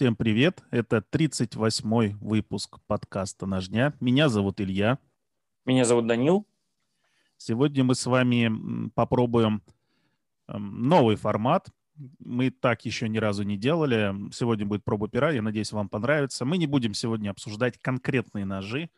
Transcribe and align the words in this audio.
Всем 0.00 0.16
привет! 0.16 0.62
Это 0.70 1.04
38-й 1.12 2.14
выпуск 2.22 2.78
подкаста 2.86 3.44
«Ножня». 3.44 3.92
Меня 4.00 4.30
зовут 4.30 4.58
Илья. 4.58 4.98
Меня 5.66 5.84
зовут 5.84 6.06
Данил. 6.06 6.46
Сегодня 7.36 7.84
мы 7.84 7.94
с 7.94 8.06
вами 8.06 8.88
попробуем 8.94 9.62
эм, 10.48 10.88
новый 10.88 11.16
формат. 11.16 11.68
Мы 12.18 12.48
так 12.48 12.86
еще 12.86 13.10
ни 13.10 13.18
разу 13.18 13.42
не 13.42 13.58
делали. 13.58 14.14
Сегодня 14.32 14.64
будет 14.64 14.84
проба 14.84 15.06
пера. 15.06 15.32
Я 15.32 15.42
надеюсь, 15.42 15.70
вам 15.70 15.90
понравится. 15.90 16.46
Мы 16.46 16.56
не 16.56 16.66
будем 16.66 16.94
сегодня 16.94 17.28
обсуждать 17.28 17.76
конкретные 17.76 18.46
ножи. 18.46 18.88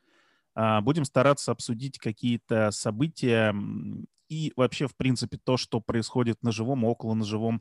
А 0.55 0.82
будем 0.82 1.05
стараться 1.05 1.50
обсудить 1.50 1.98
какие-то 1.98 2.70
события 2.70 3.52
и 4.28 4.52
вообще, 4.55 4.87
в 4.87 4.95
принципе, 4.95 5.37
то, 5.37 5.56
что 5.56 5.80
происходит 5.80 6.45
на 6.45 6.52
живом 6.52 6.84
около 6.84 7.14
ножевом 7.14 7.60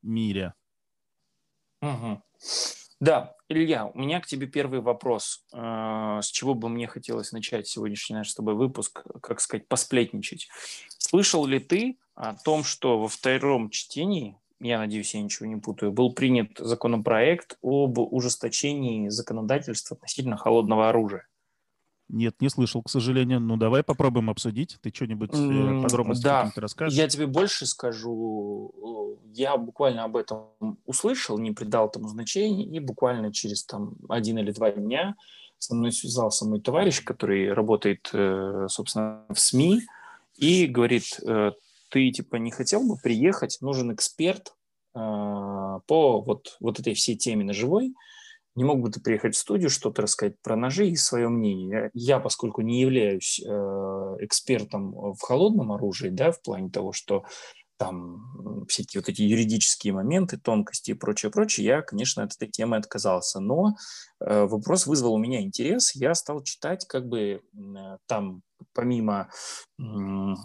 мире. 0.00 0.54
Угу. 1.82 2.22
Да, 3.00 3.36
Илья, 3.48 3.86
у 3.86 3.98
меня 3.98 4.20
к 4.20 4.26
тебе 4.26 4.48
первый 4.48 4.80
вопрос. 4.80 5.44
А, 5.52 6.20
с 6.20 6.26
чего 6.26 6.54
бы 6.54 6.68
мне 6.68 6.88
хотелось 6.88 7.30
начать 7.30 7.68
сегодняшний 7.68 8.16
наш 8.16 8.30
с 8.30 8.34
тобой 8.34 8.54
выпуск, 8.54 9.04
как 9.22 9.40
сказать, 9.40 9.68
посплетничать. 9.68 10.48
Слышал 10.98 11.46
ли 11.46 11.60
ты 11.60 11.98
о 12.16 12.34
том, 12.34 12.64
что 12.64 12.98
во 12.98 13.06
втором 13.06 13.70
чтении, 13.70 14.36
я 14.58 14.78
надеюсь, 14.78 15.14
я 15.14 15.22
ничего 15.22 15.46
не 15.46 15.56
путаю, 15.56 15.92
был 15.92 16.12
принят 16.12 16.58
законопроект 16.58 17.56
об 17.62 17.98
ужесточении 17.98 19.08
законодательства 19.08 19.96
относительно 19.96 20.36
холодного 20.36 20.88
оружия? 20.88 21.27
Нет, 22.08 22.36
не 22.40 22.48
слышал, 22.48 22.82
к 22.82 22.88
сожалению. 22.88 23.38
Ну, 23.40 23.56
давай 23.56 23.82
попробуем 23.82 24.30
обсудить. 24.30 24.78
Ты 24.80 24.90
что-нибудь 24.94 25.30
э, 25.34 25.82
подробности 25.82 26.24
да. 26.24 26.50
расскажешь? 26.56 26.98
Я 26.98 27.06
тебе 27.06 27.26
больше 27.26 27.66
скажу. 27.66 28.72
Я 29.34 29.56
буквально 29.58 30.04
об 30.04 30.16
этом 30.16 30.48
услышал, 30.86 31.38
не 31.38 31.52
придал 31.52 31.88
этому 31.88 32.08
значения, 32.08 32.64
и 32.64 32.80
буквально 32.80 33.32
через 33.32 33.64
там 33.64 33.96
один 34.08 34.38
или 34.38 34.52
два 34.52 34.70
дня 34.70 35.16
со 35.58 35.74
мной 35.74 35.92
связался 35.92 36.46
мой 36.46 36.60
товарищ, 36.60 37.02
который 37.04 37.52
работает, 37.52 38.08
э, 38.12 38.66
собственно, 38.70 39.24
в 39.28 39.38
СМИ, 39.38 39.82
и 40.36 40.66
говорит, 40.66 41.20
э, 41.26 41.52
ты, 41.90 42.10
типа, 42.10 42.36
не 42.36 42.50
хотел 42.50 42.88
бы 42.88 42.96
приехать, 42.96 43.58
нужен 43.60 43.92
эксперт 43.92 44.54
по 44.94 45.80
вот, 45.86 46.56
вот 46.58 46.80
этой 46.80 46.94
всей 46.94 47.14
теме 47.14 47.44
ножевой, 47.44 47.94
не 48.54 48.64
мог 48.64 48.80
бы 48.80 48.90
ты 48.90 49.00
приехать 49.00 49.34
в 49.34 49.38
студию, 49.38 49.70
что-то 49.70 50.02
рассказать 50.02 50.34
про 50.42 50.56
ножи 50.56 50.88
и 50.88 50.96
свое 50.96 51.28
мнение? 51.28 51.90
Я, 51.94 52.18
поскольку 52.18 52.62
не 52.62 52.80
являюсь 52.80 53.40
э, 53.40 53.46
экспертом 54.20 54.92
в 54.92 55.20
холодном 55.20 55.72
оружии, 55.72 56.08
да, 56.08 56.32
в 56.32 56.42
плане 56.42 56.70
того, 56.70 56.92
что 56.92 57.24
там 57.78 58.66
всякие 58.68 59.00
вот 59.00 59.08
эти 59.08 59.22
юридические 59.22 59.92
моменты, 59.92 60.36
тонкости 60.36 60.90
и 60.90 60.94
прочее, 60.94 61.30
прочее, 61.30 61.66
я, 61.66 61.82
конечно, 61.82 62.24
от 62.24 62.34
этой 62.34 62.48
темы 62.48 62.76
отказался. 62.76 63.40
Но 63.40 63.76
э, 64.20 64.44
вопрос 64.46 64.86
вызвал 64.86 65.14
у 65.14 65.18
меня 65.18 65.40
интерес. 65.40 65.94
Я 65.94 66.14
стал 66.14 66.42
читать, 66.42 66.84
как 66.86 67.06
бы 67.06 67.20
э, 67.20 67.40
там, 68.06 68.42
помимо, 68.72 69.30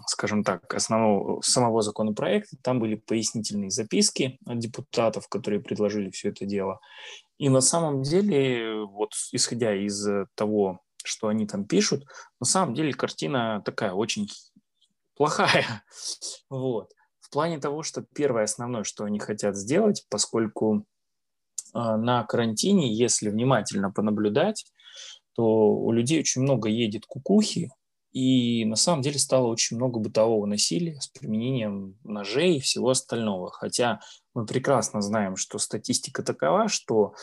скажем 0.06 0.44
так, 0.44 0.72
основного 0.74 1.40
самого 1.42 1.82
законопроекта, 1.82 2.56
там 2.62 2.80
были 2.80 2.94
пояснительные 2.94 3.70
записки 3.70 4.38
от 4.46 4.58
депутатов, 4.58 5.28
которые 5.28 5.60
предложили 5.60 6.10
все 6.10 6.30
это 6.30 6.46
дело. 6.46 6.80
И 7.38 7.48
на 7.48 7.60
самом 7.60 8.02
деле, 8.02 8.84
вот 8.84 9.12
исходя 9.32 9.74
из 9.74 10.06
того, 10.34 10.80
что 11.04 11.28
они 11.28 11.46
там 11.46 11.64
пишут, 11.64 12.04
на 12.40 12.46
самом 12.46 12.74
деле 12.74 12.92
картина 12.92 13.62
такая 13.64 13.92
очень 13.92 14.28
плохая. 15.16 15.84
Вот 16.50 16.90
плане 17.34 17.58
того, 17.58 17.82
что 17.82 18.06
первое 18.14 18.44
основное, 18.44 18.84
что 18.84 19.04
они 19.04 19.18
хотят 19.18 19.56
сделать, 19.56 20.06
поскольку 20.08 20.86
а, 21.72 21.96
на 21.96 22.22
карантине, 22.22 22.94
если 22.94 23.28
внимательно 23.28 23.90
понаблюдать, 23.90 24.64
то 25.34 25.44
у 25.74 25.90
людей 25.90 26.20
очень 26.20 26.42
много 26.42 26.68
едет 26.68 27.06
кукухи, 27.06 27.70
и 28.14 28.64
на 28.64 28.76
самом 28.76 29.02
деле 29.02 29.18
стало 29.18 29.48
очень 29.48 29.76
много 29.76 29.98
бытового 29.98 30.46
насилия 30.46 31.00
с 31.00 31.08
применением 31.08 31.98
ножей 32.04 32.56
и 32.56 32.60
всего 32.60 32.90
остального. 32.90 33.50
Хотя 33.50 33.98
мы 34.34 34.46
прекрасно 34.46 35.02
знаем, 35.02 35.34
что 35.34 35.58
статистика 35.58 36.22
такова, 36.22 36.68
что 36.68 37.14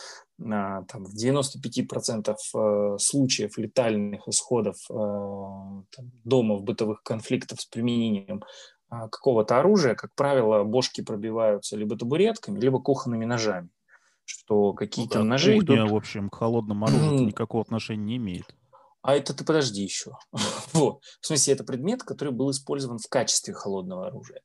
а, 0.43 0.83
там, 0.83 1.05
в 1.05 1.15
95% 1.15 2.35
э, 2.35 2.97
случаев 2.99 3.57
летальных 3.57 4.27
исходов 4.27 4.75
э, 4.89 4.93
там, 4.93 6.11
дома 6.25 6.55
в 6.57 6.63
бытовых 6.63 7.03
конфликтов 7.03 7.61
с 7.61 7.65
применением 7.65 8.43
а, 8.89 9.07
какого-то 9.07 9.59
оружия, 9.59 9.95
как 9.95 10.13
правило, 10.13 10.65
бошки 10.65 10.99
пробиваются 10.99 11.77
либо 11.77 11.95
табуретками, 11.95 12.59
либо 12.59 12.81
кухонными 12.81 13.23
ножами. 13.23 13.69
Что 14.25 14.73
какие-то 14.73 15.19
ну, 15.19 15.23
да, 15.23 15.29
ножи 15.29 15.53
кухня, 15.53 15.75
идут... 15.77 15.91
в 15.91 15.95
общем, 15.95 16.29
к 16.29 16.35
холодному 16.35 16.85
оружию 16.85 17.27
никакого 17.27 17.63
отношения 17.63 18.03
не 18.03 18.17
имеет. 18.17 18.55
А 19.01 19.15
это 19.15 19.33
ты 19.33 19.43
подожди 19.43 19.83
еще. 19.83 20.11
вот. 20.73 21.01
В 21.19 21.25
смысле, 21.25 21.53
это 21.53 21.63
предмет, 21.63 22.03
который 22.03 22.33
был 22.33 22.51
использован 22.51 22.99
в 22.99 23.07
качестве 23.07 23.53
холодного 23.53 24.07
оружия. 24.07 24.41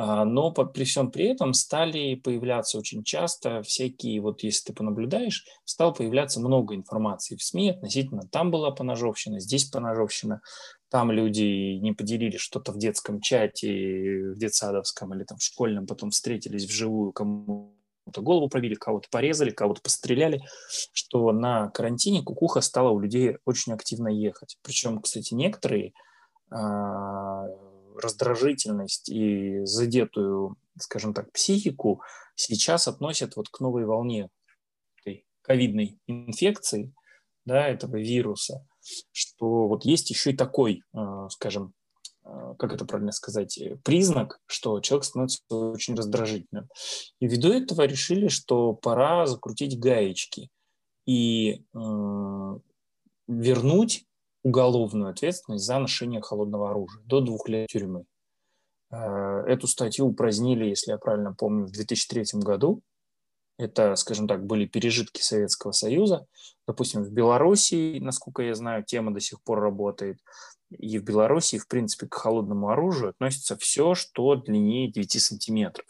А, 0.00 0.24
но 0.24 0.52
при 0.52 0.84
всем 0.84 1.10
при 1.10 1.24
этом 1.24 1.54
стали 1.54 2.14
появляться 2.14 2.78
очень 2.78 3.02
часто 3.02 3.62
всякие, 3.62 4.20
вот 4.20 4.44
если 4.44 4.66
ты 4.66 4.72
понаблюдаешь, 4.72 5.44
стало 5.64 5.90
появляться 5.90 6.38
много 6.38 6.76
информации 6.76 7.34
в 7.34 7.42
СМИ 7.42 7.70
относительно 7.70 8.22
там 8.30 8.52
была 8.52 8.70
поножовщина, 8.70 9.40
здесь 9.40 9.64
поножовщина, 9.64 10.40
там 10.88 11.10
люди 11.10 11.78
не 11.80 11.92
поделились 11.92 12.38
что-то 12.40 12.70
в 12.70 12.78
детском 12.78 13.20
чате, 13.20 14.34
в 14.34 14.38
детсадовском 14.38 15.14
или 15.14 15.24
там 15.24 15.38
в 15.38 15.42
школьном, 15.42 15.88
потом 15.88 16.10
встретились 16.10 16.66
вживую, 16.66 17.12
кому-то 18.08 18.22
голову 18.22 18.48
пробили, 18.48 18.74
кого-то 18.74 19.08
порезали, 19.10 19.50
кого-то 19.50 19.82
постреляли, 19.82 20.42
что 20.92 21.32
на 21.32 21.68
карантине 21.70 22.22
кукуха 22.22 22.60
стала 22.60 22.90
у 22.90 23.00
людей 23.00 23.36
очень 23.44 23.72
активно 23.72 24.08
ехать. 24.08 24.56
Причем, 24.62 25.00
кстати, 25.00 25.34
некоторые 25.34 25.92
а, 26.50 27.46
раздражительность 27.96 29.10
и 29.10 29.64
задетую, 29.64 30.56
скажем 30.78 31.12
так, 31.12 31.30
психику 31.32 32.02
сейчас 32.34 32.88
относят 32.88 33.36
вот 33.36 33.48
к 33.50 33.60
новой 33.60 33.84
волне 33.84 34.30
ковидной 35.42 35.98
инфекции, 36.06 36.92
да, 37.44 37.68
этого 37.68 37.96
вируса 37.96 38.64
что 39.12 39.68
вот 39.68 39.84
есть 39.84 40.10
еще 40.10 40.30
и 40.30 40.36
такой, 40.36 40.82
э, 40.94 41.28
скажем, 41.30 41.74
как 42.58 42.72
это 42.72 42.84
правильно 42.84 43.12
сказать, 43.12 43.58
э, 43.58 43.76
признак, 43.84 44.40
что 44.46 44.80
человек 44.80 45.04
становится 45.04 45.40
очень 45.50 45.94
раздражительным. 45.94 46.68
И 47.20 47.26
ввиду 47.26 47.52
этого 47.52 47.82
решили, 47.82 48.28
что 48.28 48.74
пора 48.74 49.26
закрутить 49.26 49.78
гаечки 49.78 50.50
и 51.06 51.62
э, 51.74 52.58
вернуть 53.28 54.04
уголовную 54.42 55.10
ответственность 55.10 55.64
за 55.64 55.78
ношение 55.78 56.20
холодного 56.20 56.70
оружия 56.70 57.02
до 57.04 57.20
двух 57.20 57.48
лет 57.48 57.68
тюрьмы. 57.68 58.04
Эту 58.90 59.66
статью 59.66 60.06
упразднили, 60.06 60.64
если 60.64 60.92
я 60.92 60.98
правильно 60.98 61.34
помню, 61.34 61.66
в 61.66 61.72
2003 61.72 62.40
году. 62.40 62.80
Это, 63.58 63.96
скажем 63.96 64.26
так, 64.26 64.46
были 64.46 64.64
пережитки 64.64 65.20
Советского 65.20 65.72
Союза. 65.72 66.26
Допустим, 66.66 67.02
в 67.02 67.10
Белоруссии, 67.10 67.98
насколько 67.98 68.42
я 68.42 68.54
знаю, 68.54 68.84
тема 68.84 69.12
до 69.12 69.20
сих 69.20 69.42
пор 69.42 69.60
работает. 69.60 70.20
И 70.70 70.98
в 70.98 71.04
Белоруссии, 71.04 71.58
в 71.58 71.66
принципе, 71.66 72.06
к 72.06 72.14
холодному 72.14 72.68
оружию 72.68 73.10
относится 73.10 73.56
все, 73.56 73.94
что 73.94 74.36
длиннее 74.36 74.90
9 74.90 75.22
сантиметров. 75.22 75.86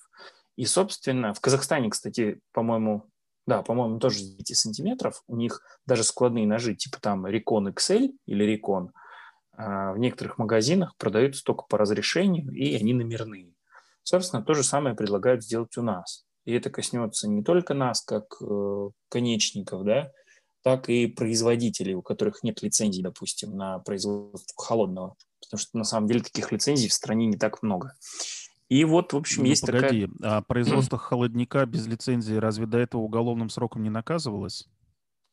И, 0.56 0.64
собственно, 0.64 1.34
в 1.34 1.40
Казахстане, 1.40 1.90
кстати, 1.90 2.40
по-моему, 2.52 3.10
да, 3.46 3.62
по-моему, 3.62 3.98
тоже 3.98 4.20
9 4.20 4.56
сантиметров. 4.56 5.22
У 5.26 5.36
них 5.36 5.62
даже 5.86 6.04
складные 6.04 6.46
ножи, 6.46 6.74
типа 6.74 7.00
там 7.00 7.26
Recon 7.26 7.72
XL 7.72 8.10
или 8.26 8.56
Recon, 8.56 8.90
а, 9.52 9.92
в 9.92 9.98
некоторых 9.98 10.38
магазинах 10.38 10.96
продаются 10.96 11.42
только 11.44 11.64
по 11.68 11.78
разрешению, 11.78 12.52
и 12.52 12.74
они 12.74 12.94
номерные. 12.94 13.54
Собственно, 14.02 14.42
то 14.42 14.54
же 14.54 14.62
самое 14.62 14.94
предлагают 14.94 15.44
сделать 15.44 15.76
у 15.76 15.82
нас 15.82 16.28
и 16.48 16.52
это 16.52 16.70
коснется 16.70 17.28
не 17.28 17.42
только 17.42 17.74
нас, 17.74 18.00
как 18.00 18.24
э, 18.40 18.88
конечников, 19.10 19.84
да, 19.84 20.10
так 20.68 20.90
и 20.90 21.06
производителей, 21.06 21.94
у 21.94 22.02
которых 22.02 22.42
нет 22.42 22.60
лицензий, 22.60 23.02
допустим, 23.02 23.56
на 23.56 23.78
производство 23.78 24.54
холодного. 24.62 25.16
Потому 25.40 25.58
что 25.58 25.78
на 25.78 25.84
самом 25.84 26.08
деле 26.08 26.20
таких 26.20 26.52
лицензий 26.52 26.90
в 26.90 26.92
стране 26.92 27.24
не 27.24 27.38
так 27.38 27.62
много. 27.62 27.94
И 28.68 28.84
вот, 28.84 29.14
в 29.14 29.16
общем, 29.16 29.44
ну, 29.44 29.48
есть 29.48 29.64
погоди, 29.64 30.06
такая... 30.06 30.38
а 30.38 30.42
производство 30.46 30.98
холодника 30.98 31.64
без 31.64 31.86
лицензии 31.86 32.34
разве 32.34 32.66
до 32.66 32.76
этого 32.76 33.00
уголовным 33.00 33.48
сроком 33.48 33.82
не 33.82 33.88
наказывалось? 33.88 34.68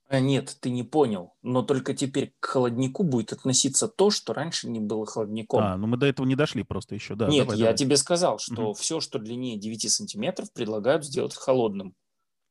А, 0.08 0.22
нет, 0.22 0.56
ты 0.62 0.70
не 0.70 0.84
понял. 0.84 1.34
Но 1.42 1.64
только 1.64 1.94
теперь 1.94 2.34
к 2.40 2.46
холоднику 2.46 3.04
будет 3.04 3.34
относиться 3.34 3.90
то, 3.90 4.10
что 4.12 4.34
раньше 4.34 4.70
не 4.70 4.80
было 4.80 5.06
холодником. 5.06 5.60
А, 5.62 5.76
ну 5.76 5.88
мы 5.88 5.98
до 5.98 6.06
этого 6.06 6.26
не 6.26 6.36
дошли 6.36 6.64
просто 6.64 6.96
еще, 6.96 7.16
да. 7.16 7.28
Нет, 7.28 7.48
давай, 7.48 7.58
я 7.58 7.66
давай. 7.66 7.78
тебе 7.78 7.98
сказал, 7.98 8.40
что 8.40 8.70
угу. 8.70 8.74
все, 8.76 9.02
что 9.02 9.20
длиннее 9.20 9.60
9 9.60 9.92
сантиметров, 9.92 10.54
предлагают 10.54 11.04
сделать 11.04 11.36
холодным. 11.36 11.94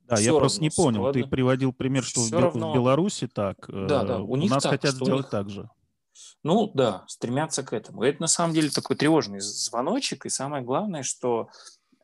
Да, 0.06 0.17
все 0.17 0.33
я 0.33 0.39
просто 0.39 0.61
не 0.61 0.71
понял. 0.71 1.01
Складно. 1.01 1.23
Ты 1.23 1.29
приводил 1.29 1.73
пример, 1.73 2.05
что 2.05 2.21
в, 2.21 2.33
равно... 2.33 2.73
в 2.73 2.75
Беларуси 2.75 3.27
так. 3.27 3.56
Да, 3.69 4.05
да. 4.05 4.19
У, 4.21 4.37
них 4.37 4.51
у 4.51 4.55
нас 4.55 4.62
так, 4.62 4.73
хотят 4.73 4.95
сделать 4.95 5.23
них... 5.23 5.31
так 5.31 5.49
же. 5.49 5.69
Ну 6.43 6.71
да, 6.75 7.05
стремятся 7.09 7.62
к 7.62 7.73
этому. 7.73 8.03
Это 8.03 8.21
на 8.21 8.27
самом 8.27 8.55
деле 8.55 8.71
такой 8.71 8.97
тревожный 8.97 9.41
звоночек. 9.41 10.27
И 10.27 10.29
самое 10.29 10.62
главное, 10.62 11.03
что, 11.03 11.49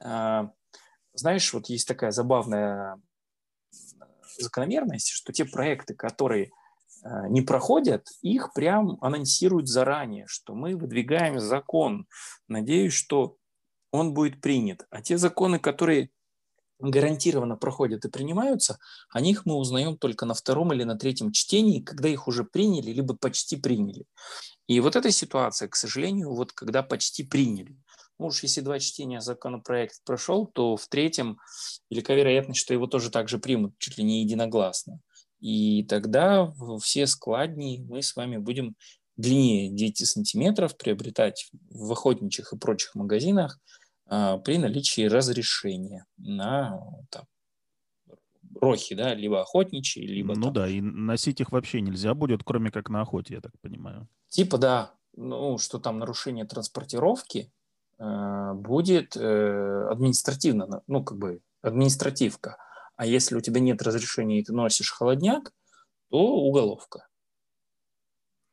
э, 0.02 0.42
знаешь, 1.12 1.52
вот 1.52 1.68
есть 1.68 1.86
такая 1.86 2.10
забавная 2.10 3.00
закономерность, 4.38 5.10
что 5.10 5.32
те 5.32 5.44
проекты, 5.44 5.94
которые 5.94 6.50
э, 7.04 7.28
не 7.28 7.42
проходят, 7.42 8.06
их 8.22 8.52
прям 8.54 8.96
анонсируют 9.02 9.68
заранее, 9.68 10.26
что 10.26 10.54
мы 10.54 10.74
выдвигаем 10.74 11.38
закон. 11.38 12.06
Надеюсь, 12.48 12.94
что 12.94 13.36
он 13.92 14.14
будет 14.14 14.40
принят. 14.40 14.86
А 14.90 15.02
те 15.02 15.18
законы, 15.18 15.58
которые 15.58 16.10
гарантированно 16.80 17.56
проходят 17.56 18.04
и 18.04 18.10
принимаются, 18.10 18.78
о 19.10 19.20
них 19.20 19.46
мы 19.46 19.54
узнаем 19.54 19.96
только 19.96 20.26
на 20.26 20.34
втором 20.34 20.72
или 20.72 20.84
на 20.84 20.96
третьем 20.96 21.32
чтении, 21.32 21.80
когда 21.80 22.08
их 22.08 22.28
уже 22.28 22.44
приняли, 22.44 22.90
либо 22.90 23.14
почти 23.14 23.56
приняли. 23.56 24.04
И 24.66 24.80
вот 24.80 24.96
эта 24.96 25.10
ситуация, 25.10 25.68
к 25.68 25.76
сожалению, 25.76 26.34
вот 26.34 26.52
когда 26.52 26.82
почти 26.82 27.24
приняли. 27.24 27.76
Ну 28.18 28.26
уж 28.26 28.42
если 28.42 28.60
два 28.60 28.78
чтения 28.78 29.20
законопроект 29.20 29.96
прошел, 30.04 30.46
то 30.46 30.76
в 30.76 30.86
третьем 30.88 31.38
велика 31.90 32.14
вероятность, 32.14 32.60
что 32.60 32.74
его 32.74 32.86
тоже 32.86 33.10
так 33.10 33.28
же 33.28 33.38
примут, 33.38 33.78
чуть 33.78 33.98
ли 33.98 34.04
не 34.04 34.22
единогласно. 34.22 35.00
И 35.40 35.84
тогда 35.84 36.52
все 36.82 37.06
складней 37.06 37.82
мы 37.88 38.02
с 38.02 38.14
вами 38.14 38.36
будем 38.36 38.76
длиннее 39.16 39.70
9 39.70 40.06
сантиметров 40.06 40.76
приобретать 40.76 41.50
в 41.70 41.92
охотничьих 41.92 42.52
и 42.52 42.58
прочих 42.58 42.94
магазинах 42.94 43.58
при 44.10 44.58
наличии 44.58 45.06
разрешения 45.06 46.04
на 46.18 46.82
там, 47.10 47.26
рохи, 48.60 48.94
да, 48.94 49.14
либо 49.14 49.40
охотничьи, 49.40 50.04
либо... 50.04 50.34
Ну 50.34 50.44
там... 50.44 50.52
да, 50.52 50.68
и 50.68 50.80
носить 50.80 51.40
их 51.40 51.52
вообще 51.52 51.80
нельзя 51.80 52.14
будет, 52.14 52.42
кроме 52.44 52.70
как 52.70 52.90
на 52.90 53.02
охоте, 53.02 53.34
я 53.34 53.40
так 53.40 53.52
понимаю. 53.60 54.08
Типа 54.28 54.58
да, 54.58 54.94
ну, 55.16 55.58
что 55.58 55.78
там 55.78 55.98
нарушение 55.98 56.44
транспортировки 56.44 57.52
э, 57.98 58.52
будет 58.54 59.16
э, 59.16 59.88
административно, 59.90 60.82
ну, 60.86 61.04
как 61.04 61.18
бы 61.18 61.40
административка. 61.62 62.56
А 62.96 63.06
если 63.06 63.36
у 63.36 63.40
тебя 63.40 63.60
нет 63.60 63.80
разрешения 63.82 64.40
и 64.40 64.44
ты 64.44 64.52
носишь 64.52 64.92
холодняк, 64.92 65.52
то 66.10 66.18
уголовка. 66.18 67.06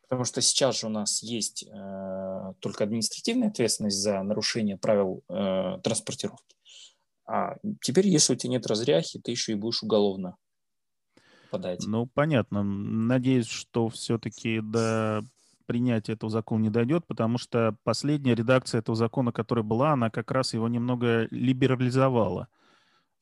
Потому 0.08 0.24
что 0.26 0.42
сейчас 0.42 0.80
же 0.80 0.88
у 0.88 0.90
нас 0.90 1.22
есть 1.22 1.64
э, 1.64 2.54
только 2.60 2.86
административная 2.86 3.50
ответственность 3.50 3.98
за 3.98 4.24
нарушение 4.24 4.78
правил 4.78 5.24
э, 5.28 5.80
транспортировки. 5.84 6.56
А 7.26 7.58
теперь, 7.82 8.08
если 8.08 8.34
у 8.34 8.36
тебя 8.38 8.52
нет 8.52 8.68
разряхи, 8.68 9.20
ты 9.20 9.32
еще 9.32 9.52
и 9.52 9.56
будешь 9.56 9.84
уголовно 9.84 10.38
подать. 11.52 11.86
Ну, 11.86 12.06
понятно. 12.06 12.64
Надеюсь, 12.64 13.48
что 13.48 13.90
все-таки 13.90 14.62
до 14.62 15.24
принятия 15.66 16.14
этого 16.14 16.30
закона 16.30 16.64
не 16.64 16.70
дойдет, 16.70 17.06
потому 17.06 17.38
что 17.38 17.76
последняя 17.84 18.34
редакция 18.34 18.80
этого 18.80 18.96
закона, 18.96 19.34
которая 19.34 19.64
была, 19.64 19.92
она 19.92 20.10
как 20.10 20.32
раз 20.32 20.54
его 20.54 20.70
немного 20.70 21.28
либерализовала. 21.32 22.48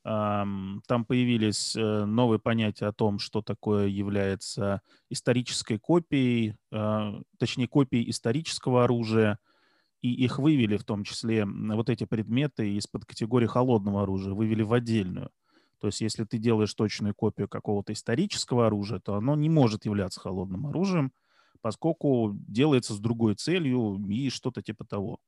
Там 0.05 1.03
появились 1.07 1.75
э, 1.75 2.05
новые 2.05 2.37
понятия 2.37 2.85
о 2.85 2.93
том, 2.93 3.17
что 3.17 3.41
такое 3.41 3.87
является 3.87 4.81
исторической 5.09 5.79
копией, 5.79 6.57
а, 6.71 7.21
точнее, 7.39 7.67
копией 7.67 8.07
исторического 8.11 8.83
оружия, 8.83 9.39
и 10.03 10.13
их 10.13 10.37
вывели 10.37 10.77
в 10.77 10.83
том 10.83 11.03
числе 11.05 11.45
вот 11.47 11.89
эти 11.89 12.03
предметы 12.03 12.75
из-под 12.75 13.05
категории 13.05 13.47
холодного 13.47 14.03
оружия, 14.03 14.35
вывели 14.35 14.61
в 14.61 14.73
отдельную. 14.73 15.31
То 15.79 15.87
есть 15.87 16.01
если 16.01 16.23
ты 16.23 16.37
делаешь 16.37 16.75
точную 16.75 17.15
копию 17.15 17.49
какого-то 17.49 17.91
исторического 17.91 18.67
оружия, 18.67 18.99
то 18.99 19.15
оно 19.15 19.35
не 19.35 19.49
может 19.49 19.85
являться 19.85 20.19
холодным 20.19 20.67
оружием, 20.67 21.13
поскольку 21.61 22.31
делается 22.47 22.93
с 22.93 22.99
другой 22.99 23.33
целью 23.33 24.05
и 24.07 24.29
что-то 24.29 24.61
типа 24.61 24.85
того. 24.85 25.19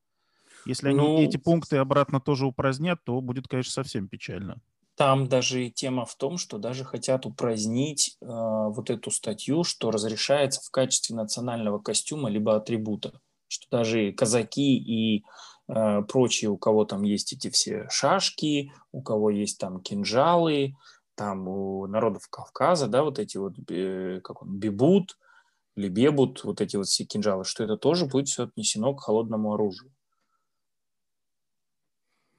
Если 0.66 0.90
они 0.90 0.98
ну, 0.98 1.22
эти 1.22 1.38
пункты 1.38 1.78
обратно 1.78 2.20
тоже 2.20 2.46
упразднят, 2.46 3.00
то 3.04 3.22
будет, 3.22 3.48
конечно, 3.48 3.72
совсем 3.72 4.08
печально. 4.08 4.62
Там 4.98 5.28
даже 5.28 5.68
и 5.68 5.72
тема 5.72 6.06
в 6.06 6.16
том, 6.16 6.38
что 6.38 6.58
даже 6.58 6.84
хотят 6.84 7.28
упразднить 7.28 8.18
э, 8.20 8.26
вот 8.26 8.90
эту 8.90 9.12
статью, 9.12 9.64
что 9.64 9.92
разрешается 9.92 10.60
в 10.62 10.72
качестве 10.72 11.16
национального 11.16 11.78
костюма 11.78 12.30
либо 12.30 12.56
атрибута, 12.56 13.22
что 13.48 13.68
даже 13.70 14.12
казаки 14.12 14.76
и 14.76 15.24
э, 15.68 16.02
прочие, 16.02 16.50
у 16.50 16.58
кого 16.58 16.86
там 16.86 17.04
есть 17.04 17.32
эти 17.32 17.52
все 17.52 17.88
шашки, 17.92 18.72
у 18.92 19.04
кого 19.04 19.30
есть 19.30 19.60
там 19.60 19.82
кинжалы, 19.82 20.74
там 21.14 21.48
у 21.48 21.86
народов 21.86 22.28
Кавказа, 22.30 22.88
да, 22.88 23.04
вот 23.04 23.20
эти 23.20 23.38
вот, 23.38 23.54
э, 23.70 24.20
как 24.24 24.42
он, 24.42 24.58
бибут 24.58 25.20
или 25.76 25.90
бебут, 25.90 26.44
вот 26.44 26.60
эти 26.60 26.76
вот 26.76 26.88
все 26.88 27.06
кинжалы, 27.06 27.44
что 27.44 27.64
это 27.64 27.78
тоже 27.78 28.08
будет 28.08 28.30
все 28.30 28.46
отнесено 28.46 28.96
к 28.96 29.02
холодному 29.02 29.54
оружию. 29.54 29.92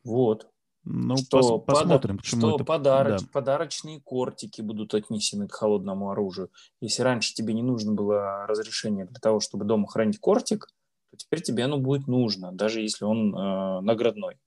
Вот. 0.08 0.49
Ну, 0.84 1.19
что 1.19 1.58
пос, 1.58 1.78
посмотрим, 1.78 2.16
пода- 2.16 2.26
что 2.26 2.55
это... 2.55 2.64
подароч, 2.64 3.20
да. 3.20 3.28
подарочные 3.31 4.00
кортики 4.00 4.62
будут 4.62 4.94
отнесены 4.94 5.46
к 5.46 5.52
холодному 5.52 6.10
оружию. 6.10 6.50
Если 6.81 7.02
раньше 7.02 7.34
тебе 7.34 7.52
не 7.52 7.62
нужно 7.62 7.93
было 7.93 8.46
разрешение 8.46 9.05
для 9.05 9.20
того, 9.20 9.40
чтобы 9.40 9.66
дома 9.66 9.87
хранить 9.87 10.19
кортик, 10.19 10.66
то 11.10 11.16
теперь 11.16 11.43
тебе 11.43 11.64
оно 11.64 11.78
будет 11.78 12.06
нужно, 12.06 12.52
даже 12.52 12.81
если 12.81 13.05
он 13.05 13.37
э, 13.37 13.81
наградной. 13.82 14.38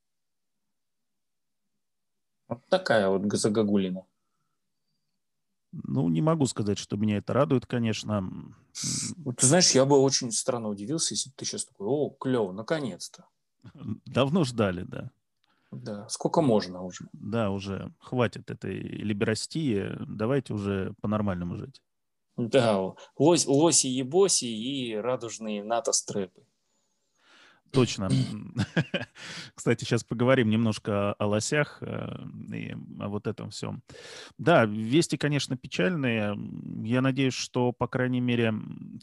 Вот 2.48 2.66
такая 2.70 3.08
вот 3.08 3.32
загогулина. 3.34 4.06
Ну, 5.72 6.10
не 6.10 6.22
могу 6.22 6.48
сказать, 6.48 6.80
что 6.80 6.98
меня 6.98 7.18
это 7.18 7.34
радует, 7.34 7.66
конечно. 7.66 8.28
Вот, 9.18 9.38
ты 9.38 9.46
знаешь, 9.46 9.72
я 9.72 9.86
бы 9.86 10.00
очень 10.00 10.32
странно 10.32 10.70
удивился, 10.70 11.14
если 11.14 11.30
бы 11.30 11.36
ты 11.38 11.46
сейчас 11.46 11.66
такой, 11.66 11.88
о, 11.88 12.10
клево, 12.10 12.52
наконец-то. 12.52 13.28
Давно 14.06 14.44
ждали, 14.44 14.84
да. 14.84 15.12
Да, 15.72 16.08
сколько 16.10 16.42
можно 16.42 16.84
уже. 16.84 17.06
Да, 17.14 17.50
уже 17.50 17.94
хватит 18.00 18.52
этой 18.52 18.74
либерастии, 18.80 19.92
давайте 20.00 20.54
уже 20.54 20.94
по-нормальному 21.02 21.56
жить. 21.56 21.82
Да, 22.38 22.94
лось, 23.18 23.46
лоси-ебоси 23.46 24.46
и 24.46 24.96
радужные 24.96 25.64
НАТО-стрепы. 25.64 26.44
Точно. 27.72 28.10
Кстати, 29.56 29.84
сейчас 29.84 30.04
поговорим 30.04 30.50
немножко 30.50 31.14
о 31.14 31.26
лосях 31.28 31.78
э, 31.82 32.10
и 32.54 32.76
о 33.00 33.08
вот 33.08 33.28
этом 33.28 33.50
всем. 33.50 33.82
Да, 34.38 34.66
вести, 34.66 35.18
конечно, 35.18 35.58
печальные. 35.58 36.38
Я 36.84 37.02
надеюсь, 37.02 37.34
что, 37.34 37.72
по 37.72 37.88
крайней 37.88 38.20
мере, 38.20 38.54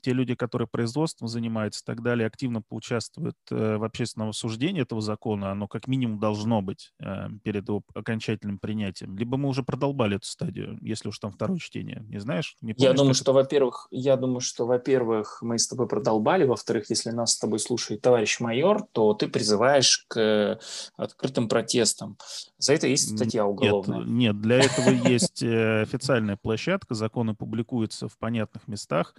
те 0.03 0.13
люди, 0.13 0.35
которые 0.35 0.69
производством 0.69 1.29
занимаются 1.29 1.83
и 1.83 1.87
так 1.87 2.03
далее, 2.03 2.27
активно 2.27 2.63
поучаствуют 2.63 3.37
э, 3.51 3.77
в 3.77 3.85
общественном 3.85 4.29
обсуждении 4.29 4.83
этого 4.83 5.01
закона. 5.01 5.51
Оно 5.51 5.67
как 5.67 5.89
минимум 5.89 6.19
должно 6.19 6.61
быть 6.61 6.93
э, 7.01 7.29
перед 7.43 7.69
его 7.69 7.83
окончательным 7.95 8.59
принятием. 8.59 9.17
Либо 9.17 9.37
мы 9.37 9.49
уже 9.49 9.63
продолбали 9.63 10.17
эту 10.17 10.27
стадию, 10.27 10.79
если 10.83 11.09
уж 11.09 11.19
там 11.19 11.33
второе 11.33 11.59
чтение. 11.59 12.05
Не 12.09 12.19
знаешь? 12.21 12.57
Не 12.61 12.75
помнишь, 12.75 12.91
я 12.91 12.95
думаю, 12.95 13.15
что, 13.15 13.33
во-первых, 13.33 13.89
я 13.91 14.17
думаю, 14.17 14.41
что, 14.41 14.67
во-первых, 14.67 15.39
мы 15.41 15.59
с 15.59 15.67
тобой 15.67 15.89
продолбали. 15.89 16.45
Во-вторых, 16.45 16.91
если 16.91 17.11
нас 17.11 17.33
с 17.33 17.39
тобой 17.39 17.59
слушает 17.59 18.03
товарищ 18.03 18.41
майор, 18.41 18.58
майор, 18.59 18.87
то 18.93 19.15
ты 19.15 19.29
призываешь 19.29 20.05
к 20.09 20.59
открытым 20.97 21.49
протестам. 21.49 22.19
За 22.59 22.75
это 22.75 22.87
есть 22.87 23.17
статья 23.17 23.47
уголовная. 23.47 24.01
Нет, 24.01 24.09
нет 24.09 24.41
для 24.41 24.59
этого 24.65 24.91
есть 24.91 25.43
э, 25.43 25.83
официальная 25.83 26.37
площадка, 26.37 26.95
законы 26.95 27.35
публикуются 27.35 28.09
в 28.09 28.19
понятных 28.19 28.67
местах. 28.69 29.15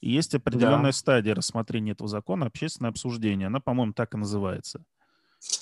И 0.00 0.10
есть 0.10 0.34
определенная 0.34 0.92
да. 0.92 0.96
стадия 0.96 1.34
рассмотрения 1.34 1.92
этого 1.92 2.08
закона, 2.08 2.46
общественное 2.46 2.90
обсуждение. 2.90 3.48
Она, 3.48 3.60
по-моему, 3.60 3.92
так 3.92 4.14
и 4.14 4.16
называется. 4.16 4.82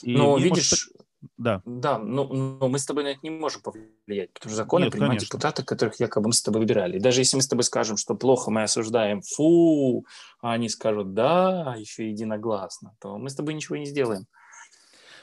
И 0.03 0.17
Но 0.17 0.39
видишь, 0.39 0.71
может... 0.71 1.08
да. 1.37 1.63
Да, 1.65 1.99
но, 1.99 2.25
но 2.25 2.69
мы 2.69 2.79
с 2.79 2.87
тобой 2.87 3.05
на 3.05 3.09
это 3.09 3.21
не 3.23 3.31
можем 3.31 3.61
повлиять, 3.63 4.33
потому 4.33 4.51
что 4.51 4.57
законы 4.57 4.85
Нет, 4.85 4.93
принимают 4.93 5.21
конечно. 5.21 5.27
депутаты, 5.27 5.65
которых 5.65 5.99
якобы 5.99 6.29
мы 6.29 6.33
с 6.33 6.43
тобой 6.43 6.61
выбирали. 6.61 6.99
И 6.99 7.01
даже 7.01 7.21
если 7.21 7.37
мы 7.37 7.43
с 7.43 7.49
тобой 7.49 7.65
скажем, 7.65 7.97
что 7.97 8.15
плохо, 8.15 8.51
мы 8.51 8.63
осуждаем, 8.63 9.23
фу, 9.23 10.07
а 10.41 10.53
они 10.53 10.69
скажут 10.69 11.15
да, 11.15 11.75
еще 11.77 12.09
единогласно, 12.09 12.95
то 13.01 13.19
мы 13.19 13.31
с 13.31 13.35
тобой 13.35 13.55
ничего 13.55 13.77
не 13.77 13.87
сделаем. 13.87 14.27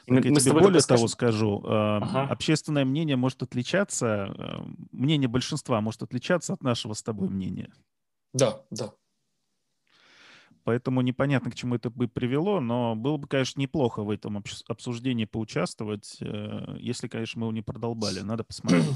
Так 0.08 0.24
мы, 0.24 0.30
я 0.30 0.36
тебе 0.36 0.54
более 0.54 0.82
того 0.82 1.08
скажу, 1.08 1.62
э, 1.66 1.68
ага. 1.68 2.28
общественное 2.32 2.86
мнение 2.86 3.16
может 3.16 3.42
отличаться, 3.42 4.34
э, 4.38 4.86
мнение 4.92 5.28
большинства 5.28 5.82
может 5.82 6.04
отличаться 6.04 6.54
от 6.54 6.62
нашего 6.62 6.94
с 6.94 7.02
тобой 7.02 7.30
мнения. 7.30 7.74
Да, 8.34 8.62
да. 8.70 8.92
Поэтому 10.66 11.02
непонятно, 11.02 11.52
к 11.52 11.56
чему 11.56 11.76
это 11.76 11.92
бы 11.92 12.08
привело, 12.08 12.60
но 12.60 12.96
было 12.96 13.18
бы, 13.18 13.28
конечно, 13.28 13.62
неплохо 13.62 14.02
в 14.02 14.10
этом 14.10 14.44
обсуждении 14.68 15.26
поучаствовать, 15.26 16.18
э, 16.22 16.78
если, 16.80 17.08
конечно, 17.08 17.40
мы 17.40 17.46
его 17.46 17.54
не 17.54 17.62
продолбали. 17.62 18.20
Надо 18.20 18.44
посмотреть. 18.44 18.84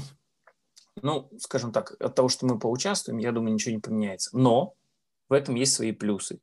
Ну, 1.02 1.30
скажем 1.38 1.72
так, 1.72 1.92
от 2.00 2.14
того, 2.16 2.28
что 2.28 2.46
мы 2.46 2.58
поучаствуем, 2.58 3.18
я 3.18 3.30
думаю, 3.30 3.54
ничего 3.54 3.74
не 3.74 3.80
поменяется. 3.80 4.36
Но 4.36 4.74
в 5.28 5.32
этом 5.32 5.54
есть 5.54 5.72
свои 5.72 5.92
плюсы. 5.92 6.40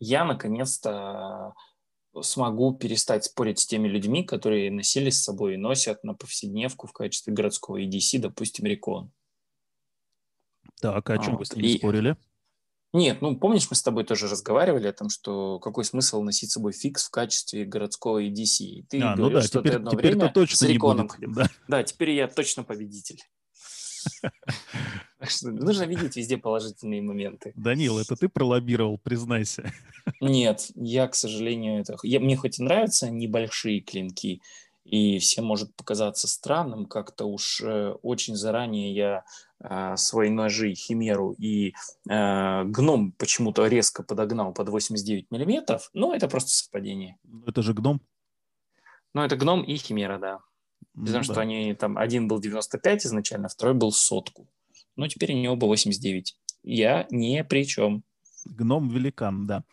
Я, 0.00 0.24
наконец-то, 0.24 1.54
смогу 2.20 2.74
перестать 2.74 3.24
спорить 3.24 3.60
с 3.60 3.66
теми 3.66 3.86
людьми, 3.86 4.24
которые 4.24 4.72
носили 4.72 5.08
с 5.08 5.22
собой 5.22 5.54
и 5.54 5.56
носят 5.56 6.02
на 6.02 6.14
повседневку 6.14 6.88
в 6.88 6.92
качестве 6.92 7.32
городского 7.32 7.80
EDC, 7.80 8.18
допустим, 8.18 8.66
Рекон. 8.66 9.12
Так, 10.80 11.08
а 11.08 11.14
о 11.14 11.18
чем 11.18 11.34
вот. 11.34 11.38
вы 11.38 11.44
с 11.46 11.54
ними 11.54 11.66
и... 11.68 11.78
спорили? 11.78 12.16
Нет, 12.96 13.20
ну 13.20 13.36
помнишь, 13.36 13.66
мы 13.68 13.76
с 13.76 13.82
тобой 13.82 14.04
тоже 14.04 14.26
разговаривали 14.26 14.88
о 14.88 14.92
том, 14.92 15.10
что 15.10 15.58
какой 15.58 15.84
смысл 15.84 16.22
носить 16.22 16.50
с 16.50 16.54
собой 16.54 16.72
фикс 16.72 17.08
в 17.08 17.10
качестве 17.10 17.66
городского 17.66 18.24
EDC. 18.24 18.60
И 18.60 18.82
ты 18.88 19.02
а, 19.02 19.14
ну 19.14 19.16
говорил, 19.16 19.28
ну 19.28 19.30
да, 19.30 19.42
что 19.42 19.58
теперь, 19.58 19.72
ты 19.72 19.76
одно 19.76 19.90
теперь 19.90 20.06
время 20.12 20.32
точно 20.32 20.56
с 20.56 20.62
Реконом 20.62 21.06
будет, 21.08 21.32
да. 21.34 21.46
да, 21.68 21.82
теперь 21.82 22.10
я 22.12 22.26
точно 22.26 22.64
победитель. 22.64 23.20
Нужно 25.42 25.82
видеть 25.82 26.16
везде 26.16 26.38
положительные 26.38 27.02
моменты. 27.02 27.52
Данил, 27.54 27.98
это 27.98 28.16
ты 28.16 28.30
пролоббировал, 28.30 28.96
признайся. 28.96 29.70
Нет, 30.20 30.70
я, 30.74 31.06
к 31.08 31.14
сожалению, 31.14 31.80
это... 31.80 31.96
Я, 32.02 32.20
мне 32.20 32.34
хоть 32.36 32.58
и 32.58 32.62
нравятся 32.62 33.10
небольшие 33.10 33.80
клинки, 33.80 34.40
и 34.86 35.18
всем 35.18 35.44
может 35.44 35.74
показаться 35.74 36.28
странным, 36.28 36.86
как-то 36.86 37.24
уж 37.24 37.60
э, 37.60 37.90
очень 38.02 38.36
заранее 38.36 38.94
я 38.94 39.24
э, 39.60 39.96
свои 39.96 40.30
ножи 40.30 40.74
Химеру 40.74 41.32
и 41.32 41.74
э, 42.08 42.64
Гном 42.64 43.12
почему-то 43.12 43.66
резко 43.66 44.04
подогнал 44.04 44.52
под 44.52 44.68
89 44.68 45.30
миллиметров, 45.30 45.90
но 45.92 46.14
это 46.14 46.28
просто 46.28 46.50
совпадение. 46.50 47.18
Это 47.46 47.62
же 47.62 47.74
Гном? 47.74 48.00
Ну, 49.12 49.22
это 49.22 49.36
Гном 49.36 49.62
и 49.62 49.76
Химера, 49.76 50.18
да. 50.18 50.38
Ну, 50.94 51.06
Потому 51.06 51.24
да. 51.24 51.32
что 51.32 51.40
они 51.40 51.74
там, 51.74 51.98
один 51.98 52.28
был 52.28 52.38
95 52.38 53.06
изначально, 53.06 53.48
второй 53.48 53.74
был 53.74 53.90
сотку. 53.90 54.46
Но 54.94 55.08
теперь 55.08 55.32
они 55.32 55.48
оба 55.48 55.66
89. 55.66 56.36
Я 56.62 57.06
ни 57.10 57.42
при 57.42 57.66
чем. 57.66 58.04
Гном-великан, 58.44 59.46
да. 59.46 59.64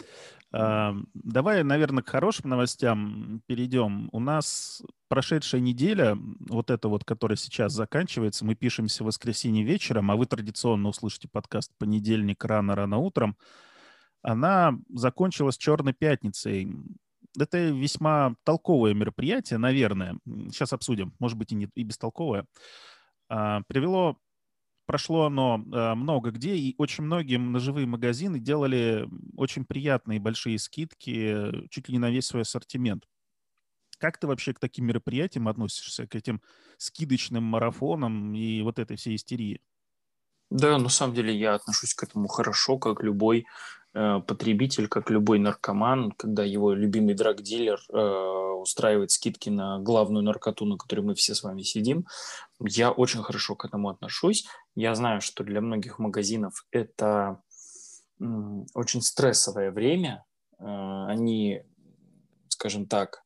А, 0.56 0.96
давай, 1.16 1.64
наверное, 1.64 2.04
к 2.04 2.10
хорошим 2.10 2.52
новостям 2.52 3.42
перейдем. 3.48 4.10
У 4.12 4.20
нас 4.20 4.84
прошедшая 5.08 5.62
неделя, 5.62 6.16
вот 6.48 6.70
эта 6.70 6.88
вот, 6.88 7.04
которая 7.04 7.38
сейчас 7.38 7.74
заканчивается, 7.74 8.46
мы 8.46 8.54
пишемся 8.54 9.04
в 9.04 9.08
воскресенье 9.08 9.64
вечером, 9.64 10.12
а 10.12 10.16
вы 10.16 10.28
традиционно 10.28 10.90
услышите 10.90 11.28
подкаст 11.28 11.72
понедельник 11.80 12.46
рано-рано 12.46 12.98
утром, 12.98 13.36
она 14.22 14.78
закончилась 14.94 15.58
Черной 15.58 15.94
пятницей. 15.94 16.72
Это 17.38 17.58
весьма 17.58 18.36
толковое 18.44 18.94
мероприятие, 18.94 19.58
наверное. 19.58 20.18
Сейчас 20.50 20.72
обсудим, 20.72 21.14
может 21.20 21.38
быть, 21.38 21.52
и, 21.52 21.56
не, 21.56 21.68
и 21.74 21.84
бестолковое. 21.84 22.46
А, 23.28 23.62
привело 23.68 24.18
прошло 24.86 25.26
оно 25.26 25.58
э, 25.74 25.96
много 25.96 26.32
где, 26.32 26.56
и 26.56 26.76
очень 26.78 27.04
многим 27.04 27.52
ножевые 27.52 27.88
магазины 27.88 28.40
делали 28.40 29.08
очень 29.36 29.66
приятные 29.66 30.20
большие 30.20 30.60
скидки 30.60 31.68
чуть 31.70 31.88
ли 31.90 31.94
не 31.94 32.00
на 32.00 32.12
весь 32.12 32.26
свой 32.28 32.44
ассортимент. 32.44 33.08
Как 34.00 34.18
ты 34.20 34.28
вообще 34.28 34.54
к 34.54 34.60
таким 34.60 34.86
мероприятиям 34.88 35.48
относишься, 35.48 36.08
к 36.08 36.16
этим 36.16 36.42
скидочным 36.78 37.44
марафонам 37.44 38.34
и 38.36 38.62
вот 38.62 38.80
этой 38.80 38.98
всей 38.98 39.16
истерии? 39.16 39.62
Да, 40.50 40.78
на 40.78 40.90
самом 40.90 41.16
деле 41.16 41.36
я 41.36 41.56
отношусь 41.56 41.94
к 41.96 42.04
этому 42.04 42.28
хорошо, 42.28 42.78
как 42.78 43.02
любой 43.02 43.46
потребитель, 43.94 44.88
как 44.88 45.10
любой 45.10 45.40
наркоман, 45.40 46.12
когда 46.12 46.44
его 46.44 46.74
любимый 46.74 47.14
драг-дилер 47.14 47.80
э, 47.90 48.54
устраивает 48.64 49.12
скидки 49.12 49.50
на 49.50 49.80
главную 49.80 50.24
наркоту, 50.24 50.66
на 50.66 50.78
которой 50.78 51.02
мы 51.02 51.16
все 51.16 51.36
с 51.36 51.44
вами 51.44 51.62
сидим. 51.62 52.06
Я 52.60 52.92
очень 52.92 53.22
хорошо 53.22 53.56
к 53.56 53.66
этому 53.66 53.90
отношусь. 53.90 54.48
Я 54.76 54.96
знаю, 54.96 55.22
что 55.22 55.44
для 55.44 55.62
многих 55.62 56.00
магазинов 56.00 56.66
это 56.72 57.42
э, 58.20 58.26
очень 58.74 59.02
стрессовое 59.02 59.72
время. 59.72 60.26
Э, 60.60 61.06
они, 61.08 61.62
скажем 62.48 62.88
так, 62.88 63.24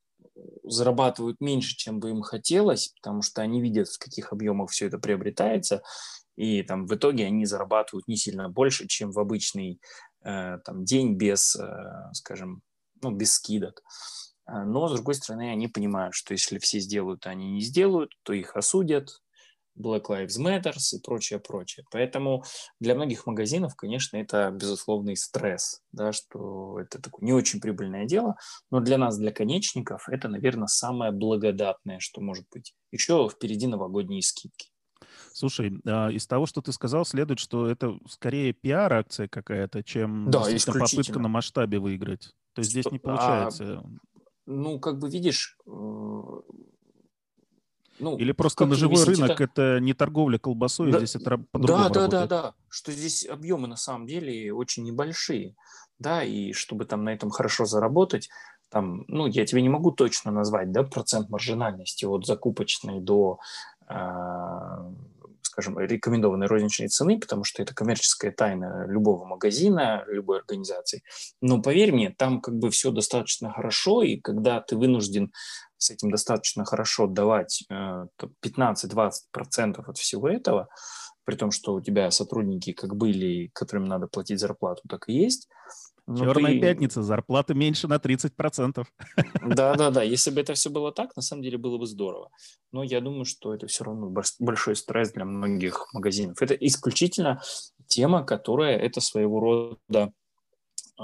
зарабатывают 0.63 1.39
меньше, 1.39 1.75
чем 1.75 1.99
бы 1.99 2.09
им 2.09 2.21
хотелось, 2.21 2.89
потому 3.01 3.21
что 3.21 3.41
они 3.41 3.61
видят, 3.61 3.87
в 3.87 3.99
каких 3.99 4.33
объемах 4.33 4.69
все 4.69 4.87
это 4.87 4.99
приобретается, 4.99 5.81
и 6.35 6.61
там 6.61 6.85
в 6.85 6.93
итоге 6.93 7.25
они 7.25 7.45
зарабатывают 7.45 8.07
не 8.07 8.15
сильно 8.15 8.47
больше, 8.47 8.87
чем 8.87 9.11
в 9.11 9.19
обычный 9.19 9.81
э, 10.16 10.16
там, 10.23 10.83
день 10.83 11.15
без, 11.15 11.55
э, 11.55 12.11
скажем, 12.13 12.61
ну, 13.01 13.11
без 13.11 13.33
скидок. 13.33 13.81
А, 14.45 14.63
но, 14.63 14.87
с 14.87 14.93
другой 14.93 15.15
стороны, 15.15 15.51
они 15.51 15.67
понимают, 15.67 16.15
что 16.15 16.33
если 16.33 16.57
все 16.59 16.79
сделают, 16.79 17.25
а 17.25 17.31
они 17.31 17.51
не 17.51 17.61
сделают, 17.61 18.11
то 18.23 18.33
их 18.33 18.55
осудят, 18.55 19.09
Black 19.77 20.05
Lives 20.09 20.39
Matter 20.39 20.73
и 20.93 21.01
прочее, 21.01 21.39
прочее. 21.39 21.85
Поэтому 21.91 22.43
для 22.79 22.95
многих 22.95 23.25
магазинов, 23.25 23.75
конечно, 23.75 24.17
это 24.17 24.49
безусловный 24.51 25.15
стресс, 25.15 25.81
да, 25.91 26.11
что 26.11 26.79
это 26.79 27.01
такое 27.01 27.25
не 27.25 27.33
очень 27.33 27.61
прибыльное 27.61 28.05
дело, 28.05 28.35
но 28.71 28.79
для 28.79 28.97
нас, 28.97 29.17
для 29.17 29.31
конечников, 29.31 30.09
это, 30.09 30.27
наверное, 30.27 30.67
самое 30.67 31.11
благодатное, 31.11 31.99
что 31.99 32.21
может 32.21 32.45
быть. 32.51 32.73
Еще 32.91 33.29
впереди 33.29 33.67
новогодние 33.67 34.21
скидки. 34.21 34.69
Слушай, 35.37 35.79
а, 35.85 36.09
из 36.09 36.25
того, 36.25 36.47
что 36.47 36.63
ты 36.63 36.71
сказал, 36.71 37.05
следует, 37.05 37.37
что 37.37 37.67
это 37.67 37.95
скорее 38.09 38.53
пиар-акция 38.53 39.27
какая-то, 39.27 39.83
чем 39.83 40.31
да, 40.31 40.41
попытка 40.65 41.19
на 41.19 41.27
масштабе 41.27 41.77
выиграть. 41.77 42.33
То 42.53 42.61
есть 42.61 42.71
здесь 42.71 42.89
не 42.89 42.97
а, 42.97 43.01
получается. 43.01 43.77
А, 43.77 43.83
ну, 44.47 44.79
как 44.79 44.97
бы 44.97 45.11
видишь, 45.11 45.55
ну, 45.67 46.43
Или 48.17 48.31
просто 48.31 48.65
ножевой 48.65 49.03
рынок 49.03 49.39
это... 49.39 49.43
это 49.43 49.79
не 49.79 49.93
торговля 49.93 50.39
колбасой, 50.39 50.91
да, 50.91 50.97
здесь 50.97 51.15
это 51.15 51.37
по-другому 51.51 51.89
Да, 51.89 52.07
да, 52.07 52.07
да, 52.07 52.27
да, 52.27 52.53
что 52.67 52.91
здесь 52.91 53.27
объемы 53.27 53.67
на 53.67 53.77
самом 53.77 54.07
деле 54.07 54.51
очень 54.51 54.85
небольшие, 54.85 55.55
да, 55.99 56.23
и 56.23 56.51
чтобы 56.51 56.85
там 56.85 57.03
на 57.03 57.13
этом 57.13 57.29
хорошо 57.29 57.65
заработать, 57.65 58.27
там, 58.69 59.05
ну, 59.07 59.27
я 59.27 59.45
тебе 59.45 59.61
не 59.61 59.69
могу 59.69 59.91
точно 59.91 60.31
назвать, 60.31 60.71
да, 60.71 60.81
процент 60.81 61.29
маржинальности 61.29 62.05
от 62.05 62.25
закупочной 62.25 63.01
до 63.01 63.37
а, 63.87 64.91
скажем, 65.57 65.79
рекомендованной 65.79 66.45
розничной 66.45 66.87
цены, 66.87 67.19
потому 67.19 67.43
что 67.43 67.63
это 67.63 67.73
коммерческая 67.73 68.31
тайна 68.31 68.85
любого 68.87 69.25
магазина, 69.25 70.03
любой 70.07 70.39
организации. 70.39 71.01
Но 71.41 71.61
поверь 71.61 71.91
мне, 71.91 72.11
там 72.15 72.41
как 72.41 72.55
бы 72.55 72.69
все 72.69 72.91
достаточно 72.91 73.51
хорошо, 73.51 74.03
и 74.03 74.17
когда 74.17 74.61
ты 74.61 74.77
вынужден 74.77 75.31
с 75.77 75.89
этим 75.89 76.11
достаточно 76.11 76.63
хорошо 76.63 77.07
давать 77.07 77.63
15-20% 77.71 79.11
э, 79.29 79.81
от 79.87 79.97
всего 79.97 80.29
этого, 80.29 80.67
при 81.25 81.35
том, 81.35 81.49
что 81.49 81.73
у 81.73 81.81
тебя 81.81 82.11
сотрудники 82.11 82.71
как 82.71 82.95
были, 82.95 83.49
которым 83.53 83.85
надо 83.85 84.05
платить 84.07 84.39
зарплату, 84.39 84.83
так 84.87 85.09
и 85.09 85.13
есть, 85.13 85.49
ну, 86.07 86.17
Черная 86.17 86.53
ты... 86.53 86.61
пятница, 86.61 87.03
зарплата 87.03 87.53
меньше 87.53 87.87
на 87.87 87.95
30%. 87.95 88.85
Да-да-да, 89.45 90.03
если 90.03 90.31
бы 90.31 90.39
это 90.39 90.53
все 90.53 90.69
было 90.69 90.93
так, 90.93 91.15
на 91.17 91.21
самом 91.21 91.43
деле 91.43 91.57
было 91.57 91.77
бы 91.77 91.85
здорово. 91.85 92.29
Но 92.71 92.81
я 92.81 93.01
думаю, 93.01 93.25
что 93.25 93.53
это 93.53 93.67
все 93.67 93.83
равно 93.83 94.09
большой 94.39 94.77
стресс 94.77 95.11
для 95.11 95.25
многих 95.25 95.93
магазинов. 95.93 96.41
Это 96.41 96.53
исключительно 96.53 97.41
тема, 97.87 98.23
которая 98.23 98.77
это 98.77 99.01
своего 99.01 99.39
рода 99.39 100.13
э, 100.99 101.03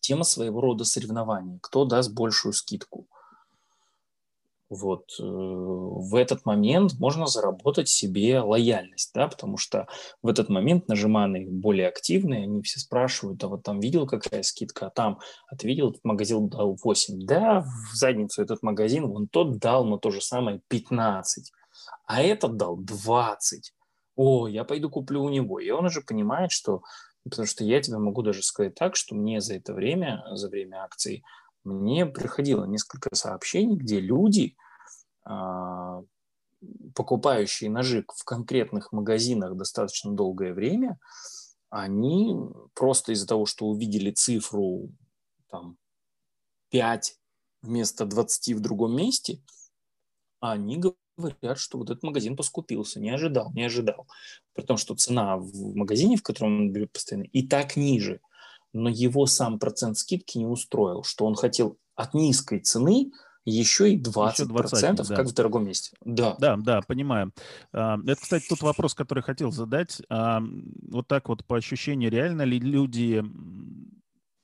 тема 0.00 0.24
своего 0.24 0.62
рода 0.62 0.84
соревнования. 0.84 1.58
Кто 1.62 1.84
даст 1.84 2.12
большую 2.12 2.54
скидку? 2.54 3.06
Вот, 4.70 5.04
э, 5.18 5.22
в 5.22 6.14
этот 6.14 6.44
момент 6.44 6.94
можно 6.98 7.26
заработать 7.26 7.88
себе 7.88 8.40
лояльность, 8.40 9.12
да, 9.14 9.28
потому 9.28 9.56
что 9.56 9.86
в 10.22 10.28
этот 10.28 10.48
момент 10.48 10.88
нажиманы 10.88 11.46
более 11.48 11.88
активные, 11.88 12.44
они 12.44 12.62
все 12.62 12.80
спрашивают, 12.80 13.42
а 13.44 13.48
вот 13.48 13.62
там 13.62 13.80
видел 13.80 14.06
какая 14.06 14.42
скидка, 14.42 14.86
а 14.86 14.90
там, 14.90 15.20
а 15.50 15.56
ты 15.56 15.66
видел, 15.66 15.90
этот 15.90 16.04
магазин 16.04 16.48
дал 16.48 16.76
8, 16.82 17.26
да, 17.26 17.62
в 17.62 17.94
задницу 17.94 18.42
этот 18.42 18.62
магазин, 18.62 19.06
вон 19.06 19.28
тот 19.28 19.58
дал 19.58 19.84
на 19.84 19.98
то 19.98 20.10
же 20.10 20.20
самое 20.20 20.60
15, 20.68 21.52
а 22.06 22.22
этот 22.22 22.56
дал 22.56 22.76
20, 22.76 23.72
о, 24.16 24.48
я 24.48 24.64
пойду 24.64 24.90
куплю 24.90 25.22
у 25.22 25.28
него, 25.30 25.60
и 25.60 25.70
он 25.70 25.86
уже 25.86 26.02
понимает, 26.02 26.52
что, 26.52 26.82
потому 27.24 27.46
что 27.46 27.64
я 27.64 27.80
тебе 27.80 27.98
могу 27.98 28.22
даже 28.22 28.42
сказать 28.42 28.74
так, 28.74 28.96
что 28.96 29.14
мне 29.14 29.40
за 29.40 29.54
это 29.54 29.72
время, 29.72 30.24
за 30.32 30.48
время 30.48 30.82
акции, 30.82 31.22
мне 31.68 32.06
приходило 32.06 32.64
несколько 32.64 33.14
сообщений, 33.14 33.76
где 33.76 34.00
люди, 34.00 34.56
а, 35.24 36.02
покупающие 36.94 37.70
ножи 37.70 38.04
в 38.14 38.24
конкретных 38.24 38.92
магазинах 38.92 39.56
достаточно 39.56 40.12
долгое 40.12 40.52
время, 40.52 40.98
они 41.70 42.36
просто 42.74 43.12
из-за 43.12 43.26
того, 43.26 43.46
что 43.46 43.66
увидели 43.66 44.10
цифру 44.10 44.90
там, 45.50 45.76
5 46.70 47.18
вместо 47.62 48.06
20 48.06 48.54
в 48.54 48.60
другом 48.60 48.96
месте, 48.96 49.42
они 50.40 50.80
говорят, 51.16 51.58
что 51.58 51.78
вот 51.78 51.90
этот 51.90 52.02
магазин 52.02 52.36
поскупился, 52.36 53.00
не 53.00 53.10
ожидал, 53.10 53.52
не 53.52 53.64
ожидал. 53.64 54.06
При 54.54 54.62
том, 54.62 54.76
что 54.76 54.94
цена 54.94 55.36
в 55.36 55.74
магазине, 55.74 56.16
в 56.16 56.22
котором 56.22 56.60
он 56.60 56.72
берет 56.72 56.92
постоянно, 56.92 57.24
и 57.24 57.46
так 57.46 57.76
ниже– 57.76 58.20
но 58.72 58.88
его 58.88 59.26
сам 59.26 59.58
процент 59.58 59.98
скидки 59.98 60.38
не 60.38 60.46
устроил, 60.46 61.02
что 61.02 61.26
он 61.26 61.34
хотел 61.34 61.78
от 61.94 62.14
низкой 62.14 62.60
цены 62.60 63.10
еще 63.44 63.92
и 63.92 64.00
20%, 64.00 64.32
еще 64.32 64.44
20 64.44 65.08
да. 65.08 65.16
как 65.16 65.26
в 65.26 65.34
дорогом 65.34 65.64
месте. 65.64 65.96
Да. 66.04 66.36
да, 66.38 66.56
да, 66.56 66.80
понимаю. 66.86 67.32
А, 67.72 67.96
это, 68.06 68.20
кстати, 68.20 68.46
тот 68.48 68.60
вопрос, 68.60 68.94
который 68.94 69.22
хотел 69.22 69.50
задать. 69.50 70.02
А, 70.10 70.42
вот 70.90 71.08
так 71.08 71.28
вот 71.28 71.44
по 71.46 71.56
ощущению, 71.56 72.10
реально 72.10 72.42
ли 72.42 72.58
люди 72.58 73.22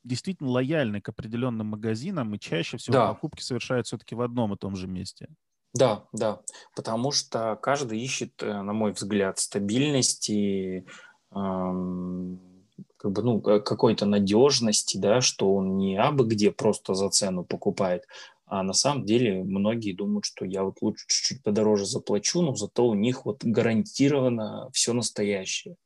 действительно 0.05 0.51
лояльны 0.51 1.01
к 1.01 1.09
определенным 1.09 1.69
магазинам 1.69 2.35
и 2.35 2.39
чаще 2.39 2.77
всего 2.77 2.95
да. 2.95 3.09
покупки 3.09 3.43
совершают 3.43 3.87
все-таки 3.87 4.15
в 4.15 4.21
одном 4.21 4.55
и 4.55 4.57
том 4.57 4.77
же 4.77 4.87
месте? 4.87 5.29
Да, 5.75 6.05
да, 6.13 6.41
потому 6.77 7.11
что 7.11 7.57
каждый 7.57 8.01
ищет, 8.01 8.41
э, 8.43 8.63
на 8.63 8.73
мой 8.73 8.93
взгляд, 8.93 9.39
стабильности, 9.41 10.87
эм, 11.35 12.41
как 13.05 13.13
бы, 13.13 13.23
ну, 13.23 13.39
какой-то 13.43 14.07
надежности, 14.07 14.97
да, 14.97 15.21
что 15.21 15.55
он 15.55 15.77
не 15.77 15.95
абы 15.97 16.25
где 16.25 16.51
просто 16.51 16.95
за 16.95 17.11
цену 17.11 17.45
покупает, 17.45 18.05
А 18.47 18.63
на 18.63 18.73
самом 18.73 19.05
деле 19.05 19.45
многие 19.45 19.93
думают, 19.93 20.25
что 20.25 20.47
я 20.47 20.63
вот 20.63 20.81
лучше 20.81 21.05
чуть-чуть 21.07 21.43
подороже 21.43 21.85
заплачу, 21.85 22.41
но 22.41 22.55
зато 22.55 22.87
у 22.87 22.95
них 22.95 23.27
вот 23.27 23.45
гарантированно 23.45 24.71
все 24.73 24.95
настоящее. 24.95 25.77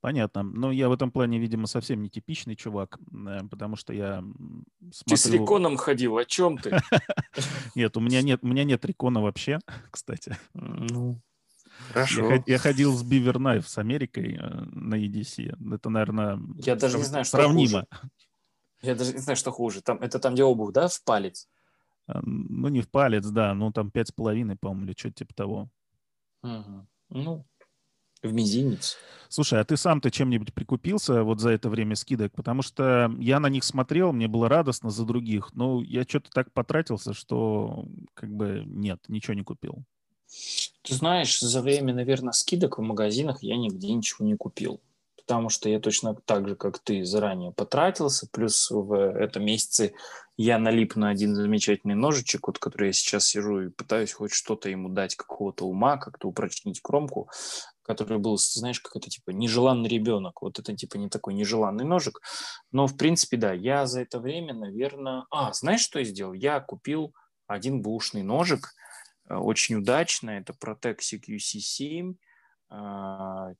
Понятно. 0.00 0.44
Но 0.44 0.70
я 0.70 0.88
в 0.88 0.92
этом 0.92 1.10
плане, 1.10 1.40
видимо, 1.40 1.66
совсем 1.66 2.00
не 2.00 2.10
типичный 2.10 2.54
чувак, 2.54 3.00
э, 3.26 3.40
потому 3.50 3.74
что 3.74 3.92
я 3.92 4.20
смотрю... 4.20 5.02
Ты 5.08 5.16
с 5.16 5.26
реконом 5.26 5.76
ходил, 5.76 6.16
о 6.16 6.24
чем 6.24 6.58
ты? 6.58 6.78
Нет, 7.74 7.96
у 7.96 8.00
меня 8.00 8.22
нет, 8.22 8.38
у 8.42 8.46
меня 8.46 8.62
нет 8.62 8.84
рекона 8.84 9.20
вообще, 9.20 9.58
кстати. 9.90 10.36
Ну, 10.52 11.18
хорошо. 11.92 12.30
Я, 12.30 12.42
я 12.46 12.58
ходил 12.58 12.92
с 12.92 13.04
Beaver 13.04 13.34
Knife 13.34 13.66
с 13.66 13.78
Америкой 13.78 14.36
э, 14.36 14.64
на 14.72 14.94
EDC. 14.94 15.74
Это, 15.74 15.90
наверное, 15.90 16.40
я 16.58 16.76
даже 16.76 16.98
не 16.98 17.04
знаю, 17.04 17.24
что 17.24 17.38
сравнимо. 17.38 17.86
Хуже. 17.90 18.10
Я 18.82 18.94
даже 18.94 19.12
не 19.12 19.18
знаю, 19.18 19.36
что 19.36 19.50
хуже. 19.50 19.80
Там, 19.80 19.98
это 19.98 20.18
там, 20.18 20.34
где 20.34 20.44
обувь, 20.44 20.72
да, 20.72 20.88
в 20.88 21.02
палец? 21.04 21.48
А, 22.06 22.20
ну, 22.22 22.68
не 22.68 22.82
в 22.82 22.90
палец, 22.90 23.24
да. 23.26 23.54
Ну, 23.54 23.72
там 23.72 23.90
пять 23.90 24.08
с 24.08 24.12
половиной, 24.12 24.56
по-моему, 24.56 24.86
или 24.86 24.94
что-то 24.96 25.14
типа 25.14 25.34
того. 25.34 25.68
Угу. 26.42 26.86
Ну, 27.10 27.46
в 28.22 28.32
мизинец. 28.32 28.96
Слушай, 29.28 29.60
а 29.60 29.64
ты 29.64 29.76
сам-то 29.76 30.10
чем-нибудь 30.10 30.54
прикупился 30.54 31.22
вот 31.22 31.40
за 31.40 31.50
это 31.50 31.68
время 31.68 31.96
скидок? 31.96 32.32
Потому 32.34 32.62
что 32.62 33.10
я 33.18 33.40
на 33.40 33.48
них 33.48 33.64
смотрел, 33.64 34.12
мне 34.12 34.28
было 34.28 34.48
радостно 34.48 34.90
за 34.90 35.04
других. 35.04 35.52
Но 35.54 35.82
я 35.82 36.04
что-то 36.04 36.30
так 36.30 36.52
потратился, 36.52 37.14
что 37.14 37.86
как 38.14 38.30
бы 38.30 38.62
нет, 38.66 39.00
ничего 39.08 39.34
не 39.34 39.42
купил. 39.42 39.84
Ты 40.82 40.94
знаешь, 40.94 41.38
за 41.40 41.62
время, 41.62 41.94
наверное, 41.94 42.32
скидок 42.32 42.78
в 42.78 42.82
магазинах 42.82 43.42
я 43.42 43.56
нигде 43.56 43.92
ничего 43.92 44.26
не 44.26 44.36
купил. 44.36 44.80
Потому 45.16 45.48
что 45.48 45.70
я 45.70 45.80
точно 45.80 46.14
так 46.14 46.48
же, 46.48 46.54
как 46.54 46.78
ты, 46.78 47.04
заранее 47.04 47.52
потратился. 47.52 48.28
Плюс 48.30 48.70
в 48.70 48.92
этом 48.94 49.44
месяце 49.44 49.94
я 50.36 50.58
налип 50.58 50.96
на 50.96 51.08
один 51.08 51.34
замечательный 51.34 51.94
ножичек, 51.94 52.46
вот 52.46 52.58
который 52.58 52.88
я 52.88 52.92
сейчас 52.92 53.26
сижу 53.26 53.62
и 53.62 53.70
пытаюсь 53.70 54.12
хоть 54.12 54.34
что-то 54.34 54.68
ему 54.68 54.90
дать, 54.90 55.14
какого-то 55.14 55.66
ума, 55.66 55.96
как-то 55.96 56.28
упрочнить 56.28 56.80
кромку 56.82 57.30
который 57.84 58.18
был, 58.18 58.38
знаешь, 58.38 58.80
как 58.80 58.96
это 58.96 59.10
типа 59.10 59.30
нежеланный 59.30 59.88
ребенок. 59.88 60.42
Вот 60.42 60.58
это 60.58 60.74
типа 60.74 60.96
не 60.96 61.08
такой 61.08 61.34
нежеланный 61.34 61.84
ножик. 61.84 62.20
Но, 62.72 62.86
в 62.86 62.96
принципе, 62.96 63.36
да, 63.36 63.52
я 63.52 63.86
за 63.86 64.00
это 64.00 64.18
время, 64.18 64.54
наверное... 64.54 65.26
А, 65.30 65.52
знаешь, 65.52 65.82
что 65.82 65.98
я 65.98 66.04
сделал? 66.04 66.32
Я 66.32 66.60
купил 66.60 67.14
один 67.46 67.82
бушный 67.82 68.22
ножик, 68.22 68.72
очень 69.28 69.76
удачно. 69.76 70.30
Это 70.30 70.52
Protec 70.52 70.98
CQC7, 70.98 72.14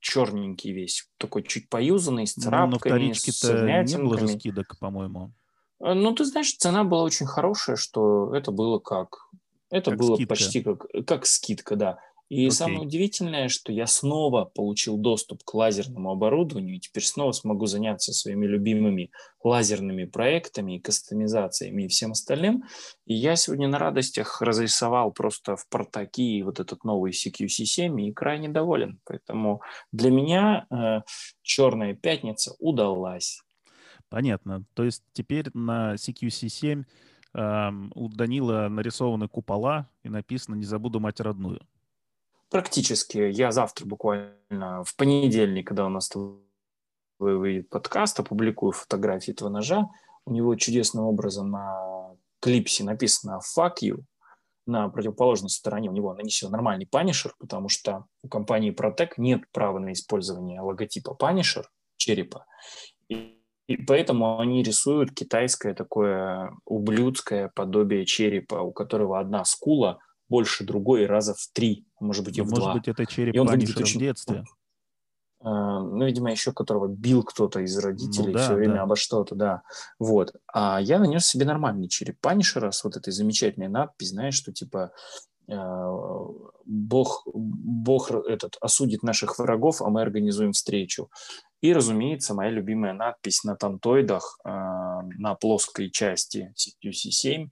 черненький 0.00 0.72
весь, 0.72 1.08
такой 1.18 1.42
чуть 1.42 1.68
поюзанный, 1.68 2.26
с 2.26 2.34
царапками, 2.34 2.70
ну, 2.72 2.78
вторичке-то 2.78 3.82
не 3.82 3.98
было 3.98 4.18
же 4.18 4.28
скидок, 4.28 4.78
по-моему. 4.78 5.32
Э, 5.80 5.94
ну, 5.94 6.14
ты 6.14 6.24
знаешь, 6.24 6.54
цена 6.56 6.84
была 6.84 7.02
очень 7.02 7.26
хорошая, 7.26 7.76
что 7.76 8.34
это 8.34 8.50
было 8.50 8.78
как... 8.78 9.28
Это 9.70 9.90
как 9.90 10.00
было 10.00 10.16
скидка. 10.16 10.28
почти 10.28 10.62
как, 10.62 10.86
как 11.06 11.26
скидка, 11.26 11.76
да. 11.76 11.98
И 12.30 12.46
okay. 12.46 12.50
самое 12.50 12.80
удивительное, 12.80 13.48
что 13.48 13.70
я 13.70 13.86
снова 13.86 14.46
получил 14.46 14.96
доступ 14.96 15.44
к 15.44 15.52
лазерному 15.52 16.10
оборудованию, 16.10 16.76
и 16.76 16.80
теперь 16.80 17.04
снова 17.04 17.32
смогу 17.32 17.66
заняться 17.66 18.12
своими 18.12 18.46
любимыми 18.46 19.10
лазерными 19.42 20.04
проектами, 20.04 20.78
кастомизациями 20.78 21.84
и 21.84 21.88
всем 21.88 22.12
остальным. 22.12 22.64
И 23.04 23.14
я 23.14 23.36
сегодня 23.36 23.68
на 23.68 23.78
радостях 23.78 24.40
разрисовал 24.40 25.12
просто 25.12 25.56
в 25.56 25.68
портаки 25.68 26.42
вот 26.42 26.60
этот 26.60 26.82
новый 26.82 27.12
CQC7 27.12 28.00
и 28.00 28.12
крайне 28.12 28.48
доволен. 28.48 29.00
Поэтому 29.04 29.60
для 29.92 30.10
меня 30.10 30.66
э, 30.70 31.02
«Черная 31.42 31.94
пятница» 31.94 32.54
удалась. 32.58 33.42
Понятно. 34.08 34.64
То 34.72 34.84
есть 34.84 35.02
теперь 35.12 35.50
на 35.52 35.94
CQC7 35.94 36.84
э, 37.34 37.70
у 37.94 38.08
Данила 38.08 38.68
нарисованы 38.68 39.28
купола 39.28 39.90
и 40.02 40.08
написано 40.08 40.54
«Не 40.54 40.64
забуду 40.64 41.00
мать 41.00 41.20
родную». 41.20 41.60
Практически. 42.54 43.18
Я 43.18 43.50
завтра 43.50 43.84
буквально 43.84 44.84
в 44.84 44.94
понедельник, 44.94 45.66
когда 45.66 45.86
у 45.86 45.88
нас 45.88 46.08
выйдет 47.18 47.68
подкаст, 47.68 48.20
опубликую 48.20 48.70
фотографии 48.70 49.32
этого 49.32 49.48
ножа. 49.48 49.90
У 50.24 50.32
него 50.32 50.54
чудесным 50.54 51.04
образом 51.04 51.50
на 51.50 52.14
клипсе 52.38 52.84
написано 52.84 53.40
«fuck 53.58 53.78
you». 53.82 54.04
На 54.66 54.88
противоположной 54.88 55.50
стороне 55.50 55.90
у 55.90 55.92
него 55.94 56.14
нанесен 56.14 56.52
нормальный 56.52 56.86
панишер, 56.86 57.34
потому 57.40 57.68
что 57.68 58.04
у 58.22 58.28
компании 58.28 58.72
Protec 58.72 59.14
нет 59.16 59.50
права 59.50 59.80
на 59.80 59.92
использование 59.92 60.60
логотипа 60.60 61.14
панишер, 61.14 61.68
черепа. 61.96 62.46
И, 63.08 63.36
и 63.66 63.76
поэтому 63.78 64.38
они 64.38 64.62
рисуют 64.62 65.10
китайское 65.10 65.74
такое 65.74 66.52
ублюдское 66.64 67.50
подобие 67.52 68.06
черепа, 68.06 68.60
у 68.60 68.70
которого 68.70 69.18
одна 69.18 69.44
скула– 69.44 69.98
больше 70.34 70.64
другой 70.64 71.06
раза 71.06 71.32
в 71.32 71.46
три, 71.52 71.86
может 72.00 72.24
быть, 72.24 72.36
и 72.38 72.40
в 72.40 72.46
может 72.46 72.56
два. 72.56 72.68
Может 72.72 72.82
быть, 72.82 72.88
это 72.88 73.06
череп 73.06 73.36
и 73.36 73.38
он 73.38 73.46
выглядит 73.46 73.76
очень... 73.76 74.00
в 74.00 74.02
детстве. 74.02 74.44
Uh, 75.40 75.80
ну, 75.80 76.06
видимо, 76.06 76.32
еще 76.32 76.52
которого 76.52 76.88
бил 76.88 77.22
кто-то 77.22 77.60
из 77.60 77.78
родителей 77.78 78.32
ну, 78.32 78.38
да, 78.38 78.44
все 78.44 78.54
время 78.54 78.74
да. 78.74 78.82
обо 78.82 78.96
что-то, 78.96 79.34
да. 79.36 79.62
Вот. 80.00 80.34
А 80.52 80.80
я 80.80 80.98
нанес 80.98 81.24
себе 81.24 81.44
нормальный 81.44 81.86
череп 81.86 82.18
Панишера 82.20 82.72
с 82.72 82.82
вот 82.82 82.96
этой 82.96 83.12
замечательной 83.12 83.68
надпись, 83.68 84.08
знаешь, 84.08 84.34
что 84.34 84.52
типа 84.52 84.90
uh, 85.48 86.50
Бог, 86.64 87.22
Бог 87.32 88.10
этот 88.10 88.56
осудит 88.60 89.04
наших 89.04 89.38
врагов, 89.38 89.82
а 89.82 89.88
мы 89.88 90.02
организуем 90.02 90.50
встречу. 90.52 91.10
И, 91.60 91.72
разумеется, 91.72 92.34
моя 92.34 92.50
любимая 92.50 92.92
надпись 92.92 93.44
на 93.44 93.54
тантоидах 93.54 94.40
uh, 94.44 95.02
на 95.16 95.34
плоской 95.36 95.90
части 95.90 96.52
CQC7 96.56 97.50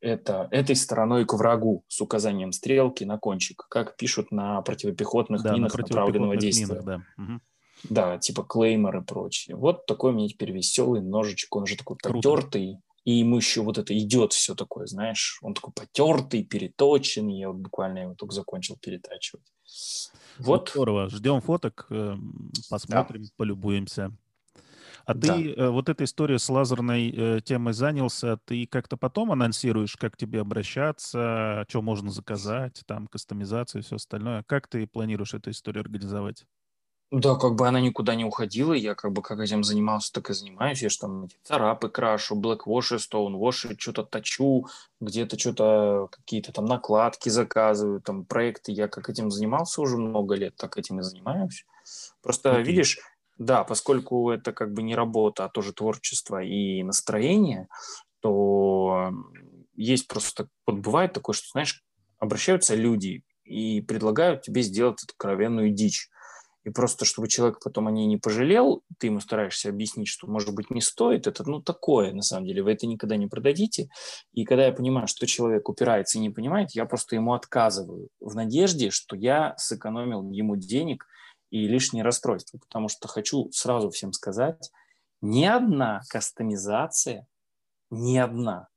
это 0.00 0.48
этой 0.50 0.76
стороной 0.76 1.24
к 1.24 1.34
врагу 1.34 1.84
с 1.88 2.00
указанием 2.00 2.52
стрелки 2.52 3.04
на 3.04 3.18
кончик, 3.18 3.66
как 3.68 3.96
пишут 3.96 4.30
на 4.30 4.60
противопехотных 4.62 5.42
да, 5.42 5.54
минах 5.54 5.72
на 5.72 5.76
противопехотных 5.76 5.96
направленного 5.96 6.36
действия. 6.36 6.66
Минах, 6.66 6.84
да. 6.84 7.02
Угу. 7.22 7.40
да, 7.90 8.18
типа 8.18 8.42
клеймор 8.44 8.98
и 8.98 9.04
прочее. 9.04 9.56
Вот 9.56 9.86
такой 9.86 10.12
у 10.12 10.14
меня 10.14 10.28
теперь 10.28 10.52
веселый 10.52 11.00
ножичек, 11.00 11.54
он 11.56 11.66
же 11.66 11.76
такой 11.76 11.96
Круто. 11.96 12.16
потертый, 12.16 12.78
и 13.04 13.12
ему 13.12 13.36
еще 13.36 13.62
вот 13.62 13.78
это 13.78 13.96
идет 13.96 14.32
все 14.32 14.54
такое, 14.54 14.86
знаешь, 14.86 15.38
он 15.42 15.54
такой 15.54 15.72
потертый, 15.72 16.44
переточенный, 16.44 17.38
я 17.38 17.48
вот 17.48 17.58
буквально 17.58 18.00
его 18.00 18.14
только 18.14 18.34
закончил 18.34 18.76
перетачивать. 18.80 19.46
Вот. 20.38 20.70
Здорово, 20.70 21.08
ждем 21.08 21.40
фоток, 21.40 21.86
э, 21.90 22.16
посмотрим, 22.68 23.22
да. 23.22 23.28
полюбуемся. 23.36 24.12
А 25.06 25.14
да. 25.14 25.34
ты 25.34 25.52
э, 25.52 25.68
вот 25.70 25.88
этой 25.88 26.02
историей 26.02 26.38
с 26.38 26.48
лазерной 26.48 27.10
э, 27.10 27.40
темой 27.40 27.72
занялся, 27.72 28.38
ты 28.44 28.66
как-то 28.66 28.96
потом 28.96 29.30
анонсируешь, 29.30 29.96
как 29.96 30.16
тебе 30.16 30.40
обращаться, 30.40 31.64
что 31.68 31.80
можно 31.80 32.10
заказать, 32.10 32.82
там, 32.86 33.06
кастомизация 33.06 33.80
и 33.80 33.82
все 33.82 33.96
остальное. 33.96 34.42
Как 34.46 34.66
ты 34.66 34.86
планируешь 34.88 35.32
эту 35.32 35.50
историю 35.50 35.82
организовать? 35.82 36.44
Да, 37.12 37.36
как 37.36 37.54
бы 37.54 37.68
она 37.68 37.80
никуда 37.80 38.16
не 38.16 38.24
уходила, 38.24 38.72
я 38.72 38.96
как 38.96 39.12
бы 39.12 39.22
как 39.22 39.38
этим 39.38 39.62
занимался, 39.62 40.12
так 40.12 40.28
и 40.30 40.34
занимаюсь. 40.34 40.82
Я 40.82 40.88
же 40.88 40.98
там 40.98 41.26
эти 41.26 41.36
царапы 41.44 41.88
крашу, 41.88 42.34
блэквоши, 42.34 42.98
стоунвоши, 42.98 43.76
что-то 43.78 44.02
точу, 44.02 44.66
где-то 45.00 45.38
что-то, 45.38 46.08
какие-то 46.10 46.52
там 46.52 46.64
накладки 46.64 47.28
заказываю, 47.28 48.00
там 48.00 48.24
проекты. 48.24 48.72
Я 48.72 48.88
как 48.88 49.08
этим 49.08 49.30
занимался 49.30 49.82
уже 49.82 49.96
много 49.96 50.34
лет, 50.34 50.56
так 50.56 50.78
этим 50.78 50.98
и 50.98 51.04
занимаюсь. 51.04 51.64
Просто, 52.22 52.48
okay. 52.48 52.64
видишь, 52.64 52.98
да, 53.38 53.64
поскольку 53.64 54.30
это 54.30 54.52
как 54.52 54.72
бы 54.72 54.82
не 54.82 54.94
работа, 54.94 55.44
а 55.44 55.48
тоже 55.48 55.72
творчество 55.72 56.42
и 56.42 56.82
настроение, 56.82 57.68
то 58.20 59.10
есть 59.74 60.08
просто, 60.08 60.48
вот 60.66 60.76
бывает 60.76 61.12
такое, 61.12 61.34
что, 61.34 61.48
знаешь, 61.52 61.84
обращаются 62.18 62.74
люди 62.74 63.22
и 63.44 63.82
предлагают 63.82 64.42
тебе 64.42 64.62
сделать 64.62 65.02
откровенную 65.02 65.70
дичь. 65.70 66.08
И 66.64 66.70
просто, 66.70 67.04
чтобы 67.04 67.28
человек 67.28 67.60
потом 67.62 67.86
о 67.86 67.92
ней 67.92 68.06
не 68.06 68.16
пожалел, 68.16 68.82
ты 68.98 69.06
ему 69.06 69.20
стараешься 69.20 69.68
объяснить, 69.68 70.08
что, 70.08 70.26
может 70.26 70.52
быть, 70.52 70.68
не 70.68 70.80
стоит. 70.80 71.28
Это, 71.28 71.48
ну, 71.48 71.62
такое, 71.62 72.12
на 72.12 72.22
самом 72.22 72.46
деле. 72.46 72.64
Вы 72.64 72.72
это 72.72 72.88
никогда 72.88 73.16
не 73.16 73.28
продадите. 73.28 73.88
И 74.32 74.44
когда 74.44 74.66
я 74.66 74.72
понимаю, 74.72 75.06
что 75.06 75.28
человек 75.28 75.68
упирается 75.68 76.18
и 76.18 76.20
не 76.20 76.30
понимает, 76.30 76.72
я 76.72 76.84
просто 76.84 77.14
ему 77.14 77.34
отказываю 77.34 78.08
в 78.18 78.34
надежде, 78.34 78.90
что 78.90 79.14
я 79.14 79.54
сэкономил 79.58 80.28
ему 80.32 80.56
денег– 80.56 81.06
и 81.50 81.66
лишние 81.68 82.04
расстройства, 82.04 82.58
потому 82.58 82.88
что 82.88 83.08
хочу 83.08 83.50
сразу 83.52 83.90
всем 83.90 84.12
сказать, 84.12 84.70
ни 85.20 85.44
одна 85.44 86.02
кастомизация, 86.10 87.26
ни 87.90 88.16
одна 88.16 88.68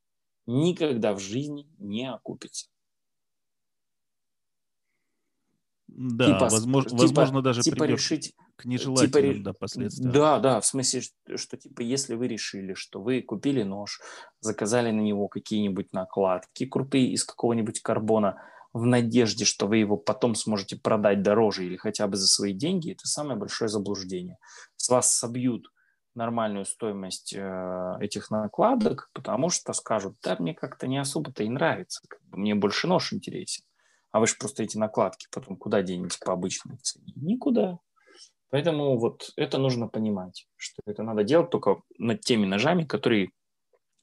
никогда 0.49 1.13
в 1.13 1.19
жизни 1.19 1.67
не 1.77 2.12
окупится. 2.12 2.67
Да, 5.88 6.25
типа, 6.25 6.49
возможно, 6.49 6.89
типа, 6.91 7.01
возможно 7.01 7.41
даже 7.41 7.62
типа 7.62 7.84
решить 7.84 8.34
к 8.55 8.65
нежелательным 8.65 9.34
типа, 9.34 9.43
да, 9.43 9.53
последствиям. 9.53 10.12
Да, 10.12 10.39
да, 10.39 10.62
в 10.62 10.65
смысле, 10.65 11.01
что 11.36 11.58
типа 11.58 11.82
если 11.82 12.15
вы 12.15 12.27
решили, 12.27 12.73
что 12.73 13.01
вы 13.01 13.21
купили 13.21 13.63
нож, 13.63 13.99
заказали 14.39 14.91
на 14.91 15.01
него 15.01 15.27
какие-нибудь 15.27 15.91
накладки 15.91 16.65
крутые 16.65 17.12
из 17.12 17.23
какого-нибудь 17.25 17.82
карбона, 17.82 18.41
в 18.73 18.86
надежде, 18.86 19.45
что 19.45 19.67
вы 19.67 19.77
его 19.77 19.97
потом 19.97 20.36
сможете 20.36 20.75
продать 20.77 21.21
дороже 21.21 21.65
или 21.65 21.75
хотя 21.75 22.08
бы 22.08 22.17
за 22.17 22.27
свои 22.27 22.53
деньги, 22.53 22.91
это 22.91 23.08
самое 23.08 23.38
большое 23.38 23.69
заблуждение. 23.69 24.38
С 24.75 24.89
вас 24.89 25.12
собьют 25.13 25.71
нормальную 26.15 26.65
стоимость 26.65 27.34
э, 27.34 27.97
этих 27.99 28.29
накладок, 28.29 29.10
потому 29.13 29.49
что 29.49 29.73
скажут, 29.73 30.17
да, 30.23 30.36
мне 30.39 30.53
как-то 30.53 30.88
не 30.88 30.97
особо-то 30.97 31.43
и 31.43 31.49
нравится, 31.49 32.01
как 32.08 32.21
бы 32.25 32.38
мне 32.38 32.55
больше 32.55 32.88
нож 32.88 33.13
интересен. 33.13 33.63
А 34.12 34.19
вы 34.19 34.27
же 34.27 34.36
просто 34.39 34.63
эти 34.63 34.77
накладки 34.77 35.27
потом 35.32 35.55
куда 35.55 35.82
денете 35.82 36.17
по 36.23 36.34
обычной 36.34 36.77
цене? 36.77 37.13
Никуда. 37.15 37.79
Поэтому 38.49 38.97
вот 38.97 39.32
это 39.36 39.60
нужно 39.60 39.88
понимать, 39.88 40.47
что 40.55 40.82
это 40.86 41.03
надо 41.03 41.23
делать 41.23 41.51
только 41.51 41.82
над 41.99 42.21
теми 42.21 42.45
ножами, 42.45 42.84
которые 42.84 43.29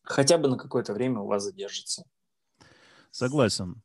хотя 0.02 0.38
бы 0.38 0.48
на 0.48 0.56
какое-то 0.56 0.94
время 0.94 1.20
у 1.20 1.26
вас 1.26 1.42
задержатся. 1.42 2.04
Согласен. 3.16 3.82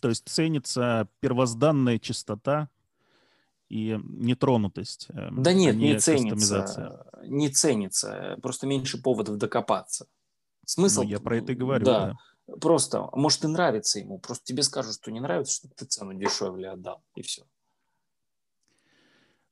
То 0.00 0.10
есть 0.10 0.28
ценится 0.28 1.08
первозданная 1.18 1.98
чистота 1.98 2.68
и 3.68 3.98
нетронутость. 4.04 5.08
Эм, 5.08 5.42
да 5.42 5.52
нет, 5.52 5.74
а 5.74 5.78
не, 5.78 5.94
не 5.94 5.98
ценится. 5.98 7.04
Не 7.24 7.48
ценится. 7.48 8.38
Просто 8.40 8.68
меньше 8.68 9.02
поводов 9.02 9.38
докопаться. 9.38 10.06
Смысл... 10.64 11.02
Ну, 11.02 11.08
я 11.08 11.18
про 11.18 11.38
это 11.38 11.50
и 11.50 11.56
говорю. 11.56 11.84
Да. 11.84 12.16
да. 12.46 12.56
Просто, 12.60 13.08
может, 13.12 13.42
и 13.42 13.48
нравится 13.48 13.98
ему. 13.98 14.20
Просто 14.20 14.44
тебе 14.44 14.62
скажут, 14.62 14.94
что 14.94 15.10
не 15.10 15.18
нравится, 15.18 15.52
чтобы 15.52 15.74
ты 15.74 15.84
цену 15.86 16.14
дешевле 16.14 16.70
отдал. 16.70 17.02
И 17.16 17.22
все. 17.22 17.42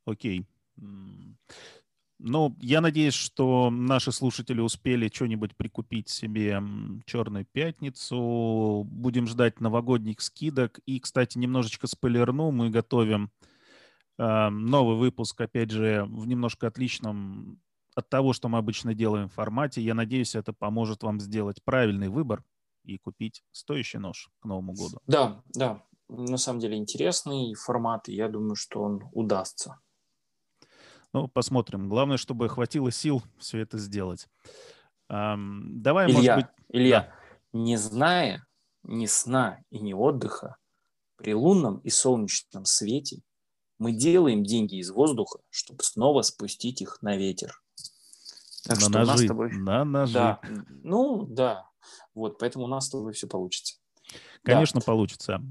Окей. 0.04 0.46
Ну, 2.18 2.56
я 2.60 2.80
надеюсь, 2.80 3.14
что 3.14 3.70
наши 3.70 4.10
слушатели 4.10 4.60
успели 4.60 5.08
что-нибудь 5.12 5.56
прикупить 5.56 6.08
себе 6.08 6.60
Черную 7.06 7.44
пятницу. 7.44 8.84
Будем 8.90 9.26
ждать 9.26 9.60
новогодних 9.60 10.20
скидок. 10.20 10.80
И, 10.84 10.98
кстати, 10.98 11.38
немножечко 11.38 11.86
спойлерну, 11.86 12.50
мы 12.50 12.70
готовим 12.70 13.30
э, 14.18 14.48
новый 14.48 14.96
выпуск, 14.96 15.40
опять 15.40 15.70
же, 15.70 16.04
в 16.08 16.26
немножко 16.26 16.66
отличном 16.66 17.60
от 17.94 18.08
того, 18.08 18.32
что 18.32 18.48
мы 18.48 18.58
обычно 18.58 18.94
делаем 18.94 19.28
в 19.28 19.34
формате. 19.34 19.80
Я 19.80 19.94
надеюсь, 19.94 20.34
это 20.34 20.52
поможет 20.52 21.02
вам 21.02 21.20
сделать 21.20 21.62
правильный 21.62 22.08
выбор 22.08 22.44
и 22.84 22.98
купить 22.98 23.44
стоящий 23.52 23.98
нож 23.98 24.30
к 24.40 24.44
Новому 24.44 24.72
году. 24.72 24.98
Да, 25.06 25.42
да. 25.54 25.82
На 26.08 26.38
самом 26.38 26.60
деле 26.60 26.76
интересный 26.76 27.54
формат, 27.54 28.08
и 28.08 28.14
я 28.14 28.28
думаю, 28.28 28.56
что 28.56 28.82
он 28.82 29.02
удастся. 29.12 29.78
Ну, 31.12 31.28
посмотрим. 31.28 31.88
Главное, 31.88 32.16
чтобы 32.16 32.48
хватило 32.48 32.90
сил 32.90 33.22
все 33.38 33.58
это 33.58 33.78
сделать. 33.78 34.28
Эм, 35.08 35.82
давай, 35.82 36.06
Илья, 36.06 36.16
может 36.16 36.34
быть... 36.36 36.46
Илья, 36.68 37.00
да. 37.00 37.58
не 37.58 37.76
зная 37.76 38.46
ни 38.82 39.06
сна 39.06 39.60
и 39.70 39.78
ни 39.78 39.92
отдыха, 39.92 40.56
при 41.16 41.34
лунном 41.34 41.78
и 41.78 41.90
солнечном 41.90 42.64
свете 42.64 43.22
мы 43.78 43.92
делаем 43.92 44.44
деньги 44.44 44.76
из 44.76 44.90
воздуха, 44.90 45.40
чтобы 45.50 45.82
снова 45.82 46.22
спустить 46.22 46.80
их 46.82 47.00
на 47.02 47.16
ветер. 47.16 47.62
Так 48.64 48.76
на 48.76 48.80
что 48.80 48.90
ножи, 48.90 49.02
у 49.02 49.06
нас 49.06 49.20
с 49.20 49.26
тобой... 49.26 49.52
На 49.52 49.84
ножи. 49.84 50.14
Да. 50.14 50.40
Ну, 50.82 51.24
да. 51.26 51.68
Вот, 52.14 52.38
поэтому 52.38 52.64
у 52.64 52.68
нас 52.68 52.86
с 52.86 52.90
тобой 52.90 53.12
все 53.12 53.28
получится. 53.28 53.78
Конечно, 54.42 54.80
да. 54.80 54.84
получится. 54.84 55.42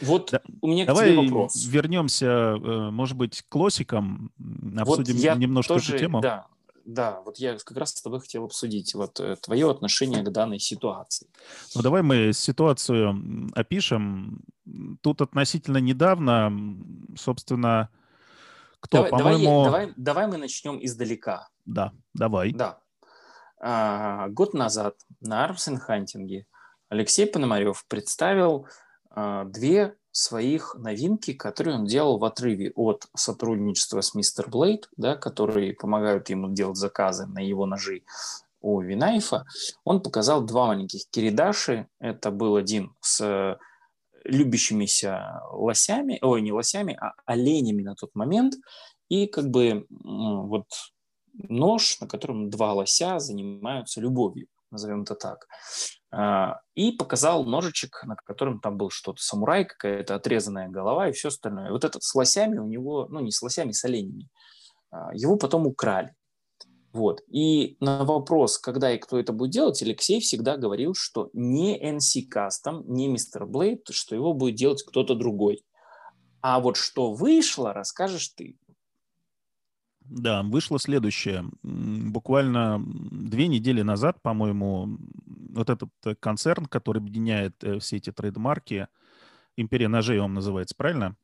Вот 0.00 0.30
да. 0.32 0.40
у 0.60 0.68
меня 0.68 0.86
Давай 0.86 1.08
к 1.08 1.12
тебе 1.12 1.28
вопрос. 1.28 1.66
вернемся, 1.66 2.26
э, 2.26 2.90
может 2.90 3.16
быть, 3.16 3.42
к 3.42 3.48
классикам, 3.48 4.30
обсудим 4.76 5.16
вот 5.16 5.38
немножко 5.38 5.74
тоже, 5.74 5.94
эту 5.94 5.98
тему. 5.98 6.20
Да, 6.20 6.46
да, 6.84 7.20
вот 7.24 7.36
я 7.38 7.56
как 7.58 7.76
раз 7.76 7.90
с 7.90 8.02
тобой 8.02 8.20
хотел 8.20 8.44
обсудить 8.44 8.94
вот 8.94 9.20
э, 9.20 9.36
твое 9.36 9.70
отношение 9.70 10.22
к 10.22 10.30
данной 10.30 10.58
ситуации. 10.58 11.28
Ну, 11.74 11.82
давай 11.82 12.02
мы 12.02 12.32
ситуацию 12.32 13.50
опишем. 13.54 14.40
Тут 15.00 15.22
относительно 15.22 15.78
недавно, 15.78 16.52
собственно, 17.16 17.88
кто, 18.80 19.04
давай, 19.04 19.10
по-моему... 19.10 19.64
Давай, 19.64 19.80
давай, 19.86 19.94
давай 19.96 20.26
мы 20.26 20.36
начнем 20.38 20.78
издалека. 20.84 21.48
Да, 21.66 21.92
давай. 22.14 22.52
Да. 22.52 22.80
А, 23.60 24.28
год 24.28 24.54
назад 24.54 24.96
на 25.20 25.44
Армсенхантинге 25.44 26.46
Алексей 26.92 27.26
Пономарев 27.26 27.86
представил 27.88 28.66
а, 29.08 29.44
две 29.44 29.96
своих 30.10 30.74
новинки, 30.74 31.32
которые 31.32 31.76
он 31.76 31.86
делал 31.86 32.18
в 32.18 32.24
отрыве 32.24 32.70
от 32.76 33.06
сотрудничества 33.16 34.02
с 34.02 34.14
Мистер 34.14 34.50
Блейд, 34.50 34.90
да, 34.98 35.16
которые 35.16 35.72
помогают 35.72 36.28
ему 36.28 36.52
делать 36.52 36.76
заказы 36.76 37.24
на 37.24 37.38
его 37.38 37.64
ножи 37.64 38.02
у 38.60 38.78
Винайфа. 38.82 39.46
Он 39.84 40.02
показал 40.02 40.42
два 40.44 40.66
маленьких 40.66 41.08
киридаши. 41.08 41.88
Это 41.98 42.30
был 42.30 42.56
один 42.56 42.94
с 43.00 43.58
любящимися 44.24 45.40
лосями, 45.50 46.18
ой, 46.20 46.42
не 46.42 46.52
лосями, 46.52 46.98
а 47.00 47.14
оленями 47.24 47.80
на 47.80 47.94
тот 47.94 48.14
момент. 48.14 48.52
И 49.08 49.26
как 49.28 49.48
бы 49.48 49.86
вот 49.88 50.66
нож, 51.32 51.98
на 52.00 52.06
котором 52.06 52.50
два 52.50 52.74
лося 52.74 53.18
занимаются 53.18 54.02
любовью, 54.02 54.48
назовем 54.70 55.02
это 55.02 55.14
так. 55.14 55.46
А, 56.14 56.60
и 56.74 56.92
показал 56.92 57.44
ножичек, 57.44 58.02
на 58.04 58.16
котором 58.16 58.60
там 58.60 58.76
был 58.76 58.90
что-то 58.90 59.22
самурай, 59.22 59.64
какая-то 59.64 60.14
отрезанная 60.14 60.68
голова 60.68 61.08
и 61.08 61.12
все 61.12 61.28
остальное. 61.28 61.70
Вот 61.70 61.84
этот 61.84 62.02
с 62.02 62.14
лосями 62.14 62.58
у 62.58 62.66
него, 62.66 63.06
ну 63.08 63.20
не 63.20 63.32
с 63.32 63.40
лосями, 63.40 63.72
с 63.72 63.84
оленями, 63.84 64.28
а, 64.90 65.14
его 65.14 65.36
потом 65.36 65.66
украли. 65.66 66.14
Вот. 66.92 67.22
И 67.28 67.78
на 67.80 68.04
вопрос, 68.04 68.58
когда 68.58 68.92
и 68.92 68.98
кто 68.98 69.18
это 69.18 69.32
будет 69.32 69.52
делать, 69.52 69.82
Алексей 69.82 70.20
всегда 70.20 70.58
говорил, 70.58 70.94
что 70.94 71.30
не 71.32 71.80
NC 71.80 72.28
Custom, 72.30 72.84
не 72.86 73.08
Мистер 73.08 73.46
Блейд, 73.46 73.88
что 73.90 74.14
его 74.14 74.34
будет 74.34 74.56
делать 74.56 74.82
кто-то 74.82 75.14
другой. 75.14 75.64
А 76.42 76.60
вот 76.60 76.76
что 76.76 77.14
вышло, 77.14 77.72
расскажешь 77.72 78.28
ты. 78.36 78.58
Да, 80.04 80.42
вышло 80.42 80.78
следующее. 80.78 81.44
Буквально 81.62 82.84
две 82.84 83.48
недели 83.48 83.80
назад, 83.80 84.20
по-моему, 84.20 84.98
вот 85.52 85.70
этот 85.70 85.90
э, 86.04 86.14
концерн, 86.14 86.66
который 86.66 86.98
объединяет 86.98 87.62
э, 87.62 87.78
все 87.78 87.96
эти 87.96 88.10
трейдмарки, 88.10 88.88
Империя 89.56 89.88
ножей 89.88 90.18
он 90.18 90.34
называется, 90.34 90.74
правильно? 90.76 91.16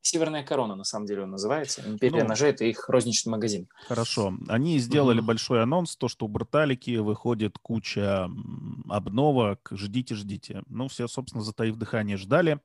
Северная 0.00 0.44
корона, 0.44 0.76
на 0.76 0.84
самом 0.84 1.06
деле, 1.06 1.22
он 1.22 1.30
называется. 1.30 1.82
Империя 1.84 2.22
ну, 2.22 2.28
ножей– 2.28 2.50
это 2.52 2.64
их 2.64 2.88
розничный 2.88 3.30
магазин. 3.30 3.68
Хорошо. 3.88 4.34
Они 4.48 4.78
сделали 4.78 5.18
угу. 5.18 5.26
большой 5.26 5.62
анонс, 5.62 5.96
то, 5.96 6.06
что 6.06 6.26
у 6.26 6.28
Бруталики 6.28 6.96
выходит 6.96 7.58
куча 7.58 8.30
обновок. 8.88 9.68
Ждите, 9.72 10.14
ждите. 10.14 10.62
Ну, 10.68 10.86
все, 10.86 11.08
собственно, 11.08 11.42
затаив 11.42 11.76
дыхание, 11.76 12.16
ждали. 12.16 12.60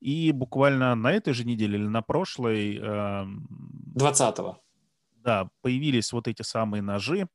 И 0.00 0.32
буквально 0.32 0.94
на 0.94 1.12
этой 1.12 1.34
же 1.34 1.44
неделе 1.44 1.78
или 1.78 1.86
на 1.86 2.00
прошлой... 2.00 2.78
20-го. 2.78 4.48
Эм, 4.48 4.56
да, 5.22 5.50
появились 5.60 6.12
вот 6.12 6.26
эти 6.26 6.42
самые 6.42 6.80
ножи. 6.80 7.28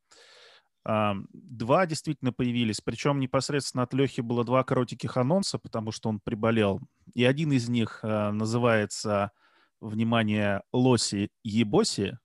Два 0.84 1.86
действительно 1.86 2.34
появились, 2.34 2.82
причем 2.82 3.20
непосредственно 3.20 3.84
от 3.84 3.94
Лехи 3.94 4.22
было 4.22 4.44
два 4.44 4.63
коротеньких 4.63 5.15
анонса, 5.15 5.60
потому 5.60 5.91
что 5.91 6.10
он 6.10 6.20
приболел. 6.20 6.82
И 7.13 7.24
один 7.24 7.52
из 7.52 7.70
них 7.70 8.00
а, 8.02 8.32
называется, 8.32 9.32
внимание, 9.80 10.63
Лоси 10.74 11.30
Ебоси. 11.44 12.17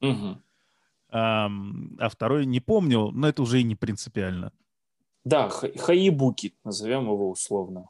Угу. 0.00 0.42
А, 1.10 1.50
а 1.98 2.08
второй 2.08 2.44
не 2.46 2.60
помню, 2.60 3.10
но 3.12 3.28
это 3.28 3.42
уже 3.42 3.60
и 3.60 3.64
не 3.64 3.76
принципиально. 3.76 4.52
Да, 5.24 5.48
Хаибуки, 5.48 6.54
назовем 6.64 7.04
его 7.04 7.30
условно. 7.30 7.88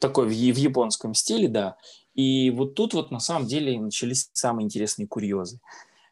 Такой 0.00 0.26
в, 0.26 0.30
в 0.30 0.56
японском 0.56 1.14
стиле, 1.14 1.48
да. 1.48 1.76
И 2.14 2.50
вот 2.50 2.74
тут 2.74 2.94
вот 2.94 3.10
на 3.10 3.20
самом 3.20 3.46
деле 3.46 3.78
начались 3.78 4.30
самые 4.32 4.64
интересные 4.64 5.06
курьезы. 5.06 5.60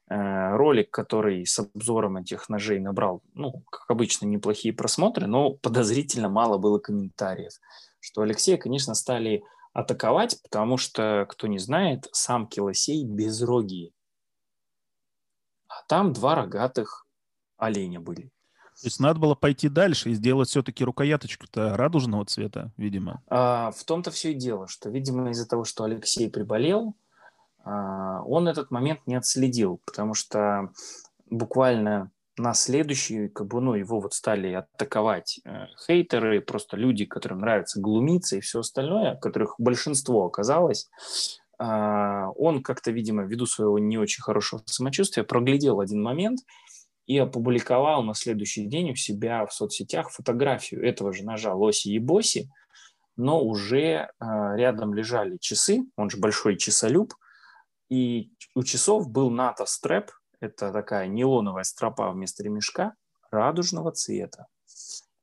Э, 0.09 0.57
ролик, 0.57 0.91
который 0.91 1.47
с 1.47 1.59
обзором 1.59 2.17
этих 2.17 2.49
ножей 2.49 2.81
набрал, 2.81 3.23
ну, 3.35 3.63
как 3.71 3.85
обычно, 3.89 4.27
неплохие 4.27 4.75
просмотры, 4.75 5.27
но 5.27 5.53
подозрительно 5.53 6.29
мало 6.29 6.59
было 6.59 6.79
комментариев. 6.79 7.53
Что 8.01 8.23
Алексея, 8.23 8.59
конечно, 8.59 8.95
стали 8.95 9.45
атаковать, 9.73 10.43
потому 10.43 10.77
что, 10.77 11.27
кто 11.31 11.47
не 11.47 11.59
знает, 11.59 12.09
самки 12.13 12.61
лосей 12.61 13.05
безрогие. 13.07 13.93
А 15.69 15.83
там 15.89 16.13
два 16.13 16.35
рогатых 16.35 17.07
оленя 17.57 18.01
были. 18.01 18.31
То 18.81 18.87
есть 18.87 19.01
надо 19.01 19.21
было 19.21 19.35
пойти 19.35 19.69
дальше 19.69 20.11
и 20.11 20.15
сделать 20.15 20.49
все-таки 20.49 20.85
рукояточку-то 20.85 21.77
радужного 21.77 22.27
цвета, 22.27 22.73
видимо. 22.77 23.23
А, 23.29 23.71
в 23.71 23.85
том-то 23.85 24.11
все 24.11 24.33
и 24.33 24.35
дело, 24.35 24.67
что, 24.67 24.91
видимо, 24.91 25.31
из-за 25.31 25.47
того, 25.47 25.65
что 25.65 25.85
Алексей 25.85 26.29
приболел, 26.29 26.97
он 27.65 28.49
этот 28.49 28.71
момент 28.71 29.01
не 29.07 29.15
отследил, 29.15 29.81
потому 29.85 30.15
что 30.15 30.71
буквально 31.31 32.11
на 32.39 32.55
следующий, 32.55 33.29
как 33.29 33.47
бы, 33.49 33.61
ну, 33.61 33.75
его 33.75 34.01
вот 34.01 34.15
стали 34.15 34.53
атаковать 34.53 35.41
э, 35.45 35.67
хейтеры, 35.87 36.41
просто 36.41 36.77
люди, 36.77 37.05
которым 37.05 37.41
нравится 37.41 37.81
глумиться 37.81 38.37
и 38.37 38.41
все 38.41 38.61
остальное, 38.61 39.17
которых 39.17 39.55
большинство 39.59 40.25
оказалось. 40.25 40.89
Э, 41.59 42.29
он 42.37 42.63
как-то, 42.63 42.91
видимо, 42.91 43.25
ввиду 43.25 43.47
своего 43.47 43.79
не 43.79 43.99
очень 43.99 44.23
хорошего 44.23 44.63
самочувствия, 44.65 45.25
проглядел 45.25 45.81
один 45.81 46.03
момент 46.03 46.41
и 47.07 47.19
опубликовал 47.19 48.03
на 48.03 48.15
следующий 48.15 48.67
день 48.67 48.93
у 48.93 48.95
себя 48.95 49.45
в 49.45 49.53
соцсетях 49.53 50.11
фотографию 50.11 50.83
этого 50.83 51.13
же 51.13 51.25
ножа 51.25 51.55
Лоси 51.55 51.89
и 51.89 51.99
Боси, 51.99 52.51
но 53.17 53.45
уже 53.45 53.83
э, 53.83 54.09
рядом 54.57 54.95
лежали 54.95 55.37
часы, 55.37 55.83
он 55.97 56.09
же 56.09 56.17
большой 56.17 56.57
часолюб, 56.57 57.13
и 57.93 58.31
у 58.55 58.63
часов 58.63 59.11
был 59.11 59.29
НАТО 59.29 59.67
стрэп, 59.67 60.13
это 60.41 60.73
такая 60.73 61.09
нейлоновая 61.09 61.65
стропа 61.65 62.11
вместо 62.11 62.43
ремешка 62.43 62.95
радужного 63.31 63.93
цвета. 63.93 64.47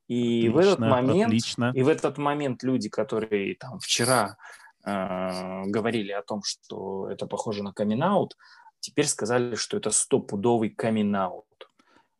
И 0.06 0.48
отлично, 0.48 0.52
в 0.52 0.58
этот 0.58 0.78
момент, 0.78 1.26
отлично. 1.26 1.72
и 1.74 1.82
в 1.82 1.88
этот 1.88 2.16
момент 2.18 2.62
люди, 2.62 2.88
которые 2.88 3.56
там 3.56 3.80
вчера 3.80 4.36
э, 4.84 5.64
говорили 5.66 6.12
о 6.12 6.22
том, 6.22 6.44
что 6.44 7.08
это 7.10 7.26
похоже 7.26 7.64
на 7.64 7.72
камин 7.72 8.04
теперь 8.78 9.06
сказали, 9.06 9.56
что 9.56 9.76
это 9.76 9.90
стопудовый 9.90 10.70
камин 10.70 11.16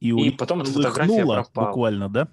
И, 0.01 0.11
и 0.11 0.31
потом 0.33 0.63
эта 0.63 0.73
фотография 0.73 1.25
пропала. 1.25 1.69
буквально, 1.69 2.09
да? 2.09 2.29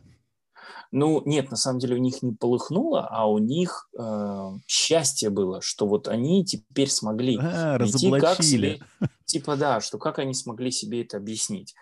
Ну, 0.91 1.21
нет, 1.25 1.51
на 1.51 1.57
самом 1.57 1.79
деле 1.79 1.95
у 1.95 1.99
них 1.99 2.21
не 2.23 2.33
полыхнуло, 2.33 3.07
а 3.09 3.29
у 3.29 3.37
них 3.39 3.89
э, 3.97 4.49
счастье 4.67 5.29
было, 5.29 5.61
что 5.61 5.87
вот 5.87 6.07
они 6.07 6.45
теперь 6.45 6.89
смогли 6.89 7.37
а, 7.37 7.77
найти, 7.77 8.11
как 8.19 8.43
себе... 8.43 8.79
Типа, 9.25 9.57
да, 9.57 9.81
что 9.81 9.97
как 9.97 10.19
они 10.19 10.33
смогли 10.33 10.71
себе 10.71 11.01
это 11.01 11.17
объяснить. 11.17 11.75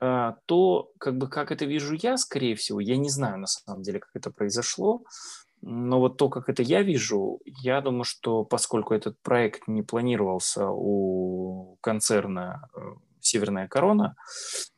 А, 0.00 0.36
то, 0.46 0.90
как 0.98 1.16
бы, 1.16 1.28
как 1.28 1.50
это 1.50 1.64
вижу 1.64 1.96
я, 2.00 2.16
скорее 2.18 2.56
всего, 2.56 2.80
я 2.80 2.96
не 2.96 3.08
знаю 3.08 3.38
на 3.38 3.46
самом 3.46 3.82
деле, 3.82 4.00
как 4.00 4.10
это 4.14 4.30
произошло, 4.30 5.02
но 5.62 5.98
вот 5.98 6.18
то, 6.18 6.28
как 6.28 6.50
это 6.50 6.62
я 6.62 6.82
вижу, 6.82 7.40
я 7.46 7.80
думаю, 7.80 8.04
что 8.04 8.44
поскольку 8.44 8.92
этот 8.92 9.18
проект 9.22 9.66
не 9.66 9.82
планировался 9.82 10.68
у 10.68 11.78
концерна 11.80 12.68
э, 12.76 12.80
«Северная 13.24 13.68
корона», 13.68 14.16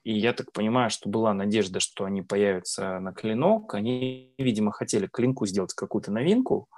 и 0.04 0.18
я 0.18 0.32
так 0.32 0.52
понимаю, 0.52 0.90
что 0.90 1.08
была 1.08 1.34
надежда, 1.34 1.80
что 1.80 2.04
они 2.04 2.22
появятся 2.22 3.00
на 3.00 3.12
клинок, 3.12 3.74
они, 3.74 4.34
видимо, 4.38 4.72
хотели 4.72 5.06
клинку 5.06 5.46
сделать 5.46 5.74
какую-то 5.74 6.12
новинку, 6.12 6.68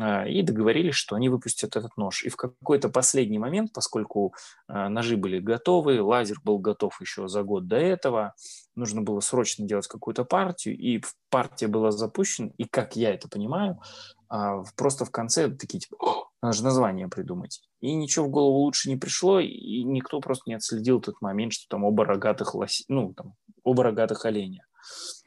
а, 0.00 0.26
и 0.26 0.42
договорились, 0.42 0.94
что 0.94 1.16
они 1.16 1.28
выпустят 1.28 1.76
этот 1.76 1.96
нож. 1.96 2.22
И 2.24 2.28
в 2.28 2.36
какой-то 2.36 2.88
последний 2.88 3.38
момент, 3.38 3.72
поскольку 3.72 4.34
а, 4.68 4.88
ножи 4.88 5.16
были 5.16 5.40
готовы, 5.40 6.00
лазер 6.00 6.38
был 6.44 6.58
готов 6.58 7.00
еще 7.00 7.28
за 7.28 7.42
год 7.42 7.66
до 7.66 7.76
этого, 7.76 8.34
нужно 8.76 9.02
было 9.02 9.20
срочно 9.20 9.66
делать 9.66 9.88
какую-то 9.88 10.24
партию, 10.24 10.76
и 10.76 11.02
партия 11.30 11.66
была 11.66 11.90
запущена, 11.90 12.50
и 12.58 12.64
как 12.64 12.96
я 12.96 13.12
это 13.12 13.28
понимаю, 13.28 13.80
а, 14.28 14.62
просто 14.76 15.04
в 15.04 15.10
конце 15.10 15.48
такие 15.48 15.80
типа, 15.80 16.27
надо 16.42 16.56
же 16.56 16.64
название 16.64 17.08
придумать. 17.08 17.62
И 17.80 17.94
ничего 17.94 18.26
в 18.26 18.30
голову 18.30 18.58
лучше 18.58 18.88
не 18.88 18.96
пришло, 18.96 19.40
и 19.40 19.82
никто 19.82 20.20
просто 20.20 20.44
не 20.46 20.54
отследил 20.54 21.00
тот 21.00 21.20
момент, 21.20 21.52
что 21.52 21.68
там 21.68 21.84
оба 21.84 22.04
рогатых 22.04 22.54
лоси, 22.54 22.84
ну, 22.88 23.12
там, 23.14 23.34
оба 23.64 23.84
рогатых 23.84 24.24
оленя. 24.24 24.64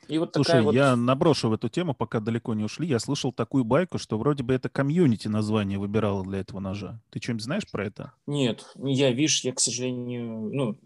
И 0.07 0.17
вот 0.17 0.31
Слушай, 0.33 0.61
вот... 0.61 0.73
я 0.73 0.95
наброшу 0.95 1.49
в 1.49 1.53
эту 1.53 1.69
тему, 1.69 1.93
пока 1.93 2.19
далеко 2.19 2.53
не 2.53 2.63
ушли. 2.63 2.87
Я 2.87 2.99
слышал 2.99 3.31
такую 3.31 3.63
байку, 3.63 3.97
что 3.97 4.17
вроде 4.17 4.43
бы 4.43 4.53
это 4.53 4.67
комьюнити 4.67 5.27
название 5.27 5.77
выбирало 5.77 6.23
для 6.23 6.39
этого 6.39 6.59
ножа. 6.59 6.99
Ты 7.11 7.21
что-нибудь 7.21 7.43
знаешь 7.43 7.69
про 7.69 7.85
это? 7.85 8.13
Нет, 8.25 8.65
я, 8.75 9.11
видишь, 9.11 9.43
я, 9.43 9.53
к 9.53 9.59
сожалению, 9.59 10.49
ну, 10.51 10.77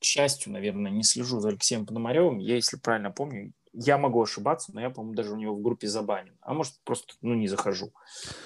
к 0.00 0.04
счастью, 0.04 0.52
наверное, 0.52 0.90
не 0.90 1.02
слежу 1.02 1.40
за 1.40 1.48
Алексеем 1.48 1.86
Пономаревым. 1.86 2.38
Я, 2.38 2.56
если 2.56 2.76
правильно 2.76 3.10
помню, 3.10 3.52
я 3.74 3.98
могу 3.98 4.22
ошибаться, 4.22 4.72
но 4.72 4.80
я, 4.80 4.90
по-моему, 4.90 5.14
даже 5.14 5.32
у 5.32 5.36
него 5.36 5.54
в 5.54 5.62
группе 5.62 5.88
забанен. 5.88 6.32
А 6.40 6.54
может, 6.54 6.74
просто, 6.84 7.14
ну, 7.22 7.34
не 7.34 7.48
захожу. 7.48 7.92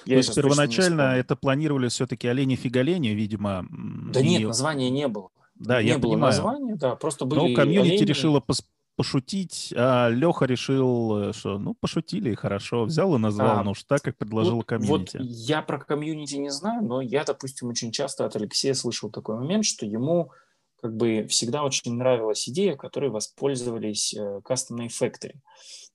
Я 0.05 0.15
То 0.15 0.17
есть 0.17 0.35
первоначально 0.35 1.01
это 1.15 1.35
планировали 1.35 1.87
все-таки 1.89 2.27
олени 2.27 2.55
фиголени, 2.55 3.09
видимо. 3.09 3.65
Да 3.69 4.19
и... 4.19 4.27
нет, 4.27 4.47
названия 4.47 4.89
не 4.89 5.07
было. 5.07 5.29
Да, 5.55 5.81
не 5.81 5.89
я 5.89 5.99
было 5.99 6.13
понимаю. 6.13 6.33
названия, 6.33 6.75
да, 6.75 6.95
просто 6.95 7.25
были 7.25 7.39
Но 7.39 7.55
комьюнити 7.55 7.95
олени... 7.95 8.05
решила 8.05 8.39
пос 8.39 8.63
пошутить, 8.95 9.73
а 9.77 10.09
Леха 10.09 10.43
решил, 10.43 11.29
э, 11.29 11.33
что 11.33 11.57
ну 11.57 11.73
пошутили, 11.73 12.35
хорошо, 12.35 12.83
взял 12.83 13.15
и 13.15 13.17
назвал 13.17 13.59
а, 13.59 13.63
нож 13.63 13.81
так, 13.85 14.01
как 14.01 14.17
предложил 14.17 14.57
вот, 14.57 14.65
комьюнити. 14.65 15.15
Вот 15.15 15.25
я 15.25 15.61
про 15.61 15.79
комьюнити 15.79 16.35
не 16.35 16.49
знаю, 16.49 16.83
но 16.83 16.99
я, 16.99 17.23
допустим, 17.23 17.69
очень 17.69 17.93
часто 17.93 18.25
от 18.25 18.35
Алексея 18.35 18.73
слышал 18.73 19.09
такой 19.09 19.37
момент, 19.37 19.63
что 19.63 19.85
ему 19.85 20.33
как 20.81 20.95
бы 20.95 21.27
всегда 21.27 21.63
очень 21.63 21.95
нравилась 21.95 22.47
идея, 22.49 22.75
которой 22.75 23.09
воспользовались 23.09 24.13
э, 24.13 24.41
Custom 24.47 24.77
Knife 24.77 24.91
Factory, 25.01 25.35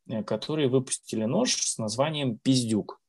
э, 0.09 0.23
которые 0.23 0.69
выпустили 0.69 1.25
нож 1.25 1.55
с 1.55 1.79
названием 1.79 2.39
Пиздюк 2.39 3.01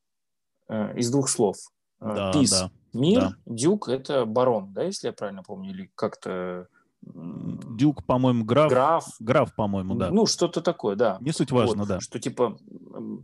э, 0.69 0.97
из 0.97 1.11
двух 1.11 1.29
слов. 1.29 1.57
Да, 1.99 2.31
Пиз 2.33 2.51
да, 2.51 2.71
мир, 2.93 3.21
да. 3.21 3.35
Дюк 3.45 3.89
это 3.89 4.25
барон, 4.25 4.73
да, 4.73 4.83
если 4.83 5.07
я 5.07 5.13
правильно 5.13 5.43
помню, 5.43 5.71
или 5.71 5.91
как-то 5.95 6.67
Дюк, 7.05 8.03
по-моему, 8.05 8.43
граф. 8.45 8.71
Граф. 8.71 9.05
Граф, 9.19 9.55
по-моему, 9.55 9.95
да. 9.95 10.09
Ну, 10.09 10.25
что-то 10.25 10.61
такое, 10.61 10.95
да. 10.95 11.17
Не 11.21 11.31
суть 11.31 11.51
важно, 11.51 11.83
вот, 11.83 11.87
да. 11.87 11.99
Что 11.99 12.19
типа, 12.19 12.57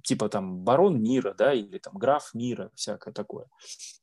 типа 0.03 0.29
там 0.29 0.59
барон 0.59 1.01
мира, 1.01 1.33
да, 1.35 1.53
или 1.53 1.79
там 1.79 1.93
граф 1.95 2.31
мира, 2.33 2.69
всякое 2.75 3.11
такое. 3.11 3.47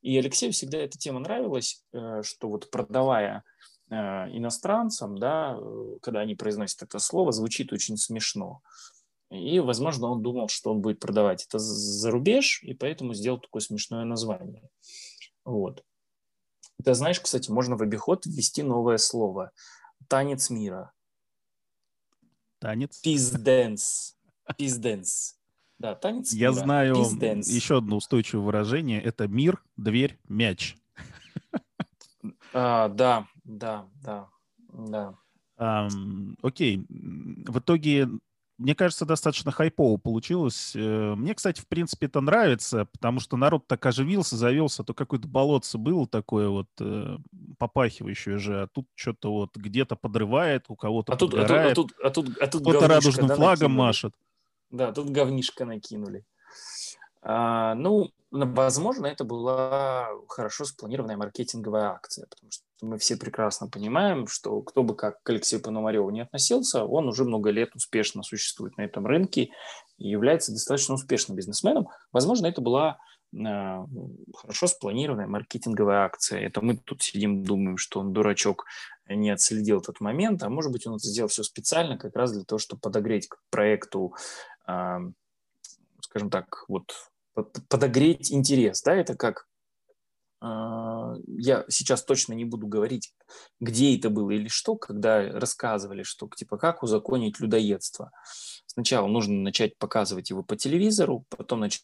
И 0.02 0.18
Алексею 0.18 0.52
всегда 0.52 0.78
эта 0.78 0.98
тема 0.98 1.20
нравилась, 1.20 1.84
э, 1.92 2.22
что 2.24 2.48
вот 2.48 2.70
продавая 2.72 3.36
э, 3.36 3.77
иностранцам, 3.90 5.18
да, 5.18 5.56
э, 5.58 5.96
когда 6.02 6.20
они 6.20 6.34
произносят 6.34 6.82
это 6.82 6.98
слово, 6.98 7.32
звучит 7.32 7.72
очень 7.72 7.96
смешно. 7.96 8.62
И, 9.30 9.60
возможно, 9.60 10.08
он 10.08 10.22
думал, 10.22 10.48
что 10.48 10.70
он 10.70 10.80
будет 10.80 11.00
продавать 11.00 11.44
это 11.46 11.58
за 11.58 12.10
рубеж, 12.10 12.62
и 12.62 12.74
поэтому 12.74 13.14
сделал 13.14 13.38
такое 13.38 13.60
смешное 13.60 14.04
название. 14.04 14.68
Вот. 15.44 15.84
Это, 16.78 16.94
знаешь, 16.94 17.20
кстати, 17.20 17.50
можно 17.50 17.76
в 17.76 17.82
обиход 17.82 18.24
ввести 18.24 18.62
новое 18.62 18.98
слово. 18.98 19.52
Танец 20.06 20.48
мира. 20.48 20.92
Танец? 22.58 23.00
Пизденс. 23.00 24.16
Пизденс. 24.56 25.36
Да, 25.78 25.94
танец 25.94 26.32
Я 26.32 26.50
мира. 26.50 26.60
знаю 26.60 26.94
Пизденс. 26.96 27.48
еще 27.48 27.78
одно 27.78 27.96
устойчивое 27.96 28.44
выражение. 28.44 29.02
Это 29.02 29.28
мир, 29.28 29.62
дверь, 29.76 30.18
мяч. 30.28 30.76
А, 32.52 32.88
да, 32.88 33.26
да, 33.48 33.88
да, 34.02 34.28
да. 34.72 35.14
Um, 35.58 36.36
окей. 36.42 36.86
В 36.88 37.58
итоге 37.58 38.08
мне 38.58 38.74
кажется, 38.74 39.06
достаточно 39.06 39.52
хайпово 39.52 39.98
получилось. 39.98 40.72
Э, 40.74 41.14
мне, 41.14 41.32
кстати, 41.34 41.60
в 41.60 41.68
принципе, 41.68 42.06
это 42.06 42.20
нравится, 42.20 42.86
потому 42.86 43.20
что 43.20 43.36
народ 43.36 43.68
так 43.68 43.86
оживился, 43.86 44.36
завелся, 44.36 44.82
то 44.82 44.94
какое-то 44.94 45.28
болотце 45.28 45.78
было 45.78 46.08
такое 46.08 46.48
вот 46.48 46.66
э, 46.80 47.18
попахивающее 47.56 48.38
же, 48.38 48.62
а 48.62 48.66
тут 48.66 48.88
что-то 48.96 49.32
вот 49.32 49.56
где-то 49.56 49.94
подрывает, 49.94 50.64
у 50.68 50.74
кого-то 50.74 51.12
а 51.12 51.16
тут, 51.16 51.30
подгорает, 51.30 51.72
а 51.72 51.74
тут, 51.76 51.92
а 52.02 52.10
тут, 52.10 52.28
а 52.28 52.32
тут, 52.32 52.42
а 52.42 52.46
тут 52.48 52.62
кто-то 52.62 52.88
радужным 52.88 53.28
да, 53.28 53.36
флагом 53.36 53.72
накинули. 53.72 53.86
машет. 53.86 54.14
Да, 54.70 54.92
тут 54.92 55.10
говнишко 55.10 55.64
накинули. 55.64 56.26
А, 57.22 57.76
ну, 57.76 58.10
возможно, 58.30 59.06
это 59.06 59.24
была 59.24 60.08
хорошо 60.28 60.64
спланированная 60.64 61.16
маркетинговая 61.16 61.90
акция, 61.90 62.26
потому 62.26 62.50
что 62.50 62.64
мы 62.82 62.98
все 62.98 63.16
прекрасно 63.16 63.68
понимаем, 63.68 64.26
что 64.26 64.60
кто 64.62 64.82
бы 64.82 64.94
как 64.94 65.22
к 65.22 65.30
Алексею 65.30 65.62
Пономареву 65.62 66.10
не 66.10 66.20
относился, 66.20 66.84
он 66.84 67.08
уже 67.08 67.24
много 67.24 67.50
лет 67.50 67.74
успешно 67.74 68.22
существует 68.22 68.76
на 68.76 68.82
этом 68.82 69.06
рынке 69.06 69.50
и 69.96 70.08
является 70.08 70.52
достаточно 70.52 70.94
успешным 70.94 71.36
бизнесменом. 71.36 71.88
Возможно, 72.12 72.46
это 72.46 72.60
была 72.60 72.98
э, 73.32 73.86
хорошо 74.36 74.66
спланированная 74.66 75.26
маркетинговая 75.26 76.04
акция. 76.04 76.40
Это 76.40 76.60
мы 76.60 76.76
тут 76.76 77.02
сидим, 77.02 77.42
думаем, 77.42 77.78
что 77.78 78.00
он 78.00 78.12
дурачок 78.12 78.66
не 79.08 79.30
отследил 79.30 79.80
этот 79.80 80.00
момент, 80.00 80.42
а 80.42 80.50
может 80.50 80.70
быть, 80.70 80.86
он 80.86 80.96
это 80.96 81.06
сделал 81.06 81.28
все 81.28 81.42
специально 81.42 81.96
как 81.96 82.14
раз 82.14 82.32
для 82.32 82.44
того, 82.44 82.58
чтобы 82.58 82.80
подогреть 82.80 83.26
к 83.26 83.38
проекту, 83.50 84.14
э, 84.66 84.98
скажем 86.00 86.30
так, 86.30 86.64
вот 86.68 86.92
подогреть 87.68 88.32
интерес. 88.32 88.82
Да? 88.82 88.94
Это 88.94 89.14
как 89.14 89.46
а, 90.40 91.14
я 91.26 91.64
сейчас 91.68 92.04
точно 92.04 92.34
не 92.34 92.44
буду 92.44 92.66
говорить, 92.66 93.12
где 93.60 93.96
это 93.96 94.10
было 94.10 94.30
или 94.30 94.48
что, 94.48 94.76
когда 94.76 95.30
рассказывали, 95.32 96.02
что 96.02 96.28
типа 96.34 96.58
как 96.58 96.82
узаконить 96.82 97.40
людоедство. 97.40 98.12
Сначала 98.66 99.08
нужно 99.08 99.34
начать 99.34 99.76
показывать 99.78 100.30
его 100.30 100.42
по 100.42 100.56
телевизору, 100.56 101.24
потом 101.28 101.60
начать 101.60 101.82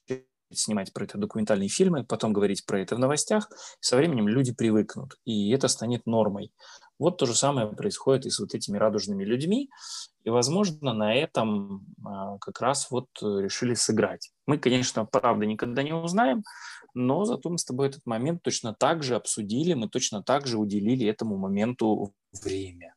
снимать 0.52 0.92
про 0.92 1.04
это 1.04 1.18
документальные 1.18 1.68
фильмы, 1.68 2.04
потом 2.04 2.32
говорить 2.32 2.64
про 2.64 2.80
это 2.80 2.94
в 2.94 2.98
новостях. 2.98 3.50
Со 3.80 3.96
временем 3.96 4.28
люди 4.28 4.52
привыкнут, 4.52 5.16
и 5.24 5.50
это 5.50 5.66
станет 5.66 6.06
нормой. 6.06 6.52
Вот 6.98 7.18
то 7.18 7.26
же 7.26 7.34
самое 7.34 7.66
происходит 7.66 8.26
и 8.26 8.30
с 8.30 8.38
вот 8.38 8.54
этими 8.54 8.78
радужными 8.78 9.24
людьми. 9.24 9.68
И, 10.24 10.30
возможно, 10.30 10.92
на 10.92 11.14
этом 11.14 11.86
а, 12.04 12.38
как 12.38 12.60
раз 12.60 12.90
вот 12.90 13.08
решили 13.20 13.74
сыграть. 13.74 14.30
Мы, 14.46 14.58
конечно, 14.58 15.04
правда 15.04 15.44
никогда 15.44 15.82
не 15.82 15.92
узнаем, 15.92 16.44
но 16.94 17.24
зато 17.24 17.50
мы 17.50 17.58
с 17.58 17.64
тобой 17.64 17.88
этот 17.88 18.06
момент 18.06 18.42
точно 18.42 18.74
так 18.74 19.02
же 19.02 19.16
обсудили, 19.16 19.74
мы 19.74 19.88
точно 19.88 20.22
так 20.22 20.46
же 20.46 20.58
уделили 20.58 21.06
этому 21.06 21.36
моменту 21.36 22.14
время. 22.42 22.94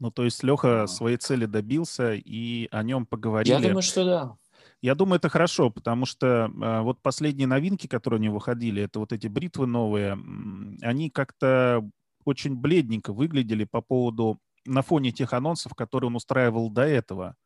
Ну, 0.00 0.10
то 0.10 0.24
есть 0.24 0.42
Леха 0.42 0.86
своей 0.86 1.16
цели 1.16 1.46
добился, 1.46 2.14
и 2.14 2.68
о 2.72 2.82
нем 2.82 3.06
поговорили. 3.06 3.54
Я 3.54 3.60
думаю, 3.60 3.82
что 3.82 4.04
да. 4.04 4.36
Я 4.82 4.94
думаю, 4.94 5.16
это 5.16 5.28
хорошо, 5.28 5.70
потому 5.70 6.04
что 6.04 6.50
э, 6.50 6.80
вот 6.82 7.00
последние 7.00 7.46
новинки, 7.46 7.86
которые 7.86 8.20
у 8.20 8.22
него 8.22 8.34
выходили, 8.34 8.82
это 8.82 8.98
вот 8.98 9.12
эти 9.12 9.28
бритвы 9.28 9.66
новые, 9.66 10.18
они 10.82 11.08
как-то 11.08 11.88
очень 12.24 12.56
бледненько 12.56 13.12
выглядели 13.12 13.64
по 13.64 13.80
поводу 13.80 14.38
на 14.64 14.82
фоне 14.82 15.12
тех 15.12 15.32
анонсов, 15.32 15.74
которые 15.74 16.08
он 16.08 16.16
устраивал 16.16 16.70
до 16.70 16.82
этого. 16.82 17.36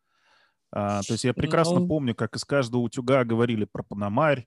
А, 0.71 1.03
то 1.03 1.15
есть 1.15 1.25
я 1.25 1.35
прекрасно 1.35 1.81
ну... 1.81 1.89
помню, 1.89 2.15
как 2.15 2.37
из 2.37 2.45
каждого 2.45 2.83
утюга 2.83 3.25
говорили 3.25 3.65
про 3.65 3.83
Панамарь, 3.83 4.47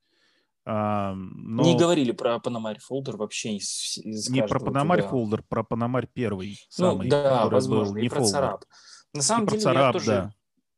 А, 0.66 1.14
но... 1.16 1.64
Не 1.64 1.78
говорили 1.78 2.12
про 2.12 2.40
Пономарь 2.40 2.80
folder 2.80 3.18
вообще 3.18 3.58
из, 3.58 3.98
из 3.98 4.30
Не 4.30 4.46
про 4.46 4.60
Пономарь 4.60 5.02
folder, 5.02 5.44
про 5.50 5.64
Пономарь 5.64 6.08
первый, 6.14 6.60
ну, 6.78 6.92
самый, 6.92 7.10
да, 7.10 7.48
возможно, 7.48 7.94
был, 7.94 8.02
не 8.02 8.08
и 8.08 8.10
про 8.10 8.24
Царап. 8.24 8.66
На 9.14 9.22
самом 9.22 9.46
и 9.46 9.50
деле 9.50 9.62
царап, 9.62 9.84
я 9.84 9.92
тоже, 9.92 10.12
да. 10.12 10.32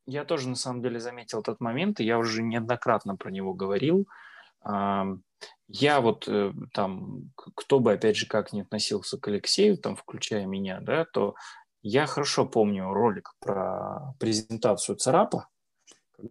я 0.06 0.24
тоже 0.24 0.48
на 0.48 0.56
самом 0.56 0.82
деле 0.82 0.98
заметил 0.98 1.40
этот 1.40 1.60
момент, 1.60 2.00
и 2.00 2.04
я 2.04 2.18
уже 2.18 2.42
неоднократно 2.42 3.16
про 3.16 3.30
него 3.30 3.52
говорил. 3.52 4.08
Я 5.66 6.00
вот 6.00 6.28
э, 6.28 6.52
там, 6.72 7.32
кто 7.36 7.80
бы 7.80 7.92
опять 7.92 8.16
же 8.16 8.26
как 8.26 8.52
не 8.52 8.60
относился 8.60 9.18
к 9.18 9.26
Алексею, 9.28 9.78
там, 9.78 9.96
включая 9.96 10.44
меня, 10.46 10.80
да, 10.80 11.06
то 11.06 11.34
я 11.82 12.06
хорошо 12.06 12.46
помню 12.46 12.92
ролик 12.92 13.34
про 13.40 14.14
презентацию 14.18 14.96
Царапа, 14.96 15.48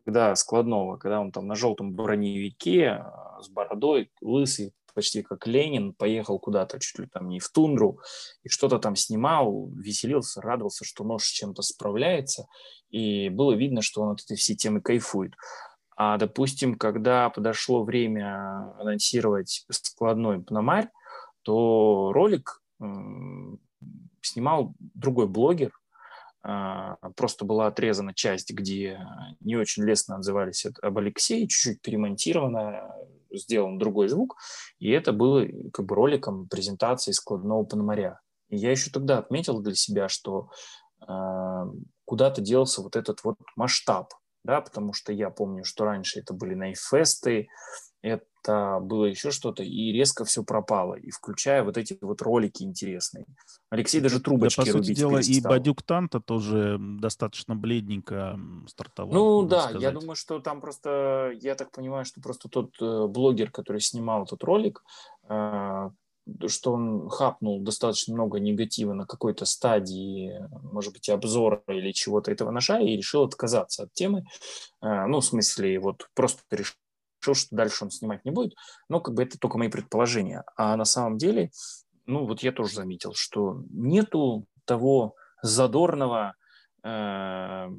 когда 0.06 0.36
складного, 0.36 0.98
когда 0.98 1.20
он 1.20 1.32
там 1.32 1.48
на 1.48 1.56
желтом 1.56 1.94
броневике 1.94 2.90
а, 2.90 3.40
с 3.42 3.50
бородой, 3.50 4.12
лысый, 4.22 4.74
почти 4.94 5.24
как 5.24 5.48
Ленин, 5.48 5.94
поехал 5.94 6.40
куда-то 6.40 6.80
чуть 6.80 7.00
ли 7.00 7.08
там 7.08 7.28
не 7.28 7.40
в 7.40 7.50
тундру, 7.50 8.00
и 8.44 8.50
что-то 8.50 8.80
там 8.80 8.96
снимал, 8.96 9.70
веселился, 9.70 10.42
радовался, 10.42 10.86
что 10.86 11.04
нож 11.04 11.24
с 11.24 11.32
чем-то 11.32 11.62
справляется, 11.62 12.48
и 12.90 13.30
было 13.30 13.54
видно, 13.54 13.82
что 13.82 14.02
он 14.02 14.12
от 14.12 14.22
этой 14.22 14.38
всей 14.38 14.56
темы 14.56 14.82
кайфует. 14.82 15.34
А, 15.96 16.18
допустим, 16.18 16.76
когда 16.76 17.30
подошло 17.30 17.84
время 17.84 18.74
анонсировать 18.80 19.66
складной 19.70 20.42
пномарь, 20.42 20.90
то 21.44 22.12
ролик 22.14 22.62
снимал 24.22 24.74
другой 24.80 25.28
блогер, 25.28 25.72
а, 26.42 26.98
просто 27.16 27.46
была 27.46 27.68
отрезана 27.68 28.14
часть, 28.14 28.52
где 28.52 29.00
не 29.40 29.56
очень 29.56 29.84
лестно 29.84 30.18
отзывались 30.18 30.66
об 30.82 30.98
Алексее, 30.98 31.48
чуть-чуть 31.48 31.82
перемонтировано, 31.82 32.94
сделан 33.32 33.78
другой 33.78 34.10
звук, 34.10 34.36
и 34.80 34.90
это 34.90 35.14
было 35.14 35.46
как 35.72 35.86
бы 35.86 35.96
роликом 35.96 36.48
презентации 36.48 37.12
складного 37.12 37.64
пономаря. 37.64 38.20
И 38.50 38.58
я 38.58 38.72
еще 38.72 38.92
тогда 38.92 39.18
отметил 39.18 39.62
для 39.62 39.74
себя, 39.74 40.10
что 40.10 40.52
э, 41.08 41.66
куда-то 42.06 42.42
делся 42.42 42.82
вот 42.82 42.96
этот 42.96 43.24
вот 43.24 43.38
масштаб, 43.56 44.14
да, 44.44 44.62
потому 44.62 44.94
что 44.94 45.14
я 45.14 45.30
помню, 45.30 45.64
что 45.64 45.86
раньше 45.86 46.20
это 46.20 46.34
были 46.34 46.54
найфесты, 46.54 47.48
это 48.02 48.80
было 48.82 49.06
еще 49.06 49.32
что-то, 49.32 49.64
и 49.64 49.94
резко 49.94 50.26
все 50.26 50.44
пропало, 50.44 50.96
и 50.96 51.10
включая 51.10 51.64
вот 51.64 51.78
эти 51.78 51.98
вот 52.02 52.22
ролики 52.22 52.64
интересные. 52.64 53.26
Алексей 53.70 54.02
даже 54.02 54.20
трубочки 54.20 54.58
да, 54.60 54.66
по 54.66 54.72
сути 54.72 54.94
дела, 54.94 55.18
перестал. 55.22 55.52
и 55.52 55.58
Бадюк 55.58 55.82
Танта 55.84 56.20
тоже 56.20 56.78
достаточно 56.80 57.56
бледненько 57.56 58.38
стартовал. 58.68 59.14
Ну 59.14 59.44
да, 59.48 59.62
сказать. 59.64 59.82
я 59.82 59.92
думаю, 59.92 60.16
что 60.16 60.40
там 60.40 60.60
просто, 60.60 61.32
я 61.42 61.56
так 61.56 61.72
понимаю, 61.72 62.04
что 62.04 62.20
просто 62.20 62.50
тот 62.50 62.76
э, 62.82 63.08
блогер, 63.08 63.50
который 63.50 63.80
снимал 63.80 64.24
этот 64.24 64.44
ролик, 64.44 64.84
э, 65.30 65.90
что 66.48 66.74
он 66.74 67.10
хапнул 67.10 67.62
достаточно 67.62 68.14
много 68.14 68.40
негатива 68.40 68.94
на 68.94 69.06
какой-то 69.06 69.46
стадии, 69.46 70.40
может 70.72 70.94
быть, 70.94 71.10
обзора 71.10 71.64
или 71.68 71.92
чего-то 71.92 72.32
этого 72.32 72.52
ножа, 72.52 72.80
и 72.80 72.98
решил 72.98 73.24
отказаться 73.24 73.84
от 73.84 73.94
темы. 73.94 74.26
Э, 74.82 75.06
ну, 75.06 75.20
в 75.20 75.26
смысле, 75.26 75.80
вот 75.80 76.08
просто 76.14 76.42
решил 76.52 76.76
решил, 77.24 77.36
что 77.36 77.56
дальше 77.56 77.86
он 77.86 77.92
снимать 77.92 78.26
не 78.26 78.32
будет. 78.32 78.54
Но 78.90 79.00
как 79.00 79.16
бы 79.16 79.24
это 79.24 79.38
только 79.38 79.58
мои 79.58 79.70
предположения. 79.70 80.44
А 80.56 80.76
на 80.76 80.86
самом 80.86 81.18
деле, 81.18 81.52
ну 82.06 82.26
вот 82.26 82.42
я 82.42 82.52
тоже 82.52 82.76
заметил, 82.76 83.14
что 83.14 83.64
нету 83.70 84.46
того 84.66 85.16
задорного 85.42 86.36
э, 86.84 87.70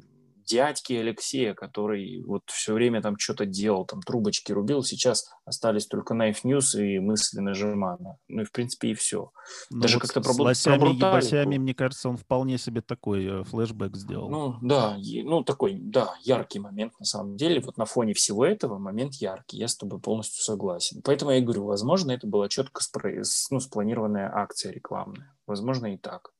дядьки 0.47 0.93
Алексея, 0.93 1.55
который 1.55 2.23
вот 2.25 2.43
все 2.47 2.75
время 2.75 3.03
там 3.03 3.19
что-то 3.19 3.47
делал, 3.47 3.85
там 3.87 4.03
трубочки 4.03 4.53
рубил, 4.53 4.83
сейчас 4.83 5.31
остались 5.45 5.87
только 5.87 6.15
Knife 6.15 6.43
News 6.45 6.79
и 6.81 6.99
мысли 6.99 7.41
нажимана. 7.41 8.19
Ну 8.29 8.43
и 8.43 8.45
в 8.45 8.53
принципе 8.53 8.89
и 8.91 8.95
все. 8.95 9.31
Ну, 9.71 9.81
Даже 9.81 9.97
вот 9.97 10.03
как-то 10.03 10.21
про, 10.21 10.33
с 10.33 10.39
лосями 10.39 10.79
про 10.79 10.91
и 10.91 10.99
басями, 10.99 11.59
мне 11.59 11.75
кажется, 11.75 12.09
он 12.09 12.17
вполне 12.17 12.59
себе 12.59 12.81
такой 12.81 13.25
э, 13.27 13.45
флешбэк 13.45 13.97
сделал. 13.97 14.31
Ну 14.31 14.59
да, 14.63 14.97
ну 15.25 15.43
такой, 15.45 15.75
да, 15.75 16.15
яркий 16.23 16.59
момент 16.59 16.99
на 16.99 17.05
самом 17.05 17.37
деле. 17.37 17.61
Вот 17.61 17.77
на 17.77 17.85
фоне 17.85 18.15
всего 18.15 18.45
этого 18.45 18.79
момент 18.79 19.15
яркий. 19.15 19.59
Я 19.59 19.69
с 19.69 19.77
тобой 19.77 20.01
полностью 20.01 20.43
согласен. 20.43 21.03
Поэтому 21.03 21.31
я 21.31 21.39
и 21.39 21.43
говорю, 21.43 21.65
возможно, 21.65 22.13
это 22.13 22.27
была 22.27 22.49
четко 22.49 22.83
спро- 22.83 23.23
ну, 23.51 23.61
спланированная 23.61 24.31
акция 24.35 24.73
рекламная. 24.73 25.35
Возможно, 25.47 25.93
и 25.93 25.97
так. 25.97 26.33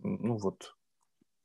Ну 0.00 0.36
вот, 0.36 0.76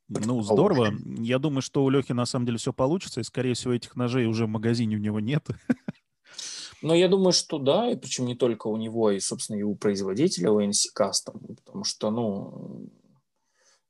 ну, 0.08 0.42
здорово. 0.42 0.92
Я 1.04 1.38
думаю, 1.38 1.62
что 1.62 1.84
у 1.84 1.90
Лехи 1.90 2.12
на 2.12 2.26
самом 2.26 2.46
деле 2.46 2.58
все 2.58 2.72
получится, 2.72 3.20
и, 3.20 3.24
скорее 3.24 3.54
всего, 3.54 3.72
этих 3.72 3.96
ножей 3.96 4.26
уже 4.26 4.46
в 4.46 4.50
магазине 4.50 4.96
у 4.96 5.00
него 5.00 5.20
нет. 5.20 5.46
Но 6.82 6.94
я 6.94 7.08
думаю, 7.08 7.32
что 7.32 7.58
да, 7.58 7.90
и 7.90 7.96
причем 7.96 8.26
не 8.26 8.34
только 8.34 8.66
у 8.66 8.76
него, 8.76 9.10
и, 9.10 9.18
собственно, 9.18 9.56
и 9.56 9.62
у 9.62 9.74
производителя, 9.74 10.50
у 10.50 10.60
NC 10.60 10.92
Custom, 10.94 11.56
потому 11.64 11.84
что, 11.84 12.10
ну, 12.10 12.90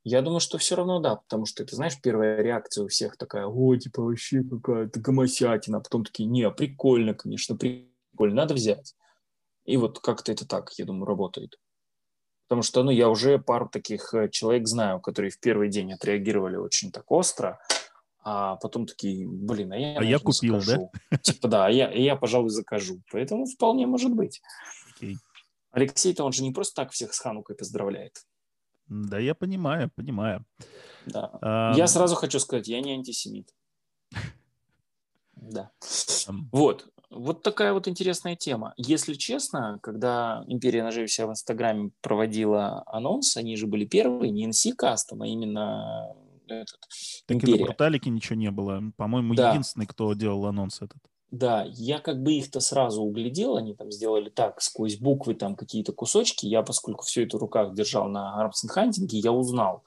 я 0.04 0.22
думаю, 0.22 0.40
что 0.40 0.58
все 0.58 0.76
равно 0.76 1.00
да, 1.00 1.16
потому 1.16 1.46
что, 1.46 1.64
ты 1.64 1.74
знаешь, 1.74 2.00
первая 2.00 2.40
реакция 2.40 2.84
у 2.84 2.88
всех 2.88 3.16
такая, 3.16 3.46
о, 3.46 3.74
типа, 3.76 4.02
вообще 4.02 4.44
какая-то 4.44 5.00
гомосятина, 5.00 5.78
а 5.78 5.80
потом 5.80 6.04
такие, 6.04 6.28
не, 6.28 6.48
прикольно, 6.50 7.14
конечно, 7.14 7.56
прикольно, 7.56 8.34
надо 8.36 8.54
взять. 8.54 8.94
И 9.64 9.76
вот 9.76 9.98
как-то 9.98 10.30
это 10.30 10.46
так, 10.46 10.70
я 10.76 10.84
думаю, 10.84 11.06
работает. 11.06 11.58
Потому 12.46 12.62
что 12.62 12.82
ну, 12.82 12.90
я 12.90 13.08
уже 13.08 13.38
пару 13.38 13.68
таких 13.68 14.12
э, 14.14 14.28
человек 14.28 14.66
знаю, 14.68 15.00
которые 15.00 15.30
в 15.30 15.40
первый 15.40 15.68
день 15.68 15.92
отреагировали 15.92 16.56
очень 16.56 16.92
так 16.92 17.10
остро, 17.10 17.58
а 18.22 18.56
потом 18.56 18.86
такие, 18.86 19.26
блин, 19.26 19.72
а 19.72 19.76
я, 19.76 19.98
а 19.98 20.04
я 20.04 20.18
купил, 20.18 20.60
закажу. 20.60 20.90
да? 21.10 21.18
Типа, 21.18 21.48
да, 21.48 21.66
а 21.66 21.70
я, 21.70 21.90
я, 21.90 22.16
пожалуй, 22.16 22.50
закажу. 22.50 23.02
Поэтому 23.10 23.46
вполне 23.46 23.86
может 23.86 24.14
быть. 24.14 24.42
Okay. 25.00 25.14
Алексей-то 25.70 26.24
он 26.24 26.32
же 26.32 26.42
не 26.42 26.52
просто 26.52 26.82
так 26.82 26.92
всех 26.92 27.12
с 27.14 27.18
Ханукой 27.18 27.56
поздравляет. 27.56 28.24
Да, 28.88 29.18
я 29.18 29.34
понимаю, 29.34 29.90
понимаю. 29.94 30.44
Да. 31.06 31.30
А... 31.40 31.74
Я 31.76 31.86
сразу 31.86 32.14
хочу 32.14 32.38
сказать, 32.38 32.68
я 32.68 32.80
не 32.80 32.92
антисемит. 32.92 33.54
Да. 35.36 35.70
Вот. 36.52 36.88
Вот 37.14 37.42
такая 37.42 37.72
вот 37.72 37.88
интересная 37.88 38.36
тема. 38.36 38.74
Если 38.76 39.14
честно, 39.14 39.78
когда 39.82 40.44
Империя 40.48 40.82
ножей 40.82 41.08
себя 41.08 41.28
в 41.28 41.30
Инстаграме 41.30 41.90
проводила 42.00 42.82
анонс, 42.86 43.36
они 43.36 43.56
же 43.56 43.66
были 43.66 43.84
первые, 43.84 44.30
не 44.30 44.48
NC 44.48 44.72
Custom, 44.80 45.22
а 45.22 45.26
именно 45.26 46.14
этот, 46.48 46.80
так 47.26 47.36
Империя. 47.36 47.56
и 47.56 47.60
на 47.60 47.66
порталике 47.66 48.10
ничего 48.10 48.36
не 48.36 48.50
было. 48.50 48.82
По-моему, 48.96 49.34
да. 49.34 49.50
единственный, 49.50 49.86
кто 49.86 50.12
делал 50.14 50.44
анонс 50.46 50.82
этот. 50.82 50.98
Да, 51.30 51.66
я 51.68 51.98
как 51.98 52.22
бы 52.22 52.34
их-то 52.34 52.60
сразу 52.60 53.02
углядел, 53.02 53.56
они 53.56 53.74
там 53.74 53.90
сделали 53.90 54.30
так, 54.30 54.62
сквозь 54.62 54.96
буквы 54.98 55.34
там 55.34 55.56
какие-то 55.56 55.92
кусочки, 55.92 56.46
я, 56.46 56.62
поскольку 56.62 57.04
все 57.04 57.24
это 57.24 57.38
в 57.38 57.40
руках 57.40 57.74
держал 57.74 58.08
на 58.08 58.40
Армсен 58.40 58.68
Хантинге, 58.68 59.18
я 59.18 59.32
узнал. 59.32 59.82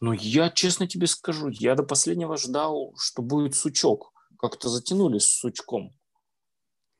Но 0.00 0.12
я, 0.12 0.50
честно 0.50 0.86
тебе 0.86 1.08
скажу, 1.08 1.48
я 1.48 1.74
до 1.74 1.82
последнего 1.82 2.36
ждал, 2.36 2.94
что 2.96 3.22
будет 3.22 3.56
сучок. 3.56 4.12
Как-то 4.38 4.68
затянули 4.68 5.18
с 5.18 5.26
сучком. 5.26 5.92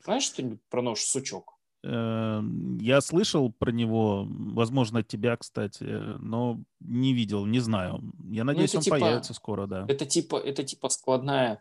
Знаешь 0.05 0.25
что-нибудь 0.25 0.61
про 0.69 0.83
нож 0.83 1.01
сучок? 1.01 1.55
Эм, 1.83 2.79
я 2.79 3.01
слышал 3.01 3.53
про 3.53 3.71
него, 3.71 4.27
возможно, 4.29 5.01
от 5.01 5.09
тебя, 5.09 5.37
кстати, 5.37 5.85
но 6.19 6.61
не 6.81 7.13
видел, 7.13 7.45
не 7.47 7.61
знаю. 7.61 8.01
Я 8.31 8.45
ну, 8.45 8.53
надеюсь, 8.53 8.73
ну, 8.75 8.79
он 8.79 8.85
типа, 8.85 8.99
появится 8.99 9.35
скоро, 9.35 9.67
да. 9.67 9.85
Это 9.89 10.07
типа, 10.07 10.37
это 10.37 10.63
типа 10.65 10.89
складная 10.89 11.61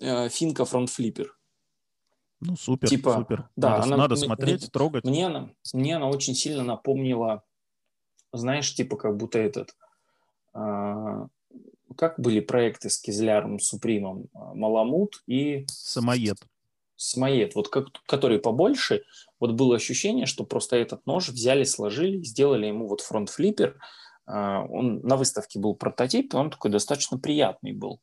э, 0.00 0.28
финка 0.28 0.64
фронт-флиппер. 0.64 1.34
Ну, 2.40 2.56
супер, 2.56 2.88
типа, 2.88 3.14
супер. 3.14 3.48
Да, 3.56 3.70
надо, 3.70 3.82
она, 3.84 3.96
надо 3.96 4.16
смотреть, 4.16 4.62
мне, 4.62 4.70
трогать. 4.70 5.04
Мне 5.04 5.26
она, 5.26 5.50
мне 5.72 5.96
она 5.96 6.08
очень 6.08 6.34
сильно 6.34 6.62
напомнила, 6.62 7.42
знаешь, 8.32 8.74
типа 8.74 8.96
как 8.96 9.16
будто 9.16 9.38
этот... 9.38 9.74
Э, 10.54 11.26
как 11.96 12.18
были 12.18 12.40
проекты 12.40 12.90
с 12.90 12.98
Кизляром, 12.98 13.60
Супримом? 13.60 14.28
Маламут 14.32 15.22
и... 15.26 15.64
Самоед 15.68 16.38
самоед, 16.96 17.54
вот 17.54 17.68
как, 17.68 17.86
который 18.06 18.38
побольше, 18.38 19.02
вот 19.40 19.52
было 19.52 19.76
ощущение, 19.76 20.26
что 20.26 20.44
просто 20.44 20.76
этот 20.76 21.04
нож 21.06 21.28
взяли, 21.28 21.64
сложили, 21.64 22.22
сделали 22.22 22.66
ему 22.66 22.88
вот 22.88 23.00
фронт-флиппер. 23.00 23.78
А, 24.26 24.64
он 24.64 25.00
на 25.00 25.16
выставке 25.16 25.58
был 25.58 25.74
прототип, 25.74 26.34
и 26.34 26.36
он 26.36 26.50
такой 26.50 26.70
достаточно 26.70 27.18
приятный 27.18 27.72
был. 27.72 28.00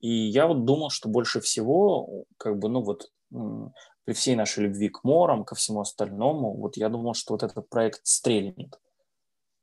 И 0.00 0.10
я 0.10 0.46
вот 0.46 0.64
думал, 0.64 0.90
что 0.90 1.08
больше 1.08 1.40
всего, 1.40 2.24
как 2.36 2.58
бы, 2.58 2.68
ну 2.68 2.82
вот, 2.82 3.10
при 4.04 4.14
всей 4.14 4.34
нашей 4.34 4.64
любви 4.64 4.88
к 4.88 5.04
морам, 5.04 5.44
ко 5.44 5.54
всему 5.54 5.80
остальному, 5.80 6.56
вот 6.56 6.76
я 6.76 6.88
думал, 6.88 7.14
что 7.14 7.34
вот 7.34 7.42
этот 7.42 7.68
проект 7.68 8.00
стрельнет. 8.02 8.78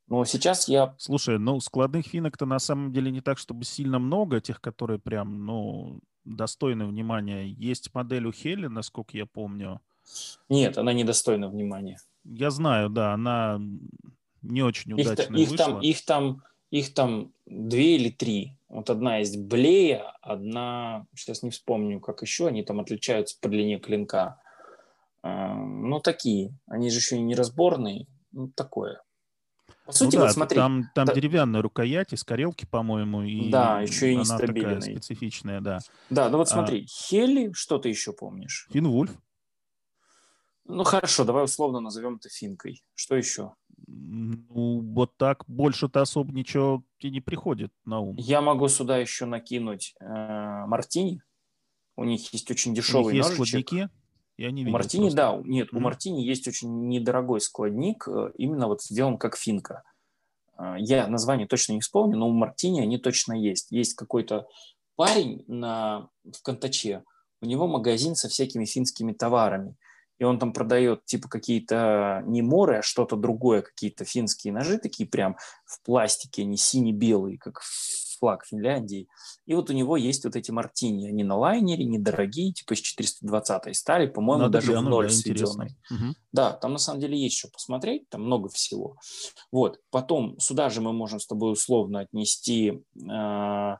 Но 0.07 0.25
сейчас 0.25 0.67
я... 0.67 0.95
Слушай, 0.97 1.37
ну 1.37 1.59
складных 1.59 2.07
финок-то 2.07 2.45
на 2.47 2.57
самом 2.57 2.91
деле 2.91 3.11
не 3.11 3.21
так, 3.21 3.37
чтобы 3.37 3.63
сильно 3.63 3.99
много, 3.99 4.41
тех, 4.41 4.59
которые 4.59 4.99
прям, 4.99 5.45
ну, 5.45 5.99
достойны 6.35 6.85
внимания. 6.85 7.47
Есть 7.47 7.93
модель 7.93 8.27
у 8.27 8.31
Хелли, 8.31 8.67
насколько 8.67 9.17
я 9.17 9.25
помню. 9.25 9.81
Нет, 10.47 10.77
она 10.77 10.93
недостойна 10.93 11.49
внимания. 11.49 11.99
Я 12.23 12.51
знаю, 12.51 12.89
да, 12.89 13.13
она 13.13 13.59
не 14.41 14.61
очень 14.61 14.93
удачно 14.93 15.35
их, 15.35 15.51
их 15.51 15.57
Там, 15.57 15.79
их, 15.81 16.05
там, 16.05 16.43
их 16.71 16.93
там 16.93 17.31
две 17.45 17.95
или 17.95 18.09
три. 18.09 18.55
Вот 18.67 18.89
одна 18.89 19.17
есть 19.17 19.37
Блея, 19.39 20.13
одна, 20.21 21.05
сейчас 21.15 21.43
не 21.43 21.49
вспомню, 21.49 21.99
как 21.99 22.21
еще, 22.21 22.47
они 22.47 22.63
там 22.63 22.79
отличаются 22.79 23.37
по 23.41 23.49
длине 23.49 23.79
клинка. 23.79 24.39
А, 25.21 25.53
ну, 25.55 25.99
такие. 25.99 26.53
Они 26.67 26.89
же 26.89 26.97
еще 26.97 27.17
и 27.17 27.21
неразборные. 27.21 28.07
Ну, 28.31 28.49
такое. 28.49 29.01
По 29.89 29.93
сути, 29.93 30.17
ну, 30.17 30.21
да, 30.21 30.27
вот 30.27 30.33
смотри. 30.33 30.55
Там, 30.55 30.91
там 30.93 31.07
да, 31.07 31.13
деревянная 31.15 31.63
рукоять 31.63 32.13
из 32.13 32.23
карелки, 32.23 32.67
по-моему. 32.69 33.23
И 33.23 33.49
да, 33.49 33.81
еще 33.81 34.13
и 34.13 34.17
она 34.17 34.37
такая 34.37 34.81
специфичная, 34.81 35.61
да. 35.61 35.79
Да, 36.11 36.29
ну 36.29 36.37
вот 36.37 36.47
а 36.47 36.51
смотри, 36.51 36.83
а, 36.83 36.85
Хели, 36.87 37.51
что 37.53 37.79
ты 37.79 37.89
еще 37.89 38.13
помнишь? 38.13 38.67
Финвульф. 38.69 39.09
Ну 40.65 40.83
хорошо, 40.83 41.23
давай 41.23 41.45
условно 41.45 41.79
назовем 41.79 42.17
это 42.17 42.29
финкой. 42.29 42.83
Что 42.93 43.15
еще? 43.15 43.55
Ну, 43.87 44.81
вот 44.93 45.17
так 45.17 45.43
больше-то 45.47 46.01
особо 46.01 46.31
ничего 46.33 46.83
тебе 46.99 47.13
не 47.13 47.21
приходит 47.21 47.73
на 47.83 47.99
ум. 47.99 48.15
Я 48.19 48.41
могу 48.41 48.67
сюда 48.67 48.99
еще 48.99 49.25
накинуть 49.25 49.95
э, 49.99 50.05
Мартини. 50.67 51.23
У 51.95 52.03
них 52.03 52.31
есть 52.31 52.51
очень 52.51 52.75
дешевый 52.75 53.05
у 53.05 53.09
них 53.09 53.25
есть 53.25 53.39
ножичек. 53.39 53.67
складники? 53.67 53.89
Я 54.39 54.51
не 54.51 54.63
видел. 54.63 54.69
У 54.69 54.73
Мартини, 54.73 55.01
просто. 55.03 55.17
да, 55.17 55.41
нет, 55.43 55.67
mm-hmm. 55.67 55.77
у 55.77 55.79
Мартини 55.81 56.21
есть 56.21 56.47
очень 56.47 56.87
недорогой 56.87 57.41
складник, 57.41 58.07
э, 58.07 58.31
именно 58.37 58.67
вот 58.67 58.81
сделан 58.81 59.17
как 59.17 59.35
финка. 59.35 59.83
Э, 60.57 60.75
я 60.79 61.07
название 61.07 61.45
точно 61.45 61.73
не 61.73 61.81
вспомню, 61.81 62.17
но 62.17 62.29
у 62.29 62.31
Мартини 62.31 62.79
они 62.79 62.97
точно 62.97 63.33
есть. 63.33 63.69
Есть 63.69 63.95
какой-то 63.95 64.47
парень 64.95 65.43
на, 65.47 66.09
в 66.23 66.41
Контаче, 66.41 67.03
у 67.41 67.45
него 67.45 67.67
магазин 67.67 68.15
со 68.15 68.29
всякими 68.29 68.63
финскими 68.63 69.11
товарами 69.11 69.75
и 70.19 70.25
он 70.25 70.37
там 70.37 70.53
продает 70.53 71.05
типа 71.05 71.29
какие-то 71.29 72.23
не 72.27 72.41
моры, 72.41 72.77
а 72.79 72.81
что-то 72.81 73.15
другое, 73.15 73.61
какие-то 73.61 74.03
финские 74.03 74.53
ножи 74.53 74.77
такие 74.77 75.09
прям 75.09 75.37
в 75.65 75.81
пластике, 75.83 76.43
не 76.43 76.57
сине-белые, 76.57 77.37
как 77.37 77.61
флаг 78.19 78.45
Финляндии. 78.45 79.07
И 79.45 79.55
вот 79.55 79.69
у 79.69 79.73
него 79.73 79.97
есть 79.97 80.23
вот 80.25 80.35
эти 80.35 80.51
мартини, 80.51 81.07
они 81.07 81.23
на 81.23 81.37
лайнере, 81.37 81.85
недорогие, 81.85 82.53
типа 82.53 82.73
из 82.73 82.79
420 82.79 83.75
стали, 83.75 84.07
по-моему, 84.07 84.43
Надо 84.43 84.53
даже 84.53 84.67
глянуть, 84.71 84.87
в 84.87 84.89
ноль 84.89 85.07
да, 85.07 85.13
сведенной. 85.13 85.77
Угу. 85.89 86.15
Да, 86.31 86.53
там 86.53 86.73
на 86.73 86.79
самом 86.79 86.99
деле 86.99 87.17
есть 87.17 87.37
что 87.37 87.49
посмотреть, 87.49 88.09
там 88.09 88.23
много 88.23 88.49
всего. 88.49 88.97
Вот, 89.51 89.79
потом 89.89 90.39
сюда 90.39 90.69
же 90.69 90.81
мы 90.81 90.93
можем 90.93 91.19
с 91.19 91.27
тобой 91.27 91.53
условно 91.53 92.01
отнести, 92.01 92.83
э, 92.95 93.77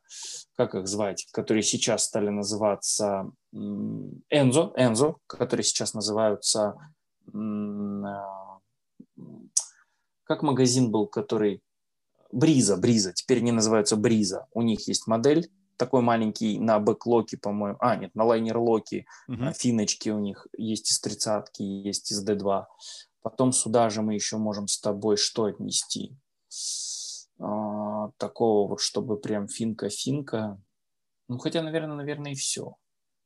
как 0.55 0.75
их 0.75 0.87
звать, 0.87 1.27
которые 1.31 1.63
сейчас 1.63 2.05
стали 2.05 2.29
называться 2.29 3.31
Энзо, 3.51 4.73
Энзо, 4.75 5.15
которые 5.27 5.63
сейчас 5.63 5.93
называются 5.93 6.75
а, 7.33 8.59
как 10.23 10.43
магазин 10.43 10.91
был, 10.91 11.07
который 11.07 11.61
Brisa, 12.31 12.77
Brisa, 12.77 13.13
теперь 13.13 13.39
они 13.39 13.51
называются 13.51 13.95
Brisa. 13.95 14.47
У 14.53 14.61
них 14.61 14.87
есть 14.87 15.07
модель 15.07 15.49
такой 15.79 16.01
маленький 16.01 16.59
на 16.59 16.77
back 16.77 17.01
lock 17.01 17.25
е, 17.25 17.37
по-моему, 17.37 17.77
а, 17.79 17.95
нет, 17.95 18.13
на 18.13 18.25
liner 18.25 18.62
lock 18.62 18.91
е, 18.91 19.05
uh-huh. 19.29 19.53
финочки 19.53 20.09
у 20.09 20.19
них 20.19 20.45
есть 20.57 20.91
из 20.91 20.99
тридцатки, 20.99 21.63
есть 21.63 22.11
из 22.11 22.27
D2. 22.27 22.65
Потом 23.21 23.53
сюда 23.53 23.89
же 23.89 24.01
мы 24.01 24.13
еще 24.13 24.37
можем 24.37 24.67
с 24.67 24.79
тобой 24.79 25.15
что 25.15 25.45
отнести? 25.45 26.17
А, 27.39 28.09
такого 28.17 28.67
вот, 28.69 28.81
чтобы 28.81 29.17
прям 29.17 29.47
финка-финка. 29.47 30.61
Ну, 31.29 31.37
хотя, 31.37 31.61
наверное, 31.61 31.95
наверное, 31.95 32.33
и 32.33 32.35
все. 32.35 32.75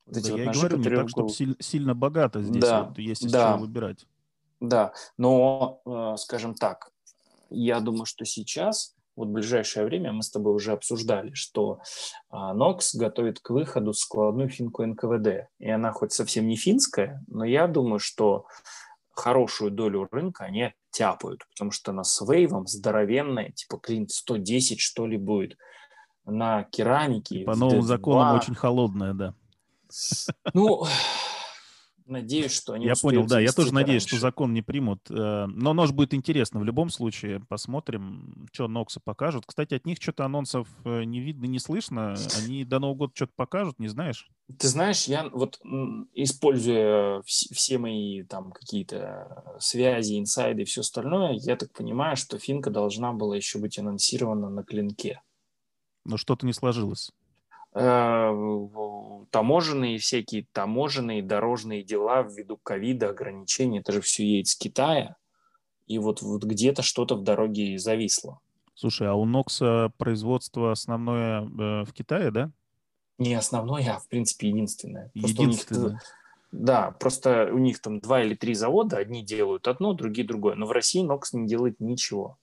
Вот 0.06 0.16
да, 0.16 0.22
вот 0.22 0.40
я 0.40 0.52
говорю, 0.52 0.78
не 0.78 0.90
так, 0.90 1.10
чтобы 1.10 1.30
сильно, 1.30 1.56
сильно 1.60 1.96
богато 1.96 2.44
здесь 2.44 2.62
да, 2.62 2.84
вот 2.84 3.00
есть 3.00 3.24
из 3.24 3.32
да, 3.32 3.54
чего 3.54 3.66
выбирать. 3.66 4.06
Да, 4.60 4.94
но, 5.18 5.82
э, 5.86 6.16
скажем 6.18 6.54
так, 6.54 6.92
я 7.50 7.80
думаю, 7.80 8.06
что 8.06 8.26
сейчас, 8.26 8.93
вот 9.16 9.28
в 9.28 9.32
ближайшее 9.32 9.86
время 9.86 10.12
мы 10.12 10.24
с 10.24 10.30
тобой 10.30 10.54
уже 10.54 10.72
обсуждали, 10.72 11.34
что 11.34 11.82
а, 12.30 12.56
Nox 12.56 12.80
готовит 12.96 13.40
к 13.40 13.50
выходу 13.52 13.94
складную 13.94 14.50
финку 14.50 14.86
НКВД. 14.86 15.50
И 15.60 15.70
она 15.70 15.92
хоть 15.92 16.14
совсем 16.14 16.48
не 16.48 16.56
финская, 16.56 17.24
но 17.28 17.46
я 17.46 17.68
думаю, 17.68 18.00
что 18.00 18.46
хорошую 19.12 19.72
долю 19.72 20.08
рынка 20.12 20.46
они 20.46 20.74
тяпают, 20.92 21.42
потому 21.50 21.72
что 21.72 21.92
она 21.92 22.04
с 22.04 22.22
вейвом 22.22 22.68
здоровенная, 22.68 23.52
типа 23.52 23.78
клин 23.78 24.08
110 24.08 24.80
что 24.80 25.06
ли 25.06 25.18
будет, 25.18 25.58
на 26.26 26.64
керамике. 26.64 27.44
По 27.44 27.56
новым 27.56 27.82
законам 27.82 28.38
очень 28.38 28.56
холодная, 28.56 29.14
да. 29.14 29.36
Ну, 30.54 30.86
Надеюсь, 32.14 32.52
что 32.52 32.74
они 32.74 32.86
Я 32.86 32.94
понял, 32.94 33.26
да. 33.26 33.40
Я 33.40 33.52
тоже 33.52 33.74
надеюсь, 33.74 34.04
раньше. 34.04 34.18
что 34.18 34.22
закон 34.22 34.54
не 34.54 34.62
примут. 34.62 35.10
Э, 35.10 35.48
но 35.48 35.74
нож 35.74 35.92
будет 35.92 36.14
интересно 36.14 36.60
в 36.60 36.64
любом 36.64 36.92
случае. 36.92 37.40
Посмотрим, 37.50 38.48
что 38.52 38.68
Ноксы 38.68 39.00
покажут. 39.04 39.46
Кстати, 39.48 39.74
от 39.74 39.88
них 39.88 39.98
что-то 40.00 40.26
анонсов 40.26 40.68
э, 40.86 41.04
не 41.06 41.22
видно, 41.22 41.46
не 41.46 41.58
слышно. 41.58 42.16
Они 42.38 42.64
до 42.66 42.78
Нового 42.78 42.98
года 42.98 43.14
что-то 43.16 43.34
покажут, 43.36 43.80
не 43.80 43.88
знаешь? 43.88 44.30
Ты 44.60 44.68
знаешь, 44.68 45.06
я 45.06 45.28
вот 45.30 45.60
используя 46.14 47.24
все 47.26 47.78
мои 47.80 48.22
там 48.24 48.52
какие-то 48.52 49.56
связи, 49.60 50.20
инсайды 50.20 50.62
и 50.62 50.66
все 50.66 50.82
остальное, 50.82 51.34
я 51.34 51.56
так 51.56 51.72
понимаю, 51.74 52.16
что 52.16 52.38
финка 52.38 52.70
должна 52.70 53.14
была 53.14 53.36
еще 53.36 53.58
быть 53.58 53.80
анонсирована 53.80 54.50
на 54.50 54.64
клинке. 54.64 55.22
Но 56.06 56.18
что-то 56.18 56.46
не 56.46 56.54
сложилось. 56.54 57.12
Э, 57.76 58.32
таможенные 59.32 59.98
всякие 59.98 60.46
таможенные 60.52 61.24
дорожные 61.24 61.84
дела 61.84 62.22
ввиду 62.22 62.58
ковида, 62.58 63.10
ограничений, 63.10 63.80
это 63.80 63.92
же 63.94 64.02
все 64.02 64.24
едет 64.26 64.48
с 64.48 64.56
Китая, 64.56 65.16
и 65.88 65.98
вот, 65.98 66.22
вот 66.22 66.44
где-то 66.44 66.84
что-то 66.84 67.16
в 67.16 67.24
дороге 67.24 67.80
зависло. 67.80 68.40
Слушай, 68.76 69.08
а 69.08 69.16
у 69.16 69.26
Нокса 69.26 69.92
производство 69.98 70.72
основное 70.72 71.42
э, 71.42 71.86
в 71.86 71.94
Китае, 71.94 72.30
да? 72.30 72.52
Не 73.18 73.34
основное, 73.34 73.96
а 73.96 74.00
в 74.00 74.08
принципе 74.08 74.50
единственное. 74.50 75.10
Единственное. 75.16 75.92
Них, 75.92 76.02
да, 76.52 76.92
просто 76.92 77.50
у 77.52 77.58
них 77.58 77.82
там 77.82 78.00
два 78.00 78.22
или 78.22 78.36
три 78.36 78.54
завода, 78.54 78.98
одни 78.98 79.24
делают 79.24 79.68
одно, 79.68 79.94
другие 79.94 80.28
другое, 80.28 80.54
но 80.54 80.68
в 80.68 80.72
России 80.72 81.02
Нокс 81.02 81.34
не 81.34 81.48
делает 81.48 81.80
ничего. 81.80 82.38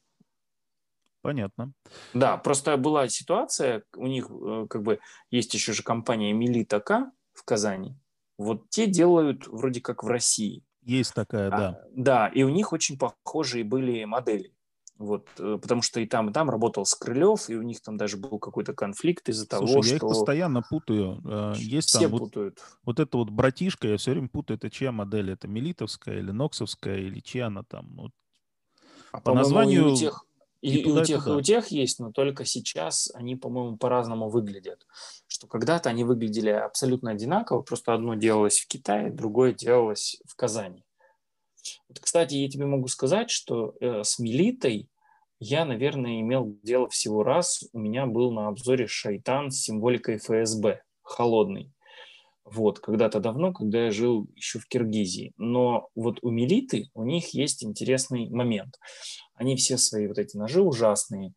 Понятно. 1.22 1.72
Да, 2.14 2.36
просто 2.38 2.76
была 2.76 3.08
ситуация, 3.08 3.82
у 3.94 4.06
них 4.06 4.28
э, 4.30 4.66
как 4.70 4.82
бы 4.82 5.00
есть 5.30 5.52
еще 5.52 5.72
же 5.72 5.82
компания 5.82 6.32
Милита 6.32 6.80
К 6.80 7.12
в 7.34 7.44
Казани. 7.44 7.96
Вот 8.38 8.70
те 8.70 8.86
делают 8.86 9.46
вроде 9.46 9.80
как 9.82 10.02
в 10.02 10.06
России. 10.06 10.64
Есть 10.82 11.12
такая, 11.12 11.50
да. 11.50 11.68
А, 11.68 11.84
да, 11.92 12.28
и 12.28 12.42
у 12.42 12.48
них 12.48 12.72
очень 12.72 12.98
похожие 12.98 13.64
были 13.64 14.04
модели. 14.04 14.54
Вот, 14.96 15.28
э, 15.38 15.58
потому 15.60 15.80
что 15.80 16.00
и 16.00 16.06
там, 16.06 16.28
и 16.28 16.32
там 16.32 16.50
работал 16.50 16.84
с 16.84 16.94
Крылев, 16.94 17.48
и 17.48 17.56
у 17.56 17.62
них 17.62 17.80
там 17.80 17.96
даже 17.96 18.18
был 18.18 18.38
какой-то 18.38 18.74
конфликт 18.74 19.28
из-за 19.30 19.48
того, 19.48 19.66
я 19.66 19.82
что... 19.82 19.94
их 19.96 20.00
постоянно 20.00 20.62
путаю. 20.62 21.20
Э, 21.24 21.54
есть 21.56 21.88
Все 21.88 22.08
там 22.08 22.18
путают. 22.18 22.58
Вот, 22.58 22.98
вот 22.98 23.00
это 23.00 23.16
вот 23.16 23.30
братишка, 23.30 23.88
я 23.88 23.96
все 23.96 24.10
время 24.12 24.28
путаю, 24.28 24.58
это 24.58 24.70
чья 24.70 24.92
модель? 24.92 25.30
Это 25.30 25.48
Мелитовская 25.48 26.18
или 26.18 26.30
Ноксовская, 26.30 26.98
или 26.98 27.20
чья 27.20 27.46
она 27.46 27.62
там? 27.62 27.94
Вот. 27.96 28.12
А, 29.12 29.20
по 29.20 29.34
названию... 29.34 29.92
У 29.92 29.96
тех, 29.96 30.26
и, 30.60 30.80
и, 30.80 30.90
у 30.90 31.02
тех, 31.02 31.26
и 31.26 31.30
у 31.30 31.40
тех 31.40 31.68
есть, 31.68 32.00
но 32.00 32.12
только 32.12 32.44
сейчас 32.44 33.10
они, 33.14 33.36
по-моему, 33.36 33.76
по-разному 33.76 34.28
выглядят. 34.28 34.86
Что 35.26 35.46
когда-то 35.46 35.88
они 35.88 36.04
выглядели 36.04 36.50
абсолютно 36.50 37.12
одинаково, 37.12 37.62
просто 37.62 37.94
одно 37.94 38.14
делалось 38.14 38.60
в 38.60 38.68
Китае, 38.68 39.10
другое 39.10 39.54
делалось 39.54 40.20
в 40.26 40.36
Казани. 40.36 40.84
Вот, 41.88 41.98
кстати, 42.00 42.34
я 42.34 42.48
тебе 42.48 42.66
могу 42.66 42.88
сказать, 42.88 43.30
что 43.30 43.74
э, 43.80 44.02
с 44.04 44.18
Мелитой 44.18 44.88
я, 45.38 45.64
наверное, 45.64 46.20
имел 46.20 46.58
дело 46.62 46.88
всего 46.88 47.22
раз. 47.22 47.64
У 47.72 47.78
меня 47.78 48.06
был 48.06 48.30
на 48.30 48.48
обзоре 48.48 48.86
шайтан 48.86 49.50
с 49.50 49.62
символикой 49.62 50.18
ФСБ, 50.18 50.82
холодный. 51.02 51.72
Вот, 52.44 52.80
когда-то 52.80 53.20
давно, 53.20 53.52
когда 53.52 53.84
я 53.84 53.90
жил 53.90 54.26
еще 54.34 54.58
в 54.58 54.66
Киргизии. 54.66 55.32
Но 55.36 55.88
вот 55.94 56.18
у 56.22 56.30
Мелиты, 56.30 56.90
у 56.94 57.04
них 57.04 57.32
есть 57.32 57.64
интересный 57.64 58.28
момент 58.28 58.78
они 59.40 59.56
все 59.56 59.78
свои 59.78 60.06
вот 60.06 60.18
эти 60.18 60.36
ножи 60.36 60.60
ужасные, 60.60 61.32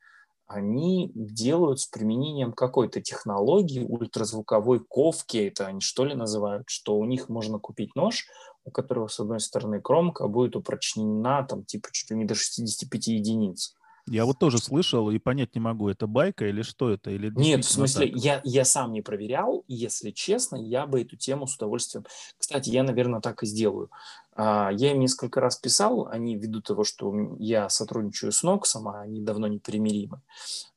они 0.46 1.10
делают 1.16 1.80
с 1.80 1.88
применением 1.88 2.52
какой-то 2.52 3.02
технологии, 3.02 3.86
ультразвуковой 3.88 4.82
ковки, 4.82 5.38
это 5.38 5.68
они 5.68 5.80
что 5.80 6.04
ли 6.04 6.14
называют, 6.14 6.66
что 6.68 6.98
у 6.98 7.06
них 7.06 7.30
можно 7.30 7.60
купить 7.60 7.96
нож, 7.96 8.26
у 8.66 8.72
которого 8.72 9.08
с 9.08 9.22
одной 9.22 9.40
стороны 9.40 9.82
кромка 9.82 10.28
будет 10.28 10.58
упрочнена 10.58 11.48
там 11.48 11.64
типа 11.64 11.88
чуть 11.94 12.12
ли 12.12 12.18
не 12.18 12.26
до 12.26 12.36
65 12.36 13.08
единиц. 13.08 13.74
Я 14.06 14.26
вот 14.26 14.38
тоже 14.38 14.58
слышал 14.58 15.10
и 15.10 15.18
понять 15.18 15.56
не 15.56 15.62
могу, 15.62 15.88
это 15.88 16.08
байка 16.08 16.46
или 16.46 16.62
что 16.62 16.90
это? 16.90 17.10
Или 17.10 17.32
Нет, 17.36 17.64
в 17.64 17.72
смысле, 17.72 18.12
я, 18.14 18.42
я 18.44 18.66
сам 18.66 18.92
не 18.92 19.02
проверял, 19.02 19.64
если 19.68 20.12
честно, 20.12 20.58
я 20.58 20.86
бы 20.86 21.02
эту 21.02 21.16
тему 21.16 21.48
с 21.48 21.56
удовольствием... 21.56 22.06
Кстати, 22.38 22.70
я, 22.70 22.84
наверное, 22.84 23.22
так 23.22 23.44
и 23.44 23.46
сделаю. 23.46 23.90
А, 24.36 24.72
я 24.74 24.92
им 24.92 25.00
несколько 25.00 25.40
раз 25.40 25.56
писал, 25.56 26.08
они 26.08 26.36
ввиду 26.36 26.62
того, 26.62 26.84
что 26.84 27.14
я 27.40 27.70
сотрудничаю 27.70 28.34
с 28.34 28.44
Ноксом, 28.44 28.90
а 28.90 29.02
они 29.02 29.22
давно 29.22 29.48
непримиримы, 29.48 30.22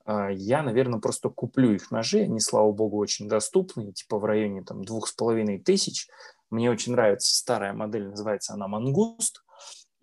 а, 0.05 0.29
я, 0.31 0.63
наверное, 0.63 1.01
просто 1.01 1.29
куплю 1.29 1.73
их 1.73 1.91
ножи, 1.91 2.21
они, 2.21 2.39
слава 2.39 2.71
богу, 2.71 2.97
очень 2.99 3.29
доступные, 3.29 3.93
типа 3.93 4.19
в 4.19 4.25
районе 4.25 4.63
там 4.63 4.85
двух 4.85 5.09
с 5.09 5.13
половиной 5.13 5.59
тысяч. 5.59 6.09
Мне 6.51 6.71
очень 6.71 6.93
нравится 6.93 7.35
старая 7.35 7.73
модель, 7.73 8.09
называется 8.09 8.55
она 8.55 8.69
«Мангуст», 8.69 9.43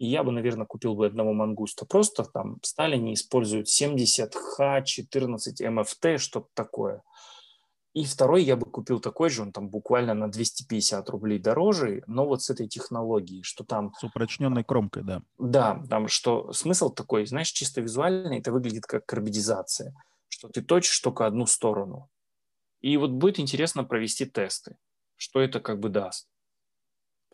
и 0.04 0.06
я 0.06 0.22
бы, 0.26 0.34
наверное, 0.34 0.66
купил 0.66 0.96
бы 0.96 1.06
одного 1.06 1.32
мангуста. 1.32 1.86
Просто 1.86 2.26
там 2.26 2.58
Сталине 2.62 3.14
используют 3.14 3.68
70Х, 3.70 4.84
14 4.84 5.62
МФТ, 5.62 6.20
что-то 6.20 6.50
такое. 6.54 7.04
И 7.94 8.04
второй 8.04 8.44
я 8.44 8.58
бы 8.58 8.66
купил 8.66 9.00
такой 9.00 9.30
же, 9.30 9.44
он 9.44 9.54
там 9.54 9.70
буквально 9.70 10.14
на 10.14 10.30
250 10.30 11.10
рублей 11.10 11.40
дороже, 11.40 12.04
но 12.06 12.26
вот 12.26 12.44
с 12.44 12.50
этой 12.50 12.68
технологией, 12.68 13.44
что 13.44 13.64
там... 13.64 13.94
С 13.98 14.04
упрочненной 14.04 14.66
кромкой, 14.66 15.04
да. 15.04 15.22
Да, 15.38 15.82
там 15.90 16.10
что 16.10 16.52
смысл 16.52 16.90
такой, 16.90 17.26
знаешь, 17.26 17.52
чисто 17.52 17.80
визуально 17.80 18.34
это 18.34 18.52
выглядит 18.52 18.86
как 18.86 19.06
карбидизация, 19.06 19.96
что 20.28 20.50
ты 20.50 20.62
точишь 20.62 21.00
только 21.00 21.26
одну 21.26 21.46
сторону. 21.46 22.10
И 22.82 22.98
вот 22.98 23.12
будет 23.12 23.40
интересно 23.40 23.86
провести 23.86 24.26
тесты, 24.26 24.76
что 25.16 25.40
это 25.40 25.62
как 25.62 25.80
бы 25.80 25.88
даст. 25.88 26.28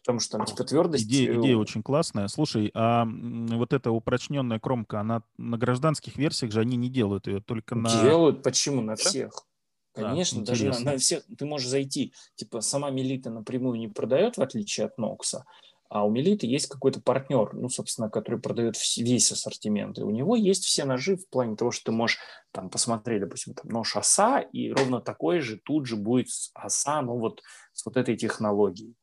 Потому 0.09 0.21
что 0.21 0.37
там 0.37 0.45
типа 0.47 0.63
твердость... 0.63 1.05
Идея, 1.05 1.39
идея 1.39 1.57
очень 1.57 1.83
классная. 1.83 2.27
Слушай, 2.29 2.71
а 2.73 3.05
вот 3.05 3.73
эта 3.73 3.91
упрочненная 3.91 4.59
кромка, 4.59 5.01
она 5.01 5.21
на 5.37 5.55
гражданских 5.55 6.17
версиях 6.17 6.51
же 6.51 6.61
они 6.61 6.77
не 6.77 6.89
делают 6.89 7.27
ее, 7.27 7.41
только 7.41 7.75
на... 7.75 7.89
Делают, 8.01 8.41
почему? 8.41 8.81
На 8.81 8.95
всех. 8.95 9.45
Конечно, 9.93 10.41
а, 10.41 10.45
даже 10.45 10.69
на, 10.69 10.79
на 10.79 10.97
всех 10.97 11.21
ты 11.37 11.45
можешь 11.45 11.67
зайти. 11.67 12.11
Типа 12.33 12.61
сама 12.61 12.89
Мелита 12.89 13.29
напрямую 13.29 13.77
не 13.77 13.87
продает, 13.87 14.37
в 14.37 14.41
отличие 14.41 14.87
от 14.87 14.97
Нокса, 14.97 15.45
а 15.89 16.03
у 16.05 16.09
Мелиты 16.09 16.47
есть 16.47 16.65
какой-то 16.65 17.01
партнер, 17.01 17.53
ну, 17.53 17.69
собственно, 17.69 18.09
который 18.09 18.39
продает 18.39 18.77
весь 18.97 19.31
ассортимент. 19.31 19.99
И 19.99 20.01
у 20.01 20.09
него 20.09 20.35
есть 20.35 20.63
все 20.63 20.85
ножи 20.85 21.17
в 21.17 21.29
плане 21.29 21.55
того, 21.55 21.69
что 21.69 21.85
ты 21.85 21.91
можешь 21.91 22.17
там 22.51 22.71
посмотреть, 22.71 23.21
допустим, 23.21 23.53
там, 23.53 23.69
нож 23.69 23.95
оса, 23.95 24.39
и 24.39 24.71
ровно 24.71 25.01
такой 25.01 25.39
же 25.39 25.59
тут 25.63 25.85
же 25.85 25.97
будет 25.97 26.29
оса, 26.55 26.99
ну, 27.03 27.19
вот 27.19 27.43
с 27.73 27.85
вот 27.85 27.95
этой 27.95 28.17
технологией. 28.17 28.95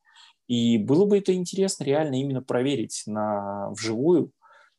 И 0.47 0.77
было 0.77 1.05
бы 1.05 1.17
это 1.17 1.33
интересно 1.33 1.83
реально 1.83 2.19
именно 2.21 2.41
проверить 2.41 3.03
на 3.05 3.69
вживую, 3.71 4.31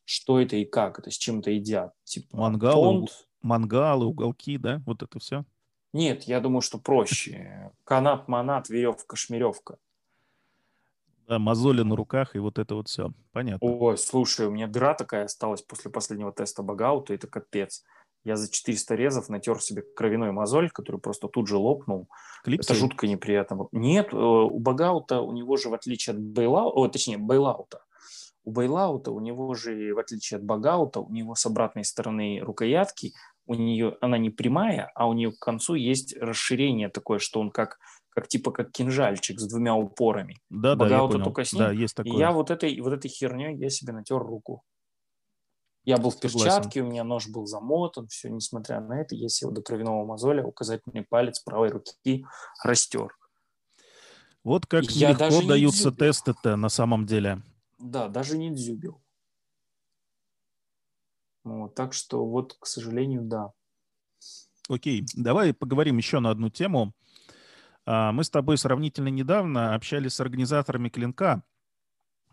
что 0.03 0.39
это 0.39 0.55
и 0.55 0.65
как, 0.65 0.99
это 0.99 1.11
с 1.11 1.17
чем 1.17 1.39
это 1.39 1.51
едят. 1.51 1.93
Типа, 2.03 2.37
мангалы, 2.37 3.07
мангалы, 3.41 4.05
уголки, 4.05 4.57
да, 4.57 4.81
вот 4.85 5.03
это 5.03 5.19
все. 5.19 5.45
Нет, 5.93 6.23
я 6.23 6.39
думаю, 6.39 6.61
что 6.61 6.77
проще. 6.79 7.71
Канат, 7.83 8.27
манат, 8.27 8.69
веревка, 8.69 9.15
шмеревка. 9.15 9.77
Да, 11.27 11.37
мозоли 11.37 11.83
на 11.83 11.95
руках 11.95 12.35
и 12.35 12.39
вот 12.39 12.57
это 12.57 12.73
вот 12.73 12.87
все. 12.87 13.11
Понятно. 13.31 13.67
Ой, 13.67 13.97
слушай, 13.99 14.47
у 14.47 14.51
меня 14.51 14.65
дыра 14.65 14.95
такая 14.95 15.25
осталась 15.25 15.61
после 15.61 15.91
последнего 15.91 16.31
теста 16.31 16.63
багаута, 16.63 17.13
это 17.13 17.27
капец. 17.27 17.83
Я 18.23 18.35
за 18.35 18.51
400 18.51 18.95
резов 18.95 19.29
натер 19.29 19.61
себе 19.61 19.81
кровяной 19.81 20.31
мозоль, 20.31 20.69
который 20.69 20.99
просто 20.99 21.27
тут 21.27 21.47
же 21.47 21.57
лопнул. 21.57 22.09
Клипсы? 22.43 22.71
Это 22.71 22.79
жутко 22.79 23.07
неприятно. 23.07 23.67
Нет, 23.71 24.13
э, 24.13 24.17
у 24.17 24.59
багаута, 24.59 25.21
у 25.21 25.31
него 25.31 25.57
же 25.57 25.69
в 25.69 25.73
отличие 25.73 26.15
от 26.15 26.19
бейлаута, 26.19 26.93
точнее, 26.93 27.17
бейлаута, 27.17 27.83
у 28.43 28.51
бейлаута, 28.51 29.11
у 29.11 29.19
него 29.19 29.53
же, 29.53 29.93
в 29.93 29.99
отличие 29.99 30.37
от 30.37 30.43
багаута, 30.43 30.99
у 30.99 31.09
него 31.11 31.35
с 31.35 31.45
обратной 31.45 31.85
стороны 31.85 32.39
рукоятки 32.41 33.13
у 33.49 33.55
нее 33.55 33.97
она 33.99 34.19
не 34.19 34.29
прямая, 34.29 34.91
а 34.93 35.09
у 35.09 35.13
нее 35.13 35.31
к 35.31 35.39
концу 35.39 35.73
есть 35.73 36.15
расширение 36.17 36.87
такое, 36.87 37.17
что 37.17 37.39
он 37.39 37.49
как 37.49 37.79
как 38.09 38.27
типа 38.27 38.51
как 38.51 38.71
кинжальчик 38.71 39.39
с 39.39 39.47
двумя 39.47 39.75
упорами. 39.75 40.35
Да, 40.49 40.75
да, 40.75 40.87
я 40.87 40.99
понял. 40.99 41.23
только 41.23 41.43
с 41.43 41.53
ним. 41.53 41.63
Да, 41.63 41.71
есть 41.71 41.95
такое. 41.95 42.13
И 42.13 42.17
я 42.17 42.31
вот 42.31 42.51
этой 42.51 42.79
вот 42.79 42.93
этой 42.93 43.07
херней 43.07 43.55
я 43.57 43.69
себе 43.69 43.91
натер 43.91 44.19
руку. 44.19 44.63
Я 45.83 45.97
был 45.97 46.11
в 46.11 46.19
перчатке, 46.19 46.81
у 46.81 46.85
меня 46.85 47.03
нож 47.03 47.27
был 47.27 47.45
замотан, 47.45 48.07
все, 48.07 48.29
несмотря 48.29 48.79
на 48.81 49.01
это, 49.01 49.15
я 49.15 49.29
сел 49.29 49.51
до 49.51 49.61
кровяного 49.61 50.05
мозоля, 50.05 50.45
указательный 50.45 51.03
палец 51.03 51.39
правой 51.39 51.69
руки 51.69 52.25
растер. 52.63 53.15
Вот 54.43 54.65
как 54.65 54.85
я 54.91 55.11
легко 55.11 55.41
даются 55.41 55.91
тесты-то 55.91 56.55
на 56.55 56.69
самом 56.69 57.05
деле. 57.05 57.41
Да, 57.77 58.07
даже 58.07 58.37
не 58.37 58.53
дзюбил. 58.53 59.01
Вот, 61.43 61.75
так 61.75 61.93
что 61.93 62.25
вот, 62.25 62.55
к 62.59 62.65
сожалению, 62.65 63.23
да. 63.23 63.51
Окей, 64.67 65.05
давай 65.15 65.53
поговорим 65.53 65.97
еще 65.97 66.19
на 66.19 66.29
одну 66.29 66.49
тему. 66.49 66.93
А, 67.85 68.11
мы 68.11 68.23
с 68.23 68.29
тобой 68.29 68.57
сравнительно 68.57 69.07
недавно 69.07 69.73
общались 69.73 70.13
с 70.13 70.19
организаторами 70.19 70.89
клинка. 70.89 71.43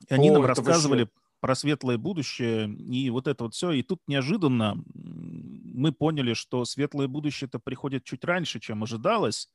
И 0.08 0.12
они 0.12 0.30
О, 0.30 0.34
нам 0.34 0.44
рассказывали 0.44 1.04
вышло. 1.04 1.25
Про 1.40 1.54
светлое 1.54 1.98
будущее 1.98 2.68
и 2.68 3.10
вот 3.10 3.28
это 3.28 3.44
вот 3.44 3.54
все. 3.54 3.72
И 3.72 3.82
тут 3.82 4.00
неожиданно 4.06 4.76
мы 4.94 5.92
поняли, 5.92 6.34
что 6.34 6.64
светлое 6.64 7.08
будущее-то 7.08 7.58
приходит 7.58 8.04
чуть 8.04 8.24
раньше, 8.24 8.60
чем 8.60 8.82
ожидалось. 8.82 9.50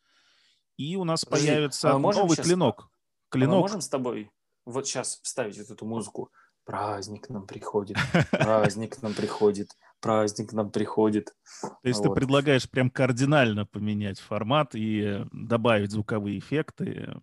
И 0.78 0.96
у 0.96 1.04
нас 1.04 1.26
Подожди, 1.26 1.48
появится 1.48 1.94
а 1.94 2.00
новый 2.00 2.36
сейчас, 2.36 2.46
клинок. 2.46 2.90
клинок. 3.30 3.54
А 3.54 3.56
мы 3.56 3.62
можем 3.62 3.82
с 3.82 3.90
тобой 3.90 4.32
вот 4.66 4.88
сейчас 4.88 5.20
вставить 5.22 5.58
вот 5.58 5.70
эту 5.70 5.86
музыку? 5.86 6.32
праздник 6.66 7.30
нам 7.30 7.48
приходит, 7.48 7.98
праздник 8.32 9.02
нам 9.02 9.14
приходит, 9.14 9.72
праздник 10.00 10.54
нам 10.54 10.72
приходит. 10.72 11.34
То 11.62 11.78
есть 11.84 12.00
вот. 12.00 12.10
ты 12.10 12.16
предлагаешь 12.16 12.70
прям 12.70 12.90
кардинально 12.90 13.66
поменять 13.66 14.20
формат 14.20 14.76
и 14.76 15.26
добавить 15.32 15.92
звуковые 15.92 16.40
эффекты, 16.40 17.20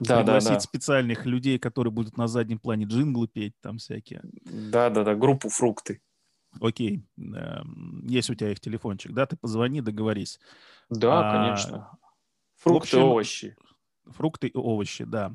да, 0.00 0.18
пригласить 0.18 0.48
да, 0.48 0.54
да. 0.54 0.60
специальных 0.60 1.26
людей, 1.26 1.58
которые 1.58 1.92
будут 1.92 2.16
на 2.16 2.28
заднем 2.28 2.58
плане 2.58 2.86
джинглы 2.86 3.28
петь 3.28 3.54
там 3.60 3.78
всякие. 3.78 4.22
Да-да-да, 4.44 5.14
группу 5.14 5.48
«Фрукты». 5.48 6.00
Окей, 6.60 7.04
эм, 7.18 8.06
есть 8.06 8.30
у 8.30 8.34
тебя 8.34 8.50
их 8.50 8.60
телефончик, 8.60 9.12
да? 9.12 9.26
Ты 9.26 9.36
позвони, 9.36 9.82
договорись. 9.82 10.40
Да, 10.88 11.20
а, 11.20 11.32
конечно. 11.32 11.98
Фрукты, 12.56 12.96
общем, 12.96 13.02
овощи 13.02 13.56
фрукты 14.10 14.48
и 14.48 14.56
овощи, 14.56 15.04
да. 15.04 15.32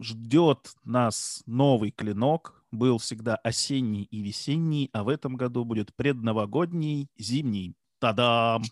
Ждет 0.00 0.74
нас 0.84 1.42
новый 1.46 1.90
клинок. 1.90 2.62
Был 2.70 2.98
всегда 2.98 3.36
осенний 3.36 4.04
и 4.10 4.20
весенний, 4.20 4.90
а 4.92 5.04
в 5.04 5.08
этом 5.08 5.36
году 5.36 5.64
будет 5.64 5.94
предновогодний, 5.94 7.08
зимний. 7.16 7.74
Та-дам! 8.00 8.64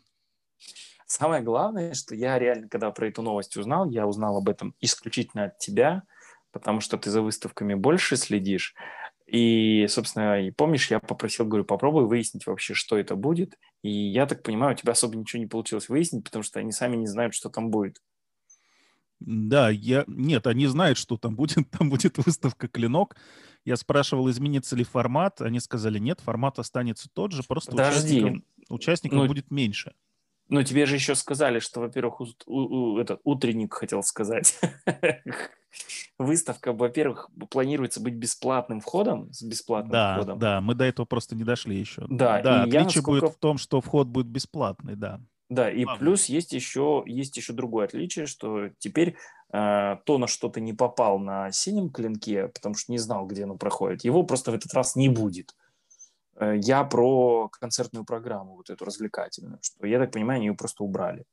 Самое 1.12 1.42
главное, 1.42 1.92
что 1.92 2.14
я 2.14 2.38
реально, 2.38 2.70
когда 2.70 2.90
про 2.90 3.06
эту 3.06 3.20
новость 3.20 3.54
узнал, 3.58 3.86
я 3.90 4.06
узнал 4.06 4.38
об 4.38 4.48
этом 4.48 4.74
исключительно 4.80 5.44
от 5.44 5.58
тебя, 5.58 6.04
потому 6.52 6.80
что 6.80 6.96
ты 6.96 7.10
за 7.10 7.20
выставками 7.20 7.74
больше 7.74 8.16
следишь. 8.16 8.74
И, 9.26 9.84
собственно, 9.90 10.40
и 10.40 10.50
помнишь, 10.50 10.90
я 10.90 11.00
попросил, 11.00 11.44
говорю, 11.44 11.66
попробуй 11.66 12.06
выяснить 12.06 12.46
вообще, 12.46 12.72
что 12.72 12.96
это 12.96 13.14
будет. 13.14 13.58
И 13.82 13.90
я 13.90 14.24
так 14.24 14.42
понимаю, 14.42 14.72
у 14.72 14.74
тебя 14.74 14.92
особо 14.92 15.14
ничего 15.16 15.40
не 15.40 15.46
получилось 15.46 15.90
выяснить, 15.90 16.24
потому 16.24 16.42
что 16.42 16.60
они 16.60 16.72
сами 16.72 16.96
не 16.96 17.06
знают, 17.06 17.34
что 17.34 17.50
там 17.50 17.68
будет. 17.68 17.98
Да, 19.20 19.68
я... 19.68 20.04
Нет, 20.06 20.46
они 20.46 20.66
знают, 20.66 20.96
что 20.96 21.18
там 21.18 21.36
будет. 21.36 21.70
Там 21.78 21.90
будет 21.90 22.16
выставка 22.24 22.68
«Клинок». 22.68 23.16
Я 23.66 23.76
спрашивал, 23.76 24.30
изменится 24.30 24.76
ли 24.76 24.82
формат. 24.82 25.42
Они 25.42 25.60
сказали, 25.60 25.98
нет, 25.98 26.20
формат 26.20 26.58
останется 26.58 27.10
тот 27.12 27.32
же, 27.32 27.42
просто 27.42 27.72
Подожди. 27.72 28.20
участников, 28.20 28.44
участников 28.70 29.18
ну, 29.18 29.26
будет 29.26 29.50
меньше. 29.50 29.92
Ну, 30.52 30.62
тебе 30.62 30.84
же 30.84 30.96
еще 30.96 31.14
сказали, 31.14 31.60
что, 31.60 31.80
во-первых, 31.80 32.20
у, 32.20 32.26
у, 32.46 32.98
этот 32.98 33.22
утренник 33.24 33.72
хотел 33.72 34.02
сказать. 34.02 34.60
Выставка, 36.18 36.74
во-первых, 36.74 37.30
планируется 37.48 38.02
быть 38.02 38.12
бесплатным 38.12 38.82
входом, 38.82 39.32
с 39.32 39.42
бесплатным 39.42 39.92
да, 39.92 40.16
входом. 40.16 40.38
Да, 40.38 40.60
мы 40.60 40.74
до 40.74 40.84
этого 40.84 41.06
просто 41.06 41.36
не 41.36 41.44
дошли 41.44 41.78
еще. 41.78 42.04
Да, 42.06 42.42
да 42.42 42.64
отличие 42.64 42.82
насколько... 42.82 43.10
будет 43.10 43.32
в 43.32 43.38
том, 43.38 43.56
что 43.56 43.80
вход 43.80 44.08
будет 44.08 44.26
бесплатный, 44.26 44.94
да. 44.94 45.22
Да, 45.48 45.70
и 45.70 45.86
Ладно. 45.86 45.98
плюс 45.98 46.26
есть 46.26 46.52
еще, 46.52 47.02
есть 47.06 47.34
еще 47.38 47.54
другое 47.54 47.86
отличие, 47.86 48.26
что 48.26 48.68
теперь 48.78 49.16
э, 49.54 49.96
то, 50.04 50.18
на 50.18 50.26
что 50.26 50.50
ты 50.50 50.60
не 50.60 50.74
попал 50.74 51.18
на 51.18 51.50
синем 51.50 51.88
клинке, 51.88 52.48
потому 52.48 52.74
что 52.74 52.92
не 52.92 52.98
знал, 52.98 53.26
где 53.26 53.44
оно 53.44 53.56
проходит, 53.56 54.04
его 54.04 54.22
просто 54.22 54.50
в 54.50 54.54
этот 54.54 54.74
раз 54.74 54.96
не 54.96 55.08
будет. 55.08 55.54
Э, 56.36 56.56
я 56.60 56.84
про 56.84 57.48
концертную 57.48 58.04
программу, 58.04 58.56
вот 58.56 58.70
эту 58.70 58.84
развлекательную, 58.84 59.58
что, 59.62 59.86
я 59.86 59.98
так 59.98 60.12
понимаю, 60.12 60.38
они 60.38 60.46
ее 60.46 60.54
просто 60.54 60.84
убрали. 60.84 61.24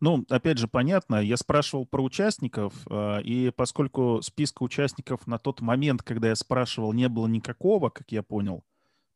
Ну, 0.00 0.24
опять 0.28 0.58
же, 0.58 0.68
понятно, 0.68 1.16
я 1.16 1.36
спрашивал 1.38 1.86
про 1.86 2.02
участников, 2.02 2.74
э, 2.90 3.22
и 3.22 3.50
поскольку 3.50 4.20
списка 4.22 4.62
участников 4.62 5.26
на 5.26 5.38
тот 5.38 5.60
момент, 5.60 6.02
когда 6.02 6.28
я 6.28 6.34
спрашивал, 6.34 6.92
не 6.92 7.08
было 7.08 7.26
никакого, 7.26 7.88
как 7.88 8.12
я 8.12 8.22
понял, 8.22 8.64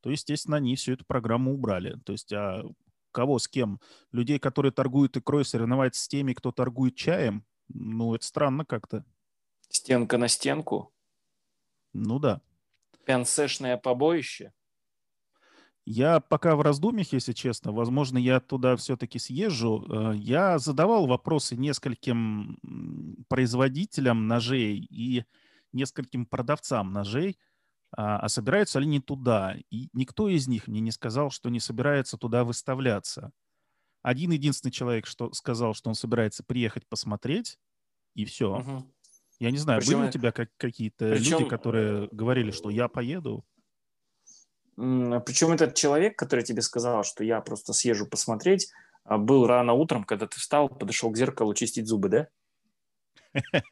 то, 0.01 0.11
естественно, 0.11 0.57
они 0.57 0.77
всю 0.77 0.93
эту 0.93 1.05
программу 1.05 1.53
убрали. 1.53 1.99
То 2.05 2.13
есть 2.13 2.33
а 2.33 2.65
Кого, 3.17 3.39
с 3.39 3.49
кем? 3.49 3.81
Людей, 4.13 4.39
которые 4.39 4.73
торгуют 4.73 5.17
икрой, 5.17 5.47
соревновать 5.47 5.95
с 5.95 6.07
теми, 6.07 6.35
кто 6.35 6.53
торгует 6.53 6.97
чаем? 6.97 7.47
Ну, 7.69 8.15
это 8.15 8.27
странно 8.27 8.67
как-то. 8.67 9.07
Стенка 9.71 10.19
на 10.19 10.29
стенку? 10.29 10.93
Ну 11.95 12.19
да. 12.19 12.43
Пенсешное 13.07 13.79
побоище? 13.79 14.53
Я 15.87 16.21
пока 16.21 16.57
в 16.57 16.61
раздумьях, 16.61 17.13
если 17.13 17.33
честно. 17.33 17.73
Возможно, 17.73 18.19
я 18.19 18.41
туда 18.41 18.77
все-таки 18.77 19.19
съезжу. 19.19 19.87
Э, 19.89 20.17
я 20.17 20.59
задавал 20.59 21.07
вопросы 21.07 21.57
нескольким 21.57 22.59
производителям 23.29 24.27
ножей 24.27 24.79
и 24.91 25.25
нескольким 25.73 26.27
продавцам 26.27 26.93
ножей– 26.93 27.39
а, 27.97 28.19
а 28.19 28.29
собираются 28.29 28.79
ли 28.79 28.87
они 28.87 29.01
туда? 29.01 29.57
И 29.71 29.89
никто 29.93 30.29
из 30.29 30.49
них 30.49 30.69
мне 30.69 30.81
не 30.81 30.91
сказал, 30.91 31.31
что 31.31 31.49
не 31.49 31.61
собирается 31.61 32.17
туда 32.17 32.45
выставляться. 32.45 33.33
Один 34.03 34.31
единственный 34.33 34.71
человек 34.71 35.07
что 35.07 35.33
сказал, 35.33 35.75
что 35.75 35.89
он 35.89 35.95
собирается 35.95 36.45
приехать 36.45 36.87
посмотреть, 36.87 37.59
и 38.15 38.25
все. 38.25 38.59
Угу. 38.59 38.95
Я 39.39 39.51
не 39.51 39.59
знаю, 39.59 39.81
причем, 39.81 39.99
были 39.99 40.09
у 40.09 40.13
тебя 40.13 40.33
как, 40.33 40.49
какие-то 40.57 41.11
причем, 41.11 41.39
люди, 41.39 41.49
которые 41.49 42.09
говорили, 42.11 42.51
что 42.51 42.71
я 42.71 42.89
поеду? 42.89 43.45
Причем 44.77 45.53
этот 45.53 45.75
человек, 45.75 46.19
который 46.19 46.45
тебе 46.45 46.63
сказал, 46.63 47.05
что 47.05 47.25
я 47.25 47.41
просто 47.41 47.73
съезжу 47.73 48.07
посмотреть, 48.07 48.71
а, 49.05 49.19
был 49.19 49.47
рано 49.47 49.73
утром, 49.73 50.05
когда 50.05 50.27
ты 50.27 50.39
встал, 50.39 50.69
подошел 50.69 51.11
к 51.11 51.17
зеркалу 51.17 51.55
чистить 51.55 51.87
зубы, 51.87 52.09
да? 52.09 52.29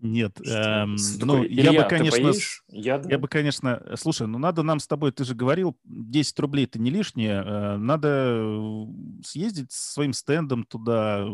Нет, 0.00 0.40
эм, 0.44 0.96
ну, 1.20 1.44
я 1.44 1.72
бы, 1.72 1.88
конечно, 1.88 2.32
я, 2.66 2.98
да. 2.98 3.08
я 3.08 3.18
бы, 3.18 3.28
конечно, 3.28 3.80
слушай, 3.96 4.26
ну 4.26 4.38
надо 4.38 4.64
нам 4.64 4.80
с 4.80 4.88
тобой, 4.88 5.12
ты 5.12 5.24
же 5.24 5.36
говорил, 5.36 5.78
10 5.84 6.40
рублей 6.40 6.64
это 6.64 6.80
не 6.80 6.90
лишнее, 6.90 7.40
э, 7.40 7.76
надо 7.76 8.88
съездить 9.24 9.70
с 9.70 9.92
своим 9.92 10.12
стендом 10.12 10.64
туда, 10.64 11.24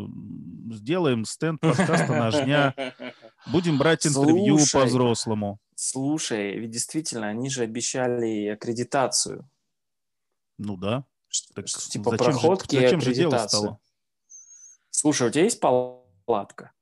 сделаем 0.70 1.24
стенд 1.24 1.60
подкаста 1.62 2.14
«Ножня», 2.14 2.74
будем 3.46 3.78
брать 3.78 4.06
интервью 4.06 4.58
по-взрослому. 4.72 5.58
Слушай, 5.74 6.58
ведь 6.58 6.70
действительно, 6.70 7.28
они 7.28 7.50
же 7.50 7.62
обещали 7.62 8.48
аккредитацию. 8.48 9.48
Ну 10.58 10.76
да. 10.76 11.04
Так 11.54 11.66
типа 11.66 12.10
зачем 12.10 12.24
проходки 12.24 12.76
же, 12.76 12.82
зачем 12.82 13.00
же 13.00 13.14
дело 13.14 13.38
стало? 13.46 13.78
Слушай, 14.90 15.28
у 15.28 15.30
тебя 15.30 15.44
есть 15.44 15.60
палатка? 15.60 16.72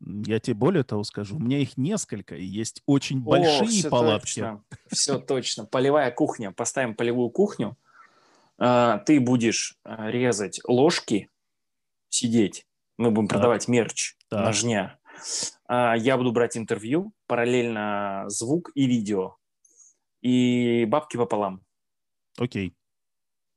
Я 0.00 0.38
тебе 0.38 0.54
более 0.54 0.84
того 0.84 1.02
скажу, 1.02 1.36
у 1.36 1.40
меня 1.40 1.58
их 1.58 1.76
несколько, 1.76 2.36
и 2.36 2.44
есть 2.44 2.82
очень 2.86 3.20
большие 3.20 3.62
О, 3.62 3.66
все 3.66 3.90
палатки. 3.90 4.40
Точно. 4.40 4.64
Все 4.90 5.18
точно. 5.18 5.64
Полевая 5.64 6.10
кухня. 6.12 6.52
Поставим 6.52 6.94
полевую 6.94 7.30
кухню. 7.30 7.76
А, 8.58 8.98
ты 8.98 9.20
будешь 9.20 9.76
а, 9.84 10.10
резать 10.10 10.60
ложки, 10.68 11.30
сидеть. 12.10 12.66
Мы 12.96 13.10
будем 13.10 13.28
так. 13.28 13.38
продавать 13.38 13.68
мерч, 13.68 14.16
так. 14.28 14.44
ножня. 14.44 14.98
А, 15.66 15.96
я 15.96 16.16
буду 16.16 16.32
брать 16.32 16.56
интервью, 16.56 17.12
параллельно 17.26 18.24
звук 18.28 18.70
и 18.74 18.86
видео. 18.86 19.36
И 20.20 20.84
бабки 20.86 21.16
пополам. 21.16 21.62
Окей. 22.38 22.74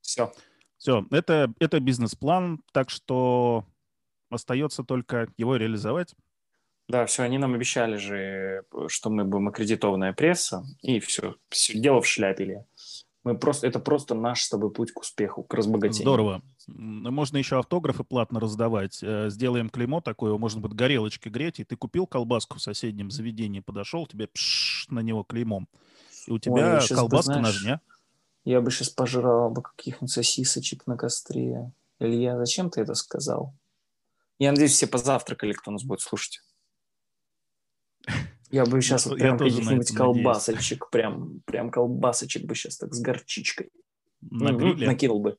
Все. 0.01 0.31
Все, 0.77 1.05
это, 1.11 1.53
это 1.59 1.79
бизнес-план, 1.79 2.63
так 2.73 2.89
что 2.89 3.65
остается 4.29 4.83
только 4.83 5.27
его 5.37 5.55
реализовать. 5.55 6.15
Да, 6.87 7.05
все, 7.05 7.23
они 7.23 7.37
нам 7.37 7.53
обещали 7.53 7.97
же, 7.97 8.63
что 8.87 9.09
мы 9.09 9.23
будем 9.23 9.47
аккредитованная 9.47 10.13
пресса, 10.13 10.63
и 10.81 10.99
все, 10.99 11.35
все 11.49 11.79
дело 11.79 12.01
в 12.01 12.07
шляпе. 12.07 12.65
Мы 13.23 13.37
просто, 13.37 13.67
это 13.67 13.79
просто 13.79 14.15
наш 14.15 14.41
с 14.41 14.49
тобой 14.49 14.71
путь 14.71 14.91
к 14.91 14.99
успеху, 14.99 15.43
к 15.43 15.53
разбогатению. 15.53 16.01
Здорово. 16.01 16.41
Можно 16.67 17.37
еще 17.37 17.59
автографы 17.59 18.03
платно 18.03 18.39
раздавать. 18.39 18.99
Э, 19.03 19.29
сделаем 19.29 19.69
клеймо 19.69 20.01
такое, 20.01 20.35
можно 20.37 20.59
будет 20.59 20.73
горелочки 20.73 21.29
греть, 21.29 21.59
и 21.59 21.63
ты 21.63 21.75
купил 21.75 22.07
колбаску 22.07 22.57
в 22.57 22.61
соседнем 22.61 23.11
заведении, 23.11 23.59
подошел, 23.59 24.07
тебе 24.07 24.27
пш, 24.27 24.87
на 24.89 25.01
него 25.01 25.23
клеймом. 25.23 25.67
И 26.25 26.31
у 26.31 26.39
тебя 26.39 26.79
Ой, 26.79 26.87
колбаска 26.87 27.33
знаешь, 27.33 27.55
ножня. 27.55 27.81
Я 28.43 28.61
бы 28.61 28.71
сейчас 28.71 28.89
пожрал 28.89 29.51
бы 29.51 29.61
каких-нибудь 29.61 30.09
сосисочек 30.09 30.87
на 30.87 30.97
костре. 30.97 31.71
Илья, 31.99 32.37
зачем 32.37 32.71
ты 32.71 32.81
это 32.81 32.95
сказал? 32.95 33.53
Я 34.39 34.51
надеюсь, 34.51 34.71
все 34.71 34.87
позавтракали, 34.87 35.53
кто 35.53 35.69
нас 35.69 35.83
будет 35.83 36.01
слушать. 36.01 36.41
Я 38.51 38.65
бы 38.65 38.81
сейчас 38.81 39.05
вот 39.05 39.17
прям 39.17 39.37
каких-нибудь 39.37 39.91
колбасочек, 39.91 40.89
прям, 40.89 41.41
прям 41.45 41.71
колбасочек 41.71 42.45
бы 42.45 42.55
сейчас 42.55 42.77
так 42.77 42.93
с 42.93 42.99
горчичкой. 42.99 43.69
На 44.21 44.51
гриле? 44.51 44.87
Накинул 44.87 45.21
бы. 45.21 45.37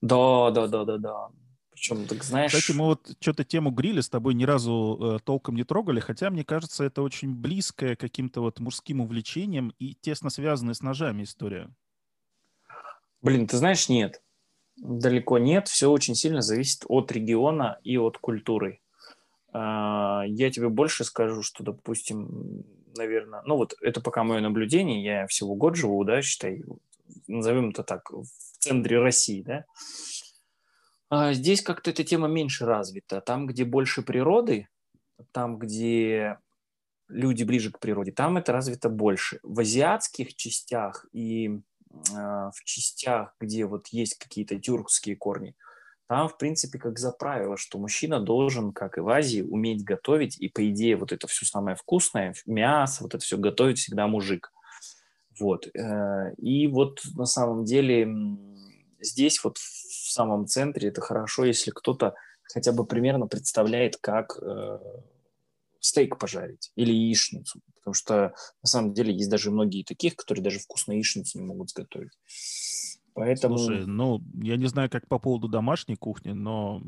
Да, 0.00 0.50
да, 0.50 0.66
да, 0.66 0.84
да, 0.84 0.98
да. 0.98 1.28
Причем, 1.70 2.06
так 2.06 2.22
знаешь... 2.24 2.52
Кстати, 2.52 2.76
мы 2.76 2.86
вот 2.86 3.16
что-то 3.20 3.44
тему 3.44 3.70
гриля 3.70 4.02
с 4.02 4.08
тобой 4.08 4.34
ни 4.34 4.44
разу 4.44 5.16
э, 5.16 5.18
толком 5.24 5.56
не 5.56 5.64
трогали, 5.64 6.00
хотя, 6.00 6.30
мне 6.30 6.44
кажется, 6.44 6.84
это 6.84 7.02
очень 7.02 7.34
близкая 7.34 7.96
каким-то 7.96 8.40
вот 8.40 8.60
мужским 8.60 9.00
увлечением 9.00 9.74
и 9.78 9.94
тесно 9.94 10.30
связанная 10.30 10.74
с 10.74 10.82
ножами 10.82 11.24
история. 11.24 11.70
Блин, 13.20 13.46
ты 13.46 13.56
знаешь, 13.56 13.88
нет. 13.88 14.22
Далеко 14.76 15.38
нет. 15.38 15.68
Все 15.68 15.90
очень 15.90 16.14
сильно 16.14 16.40
зависит 16.40 16.84
от 16.88 17.12
региона 17.12 17.78
и 17.82 17.98
от 17.98 18.18
культуры. 18.18 18.80
А, 19.58 20.24
я 20.26 20.50
тебе 20.50 20.68
больше 20.68 21.04
скажу, 21.04 21.42
что, 21.42 21.64
допустим, 21.64 22.62
наверное, 22.94 23.40
ну 23.46 23.56
вот 23.56 23.74
это 23.80 24.02
пока 24.02 24.22
мое 24.22 24.40
наблюдение, 24.40 25.02
я 25.02 25.26
всего 25.28 25.54
год 25.54 25.76
живу, 25.76 26.04
да, 26.04 26.20
считай, 26.20 26.62
назовем 27.26 27.70
это 27.70 27.82
так, 27.82 28.10
в 28.10 28.26
центре 28.58 28.98
России, 28.98 29.40
да. 29.40 29.64
А 31.08 31.32
здесь 31.32 31.62
как-то 31.62 31.90
эта 31.90 32.04
тема 32.04 32.28
меньше 32.28 32.66
развита. 32.66 33.22
Там, 33.22 33.46
где 33.46 33.64
больше 33.64 34.02
природы, 34.02 34.68
там, 35.32 35.56
где 35.58 36.38
люди 37.08 37.44
ближе 37.44 37.70
к 37.70 37.78
природе, 37.78 38.12
там 38.12 38.36
это 38.36 38.52
развито 38.52 38.90
больше. 38.90 39.40
В 39.42 39.60
азиатских 39.60 40.34
частях 40.34 41.06
и 41.12 41.48
э, 41.48 42.12
в 42.12 42.64
частях, 42.64 43.34
где 43.40 43.64
вот 43.64 43.86
есть 43.88 44.18
какие-то 44.18 44.58
тюркские 44.58 45.16
корни, 45.16 45.54
там, 46.08 46.28
в 46.28 46.38
принципе, 46.38 46.78
как 46.78 46.98
за 46.98 47.10
правило, 47.10 47.56
что 47.56 47.78
мужчина 47.78 48.20
должен, 48.20 48.72
как 48.72 48.96
и 48.96 49.00
в 49.00 49.08
Азии, 49.08 49.42
уметь 49.42 49.84
готовить, 49.84 50.38
и, 50.38 50.48
по 50.48 50.68
идее, 50.70 50.96
вот 50.96 51.12
это 51.12 51.26
все 51.26 51.44
самое 51.44 51.76
вкусное, 51.76 52.34
мясо, 52.46 53.02
вот 53.02 53.14
это 53.14 53.24
все 53.24 53.36
готовит 53.36 53.78
всегда 53.78 54.06
мужик. 54.06 54.52
Вот. 55.38 55.66
Э, 55.74 56.32
и 56.38 56.66
вот 56.68 57.00
на 57.14 57.26
самом 57.26 57.64
деле 57.64 58.08
здесь 59.00 59.42
вот 59.44 59.58
в 59.58 60.12
самом 60.12 60.46
центре 60.46 60.88
это 60.88 61.00
хорошо, 61.00 61.44
если 61.44 61.70
кто-то 61.70 62.14
хотя 62.44 62.72
бы 62.72 62.86
примерно 62.86 63.26
представляет, 63.26 63.96
как 63.96 64.38
э, 64.40 64.78
стейк 65.80 66.18
пожарить 66.18 66.72
или 66.76 66.92
яичницу. 66.92 67.60
Потому 67.74 67.94
что 67.94 68.34
на 68.62 68.68
самом 68.68 68.94
деле 68.94 69.12
есть 69.12 69.30
даже 69.30 69.50
многие 69.50 69.84
таких, 69.84 70.16
которые 70.16 70.42
даже 70.42 70.58
вкусную 70.58 70.98
яичницу 70.98 71.38
не 71.38 71.44
могут 71.44 71.70
сготовить. 71.70 72.12
Поэтому... 73.16 73.56
Слушай, 73.56 73.86
ну, 73.86 74.22
я 74.34 74.56
не 74.56 74.66
знаю, 74.66 74.90
как 74.90 75.08
по 75.08 75.18
поводу 75.18 75.48
домашней 75.48 75.96
кухни, 75.96 76.32
но 76.32 76.82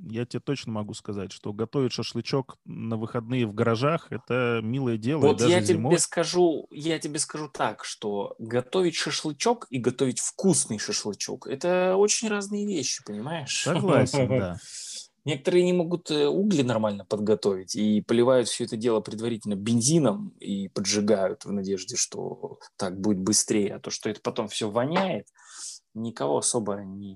я 0.00 0.24
тебе 0.24 0.40
точно 0.40 0.72
могу 0.72 0.94
сказать, 0.94 1.30
что 1.30 1.52
готовить 1.52 1.92
шашлычок 1.92 2.56
на 2.64 2.96
выходные 2.96 3.46
в 3.46 3.52
гаражах– 3.52 4.06
это 4.10 4.60
милое 4.62 4.96
дело. 4.96 5.20
Вот 5.20 5.42
я 5.42 5.60
зимой... 5.60 5.92
тебе 5.92 6.00
скажу, 6.00 6.68
я 6.70 6.98
тебе 6.98 7.18
скажу 7.18 7.48
так, 7.48 7.84
что 7.84 8.34
готовить 8.38 8.94
шашлычок 8.94 9.66
и 9.68 9.78
готовить 9.78 10.20
вкусный 10.20 10.78
шашлычок– 10.78 11.46
это 11.48 11.96
очень 11.96 12.28
разные 12.28 12.66
вещи, 12.66 13.04
понимаешь? 13.04 13.62
Согласен, 13.62 14.28
да. 14.28 14.56
Некоторые 15.24 15.64
не 15.64 15.72
могут 15.72 16.10
э, 16.10 16.26
угли 16.26 16.62
нормально 16.62 17.04
подготовить 17.04 17.76
и 17.76 18.00
поливают 18.00 18.48
все 18.48 18.64
это 18.64 18.76
дело 18.76 19.00
предварительно 19.00 19.54
бензином 19.54 20.30
и 20.40 20.68
поджигают 20.68 21.44
в 21.44 21.52
надежде, 21.52 21.96
что 21.96 22.58
так 22.76 23.00
будет 23.00 23.20
быстрее, 23.20 23.76
а 23.76 23.80
то, 23.80 23.90
что 23.90 24.10
это 24.10 24.20
потом 24.20 24.48
все 24.48 24.68
воняет, 24.68 25.28
никого 25.94 26.38
особо 26.38 26.82
не, 26.82 27.14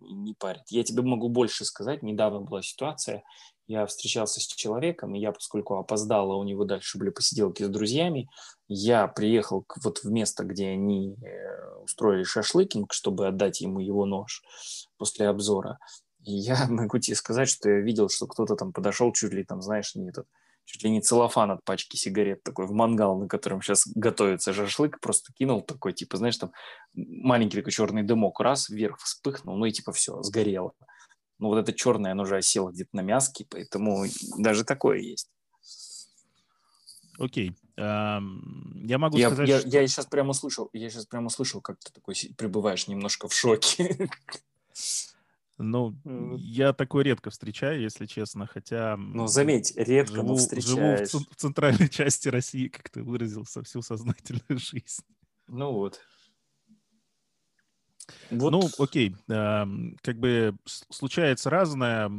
не 0.00 0.34
парит. 0.34 0.62
Я 0.70 0.82
тебе 0.82 1.02
могу 1.02 1.28
больше 1.28 1.66
сказать. 1.66 2.02
Недавно 2.02 2.40
была 2.40 2.62
ситуация, 2.62 3.22
я 3.66 3.86
встречался 3.86 4.40
с 4.40 4.46
человеком, 4.46 5.14
и 5.14 5.20
я, 5.20 5.32
поскольку 5.32 5.76
опоздал, 5.76 6.32
а 6.32 6.36
у 6.36 6.44
него 6.44 6.64
дальше 6.64 6.98
были 6.98 7.10
посиделки 7.10 7.62
с 7.62 7.68
друзьями, 7.68 8.28
я 8.68 9.06
приехал 9.08 9.62
к, 9.62 9.76
вот 9.84 9.98
в 9.98 10.10
место, 10.10 10.44
где 10.44 10.68
они 10.68 11.14
э, 11.22 11.82
устроили 11.82 12.24
шашлыкинг, 12.24 12.92
чтобы 12.92 13.28
отдать 13.28 13.60
ему 13.60 13.80
его 13.80 14.04
нож 14.04 14.42
после 14.98 15.28
обзора. 15.28 15.78
И 16.24 16.32
я 16.32 16.66
могу 16.68 16.98
тебе 16.98 17.16
сказать, 17.16 17.48
что 17.48 17.70
я 17.70 17.80
видел, 17.80 18.08
что 18.08 18.26
кто-то 18.26 18.56
там 18.56 18.72
подошел 18.72 19.12
чуть 19.12 19.32
ли 19.32 19.44
там, 19.44 19.62
знаешь, 19.62 19.94
не 19.94 20.08
этот, 20.08 20.26
чуть 20.64 20.82
ли 20.84 20.90
не 20.90 21.00
целлофан 21.00 21.50
от 21.50 21.64
пачки 21.64 21.96
сигарет 21.96 22.42
такой 22.42 22.66
в 22.66 22.72
мангал, 22.72 23.18
на 23.18 23.28
котором 23.28 23.62
сейчас 23.62 23.86
готовится 23.86 24.52
шашлык, 24.52 25.00
просто 25.00 25.32
кинул 25.32 25.62
такой, 25.62 25.92
типа, 25.92 26.16
знаешь, 26.16 26.36
там 26.36 26.52
маленький 26.94 27.58
такой 27.58 27.72
черный 27.72 28.02
дымок, 28.02 28.40
раз, 28.40 28.68
вверх 28.68 28.98
вспыхнул, 28.98 29.56
ну 29.56 29.66
и 29.66 29.72
типа 29.72 29.92
все, 29.92 30.22
сгорело. 30.22 30.72
Ну 31.38 31.48
вот 31.48 31.58
это 31.58 31.72
черное, 31.72 32.12
оно 32.12 32.22
уже 32.22 32.36
осело 32.36 32.70
где-то 32.70 32.90
на 32.92 33.00
мяске, 33.00 33.44
поэтому 33.48 34.04
даже 34.38 34.64
такое 34.64 34.98
есть. 34.98 35.28
Окей. 37.18 37.52
Um, 37.78 38.84
я 38.84 38.98
могу 38.98 39.16
я, 39.16 39.28
сказать, 39.28 39.48
я, 39.48 39.60
что... 39.60 39.68
я 39.68 39.86
сейчас 39.86 40.06
прямо 40.06 40.30
услышал, 40.30 40.68
я 40.72 40.90
сейчас 40.90 41.06
прямо 41.06 41.26
услышал, 41.26 41.60
как 41.60 41.78
ты 41.78 41.90
такой 41.92 42.14
пребываешь 42.36 42.86
немножко 42.86 43.28
в 43.28 43.34
шоке. 43.34 44.08
Ну, 45.62 45.94
mm. 46.04 46.36
я 46.38 46.72
такой 46.72 47.04
редко 47.04 47.30
встречаю, 47.30 47.80
если 47.80 48.06
честно, 48.06 48.46
хотя... 48.46 48.96
Ну, 48.96 49.26
заметь, 49.26 49.72
редко, 49.76 50.16
живу, 50.16 50.28
но 50.28 50.36
встречаешь. 50.36 51.10
Живу 51.10 51.24
в, 51.24 51.32
в 51.32 51.36
центральной 51.36 51.88
части 51.90 52.28
России, 52.28 52.68
как 52.68 52.90
ты 52.90 53.02
выразился, 53.02 53.62
всю 53.62 53.82
сознательную 53.82 54.42
жизнь. 54.58 55.04
Ну 55.48 55.72
вот. 55.72 56.00
вот. 58.30 58.50
Ну, 58.50 58.68
окей, 58.78 59.14
как 59.26 60.18
бы 60.18 60.56
случается 60.66 61.50
разное, 61.50 62.10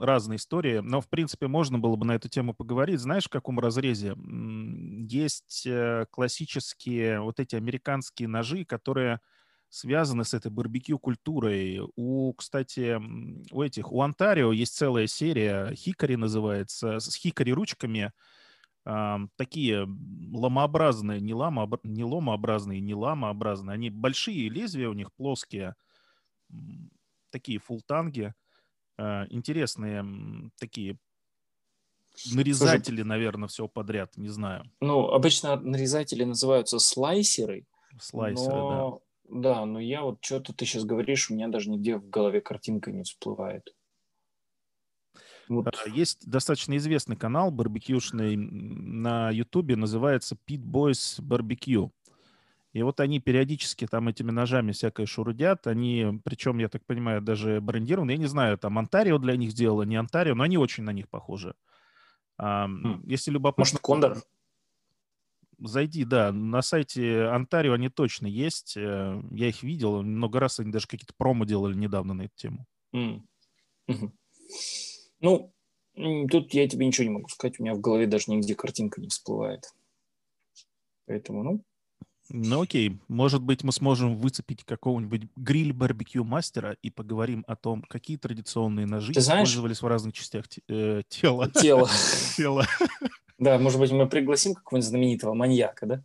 разные 0.00 0.36
истории, 0.36 0.78
но, 0.78 1.00
в 1.00 1.08
принципе, 1.08 1.48
можно 1.48 1.78
было 1.78 1.96
бы 1.96 2.06
на 2.06 2.14
эту 2.14 2.28
тему 2.28 2.54
поговорить. 2.54 3.00
Знаешь, 3.00 3.24
в 3.24 3.30
каком 3.30 3.58
разрезе? 3.58 4.16
Есть 5.08 5.66
э, 5.66 6.06
классические 6.10 7.20
вот 7.20 7.38
эти 7.38 7.54
американские 7.54 8.28
ножи, 8.28 8.64
которые 8.64 9.20
связаны 9.76 10.24
с 10.24 10.32
этой 10.32 10.50
барбекю-культурой. 10.50 11.80
У, 11.96 12.32
кстати, 12.32 12.98
у 13.52 13.62
этих, 13.62 13.92
у 13.92 14.00
Онтарио 14.00 14.50
есть 14.52 14.74
целая 14.74 15.06
серия, 15.06 15.74
хикари 15.74 16.16
называется, 16.16 16.98
с 16.98 17.14
хикари-ручками, 17.14 18.12
такие 19.36 19.86
ломообразные, 20.32 21.20
не, 21.20 21.34
ломо, 21.34 21.68
не 21.82 22.04
ломообразные, 22.04 22.80
не 22.80 22.94
ламообразные, 22.94 23.74
они 23.74 23.90
большие 23.90 24.48
лезвия 24.48 24.88
у 24.88 24.94
них 24.94 25.12
плоские, 25.12 25.74
такие 27.30 27.58
фултанги, 27.58 28.32
э, 28.96 29.26
интересные 29.28 30.04
такие 30.58 30.96
нарезатели, 32.32 32.96
Слушай, 32.96 33.08
наверное, 33.08 33.48
все 33.48 33.68
подряд, 33.68 34.16
не 34.16 34.28
знаю. 34.28 34.70
Ну, 34.80 35.08
обычно 35.08 35.56
нарезатели 35.56 36.24
называются 36.24 36.78
слайсеры. 36.78 37.66
Слайсеры, 38.00 38.54
но, 38.54 39.02
да. 39.28 39.64
Но 39.64 39.80
я 39.80 40.02
вот 40.02 40.24
что-то 40.24 40.52
ты 40.52 40.64
сейчас 40.64 40.84
говоришь, 40.84 41.30
у 41.30 41.34
меня 41.34 41.48
даже 41.48 41.70
нигде 41.70 41.96
в 41.96 42.08
голове 42.08 42.40
картинка 42.40 42.92
не 42.92 43.02
всплывает. 43.02 43.74
Вот. 45.48 45.68
А, 45.68 45.88
есть 45.88 46.28
достаточно 46.28 46.76
известный 46.76 47.16
канал 47.16 47.50
барбекюшный 47.50 48.36
на 48.36 49.30
Ютубе, 49.30 49.76
называется 49.76 50.36
Pit 50.48 50.62
Boys 50.62 51.20
Barbecue. 51.20 51.90
И 52.72 52.82
вот 52.82 53.00
они 53.00 53.20
периодически 53.20 53.86
там 53.86 54.08
этими 54.08 54.30
ножами 54.30 54.72
всякое 54.72 55.06
шурудят. 55.06 55.66
Они, 55.66 56.20
причем, 56.24 56.58
я 56.58 56.68
так 56.68 56.84
понимаю, 56.84 57.22
даже 57.22 57.60
брендированы. 57.60 58.10
Я 58.10 58.16
не 58.18 58.26
знаю, 58.26 58.58
там 58.58 58.78
Онтарио 58.78 59.18
для 59.18 59.36
них 59.36 59.52
сделала, 59.52 59.84
не 59.84 59.96
Онтарио, 59.96 60.34
но 60.34 60.42
они 60.42 60.58
очень 60.58 60.84
на 60.84 60.90
них 60.90 61.08
похожи. 61.08 61.54
А, 62.38 62.68
Если 63.04 63.30
любопытно... 63.30 63.62
Может, 63.62 63.78
Кондор? 63.78 64.18
Зайди, 65.58 66.04
да, 66.04 66.32
на 66.32 66.60
сайте 66.60 67.24
Онтарио 67.24 67.72
они 67.72 67.88
точно 67.88 68.26
есть. 68.26 68.76
Э, 68.76 69.22
я 69.30 69.48
их 69.48 69.62
видел, 69.62 70.02
много 70.02 70.38
раз 70.38 70.60
они 70.60 70.70
даже 70.70 70.86
какие-то 70.86 71.14
промо 71.16 71.44
делали 71.44 71.74
недавно 71.74 72.14
на 72.14 72.22
эту 72.22 72.36
тему. 72.36 72.66
Mm. 72.94 73.22
Ну, 75.20 75.52
тут 76.30 76.52
я 76.52 76.68
тебе 76.68 76.86
ничего 76.86 77.04
не 77.04 77.10
могу 77.10 77.28
сказать, 77.28 77.58
у 77.58 77.62
меня 77.62 77.74
в 77.74 77.80
голове 77.80 78.06
даже 78.06 78.30
нигде 78.30 78.54
картинка 78.54 79.00
не 79.00 79.08
всплывает. 79.08 79.72
Поэтому, 81.06 81.42
ну, 81.42 81.64
ну 82.28 82.62
окей, 82.62 83.00
может 83.08 83.42
быть, 83.42 83.62
мы 83.62 83.72
сможем 83.72 84.16
выцепить 84.16 84.64
какого-нибудь 84.64 85.28
гриль-барбекю 85.36 86.24
мастера 86.24 86.76
и 86.82 86.90
поговорим 86.90 87.44
о 87.46 87.54
том, 87.54 87.82
какие 87.82 88.16
традиционные 88.16 88.86
ножи 88.86 89.12
Ты 89.12 89.20
знаешь, 89.20 89.48
использовались 89.48 89.80
в 89.80 89.86
разных 89.86 90.14
частях 90.14 90.46
э, 90.68 91.02
тела. 91.08 91.50
Тела. 91.50 91.88
Тела. 92.36 92.66
Да, 93.38 93.58
может 93.58 93.78
быть, 93.78 93.92
мы 93.92 94.08
пригласим 94.08 94.54
какого-нибудь 94.54 94.88
знаменитого 94.88 95.34
маньяка, 95.34 95.86
да? 95.86 96.04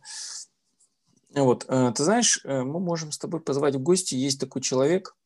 Вот, 1.34 1.64
э, 1.68 1.92
ты 1.96 2.04
знаешь, 2.04 2.40
э, 2.44 2.62
мы 2.62 2.78
можем 2.78 3.10
с 3.10 3.18
тобой 3.18 3.40
позвать 3.40 3.74
в 3.74 3.82
гости. 3.82 4.14
Есть 4.14 4.38
такой 4.38 4.60
человек, 4.60 5.16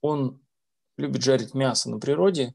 он 0.00 0.40
любит 0.96 1.22
жарить 1.22 1.54
мясо 1.54 1.90
на 1.90 1.98
природе. 1.98 2.54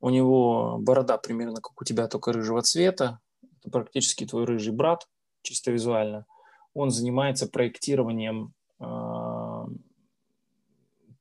У 0.00 0.10
него 0.10 0.76
борода 0.78 1.16
примерно 1.16 1.60
как 1.60 1.80
у 1.80 1.84
тебя, 1.84 2.06
только 2.08 2.32
рыжего 2.32 2.60
цвета. 2.60 3.20
Это 3.60 3.70
практически 3.70 4.26
твой 4.26 4.44
рыжий 4.44 4.72
брат– 4.72 5.08
чисто 5.42 5.70
визуально. 5.70 6.26
Он 6.74 6.90
занимается 6.90 7.46
проектированием 7.46 8.54
э, 8.80 9.66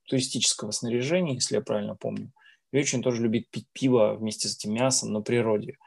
туристического 0.05 0.71
снаряжения, 0.71 1.33
если 1.35 1.55
я 1.55 1.61
правильно 1.61 1.95
помню. 1.95 2.31
И 2.71 2.79
очень 2.79 3.01
тоже 3.01 3.21
любит 3.21 3.49
пить 3.49 3.67
пиво 3.73 4.15
вместе 4.15 4.47
с 4.47 4.55
этим 4.55 4.73
мясом 4.73 5.11
на 5.13 5.21
природе. 5.21 5.77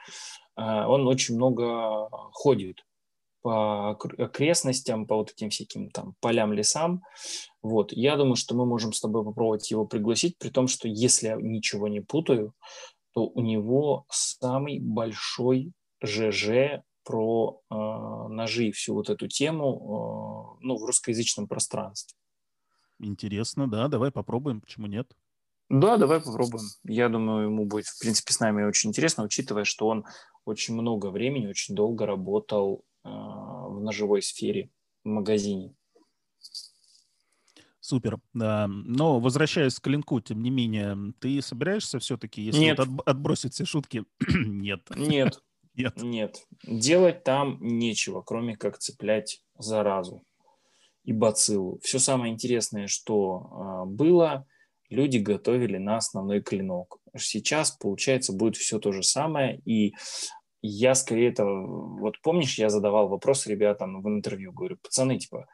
Э, 0.57 0.85
он 0.87 1.07
очень 1.07 1.37
много 1.37 2.09
ходит 2.33 2.85
по 3.43 3.91
окрестностям, 3.91 5.07
по 5.07 5.17
вот 5.17 5.31
этим 5.33 5.51
всяким 5.51 5.91
там 5.91 6.15
полям, 6.21 6.53
лесам. 6.55 7.03
Вот. 7.63 7.93
Я 7.93 8.17
думаю, 8.17 8.37
что 8.37 8.55
мы 8.55 8.65
можем 8.65 8.95
с 8.95 9.01
тобой 9.01 9.23
попробовать 9.23 9.71
его 9.71 9.85
пригласить, 9.87 10.39
при 10.39 10.49
том, 10.49 10.67
что 10.67 10.89
если 10.89 11.29
я 11.29 11.37
ничего 11.37 11.89
не 11.89 12.01
путаю, 12.01 12.55
то 13.13 13.27
у 13.27 13.41
него 13.43 14.07
самый 14.09 14.81
большой 14.81 15.73
ЖЖ 16.03 16.83
про 17.05 17.61
э, 17.71 17.75
ножи 17.75 18.69
и 18.69 18.73
всю 18.73 18.95
вот 18.95 19.11
эту 19.11 19.29
тему 19.29 20.57
э, 20.61 20.65
ну, 20.65 20.77
в 20.79 20.85
русскоязычном 20.85 21.47
пространстве. 21.47 22.17
Интересно, 22.99 23.69
да, 23.71 23.89
давай 23.89 24.11
попробуем, 24.11 24.61
почему 24.61 24.87
нет? 24.87 25.15
Да, 25.69 25.97
давай 25.97 26.21
попробуем. 26.21 26.65
Я 26.85 27.09
думаю, 27.09 27.47
ему 27.47 27.67
будет, 27.67 27.87
в 27.87 27.99
принципе, 27.99 28.33
с 28.33 28.41
нами 28.41 28.65
очень 28.65 28.91
интересно, 28.91 29.25
учитывая, 29.25 29.65
что 29.65 29.89
он 29.89 30.05
очень 30.45 30.75
много 30.75 31.07
времени, 31.07 31.47
очень 31.47 31.75
долго 31.75 32.07
работал 32.07 32.85
э, 33.05 33.09
в 33.09 33.81
ножевой 33.81 34.23
сфере, 34.23 34.71
в 35.05 35.09
магазине. 35.09 35.75
Супер. 37.81 38.19
Да. 38.33 38.67
Но 38.69 39.21
возвращаясь 39.21 39.79
к 39.79 39.83
клинку, 39.83 40.21
тем 40.21 40.43
не 40.43 40.51
менее, 40.51 40.97
ты 41.19 41.43
собираешься 41.43 41.99
все-таки, 41.99 42.41
если 42.41 42.61
Нет. 42.61 42.79
Вот 42.79 43.07
отбросить 43.07 43.55
все 43.55 43.65
шутки? 43.65 44.05
Нет. 44.29 44.89
Нет. 44.97 45.43
Нет. 45.75 46.03
Нет. 46.03 46.47
Делать 46.67 47.25
там 47.25 47.59
нечего, 47.61 48.23
кроме 48.23 48.57
как 48.57 48.79
цеплять 48.79 49.43
заразу 49.59 50.25
и 51.03 51.13
бациллу. 51.13 51.79
Все 51.83 51.99
самое 51.99 52.33
интересное, 52.33 52.87
что 52.87 53.85
э, 53.85 53.91
было, 53.91 54.47
люди 54.91 55.19
готовили 55.19 55.79
на 55.79 55.97
основной 55.97 56.41
клинок. 56.41 56.99
Сейчас, 57.17 57.71
получается, 57.71 58.33
будет 58.33 58.57
все 58.57 58.79
то 58.79 58.93
же 58.93 59.03
самое. 59.03 59.61
И 59.65 59.95
я 60.63 60.95
скорее 60.95 61.29
это... 61.29 61.45
Вот 61.45 62.21
помнишь, 62.23 62.59
я 62.59 62.71
задавал 62.71 63.09
вопрос 63.09 63.47
ребятам 63.47 64.03
в 64.03 64.09
интервью, 64.09 64.53
говорю, 64.53 64.79
пацаны, 64.83 65.19
типа, 65.19 65.47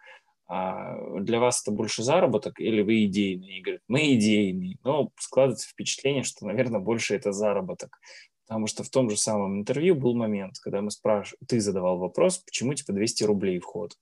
а 0.49 0.97
для 1.21 1.39
вас 1.39 1.63
это 1.63 1.71
больше 1.71 2.03
заработок 2.03 2.59
или 2.59 2.83
вы 2.83 3.05
идейные? 3.05 3.59
И 3.59 3.63
говорят, 3.63 3.83
мы 3.87 4.15
идейные. 4.15 4.79
Но 4.83 5.11
складывается 5.17 5.69
впечатление, 5.69 6.25
что, 6.25 6.45
наверное, 6.47 6.81
больше 6.81 7.15
это 7.15 7.31
заработок. 7.31 8.01
Потому 8.49 8.67
что 8.67 8.83
в 8.83 8.91
том 8.91 9.09
же 9.09 9.17
самом 9.17 9.61
интервью 9.61 9.95
был 9.95 10.17
момент, 10.17 10.59
когда 10.59 10.81
мы 10.81 10.91
спрашивали, 10.91 11.39
ты 11.47 11.61
задавал 11.61 11.99
вопрос, 11.99 12.39
почему 12.39 12.75
типа 12.75 12.93
200 12.93 13.23
рублей 13.23 13.61
вход. 13.61 13.95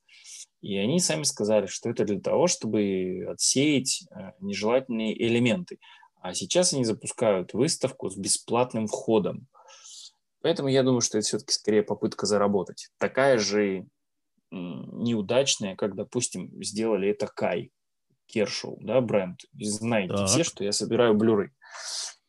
И 0.61 0.76
они 0.76 0.98
сами 1.00 1.22
сказали, 1.22 1.66
что 1.66 1.88
это 1.88 2.04
для 2.04 2.20
того, 2.20 2.46
чтобы 2.46 3.26
отсеять 3.28 4.04
э, 4.11 4.32
нежелательные 4.40 5.20
элементы. 5.26 5.78
А 6.20 6.34
сейчас 6.34 6.72
они 6.72 6.84
запускают 6.84 7.54
выставку 7.54 8.11
с 8.11 8.16
бесплатным 8.16 8.88
входом. 8.88 9.46
Поэтому 10.40 10.68
я 10.68 10.82
думаю, 10.82 11.00
что 11.00 11.18
это 11.18 11.26
все-таки 11.26 11.52
скорее 11.52 11.82
попытка 11.82 12.26
заработать. 12.26 12.90
Такая 12.98 13.38
же 13.38 13.86
неудачная, 14.50 15.76
как, 15.76 15.94
допустим, 15.94 16.50
сделали 16.62 17.09
это 17.09 17.26
Кай 17.26 17.70
Кершоу, 18.26 18.78
да, 18.80 19.00
бренд. 19.00 19.40
Знаете 19.59 20.14
так. 20.14 20.28
все, 20.28 20.44
что 20.44 20.64
я 20.64 20.72
собираю 20.72 21.14
блюры. 21.14 21.52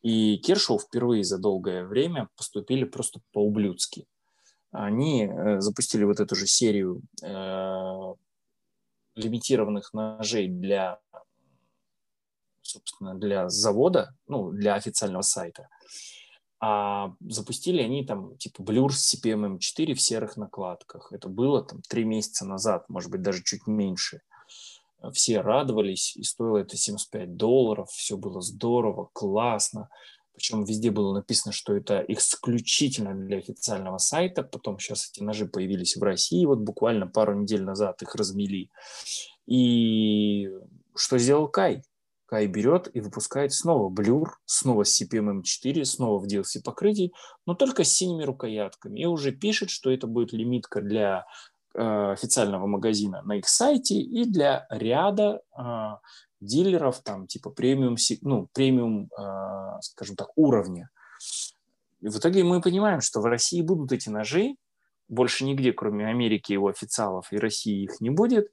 И 0.02 0.38
Кершоу 0.38 0.78
впервые 0.78 1.24
за 1.24 1.38
долгое 1.38 1.84
время 1.84 2.28
поступили 2.36 2.84
просто 2.84 3.20
по-ублюдски. 3.32 4.06
Они 4.72 5.24
э, 5.24 5.60
запустили 5.60 6.04
вот 6.04 6.20
эту 6.20 6.34
же 6.36 6.46
серию 6.46 7.02
э, 7.22 8.14
лимитированных 9.16 9.92
ножей 9.92 10.48
для, 10.48 11.00
собственно, 12.62 13.14
для 13.14 13.48
завода, 13.48 14.14
ну, 14.28 14.50
для 14.52 14.74
официального 14.74 15.22
сайта. 15.22 15.68
А 16.62 17.14
запустили 17.20 17.82
они 17.82 18.04
там 18.04 18.36
типа 18.36 18.62
Blur 18.62 18.90
с 18.90 19.14
CPM 19.14 19.56
M4 19.56 19.94
в 19.94 20.00
серых 20.00 20.36
накладках. 20.36 21.12
Это 21.12 21.28
было 21.28 21.64
там 21.64 21.80
три 21.88 22.04
месяца 22.04 22.44
назад, 22.44 22.88
может 22.88 23.10
быть, 23.10 23.22
даже 23.22 23.42
чуть 23.42 23.66
меньше 23.66 24.20
все 25.12 25.40
радовались, 25.40 26.16
и 26.16 26.22
стоило 26.22 26.58
это 26.58 26.76
75 26.76 27.36
долларов, 27.36 27.90
все 27.90 28.16
было 28.16 28.40
здорово, 28.40 29.08
классно. 29.12 29.88
Причем 30.40 30.64
везде 30.64 30.90
было 30.90 31.12
написано, 31.12 31.52
что 31.52 31.76
это 31.76 32.02
исключительно 32.08 33.14
для 33.14 33.36
официального 33.36 33.98
сайта. 33.98 34.42
Потом 34.42 34.78
сейчас 34.78 35.10
эти 35.10 35.22
ножи 35.22 35.44
появились 35.44 35.96
в 35.96 36.02
России, 36.02 36.46
вот 36.46 36.60
буквально 36.60 37.06
пару 37.06 37.38
недель 37.38 37.62
назад 37.62 38.00
их 38.00 38.14
размели. 38.14 38.70
И 39.46 40.48
что 40.96 41.18
сделал 41.18 41.46
Кай? 41.46 41.82
Кай 42.24 42.46
берет 42.46 42.88
и 42.94 43.00
выпускает 43.00 43.52
снова 43.52 43.90
блюр, 43.90 44.38
снова 44.46 44.84
с 44.84 45.02
CPM 45.02 45.42
M4, 45.42 45.84
снова 45.84 46.18
в 46.18 46.26
DLC 46.26 46.62
покрытий, 46.64 47.12
но 47.44 47.54
только 47.54 47.84
с 47.84 47.92
синими 47.92 48.22
рукоятками. 48.22 49.00
И 49.00 49.04
уже 49.04 49.32
пишет, 49.32 49.68
что 49.68 49.90
это 49.90 50.06
будет 50.06 50.32
лимитка 50.32 50.80
для 50.80 51.26
Э, 51.72 52.10
официального 52.10 52.66
магазина 52.66 53.22
на 53.22 53.36
их 53.36 53.48
сайте 53.48 53.94
и 53.94 54.24
для 54.24 54.66
ряда 54.70 55.40
э, 55.56 55.62
дилеров 56.40 57.00
там 57.02 57.26
типа 57.26 57.50
премиум, 57.50 57.96
ну, 58.22 58.48
премиум, 58.52 59.10
э, 59.16 59.80
скажем 59.82 60.16
так, 60.16 60.30
уровня. 60.36 60.90
И 62.00 62.08
в 62.08 62.18
итоге 62.18 62.44
мы 62.44 62.60
понимаем, 62.60 63.00
что 63.00 63.20
в 63.20 63.26
России 63.26 63.62
будут 63.62 63.92
эти 63.92 64.08
ножи, 64.08 64.56
больше 65.08 65.44
нигде, 65.44 65.72
кроме 65.72 66.06
Америки, 66.06 66.52
его 66.52 66.68
официалов 66.68 67.32
и 67.32 67.38
России 67.38 67.82
их 67.82 68.00
не 68.00 68.10
будет, 68.10 68.50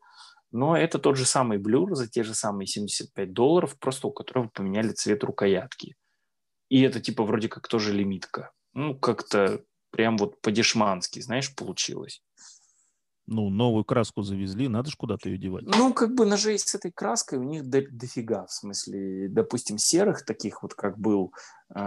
но 0.51 0.77
это 0.77 0.99
тот 0.99 1.17
же 1.17 1.25
самый 1.25 1.57
блюр 1.57 1.95
за 1.95 2.07
те 2.07 2.23
же 2.23 2.33
самые 2.33 2.67
75 2.67 3.33
долларов, 3.33 3.77
просто 3.79 4.07
у 4.07 4.11
которого 4.11 4.49
поменяли 4.49 4.91
цвет 4.91 5.23
рукоятки. 5.23 5.95
И 6.69 6.81
это 6.81 6.99
типа 6.99 7.23
вроде 7.23 7.47
как 7.47 7.67
тоже 7.67 7.93
лимитка. 7.93 8.51
Ну, 8.73 8.97
как-то 8.97 9.63
прям 9.91 10.17
вот 10.17 10.41
по-дешмански, 10.41 11.19
знаешь, 11.19 11.53
получилось 11.55 12.21
ну, 13.28 13.49
новую 13.49 13.84
краску 13.84 14.21
завезли, 14.21 14.69
надо 14.69 14.89
же 14.89 14.95
куда-то 14.97 15.30
ее 15.30 15.38
девать. 15.38 15.65
Ну, 15.65 15.93
как 15.93 16.15
бы 16.15 16.25
ножей 16.25 16.57
с 16.57 16.73
этой 16.73 16.91
краской 16.91 17.38
у 17.38 17.43
них 17.43 17.65
до, 17.65 17.82
дофига, 17.91 18.45
в 18.45 18.53
смысле, 18.53 19.28
допустим, 19.28 19.78
серых 19.78 20.23
таких 20.25 20.63
вот, 20.63 20.73
как 20.73 20.97
был 20.97 21.34
э, 21.75 21.78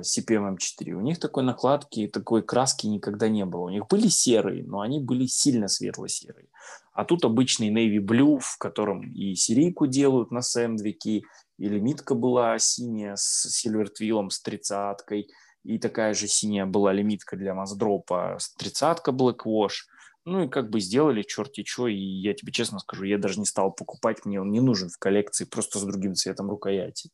CPM 0.00 0.56
M4, 0.56 0.92
у 0.92 1.02
них 1.02 1.20
такой 1.20 1.44
накладки, 1.44 2.06
такой 2.08 2.42
краски 2.42 2.86
никогда 2.86 3.28
не 3.28 3.44
было. 3.44 3.66
У 3.66 3.68
них 3.68 3.86
были 3.88 4.08
серые, 4.08 4.64
но 4.64 4.80
они 4.80 4.98
были 4.98 5.26
сильно 5.26 5.68
светло-серые. 5.68 6.48
А 6.94 7.04
тут 7.04 7.26
обычный 7.26 7.70
navy 7.70 7.98
blue, 7.98 8.38
в 8.40 8.56
котором 8.56 9.02
и 9.02 9.34
серийку 9.34 9.86
делают 9.86 10.30
на 10.30 10.40
сэндвики, 10.40 11.24
и 11.58 11.68
лимитка 11.68 12.14
была 12.14 12.58
синяя 12.58 13.16
с 13.16 13.48
сильвертвиллом, 13.50 14.30
с 14.30 14.40
тридцаткой, 14.40 15.28
и 15.62 15.78
такая 15.78 16.14
же 16.14 16.26
синяя 16.26 16.64
была 16.64 16.92
лимитка 16.92 17.36
для 17.36 17.52
Маздропа, 17.52 18.36
с 18.38 18.54
тридцатка 18.54 19.10
Black 19.10 19.40
Wash. 19.44 19.84
Ну 20.26 20.42
и 20.42 20.48
как 20.48 20.70
бы 20.70 20.80
сделали 20.80 21.22
черти 21.22 21.62
что, 21.64 21.86
и 21.86 21.94
я 21.94 22.34
тебе 22.34 22.50
честно 22.50 22.80
скажу, 22.80 23.04
я 23.04 23.16
даже 23.16 23.38
не 23.38 23.46
стал 23.46 23.70
покупать, 23.70 24.24
мне 24.24 24.40
он 24.40 24.50
не 24.50 24.58
нужен 24.58 24.88
в 24.88 24.98
коллекции, 24.98 25.44
просто 25.44 25.78
с 25.78 25.84
другим 25.84 26.14
цветом 26.16 26.50
рукояти. 26.50 27.10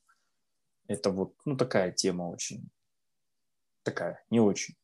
Это 0.89 1.11
вот, 1.11 1.35
ну, 1.45 1.55
такая 1.55 1.93
тема 1.93 2.23
очень, 2.31 2.71
такая, 3.83 4.25
не 4.31 4.41
очень. 4.41 4.77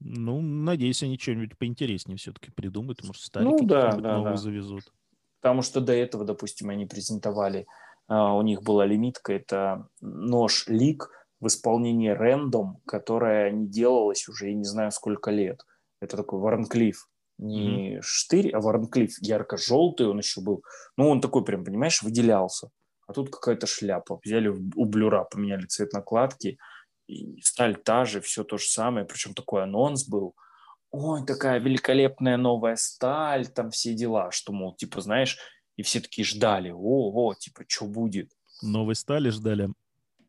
Ну, 0.00 0.42
надеюсь, 0.42 1.02
они 1.02 1.18
что-нибудь 1.18 1.56
поинтереснее 1.56 2.18
все-таки 2.18 2.50
придумают, 2.50 3.02
может, 3.02 3.22
старики 3.22 3.50
ну, 3.50 3.66
да, 3.66 3.96
да, 3.96 4.18
новые 4.18 4.34
да. 4.34 4.36
завезут. 4.36 4.92
Потому 5.40 5.62
что 5.62 5.80
до 5.80 5.94
этого, 5.94 6.26
допустим, 6.26 6.68
они 6.68 6.84
презентовали, 6.84 7.66
uh, 8.10 8.38
у 8.38 8.42
них 8.42 8.62
была 8.62 8.84
лимитка, 8.84 9.32
это 9.32 9.88
нож 10.02 10.66
Лик 10.68 11.08
в 11.40 11.46
исполнении 11.46 12.10
Рэндом, 12.10 12.82
которая 12.84 13.50
не 13.50 13.66
делалась 13.66 14.28
уже, 14.28 14.48
я 14.48 14.54
не 14.54 14.64
знаю, 14.64 14.90
сколько 14.92 15.30
лет. 15.30 15.62
Это 16.00 16.18
такой 16.18 16.38
Варнклифф. 16.38 17.08
Не 17.38 17.96
mm-hmm. 17.96 18.02
штырь, 18.02 18.50
а 18.50 18.60
Варнклифф 18.60 19.16
ярко-желтый 19.20 20.06
он 20.06 20.18
еще 20.18 20.40
был. 20.40 20.62
Ну, 20.96 21.08
он 21.08 21.20
такой 21.20 21.44
прям, 21.44 21.64
понимаешь, 21.64 22.02
выделялся. 22.02 22.68
А 23.06 23.12
тут 23.12 23.30
какая-то 23.30 23.66
шляпа. 23.66 24.18
Взяли 24.24 24.48
у 24.48 24.84
блюра, 24.84 25.24
поменяли 25.24 25.66
цвет 25.66 25.92
накладки– 25.92 26.58
и 27.06 27.40
сталь 27.42 27.76
та 27.76 28.04
же, 28.04 28.20
все 28.20 28.44
то 28.44 28.56
же 28.58 28.66
самое, 28.66 29.06
причем 29.06 29.34
такой 29.34 29.62
анонс 29.62 30.08
был. 30.08 30.34
Ой, 30.90 31.24
такая 31.26 31.58
великолепная 31.58 32.36
новая 32.36 32.76
сталь, 32.76 33.46
там 33.48 33.70
все 33.70 33.94
дела, 33.94 34.30
что, 34.30 34.52
мол, 34.52 34.74
типа, 34.74 35.00
знаешь, 35.00 35.38
и 35.76 35.82
все 35.82 36.00
такие 36.00 36.24
ждали, 36.24 36.72
о, 36.74 37.34
типа, 37.34 37.64
что 37.66 37.86
будет? 37.86 38.32
Новой 38.62 38.94
стали 38.94 39.30
ждали? 39.30 39.68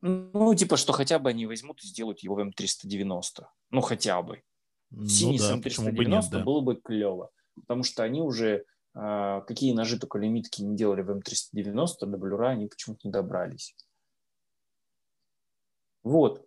Ну, 0.02 0.54
типа, 0.56 0.78
что 0.78 0.92
хотя 0.94 1.20
бы 1.20 1.30
они 1.30 1.46
возьмут 1.46 1.84
и 1.84 1.88
сделают 1.88 2.20
его 2.20 2.36
в 2.36 2.40
М390. 2.40 3.46
Ну, 3.72 3.82
хотя 3.82 4.22
бы. 4.22 4.42
Ну, 4.92 5.08
Синий 5.08 5.40
да, 5.40 5.46
с 5.46 5.52
М390 5.54 6.06
нет, 6.06 6.26
да. 6.32 6.44
было 6.44 6.62
бы 6.62 6.76
клево. 6.76 7.32
Потому 7.56 7.84
что 7.84 8.04
они 8.04 8.22
уже, 8.22 8.66
э, 8.96 9.42
какие 9.48 9.74
ножи 9.74 10.00
только 10.00 10.18
лимитки 10.18 10.62
не 10.62 10.76
делали 10.76 11.02
в 11.02 11.12
М390, 11.12 12.06
до 12.06 12.18
блюра 12.18 12.50
они 12.50 12.68
почему-то 12.68 13.02
не 13.08 13.12
добрались. 13.12 13.76
Вот. 16.04 16.46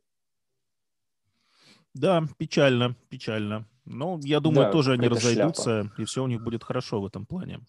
Да, 1.94 2.24
печально, 2.36 2.94
печально. 3.08 3.66
Но 3.84 4.20
я 4.22 4.40
думаю, 4.40 4.66
да, 4.66 4.72
тоже 4.72 4.92
они 4.92 5.08
разойдутся, 5.08 5.82
шляпа. 5.82 6.00
и 6.00 6.04
все 6.04 6.22
у 6.22 6.26
них 6.26 6.42
будет 6.42 6.62
хорошо 6.62 7.00
в 7.00 7.06
этом 7.06 7.26
плане. 7.26 7.60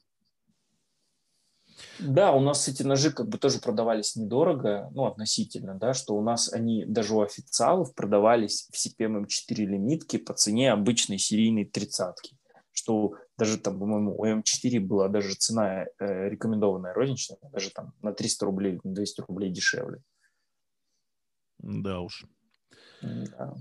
Да, 2.00 2.32
у 2.32 2.40
нас 2.40 2.68
эти 2.68 2.84
ножи 2.84 3.12
как 3.12 3.28
бы 3.28 3.38
тоже 3.38 3.60
продавались 3.60 4.16
недорого, 4.16 4.90
ну, 4.94 5.06
относительно, 5.06 5.76
да, 5.76 5.94
что 5.94 6.16
у 6.16 6.22
нас 6.22 6.52
они 6.52 6.86
даже 6.86 7.14
у 7.14 7.22
официалов 7.22 7.94
продавались 7.94 8.70
в 8.72 8.76
CPM 8.76 9.26
M4 9.26 9.56
лимитки 9.66 10.18
по 10.18 10.34
цене 10.34 10.72
обычной 10.72 11.18
серийной 11.18 11.66
тридцатки, 11.66 12.38
что 12.72 13.16
даже 13.38 13.58
там, 13.58 13.80
по-моему, 13.80 14.16
у 14.18 14.26
M4 14.26 14.80
была 14.80 15.10
даже 15.10 15.36
цена 15.36 15.86
э, 15.86 16.30
рекомендованная 16.30 16.94
розничная, 16.94 17.38
даже 17.52 17.70
там 17.72 17.94
на 18.02 18.14
300 18.14 18.46
рублей, 18.46 18.80
на 18.84 18.94
200 18.94 19.22
рублей 19.22 19.52
дешевле. 19.52 20.02
Да 21.58 22.00
уж. 22.00 22.26
Да. 23.02 23.56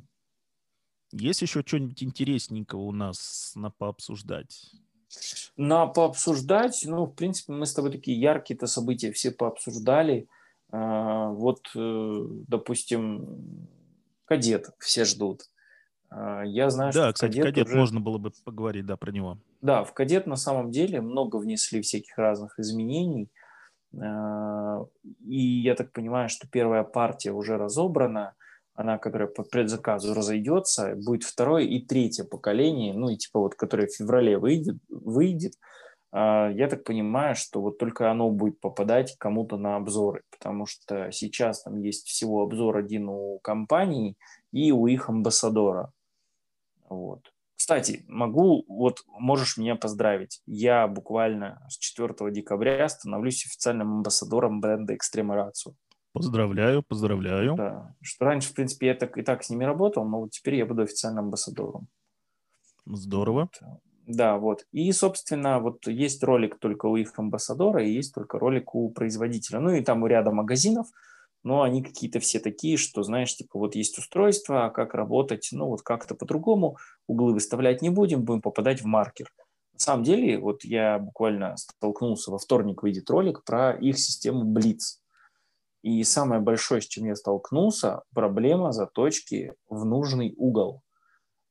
Есть 1.13 1.43
еще 1.43 1.63
что-нибудь 1.65 2.03
интересненького 2.03 2.81
у 2.83 2.93
нас 2.93 3.53
на 3.55 3.71
пообсуждать? 3.71 4.73
На 5.57 5.87
пообсуждать, 5.87 6.85
ну, 6.87 7.07
в 7.07 7.15
принципе, 7.15 7.53
мы 7.53 7.67
с 7.67 7.75
тобой 7.75 7.91
такие 7.91 8.21
яркие-то 8.21 8.67
события 8.67 9.11
все 9.13 9.31
пообсуждали. 9.31 10.29
А, 10.71 11.31
вот, 11.31 11.71
э, 11.75 12.27
допустим, 12.47 13.67
кадет 14.27 14.71
все 14.79 15.05
ждут. 15.05 15.43
А, 16.11 16.43
я 16.43 16.71
знаю, 16.71 16.93
да, 16.93 17.05
что 17.05 17.13
кстати, 17.13 17.33
кадет, 17.33 17.45
кадет 17.47 17.67
уже... 17.69 17.77
можно 17.77 18.01
было 18.01 18.19
бы 18.19 18.33
поговорить, 18.45 18.87
да, 18.87 18.97
про 18.97 19.11
него. 19.11 19.39
Да, 19.63 19.85
в 19.85 19.93
кадет 19.95 20.27
на 20.27 20.37
самом 20.37 20.71
деле 20.71 21.01
много 21.01 21.37
внесли 21.37 21.81
всяких 21.81 22.17
разных 22.19 22.59
изменений. 22.59 23.31
А, 24.01 24.85
и 25.25 25.39
я 25.39 25.75
так 25.75 25.93
понимаю, 25.93 26.29
что 26.29 26.47
первая 26.47 26.85
партия 26.85 27.33
уже 27.33 27.57
разобрана 27.57 28.35
она, 28.79 28.97
которая 28.97 29.27
по 29.27 29.43
предзаказу 29.43 30.15
разойдется, 30.15 30.95
будет 30.95 31.25
второе 31.25 31.65
и 31.65 31.81
третье 31.81 32.23
поколение, 32.23 32.95
ну 32.95 33.09
и 33.09 33.17
типа 33.17 33.41
вот, 33.41 33.57
которое 33.57 33.89
в 33.89 33.93
феврале 33.93 34.39
выйдет, 34.39 34.77
выйдет, 34.89 35.55
а, 36.13 36.49
я 36.51 36.69
так 36.69 36.85
понимаю, 36.85 37.35
что 37.35 37.61
вот 37.61 37.79
только 37.79 38.09
оно 38.09 38.31
будет 38.31 38.61
попадать 38.61 39.17
кому-то 39.19 39.57
на 39.57 39.75
обзоры, 39.75 40.23
потому 40.31 40.67
что 40.67 41.11
сейчас 41.11 41.65
там 41.65 41.77
есть 41.81 42.07
всего 42.07 42.43
обзор 42.43 42.77
один 42.77 43.09
у 43.09 43.41
компании 43.41 44.15
и 44.53 44.71
у 44.71 44.87
их 44.87 45.09
амбассадора. 45.09 45.93
Вот. 46.89 47.33
Кстати, 47.57 48.05
могу, 48.07 48.65
вот 48.69 49.01
можешь 49.09 49.57
меня 49.57 49.75
поздравить. 49.75 50.41
Я 50.47 50.87
буквально 50.87 51.61
с 51.69 51.77
4 51.79 52.15
декабря 52.31 52.89
становлюсь 52.89 53.45
официальным 53.45 53.97
амбассадором 53.97 54.61
бренда 54.61 54.95
Extreme 54.95 55.35
Ratio. 55.35 55.75
Поздравляю, 56.19 56.83
поздравляю. 56.83 57.55
Да. 57.57 57.95
Что 58.01 58.25
раньше, 58.27 58.51
в 58.51 58.55
принципе, 58.55 58.89
я 58.89 58.95
так, 58.95 59.17
и 59.19 59.23
так 59.23 59.43
с 59.43 59.51
ними 59.51 59.65
работал, 59.65 60.05
но 60.05 60.21
вот 60.21 60.31
теперь 60.31 60.57
я 60.57 60.67
буду 60.67 60.83
официальным 60.83 61.27
амбассадором. 61.27 61.89
Здорово. 62.87 63.51
Да, 64.07 64.39
вот. 64.39 64.65
И, 64.73 64.91
собственно, 64.93 65.61
вот 65.61 65.87
есть 65.87 66.23
ролик 66.25 66.59
только 66.59 66.87
у 66.87 66.97
их 66.97 67.13
амбассадора 67.19 67.85
и 67.85 67.93
есть 67.93 68.15
только 68.15 68.39
ролик 68.39 68.75
у 68.75 68.91
производителя. 68.91 69.61
Ну 69.61 69.71
и 69.73 69.83
там 69.83 70.03
у 70.03 70.07
ряда 70.07 70.31
магазинов, 70.31 70.87
но 71.45 71.63
они 71.63 71.83
какие-то 71.83 72.19
все 72.19 72.41
такие, 72.41 72.79
что, 72.79 73.03
знаешь, 73.03 73.37
типа 73.37 73.59
вот 73.59 73.75
есть 73.75 73.99
устройство, 73.99 74.65
а 74.65 74.71
как 74.71 74.95
работать, 74.95 75.51
ну 75.53 75.67
вот 75.67 75.83
как-то 75.83 76.15
по-другому, 76.15 76.79
углы 77.07 77.35
выставлять 77.35 77.83
не 77.83 77.91
будем, 77.91 78.25
будем 78.25 78.41
попадать 78.41 78.81
в 78.81 78.87
маркер. 78.87 79.31
На 79.75 79.79
самом 79.79 80.05
деле, 80.05 80.39
вот 80.39 80.65
я 80.65 80.99
буквально 80.99 81.57
столкнулся, 81.57 82.31
во 82.31 82.39
вторник 82.39 82.83
выйдет 82.83 83.09
ролик 83.11 83.45
про 83.45 83.73
их 83.73 83.99
систему 83.99 84.43
Blitz. 84.45 84.99
И 85.83 86.03
самое 86.05 86.41
большое, 86.41 86.81
с 86.81 86.87
чем 86.87 87.07
я 87.07 87.15
столкнулся, 87.15 88.03
проблема 88.13 88.73
заточки 88.73 89.55
в 89.69 89.85
нужный 89.85 90.35
угол. 90.37 90.83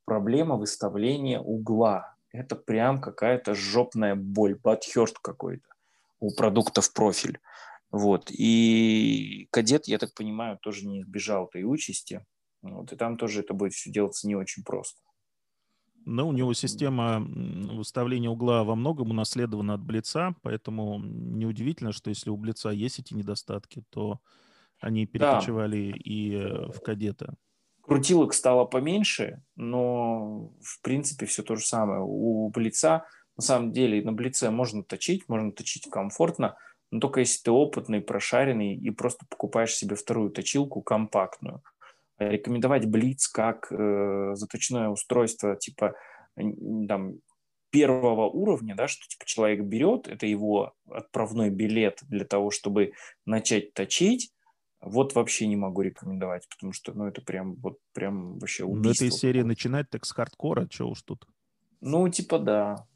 Проблема 0.05 0.55
выставления 0.55 1.39
угла. 1.39 2.15
Это 2.31 2.55
прям 2.55 2.99
какая-то 2.99 3.55
жопная 3.55 4.15
боль, 4.15 4.59
батхерст 4.61 5.19
какой-то 5.19 5.67
у 6.19 6.33
продуктов 6.33 6.93
профиль. 6.93 7.39
Вот. 7.91 8.29
И 8.29 9.47
кадет, 9.51 9.87
я 9.87 9.97
так 9.97 10.13
понимаю, 10.13 10.57
тоже 10.61 10.85
не 10.87 11.01
избежал 11.01 11.45
этой 11.45 11.63
участи. 11.63 12.25
Вот. 12.61 12.91
И 12.91 12.95
там 12.95 13.17
тоже 13.17 13.41
это 13.41 13.53
будет 13.53 13.73
все 13.73 13.91
делаться 13.91 14.27
не 14.27 14.35
очень 14.35 14.63
просто. 14.63 15.01
Но 16.07 16.25
у 16.25 16.31
него 16.31 16.53
система 16.53 17.19
выставления 17.19 18.29
угла 18.29 18.63
во 18.63 18.75
многом 18.75 19.11
унаследована 19.11 19.73
от 19.73 19.81
Блица, 19.81 20.35
поэтому 20.41 20.99
неудивительно, 20.99 21.91
что 21.91 22.09
если 22.09 22.29
у 22.29 22.37
Блица 22.37 22.69
есть 22.69 22.99
эти 22.99 23.13
недостатки, 23.13 23.83
то 23.89 24.21
они 24.79 25.05
перекочевали 25.05 25.91
да. 25.91 25.97
и 26.01 26.33
э, 26.35 26.71
в 26.71 26.79
кадета. 26.79 27.35
Крутилок 27.81 28.33
стало 28.33 28.63
поменьше, 28.63 29.43
но 29.57 30.53
в 30.61 30.81
принципе 30.81 31.25
все 31.25 31.43
то 31.43 31.57
же 31.57 31.65
самое. 31.65 31.99
У 32.01 32.49
Блица, 32.51 33.05
на 33.35 33.43
самом 33.43 33.73
деле, 33.73 34.01
на 34.01 34.13
Блице 34.13 34.49
можно 34.49 34.83
точить, 34.83 35.27
можно 35.27 35.51
точить 35.51 35.89
комфортно, 35.89 36.55
но 36.89 37.01
только 37.01 37.19
если 37.19 37.43
ты 37.43 37.51
опытный, 37.51 37.99
прошаренный 37.99 38.75
и 38.75 38.91
просто 38.91 39.25
покупаешь 39.29 39.75
себе 39.75 39.97
вторую 39.97 40.29
точилку 40.31 40.81
компактную– 40.81 41.61
рекомендовать 42.17 42.85
Блиц 42.85 43.27
как 43.27 43.71
э, 43.71 44.31
заточное 44.33 44.89
устройство 44.89 45.55
типа 45.55 45.93
там, 46.35 47.19
первого 47.69 48.27
уровня, 48.27 48.75
да, 48.75 48.87
что 48.87 49.07
типа 49.07 49.25
человек 49.25 49.61
берет, 49.61 50.07
это 50.07 50.25
его 50.25 50.73
отправной 50.89 51.49
билет 51.49 51.99
для 52.03 52.25
того, 52.25 52.51
чтобы 52.51 52.93
начать 53.25 53.73
точить, 53.73 54.31
вот 54.79 55.15
вообще 55.15 55.47
не 55.47 55.55
могу 55.55 55.81
рекомендовать, 55.81 56.47
потому 56.49 56.71
что, 56.71 56.93
ну, 56.93 57.07
это 57.07 57.21
прям, 57.21 57.55
вот 57.55 57.79
прям 57.93 58.37
вообще 58.37 58.63
убийство. 58.63 59.05
Ну, 59.05 59.09
этой 59.09 59.17
серии 59.17 59.41
начинать 59.41 59.89
так 59.89 60.05
с 60.05 60.11
хардкора, 60.11 60.67
что 60.69 60.89
уж 60.89 61.01
тут. 61.01 61.27
Ну, 61.81 62.07
типа, 62.09 62.39
да. 62.39 62.87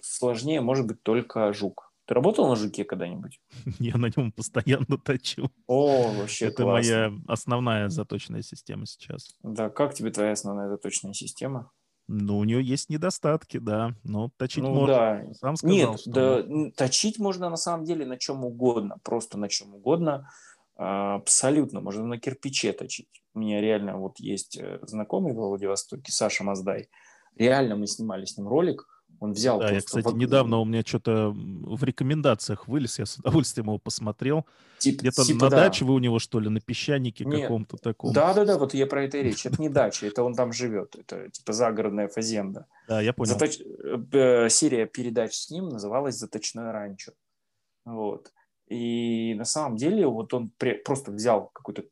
Сложнее, 0.00 0.60
может 0.60 0.86
быть, 0.86 1.02
только 1.02 1.52
жук. 1.54 1.93
Ты 2.06 2.14
работал 2.14 2.48
на 2.48 2.56
жуке 2.56 2.84
когда-нибудь? 2.84 3.40
Я 3.78 3.96
на 3.96 4.10
нем 4.14 4.30
постоянно 4.32 4.98
точу. 4.98 5.50
О, 5.66 6.12
вообще 6.12 6.46
Это 6.46 6.62
классно. 6.64 6.94
моя 6.94 7.12
основная 7.26 7.88
заточная 7.88 8.42
система 8.42 8.86
сейчас. 8.86 9.34
Да, 9.42 9.70
как 9.70 9.94
тебе 9.94 10.10
твоя 10.10 10.32
основная 10.32 10.68
заточная 10.68 11.14
система? 11.14 11.70
Ну, 12.06 12.38
у 12.38 12.44
нее 12.44 12.62
есть 12.62 12.90
недостатки, 12.90 13.56
да, 13.56 13.94
но 14.02 14.30
точить 14.36 14.62
ну, 14.62 14.74
можно. 14.74 14.94
Да. 14.94 15.34
Сам 15.34 15.56
сказал, 15.56 15.76
Нет, 15.76 16.00
что... 16.00 16.42
да, 16.42 16.70
точить 16.76 17.18
можно 17.18 17.48
на 17.48 17.56
самом 17.56 17.86
деле 17.86 18.04
на 18.04 18.18
чем 18.18 18.44
угодно, 18.44 18.98
просто 19.02 19.38
на 19.38 19.48
чем 19.48 19.74
угодно. 19.74 20.28
А, 20.76 21.14
абсолютно, 21.14 21.80
можно 21.80 22.04
на 22.04 22.18
кирпиче 22.18 22.72
точить. 22.72 23.08
У 23.32 23.38
меня 23.38 23.60
реально 23.62 23.96
вот 23.96 24.20
есть 24.20 24.58
э, 24.58 24.80
знакомый 24.82 25.32
в 25.32 25.36
Владивостоке, 25.36 26.12
Саша 26.12 26.44
Маздай. 26.44 26.88
Реально 27.36 27.76
мы 27.76 27.86
снимали 27.86 28.26
с 28.26 28.36
ним 28.36 28.48
ролик, 28.48 28.86
Он 29.20 29.32
взял 29.32 29.58
Да, 29.60 29.70
я, 29.70 29.80
кстати, 29.80 30.06
в- 30.06 30.16
недавно 30.16 30.58
у 30.58 30.64
меня 30.64 30.82
что-то 30.84 31.30
в 31.34 31.82
рекомендациях 31.84 32.68
вылез, 32.68 32.98
я 32.98 33.06
с 33.06 33.16
удовольствием 33.18 33.66
его 33.68 33.78
посмотрел. 33.78 34.44
тип- 34.78 35.00
Где-то 35.00 35.24
типа, 35.24 35.44
на 35.44 35.50
да. 35.50 35.56
даче 35.56 35.84
вы 35.84 35.94
у 35.94 35.98
него, 35.98 36.18
что 36.18 36.40
ли, 36.40 36.48
на 36.50 36.60
песчанике 36.60 37.24
Нет. 37.24 37.42
каком-то 37.42 37.76
таком. 37.76 38.12
Да, 38.12 38.34
да, 38.34 38.44
да, 38.44 38.58
вот 38.58 38.74
я 38.74 38.86
про 38.86 39.04
это 39.04 39.18
и 39.18 39.22
речь. 39.22 39.46
Это 39.46 39.60
не 39.62 39.68
дача, 39.68 40.06
это 40.06 40.22
он 40.24 40.34
там 40.34 40.52
живет. 40.52 40.94
Это 40.96 41.30
типа 41.30 41.52
загородная 41.52 42.08
фазенда. 42.08 42.66
Да, 42.88 43.00
я 43.00 43.12
понял. 43.12 43.34
Заточ- 43.36 43.62
э, 44.12 44.48
Серия 44.50 44.86
передач 44.86 45.34
с 45.34 45.50
ним 45.50 45.68
называлась 45.68 46.16
«Заточное 46.16 46.72
ранчо». 46.72 47.12
Вот. 47.84 48.32
И 48.68 49.34
на 49.34 49.44
самом 49.44 49.76
деле 49.76 50.06
вот 50.06 50.34
он 50.34 50.50
пре- 50.58 50.82
просто 50.84 51.12
взял 51.12 51.50
какой-то 51.52 51.84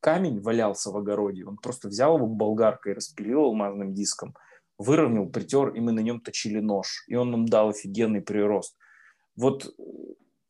камень, 0.00 0.40
валялся 0.40 0.90
в 0.90 0.96
огороде, 0.96 1.44
он 1.44 1.56
просто 1.56 1.88
взял 1.88 2.16
его 2.16 2.26
болгаркой, 2.26 2.94
распилил 2.94 3.40
алмазным 3.44 3.94
диском, 3.94 4.34
выровнял, 4.82 5.26
притер, 5.26 5.68
и 5.70 5.80
мы 5.80 5.92
на 5.92 6.00
нем 6.00 6.20
точили 6.20 6.60
нож. 6.60 7.04
И 7.06 7.14
он 7.14 7.30
нам 7.30 7.46
дал 7.46 7.70
офигенный 7.70 8.20
прирост. 8.20 8.76
Вот, 9.36 9.74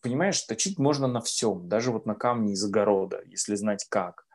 понимаешь, 0.01 0.41
точить 0.43 0.79
можно 0.79 1.07
на 1.07 1.21
всем, 1.21 1.69
даже 1.69 1.93
вот 1.93 2.07
на 2.07 2.15
камне 2.15 2.53
из 2.53 2.65
огорода, 2.65 3.23
если 3.27 3.55
знать 3.55 3.87
как. 3.89 4.27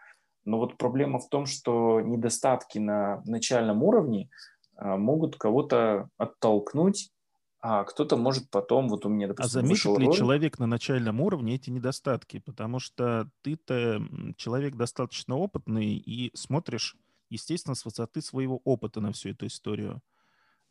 Но 0.46 0.60
вот 0.60 0.78
проблема 0.78 1.20
в 1.20 1.28
том, 1.28 1.46
что 1.46 2.00
недостатки 2.00 2.80
на 2.80 3.22
начальном 3.26 3.84
уровне 3.84 4.30
а, 4.76 4.96
могут 4.96 5.36
кого-то 5.36 6.10
оттолкнуть, 6.18 7.12
а 7.60 7.84
кто-то 7.84 8.16
может 8.16 8.50
потом, 8.50 8.88
вот 8.88 9.06
у 9.06 9.10
меня, 9.10 9.26
А 9.26 9.30
допустим, 9.30 9.52
заметит 9.52 9.72
вышел 9.72 9.98
ли 9.98 10.06
ролик, 10.06 10.18
человек 10.18 10.60
на 10.60 10.68
начальном 10.68 11.20
уровне 11.20 11.56
эти 11.56 11.70
недостатки? 11.70 12.40
Потому 12.40 12.80
что 12.80 13.30
ты-то 13.42 14.02
человек 14.38 14.76
достаточно 14.76 15.36
опытный 15.36 15.96
и 15.96 16.32
смотришь, 16.34 16.96
естественно, 17.30 17.76
с 17.76 17.86
высоты 17.86 18.22
своего 18.22 18.62
опыта 18.64 19.02
на 19.02 19.12
всю 19.12 19.30
эту 19.30 19.48
историю. 19.48 20.02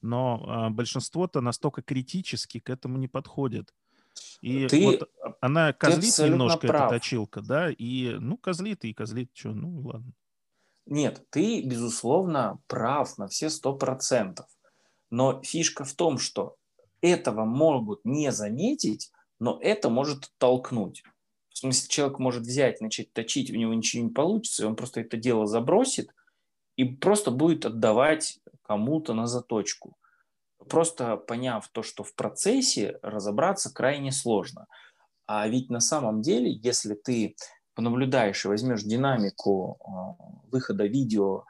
Но 0.03 0.45
а, 0.47 0.71
большинство-то 0.71 1.41
настолько 1.41 1.83
критически 1.83 2.61
к 2.61 2.71
этому 2.71 2.99
не 2.99 3.09
подходит. 3.09 3.75
И 4.41 4.67
ты, 4.67 4.85
вот 4.85 5.11
она 5.41 5.73
козлит 5.73 6.19
немножко, 6.19 6.67
прав. 6.67 6.93
эта 6.93 7.01
точилка, 7.01 7.43
да, 7.43 7.71
и, 7.71 8.17
ну, 8.19 8.37
козлит 8.37 8.85
и 8.85 8.95
козлит, 8.95 9.31
что, 9.35 9.51
ну, 9.51 9.81
ладно. 9.81 10.13
Нет, 10.87 11.27
ты, 11.31 11.63
безусловно, 11.63 12.59
прав 12.67 13.19
на 13.19 13.29
все 13.29 13.51
сто 13.51 13.75
процентов. 13.75 14.47
Но 15.11 15.43
фишка 15.43 15.85
в 15.85 15.95
том, 15.95 16.19
что 16.19 16.57
этого 17.01 17.45
могут 17.45 18.05
не 18.05 18.31
заметить, 18.33 19.11
но 19.39 19.59
это 19.61 19.91
может 19.91 20.31
толкнуть. 20.39 21.03
В 21.51 21.59
смысле, 21.59 21.89
человек 21.89 22.19
может 22.19 22.43
взять, 22.43 22.81
начать 22.81 23.13
точить, 23.13 23.51
у 23.51 23.57
него 23.57 23.73
ничего 23.75 24.05
не 24.05 24.11
получится, 24.11 24.63
и 24.63 24.67
он 24.67 24.77
просто 24.77 25.01
это 25.01 25.17
дело 25.17 25.47
забросит 25.47 26.11
и 26.77 26.85
просто 26.85 27.31
будет 27.31 27.65
отдавать 27.65 28.39
кому-то 28.63 29.15
на 29.15 29.27
заточку. 29.27 29.97
Просто 30.69 31.17
поняв 31.17 31.69
то, 31.69 31.83
что 31.83 32.03
в 32.03 32.15
процессе 32.15 32.99
разобраться 33.03 33.73
крайне 33.73 34.13
сложно. 34.13 34.67
А 35.27 35.49
ведь 35.49 35.71
на 35.71 35.81
самом 35.81 36.23
деле, 36.23 36.53
если 36.53 36.95
ты 36.95 37.37
понаблюдаешь 37.75 38.45
и 38.45 38.49
возьмешь 38.49 38.83
динамику 38.83 39.79
э, 39.79 40.25
выхода 40.51 40.87
видео 40.87 41.45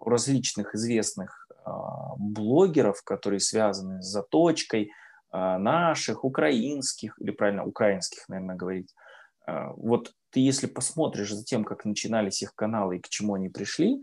различных 0.00 0.74
известных 0.74 1.48
э, 1.50 1.70
блогеров, 2.16 3.02
которые 3.04 3.40
связаны 3.40 4.02
с 4.02 4.06
заточкой, 4.06 4.90
э, 5.32 5.56
наших, 5.58 6.24
украинских, 6.24 7.16
или 7.20 7.30
правильно, 7.30 7.64
украинских, 7.64 8.28
наверное, 8.28 8.56
говорить, 8.56 8.94
вот 9.76 10.12
ты 10.30 10.40
если 10.40 10.66
посмотришь 10.66 11.32
за 11.32 11.44
тем, 11.44 11.64
как 11.64 11.84
начинались 11.84 12.42
их 12.42 12.54
каналы 12.54 12.96
и 12.96 13.00
к 13.00 13.08
чему 13.08 13.34
они 13.34 13.48
пришли, 13.48 14.00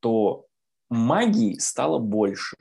то 0.00 0.46
магии 0.88 1.58
стало 1.58 1.98
больше. 1.98 2.56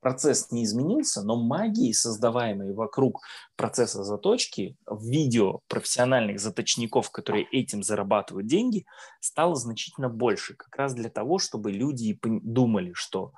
Процесс 0.00 0.50
не 0.50 0.64
изменился, 0.64 1.22
но 1.22 1.42
магии, 1.42 1.92
создаваемой 1.92 2.74
вокруг 2.74 3.22
процесса 3.56 4.04
заточки 4.04 4.76
в 4.84 5.02
видео 5.02 5.60
профессиональных 5.66 6.40
заточников, 6.40 7.10
которые 7.10 7.46
этим 7.50 7.82
зарабатывают 7.82 8.46
деньги, 8.46 8.84
стало 9.20 9.54
значительно 9.54 10.10
больше. 10.10 10.56
Как 10.56 10.76
раз 10.76 10.92
для 10.92 11.08
того, 11.08 11.38
чтобы 11.38 11.72
люди 11.72 12.18
думали, 12.22 12.92
что, 12.92 13.32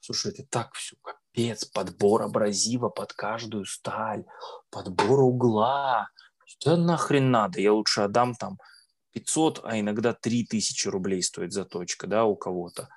слушай, 0.00 0.32
это 0.32 0.44
так 0.50 0.74
все, 0.74 0.96
капец, 1.00 1.64
подбор 1.64 2.24
абразива 2.24 2.90
под 2.90 3.14
каждую 3.14 3.64
сталь, 3.64 4.26
подбор 4.70 5.20
угла. 5.20 6.08
Что 6.58 6.76
нахрен 6.76 7.30
надо? 7.30 7.60
Я 7.60 7.72
лучше 7.72 8.02
отдам 8.02 8.34
там 8.34 8.58
500, 9.12 9.60
а 9.64 9.80
иногда 9.80 10.12
3000 10.12 10.88
рублей 10.88 11.22
стоит 11.22 11.52
заточка, 11.52 12.06
да, 12.06 12.24
у 12.24 12.36
кого-то. 12.36 12.88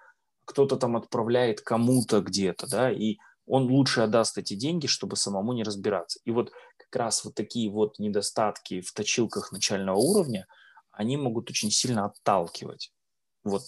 Кто-то 0.45 0.75
там 0.77 0.95
отправляет 0.97 1.61
кому-то 1.61 2.21
где-то, 2.21 2.67
да, 2.67 2.91
и 2.91 3.15
он 3.47 3.63
лучше 3.63 4.01
отдаст 4.01 4.37
эти 4.37 4.55
деньги, 4.55 4.87
чтобы 4.87 5.15
самому 5.15 5.53
не 5.53 5.63
разбираться. 5.63 6.19
И 6.25 6.31
вот 6.31 6.51
как 6.77 6.95
раз 6.95 7.23
вот 7.23 7.35
такие 7.35 7.71
вот 7.71 7.97
недостатки 7.97 8.81
в 8.81 8.91
точилках 8.91 9.51
начального 9.51 9.97
уровня, 9.97 10.47
они 10.91 11.17
могут 11.17 11.49
очень 11.49 11.71
сильно 11.71 12.05
отталкивать. 12.05 12.91
Вот 13.43 13.63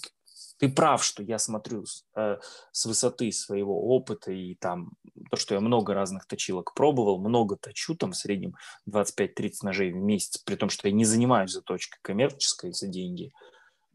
ты 0.58 0.70
прав, 0.70 1.03
что 1.03 1.24
я 1.24 1.38
смотрю 1.39 1.86
с, 1.86 2.03
э, 2.16 2.38
с 2.72 2.86
высоты 2.86 3.32
своего 3.32 3.95
опыта 3.95 4.32
и 4.32 4.55
там 4.55 4.91
то, 5.30 5.38
что 5.38 5.55
я 5.55 5.62
много 5.62 5.93
разных 5.93 6.26
точилок 6.26 6.74
пробовал, 6.74 7.20
много 7.20 7.55
точу, 7.55 7.95
там 7.95 8.12
в 8.12 8.18
среднем 8.18 8.55
25-30 8.86 9.64
ножей 9.64 9.91
в 9.91 9.97
месяц, 9.97 10.38
при 10.38 10.55
том, 10.55 10.70
что 10.70 10.88
я 10.88 10.93
не 10.93 11.05
занимаюсь 11.05 11.51
заточкой 11.51 11.99
коммерческой 12.01 12.74
за 12.74 12.88
деньги. 12.88 13.32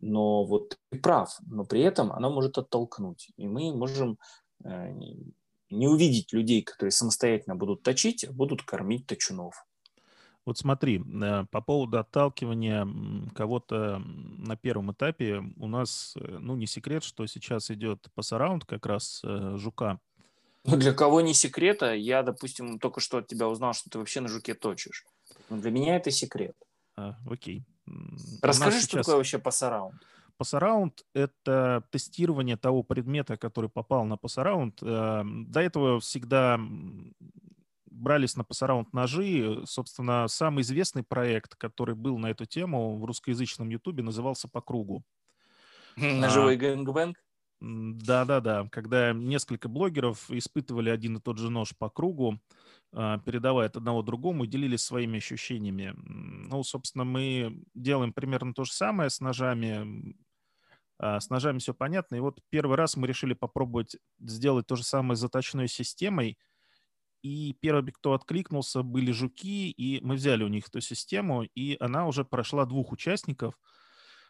Но 0.01 0.45
вот 0.45 0.77
ты 0.91 0.99
прав, 0.99 1.37
но 1.47 1.65
при 1.65 1.81
этом 1.81 2.13
она 2.13 2.29
может 2.29 2.59
оттолкнуть. 2.59 3.31
И 3.37 3.47
мы 3.47 3.75
можем 3.75 4.19
э, 4.65 4.93
не- 5.71 5.89
увидеть 5.89 6.33
людей, 6.33 6.63
которые 6.63 6.93
самостоятельно 6.93 7.57
будут 7.57 7.83
точить, 7.83 8.25
а 8.25 8.33
будут 8.33 8.63
кормить 8.63 9.07
точунов. 9.07 9.65
Вот 10.45 10.59
смотри, 10.59 11.01
э, 11.01 11.45
по 11.51 11.61
поводу 11.61 11.99
отталкивания 11.99 12.87
кого-то 13.35 14.03
на 14.43 14.57
первом 14.57 14.93
этапе 14.93 15.43
у 15.57 15.69
нас, 15.69 16.15
э, 16.17 16.39
ну, 16.39 16.57
не 16.57 16.67
секрет, 16.67 17.05
что 17.05 17.27
сейчас 17.27 17.71
идет 17.71 18.09
пассараунд 18.15 18.65
как 18.65 18.87
раз 18.87 19.23
э, 19.25 19.57
жука. 19.57 19.99
Ну, 20.65 20.77
для 20.77 20.93
кого 20.93 21.21
не 21.21 21.35
секрета, 21.35 21.95
я, 21.95 22.23
допустим, 22.23 22.79
только 22.79 23.01
что 23.01 23.19
от 23.19 23.27
тебя 23.27 23.49
узнал, 23.49 23.73
что 23.73 23.91
ты 23.91 23.99
вообще 23.99 24.21
на 24.21 24.29
жуке 24.29 24.55
точишь. 24.55 25.05
Но 25.49 25.59
для 25.59 25.71
меня 25.71 25.97
это 25.97 26.11
секрет. 26.11 26.57
А, 26.97 27.17
окей. 27.29 27.65
Расскажи, 28.43 28.79
что 28.79 28.91
сейчас 28.91 29.07
такое 29.07 29.17
вообще 29.17 29.39
пассараунд. 29.39 29.95
пассараунд— 30.37 31.05
это 31.15 31.85
тестирование 31.91 32.57
того 32.57 32.83
предмета, 32.83 33.37
который 33.37 33.71
попал 33.71 34.05
на 34.05 34.17
пассараунд. 34.17 34.83
Э, 34.83 35.23
До 35.25 35.61
этого 35.61 36.01
всегда 36.01 36.61
брались 37.93 38.37
на 38.37 38.45
passaround 38.45 38.93
ножи. 38.93 39.63
Собственно, 39.67 40.29
самый 40.29 40.63
известный 40.63 41.03
проект, 41.05 41.55
который 41.57 41.95
был 41.95 42.19
на 42.19 42.31
эту 42.31 42.47
тему 42.47 42.99
в 42.99 43.05
русскоязычном 43.05 43.69
ютубе, 43.71 44.03
назывался 44.03 44.49
«По 44.49 44.61
кругу». 44.61 45.05
Ножевой 46.21 46.57
gangbang. 46.57 47.17
М, 47.61 47.97
Да-да-да, 47.99 48.69
когда 48.71 49.13
несколько 49.13 49.69
блогеров 49.69 50.31
испытывали 50.31 50.91
один 50.91 51.17
и 51.19 51.21
тот 51.21 51.39
же 51.39 51.51
нож 51.51 51.75
по 51.79 51.89
кругу, 51.91 52.41
а, 52.93 53.19
передавая 53.19 53.67
от 53.69 53.77
одного 53.77 54.03
другому, 54.03 54.47
делились 54.47 54.83
своими 54.83 55.19
ощущениями. 55.19 55.95
Ну, 55.97 56.63
собственно, 56.65 57.05
мы 57.05 57.63
делаем 57.75 58.13
примерно 58.13 58.53
то 58.55 58.65
же 58.65 58.73
самое 58.73 59.11
с 59.11 59.21
ножами. 59.21 60.17
А, 60.99 61.21
С 61.21 61.31
ножами 61.31 61.59
все 61.59 61.75
понятно. 61.75 62.17
И 62.17 62.21
вот 62.21 62.41
первый 62.51 62.77
раз 62.77 62.97
мы 62.97 63.07
решили 63.09 63.35
попробовать 63.35 63.97
сделать 64.21 64.67
то 64.67 64.77
же 64.77 64.85
самое 64.85 65.17
с 65.17 65.21
заточной 65.21 65.69
системой. 65.69 66.39
И 67.23 67.55
первый, 67.61 67.93
кто 67.93 68.15
откликнулся, 68.15 68.83
были 68.83 69.13
жуки, 69.13 69.71
и 69.71 70.01
мы 70.05 70.17
взяли 70.17 70.45
у 70.45 70.49
них 70.49 70.69
эту 70.69 70.81
систему, 70.81 71.45
и 71.45 71.77
она 71.81 72.07
уже 72.07 72.25
прошла 72.25 72.67
двух 72.67 72.93
участников– 72.93 73.59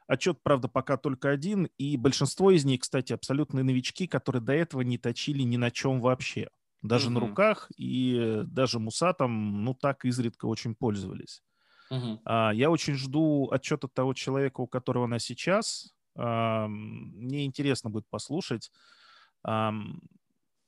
Отчет, 0.06 0.42
правда, 0.42 0.68
пока 0.68 0.96
только 0.96 1.30
один, 1.30 1.68
и 1.78 1.96
большинство 1.96 2.50
из 2.50 2.64
них, 2.64 2.80
кстати, 2.80 3.12
абсолютные 3.12 3.62
новички, 3.62 4.06
которые 4.06 4.42
до 4.42 4.52
этого 4.52 4.82
не 4.82 4.98
точили 4.98 5.42
ни 5.42 5.56
на 5.56 5.70
чем 5.70 6.00
вообще. 6.00 6.48
Даже 6.82 7.08
на 7.10 7.20
Мгм. 7.20 7.20
руках 7.20 7.70
и 7.76 8.42
даже 8.44 8.80
мусатом, 8.80 9.64
ну, 9.64 9.74
так 9.74 10.04
изредка 10.04 10.46
очень 10.46 10.74
пользовались. 10.74 11.42
Мгм. 11.90 12.18
А, 12.24 12.52
Я 12.54 12.70
очень 12.70 12.94
жду 12.94 13.50
отчета 13.52 13.88
того 13.88 14.14
человека, 14.14 14.60
у 14.60 14.66
которого 14.68 15.06
она 15.06 15.18
сейчас. 15.18 15.94
Мне 16.16 17.46
интересно 17.46 17.90
будет 17.90 18.08
послушать. 18.10 18.70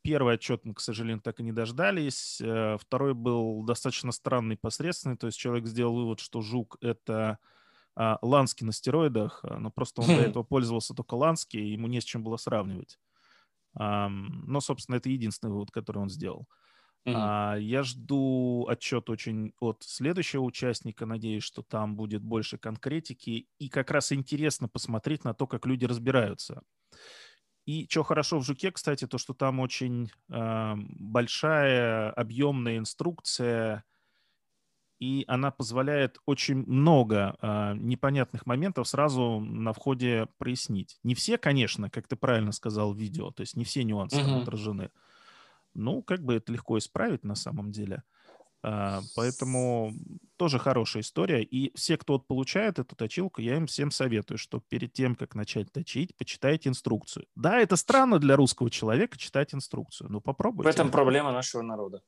Первый 0.05 0.35
отчет 0.35 0.67
мы, 0.67 0.75
к 0.75 0.81
сожалению, 0.81 1.23
так 1.23 1.41
и 1.41 1.43
не 1.43 1.53
дождались. 1.53 2.39
Э, 2.43 2.77
Второй 2.79 3.15
был 3.15 3.65
достаточно 3.65 4.13
странный, 4.13 4.59
посредственный. 4.59 5.17
То 5.17 5.29
есть 5.29 5.39
человек 5.39 5.67
сделал 5.67 5.97
вывод, 5.97 6.21
что 6.21 6.43
жук— 6.43 6.77
это 6.83 7.39
а, 7.97 8.19
Ланский 8.21 8.67
на 8.67 8.73
стероидах, 8.73 9.41
а, 9.45 9.59
но 9.59 9.71
просто 9.71 10.03
он 10.03 10.09
до 10.09 10.17
Хм. 10.17 10.21
этого 10.21 10.43
пользовался 10.43 10.93
только 10.95 11.15
Ланский, 11.15 11.61
и 11.61 11.73
ему 11.73 11.87
не 11.89 12.01
с 12.01 12.05
чем 12.05 12.23
было 12.23 12.37
сравнивать. 12.37 12.99
Но, 13.77 14.61
собственно, 14.61 14.97
это 14.97 15.09
единственный 15.09 15.51
вывод, 15.51 15.73
который 15.73 15.99
он 15.99 16.09
сделал. 16.09 16.47
А, 17.07 17.57
Я 17.57 17.83
жду 17.83 18.67
отчет 18.69 19.11
очень 19.11 19.53
от 19.61 19.83
следующего 19.83 20.43
участника. 20.43 21.07
Надеюсь, 21.07 21.43
что 21.43 21.63
там 21.63 21.97
будет 21.97 22.23
больше 22.23 22.59
конкретики. 22.59 23.49
И 23.59 23.69
как 23.69 23.91
раз 23.91 24.13
интересно 24.13 24.69
посмотреть 24.69 25.25
на 25.25 25.35
то, 25.35 25.47
как 25.47 25.67
люди 25.67 25.87
разбираются. 25.87 26.63
И 27.67 27.87
что 27.89 28.03
хорошо 28.03 28.39
в 28.39 28.45
Жуке, 28.45 28.71
кстати, 28.71 29.07
то, 29.07 29.17
что 29.17 29.33
там 29.33 29.61
очень 29.61 30.11
э, 30.31 30.75
большая, 30.77 32.11
объемная 32.11 32.77
инструкция, 32.79 33.85
и 35.01 35.25
она 35.27 35.51
позволяет 35.51 36.19
очень 36.25 36.59
много 36.67 37.37
э, 37.41 37.75
непонятных 37.77 38.47
моментов 38.47 38.89
сразу 38.89 39.41
на 39.41 39.73
входе 39.73 40.29
прояснить. 40.39 40.99
Не 41.03 41.15
все, 41.15 41.37
конечно, 41.37 41.91
как 41.91 42.07
ты 42.07 42.17
правильно 42.17 42.53
сказал 42.53 42.93
в 42.95 42.99
видео, 42.99 43.31
то 43.31 43.41
есть 43.41 43.57
не 43.57 43.65
все 43.65 43.83
нюансы 43.83 44.23
там 44.23 44.37
отражены. 44.37 44.91
Ну, 45.75 46.03
как 46.03 46.23
бы 46.23 46.35
это 46.35 46.53
легко 46.53 46.79
исправить 46.79 47.25
на 47.25 47.35
самом 47.35 47.73
деле. 47.73 48.05
А, 48.67 49.03
поэтому 49.15 49.93
тоже 50.39 50.59
хорошая 50.59 51.03
история. 51.03 51.43
И 51.43 51.71
все, 51.77 51.99
кто 51.99 52.15
вот 52.15 52.27
получает 52.27 52.79
эту 52.79 52.97
точилку, 52.97 53.43
я 53.43 53.57
им 53.57 53.67
всем 53.67 53.91
советую, 53.91 54.39
что 54.39 54.63
перед 54.69 54.95
тем, 54.95 55.17
как 55.17 55.35
начать 55.35 55.71
точить, 55.71 56.17
почитайте 56.17 56.71
инструкцию. 56.71 57.27
Да, 57.37 57.59
это 57.59 57.77
странно 57.77 58.19
для 58.19 58.37
русского 58.37 58.71
человека 58.71 59.19
читать 59.19 59.55
инструкцию, 59.55 60.11
но 60.11 60.23
попробуйте. 60.23 60.71
В 60.71 60.75
этом 60.75 60.91
проблема 60.91 61.31
нашего 61.31 61.61
народа. 61.61 62.03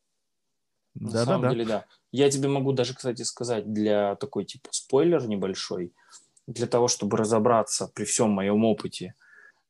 На 0.94 1.10
да, 1.10 1.24
самом 1.26 1.42
да, 1.42 1.50
деле, 1.50 1.64
да. 1.66 1.84
Я 2.10 2.30
тебе 2.30 2.48
могу 2.48 2.72
даже, 2.72 2.94
кстати, 2.94 3.20
сказать, 3.20 3.70
для 3.70 4.16
такой 4.16 4.46
типа 4.46 4.70
спойлер 4.72 5.26
небольшой, 5.28 5.92
для 6.46 6.66
того, 6.66 6.88
чтобы 6.88 7.18
разобраться 7.18 7.90
при 7.94 8.04
всем 8.04 8.30
моем 8.30 8.64
опыте– 8.64 9.14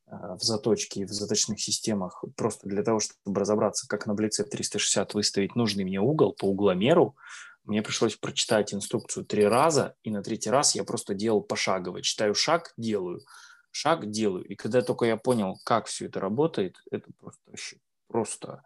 в 0.09 0.39
заточке 0.41 1.01
и 1.01 1.05
в 1.05 1.11
заточных 1.11 1.59
системах, 1.59 2.23
просто 2.35 2.67
для 2.67 2.83
того, 2.83 2.99
чтобы 2.99 3.39
разобраться, 3.39 3.87
как 3.87 4.05
на 4.05 4.13
Блице 4.13 4.43
360 4.43 5.13
выставить 5.13 5.55
нужный 5.55 5.83
мне 5.83 5.99
угол 5.99 6.33
по 6.33 6.45
угломеру, 6.45 7.15
мне 7.65 7.81
пришлось 7.81 8.15
прочитать 8.15 8.73
инструкцию 8.73 9.25
три 9.25 9.45
раза, 9.45 9.95
и 10.03 10.09
на 10.09 10.23
третий 10.23 10.49
раз 10.49 10.75
я 10.75 10.85
просто 10.85 11.13
делал 11.13 11.41
пошагово. 11.41 12.01
Читаю 12.01 12.33
шаг, 12.33 12.73
делаю, 12.77 13.21
шаг, 13.71 14.09
делаю. 14.09 14.45
И 14.45 14.55
когда 14.55 14.81
только 14.81 15.05
я 15.05 15.17
понял, 15.17 15.59
как 15.65 15.87
все 15.87 16.05
это 16.05 16.21
работает, 16.21 16.77
это 16.89 17.11
просто 17.19 17.41
вообще 17.45 17.77
просто... 18.07 18.63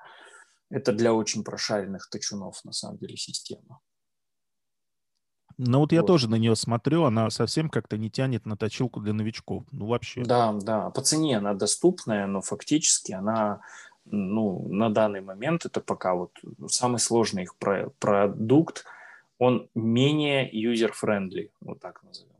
Это 0.69 0.93
для 0.93 1.13
очень 1.13 1.43
прошаренных 1.43 2.09
точунов, 2.09 2.63
на 2.63 2.71
самом 2.71 2.97
деле, 2.97 3.17
система. 3.17 3.81
Ну 5.63 5.79
вот 5.79 5.91
я 5.91 6.01
вот. 6.01 6.07
тоже 6.07 6.27
на 6.27 6.35
нее 6.35 6.55
смотрю, 6.55 7.03
она 7.03 7.29
совсем 7.29 7.69
как-то 7.69 7.95
не 7.95 8.09
тянет 8.09 8.47
на 8.47 8.57
точилку 8.57 8.99
для 8.99 9.13
новичков. 9.13 9.63
Ну 9.71 9.85
вообще. 9.85 10.23
Да, 10.23 10.53
да. 10.53 10.89
По 10.89 11.01
цене 11.01 11.37
она 11.37 11.53
доступная, 11.53 12.25
но 12.25 12.41
фактически 12.41 13.11
она, 13.11 13.61
ну, 14.05 14.67
на 14.69 14.89
данный 14.89 15.21
момент 15.21 15.67
это 15.67 15.79
пока 15.79 16.15
вот 16.15 16.31
самый 16.67 16.97
сложный 16.97 17.43
их 17.43 17.55
про- 17.57 17.91
продукт. 17.99 18.85
Он 19.37 19.69
менее 19.75 20.49
user-friendly, 20.51 21.51
вот 21.61 21.79
так 21.79 22.01
назовем. 22.01 22.31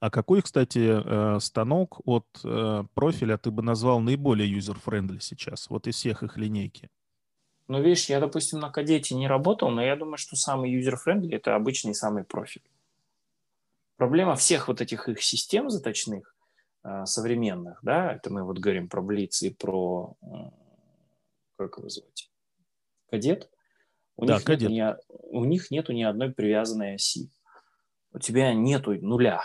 А 0.00 0.10
какой, 0.10 0.42
кстати, 0.42 1.00
э, 1.02 1.40
станок 1.40 2.00
от 2.04 2.26
э, 2.44 2.84
профиля 2.92 3.38
ты 3.38 3.50
бы 3.50 3.62
назвал 3.62 4.00
наиболее 4.00 4.52
user-friendly 4.52 5.20
сейчас, 5.20 5.70
вот 5.70 5.86
из 5.86 5.94
всех 5.94 6.22
их 6.22 6.36
линейки? 6.36 6.90
Ну, 7.72 7.80
видишь, 7.80 8.10
я, 8.10 8.20
допустим, 8.20 8.60
на 8.60 8.68
кадете 8.68 9.14
не 9.14 9.26
работал, 9.26 9.70
но 9.70 9.82
я 9.82 9.96
думаю, 9.96 10.18
что 10.18 10.36
самый 10.36 10.78
user-friendly– 10.78 11.30
это 11.34 11.54
обычный 11.54 11.94
самый 11.94 12.22
профиль. 12.22 12.60
Проблема 13.96 14.36
всех 14.36 14.68
вот 14.68 14.82
этих 14.82 15.08
их 15.08 15.22
систем 15.22 15.70
заточных, 15.70 16.36
э, 16.84 17.06
современных, 17.06 17.78
да, 17.80 18.12
это 18.12 18.30
мы 18.30 18.44
вот 18.44 18.58
говорим 18.58 18.90
про 18.90 19.00
Блиц 19.00 19.42
и 19.42 19.48
про, 19.48 20.14
как 21.56 21.78
его 21.78 21.88
звать, 21.88 22.30
кадет. 23.08 23.50
У, 24.16 24.26
да, 24.26 24.34
них 24.34 24.44
кадет. 24.44 24.68
Нету 24.68 25.00
ни, 25.08 25.38
у 25.38 25.44
них 25.46 25.70
нету 25.70 25.92
ни 25.94 26.02
одной 26.02 26.30
привязанной 26.30 26.96
оси. 26.96 27.30
У 28.12 28.18
тебя 28.18 28.52
нету 28.52 28.92
нуля. 29.00 29.44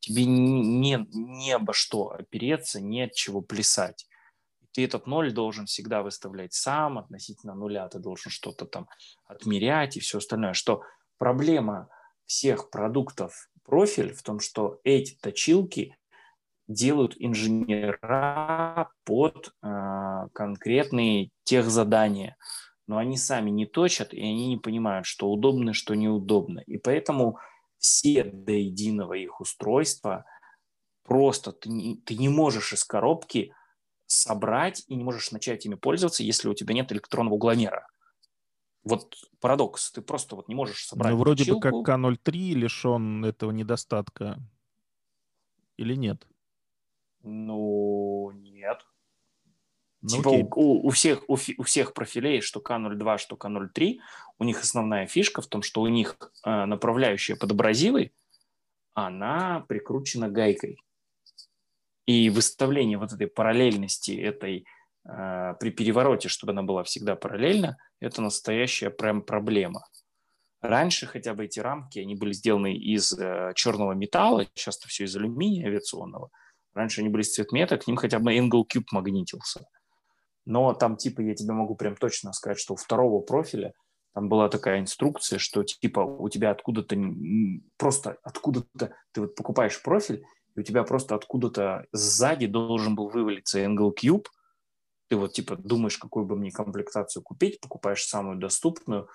Тебе 0.00 0.26
не, 0.26 0.60
не, 0.60 1.08
не 1.12 1.52
обо 1.52 1.72
что 1.72 2.10
опереться, 2.10 2.78
не 2.78 3.04
от 3.04 3.14
чего 3.14 3.40
плясать 3.40 4.06
ты 4.72 4.84
этот 4.84 5.06
ноль 5.06 5.32
должен 5.32 5.66
всегда 5.66 6.02
выставлять 6.02 6.54
сам, 6.54 6.98
относительно 6.98 7.54
нуля 7.54 7.88
ты 7.88 7.98
должен 7.98 8.30
что-то 8.30 8.66
там 8.66 8.88
отмерять 9.26 9.96
и 9.96 10.00
все 10.00 10.18
остальное. 10.18 10.54
Что 10.54 10.82
проблема 11.18 11.88
всех 12.26 12.70
продуктов 12.70 13.48
профиль 13.64 14.12
в 14.12 14.22
том, 14.22 14.40
что 14.40 14.80
эти 14.84 15.14
точилки 15.20 15.96
делают 16.68 17.14
инженера 17.18 18.90
под 19.04 19.52
э, 19.62 20.28
конкретные 20.32 21.30
тех 21.44 21.70
задания, 21.70 22.36
но 22.86 22.98
они 22.98 23.16
сами 23.16 23.50
не 23.50 23.66
точат, 23.66 24.14
и 24.14 24.20
они 24.20 24.48
не 24.48 24.56
понимают, 24.56 25.06
что 25.06 25.30
удобно, 25.30 25.72
что 25.72 25.94
неудобно. 25.94 26.60
И 26.66 26.78
поэтому 26.78 27.38
все 27.78 28.24
до 28.24 28.52
единого 28.52 29.14
их 29.14 29.40
устройства 29.40 30.24
просто 31.04 31.52
ты 31.52 31.68
не, 31.68 31.96
ты 31.96 32.16
не 32.16 32.28
можешь 32.28 32.72
из 32.72 32.84
коробки 32.84 33.54
собрать 34.12 34.84
и 34.88 34.94
не 34.94 35.04
можешь 35.04 35.32
начать 35.32 35.64
ими 35.66 35.74
пользоваться, 35.74 36.22
если 36.22 36.48
у 36.48 36.54
тебя 36.54 36.74
нет 36.74 36.92
электронного 36.92 37.34
угломера. 37.34 37.86
Вот 38.84 39.14
парадокс. 39.40 39.92
Ты 39.92 40.02
просто 40.02 40.36
вот 40.36 40.48
не 40.48 40.54
можешь 40.54 40.86
собрать. 40.86 41.12
Ну, 41.12 41.18
вроде 41.18 41.52
бы 41.52 41.60
как 41.60 41.72
К03 41.72 42.32
лишен 42.54 43.24
этого 43.24 43.50
недостатка. 43.50 44.38
Или 45.76 45.94
нет? 45.94 46.26
Ну, 47.22 48.32
нет. 48.34 48.84
Ну, 50.02 50.08
типа 50.08 50.28
у, 50.56 50.86
у, 50.86 50.90
всех, 50.90 51.22
у, 51.28 51.34
у 51.34 51.62
всех 51.62 51.94
профилей, 51.94 52.40
что 52.40 52.60
К02, 52.60 53.18
что 53.18 53.36
К03, 53.36 53.98
у 54.38 54.44
них 54.44 54.60
основная 54.60 55.06
фишка 55.06 55.42
в 55.42 55.46
том, 55.46 55.62
что 55.62 55.80
у 55.80 55.86
них 55.86 56.16
э, 56.44 56.64
направляющая 56.64 57.36
под 57.36 57.52
абразивы, 57.52 58.10
она 58.94 59.64
прикручена 59.68 60.28
гайкой. 60.28 60.78
И 62.06 62.30
выставление 62.30 62.98
вот 62.98 63.12
этой 63.12 63.28
параллельности 63.28 64.12
этой 64.12 64.64
э, 65.08 65.54
при 65.60 65.70
перевороте, 65.70 66.28
чтобы 66.28 66.52
она 66.52 66.62
была 66.62 66.82
всегда 66.82 67.14
параллельна, 67.16 67.76
это 68.00 68.22
настоящая 68.22 68.90
прям 68.90 69.22
проблема. 69.22 69.84
Раньше 70.60 71.06
хотя 71.06 71.34
бы 71.34 71.44
эти 71.44 71.58
рамки, 71.60 71.98
они 71.98 72.14
были 72.14 72.32
сделаны 72.32 72.74
из 72.74 73.12
э, 73.12 73.52
черного 73.54 73.92
металла, 73.92 74.46
часто 74.54 74.88
все 74.88 75.04
из 75.04 75.16
алюминия 75.16 75.66
авиационного. 75.66 76.30
Раньше 76.74 77.00
они 77.00 77.10
были 77.10 77.22
из 77.22 77.34
цветмета, 77.34 77.78
к 77.78 77.86
ним 77.86 77.96
хотя 77.96 78.18
бы 78.18 78.34
Angle 78.34 78.64
Cube 78.72 78.86
магнитился. 78.92 79.66
Но 80.44 80.72
там 80.72 80.96
типа 80.96 81.20
я 81.20 81.34
тебе 81.34 81.52
могу 81.52 81.74
прям 81.76 81.96
точно 81.96 82.32
сказать, 82.32 82.58
что 82.58 82.74
у 82.74 82.76
второго 82.76 83.20
профиля 83.20 83.72
там 84.14 84.28
была 84.28 84.48
такая 84.48 84.80
инструкция, 84.80 85.38
что 85.38 85.62
типа 85.64 86.00
у 86.00 86.28
тебя 86.28 86.50
откуда-то, 86.50 86.96
просто 87.76 88.18
откуда-то 88.22 88.94
ты 89.12 89.20
вот 89.22 89.34
покупаешь 89.34 89.82
профиль, 89.82 90.24
и 90.54 90.60
у 90.60 90.62
тебя 90.62 90.84
просто 90.84 91.14
откуда-то 91.14 91.86
сзади 91.92 92.46
должен 92.46 92.94
был 92.94 93.08
вывалиться 93.08 93.64
Angle 93.64 93.92
Cube, 93.94 94.26
ты 95.08 95.16
вот 95.16 95.32
типа 95.32 95.56
думаешь, 95.56 95.98
какую 95.98 96.26
бы 96.26 96.36
мне 96.36 96.50
комплектацию 96.50 97.22
купить, 97.22 97.60
покупаешь 97.60 98.04
самую 98.04 98.38
доступную, 98.38 99.08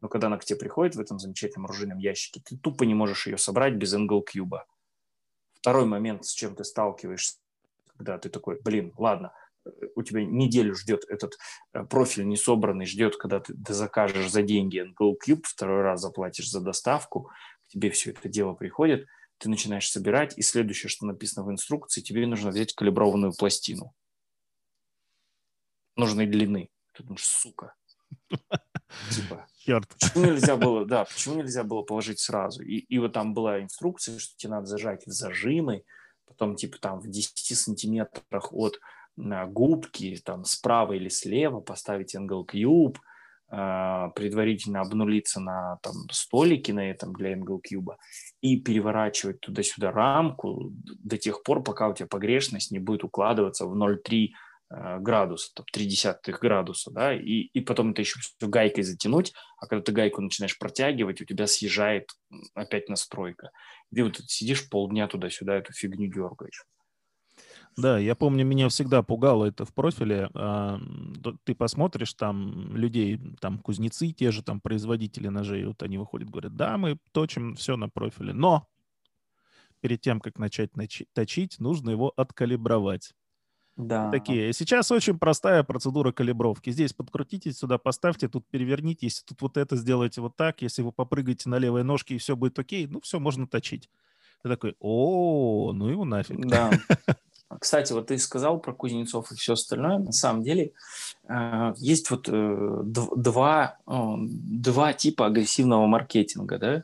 но 0.00 0.08
когда 0.08 0.28
она 0.28 0.38
к 0.38 0.44
тебе 0.44 0.58
приходит 0.58 0.96
в 0.96 1.00
этом 1.00 1.18
замечательном 1.18 1.66
оружейном 1.66 1.98
ящике, 1.98 2.40
ты 2.44 2.56
тупо 2.56 2.84
не 2.84 2.94
можешь 2.94 3.26
ее 3.26 3.38
собрать 3.38 3.74
без 3.74 3.94
Angle 3.94 4.22
Cube. 4.22 4.60
Второй 5.54 5.84
момент, 5.84 6.24
с 6.24 6.32
чем 6.32 6.56
ты 6.56 6.64
сталкиваешься, 6.64 7.38
когда 7.96 8.18
ты 8.18 8.28
такой, 8.30 8.60
блин, 8.62 8.92
ладно, 8.96 9.32
у 9.94 10.02
тебя 10.02 10.24
неделю 10.24 10.74
ждет 10.74 11.04
этот 11.08 11.34
э, 11.72 11.84
профиль 11.84 12.26
не 12.26 12.36
собранный, 12.36 12.84
ждет, 12.84 13.16
когда 13.16 13.38
ты, 13.38 13.54
ты 13.54 13.74
закажешь 13.74 14.28
за 14.28 14.42
деньги 14.42 14.82
Angle 14.82 15.14
Cube, 15.24 15.42
второй 15.44 15.82
раз 15.82 16.00
заплатишь 16.00 16.50
за 16.50 16.60
доставку, 16.60 17.30
к 17.66 17.68
тебе 17.68 17.90
все 17.90 18.10
это 18.10 18.28
дело 18.28 18.54
приходит– 18.54 19.06
ты 19.42 19.50
начинаешь 19.50 19.90
собирать, 19.90 20.38
и 20.38 20.42
следующее, 20.42 20.88
что 20.88 21.06
написано 21.06 21.44
в 21.44 21.50
инструкции, 21.50 22.00
тебе 22.00 22.26
нужно 22.26 22.50
взять 22.50 22.74
калиброванную 22.74 23.32
пластину 23.36 23.92
нужной 25.96 26.26
длины. 26.26 26.70
Ты 26.94 27.02
думаешь, 27.02 27.24
сука. 27.24 27.74
Типа, 29.10 29.46
Черт. 29.58 29.88
Почему 29.88 30.24
нельзя 30.26 30.56
было, 30.56 30.84
да, 30.84 31.04
почему 31.04 31.36
нельзя 31.36 31.64
было 31.64 31.82
положить 31.82 32.18
сразу? 32.18 32.62
И, 32.62 32.78
и 32.78 32.98
вот 32.98 33.12
там 33.12 33.32
была 33.32 33.60
инструкция, 33.60 34.18
что 34.18 34.36
тебе 34.36 34.50
надо 34.50 34.66
зажать 34.66 35.06
в 35.06 35.10
зажимы, 35.10 35.84
потом 36.26 36.56
типа 36.56 36.78
там 36.78 37.00
в 37.00 37.08
10 37.08 37.58
сантиметрах 37.58 38.52
от 38.52 38.80
на 39.16 39.46
губки, 39.46 40.20
там 40.24 40.44
справа 40.44 40.94
или 40.94 41.08
слева 41.08 41.60
поставить 41.60 42.14
angle 42.14 42.46
cube, 42.46 42.96
а, 42.96 43.00
предварительно 43.52 44.80
обнулиться 44.80 45.38
на 45.38 45.78
там, 45.82 45.92
столике 46.10 46.72
на 46.72 46.90
этом 46.90 47.12
для 47.12 47.34
Angle 47.34 47.60
Cube 47.60 47.96
и 48.40 48.58
переворачивать 48.58 49.40
туда-сюда 49.40 49.90
рамку 49.90 50.72
до 50.72 51.18
тех 51.18 51.42
пор, 51.42 51.62
пока 51.62 51.88
у 51.88 51.94
тебя 51.94 52.06
погрешность 52.06 52.70
не 52.70 52.78
будет 52.78 53.04
укладываться 53.04 53.66
в 53.66 53.76
0,3 53.76 54.28
а, 54.70 54.98
градуса, 54.98 55.52
там, 55.54 55.66
0,3 55.76 56.38
градуса, 56.40 56.90
да, 56.90 57.14
и, 57.14 57.50
и 57.52 57.60
потом 57.60 57.90
это 57.90 58.00
еще 58.00 58.18
все 58.20 58.48
гайкой 58.48 58.84
затянуть, 58.84 59.34
а 59.58 59.66
когда 59.66 59.82
ты 59.82 59.92
гайку 59.92 60.22
начинаешь 60.22 60.58
протягивать, 60.58 61.20
у 61.20 61.26
тебя 61.26 61.46
съезжает 61.46 62.08
опять 62.54 62.88
настройка. 62.88 63.50
И 63.90 63.96
ты 63.96 64.04
вот 64.04 64.16
сидишь 64.28 64.68
полдня 64.70 65.08
туда-сюда 65.08 65.56
эту 65.56 65.74
фигню 65.74 66.06
дергаешь. 66.06 66.64
Да, 67.76 67.98
я 67.98 68.14
помню, 68.14 68.44
меня 68.44 68.68
всегда 68.68 69.02
пугало 69.02 69.46
это 69.46 69.64
в 69.64 69.72
профиле. 69.72 70.30
А, 70.34 70.78
ты 71.44 71.54
посмотришь 71.54 72.12
там 72.14 72.76
людей, 72.76 73.18
там 73.40 73.58
кузнецы, 73.58 74.12
те 74.12 74.30
же 74.30 74.42
там 74.42 74.60
производители 74.60 75.28
ножей, 75.28 75.64
вот 75.64 75.82
они 75.82 75.98
выходят, 75.98 76.30
говорят, 76.30 76.54
да, 76.54 76.76
мы 76.76 76.98
точим 77.12 77.54
все 77.54 77.76
на 77.76 77.88
профиле, 77.88 78.32
но 78.34 78.68
перед 79.80 80.00
тем, 80.00 80.20
как 80.20 80.38
начать 80.38 80.70
точить, 81.14 81.58
нужно 81.58 81.90
его 81.90 82.12
откалибровать. 82.16 83.14
Да. 83.76 84.10
Такие. 84.10 84.52
Сейчас 84.52 84.90
очень 84.90 85.18
простая 85.18 85.62
процедура 85.62 86.12
калибровки. 86.12 86.70
Здесь 86.70 86.92
подкрутите, 86.92 87.52
сюда 87.52 87.78
поставьте, 87.78 88.28
тут 88.28 88.46
переверните. 88.48 89.06
Если 89.06 89.24
тут 89.24 89.40
вот 89.40 89.56
это 89.56 89.76
сделаете 89.76 90.20
вот 90.20 90.36
так, 90.36 90.60
если 90.60 90.82
вы 90.82 90.92
попрыгаете 90.92 91.48
на 91.48 91.58
левой 91.58 91.82
ножке 91.82 92.14
и 92.14 92.18
все 92.18 92.36
будет 92.36 92.58
окей, 92.58 92.86
ну 92.86 93.00
все, 93.00 93.18
можно 93.18 93.46
точить. 93.46 93.88
Ты 94.42 94.50
такой, 94.50 94.76
о, 94.78 95.72
ну 95.72 95.88
его 95.88 96.04
нафиг. 96.04 96.44
Да. 96.46 96.70
Кстати, 97.60 97.92
вот 97.92 98.08
ты 98.08 98.18
сказал 98.18 98.58
про 98.58 98.72
кузнецов 98.72 99.30
и 99.32 99.34
все 99.34 99.54
остальное. 99.54 99.98
На 99.98 100.12
самом 100.12 100.42
деле 100.42 100.72
э, 101.28 101.74
есть 101.76 102.10
вот 102.10 102.28
э, 102.28 102.80
два, 102.84 103.78
два 103.86 104.92
типа 104.92 105.26
агрессивного 105.26 105.86
маркетинга. 105.86 106.58
Да? 106.58 106.82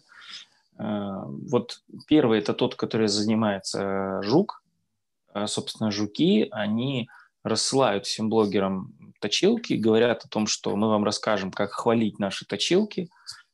Э, 0.78 1.24
вот 1.26 1.82
первый– 2.06 2.38
это 2.40 2.54
тот, 2.54 2.74
который 2.74 3.08
занимается 3.08 4.22
жук. 4.22 4.62
Собственно, 5.46 5.90
жуки, 5.90 6.48
они 6.50 7.08
рассылают 7.44 8.06
всем 8.06 8.28
блогерам 8.28 8.94
точилки, 9.20 9.74
говорят 9.74 10.24
о 10.24 10.28
том, 10.28 10.46
что 10.46 10.74
мы 10.74 10.88
вам 10.88 11.04
расскажем, 11.04 11.52
как 11.52 11.72
хвалить 11.72 12.18
наши 12.18 12.44
точилки, 12.44 13.10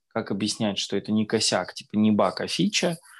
как 0.08 0.30
объяснять, 0.30 0.78
что 0.78 0.96
это 0.96 1.12
не 1.12 1.26
косяк, 1.26 1.74
типа 1.74 1.96
не 1.96 2.10
баг, 2.10 2.40
а 2.40 2.46
фича– 2.46 2.96
Э, 3.06 3.13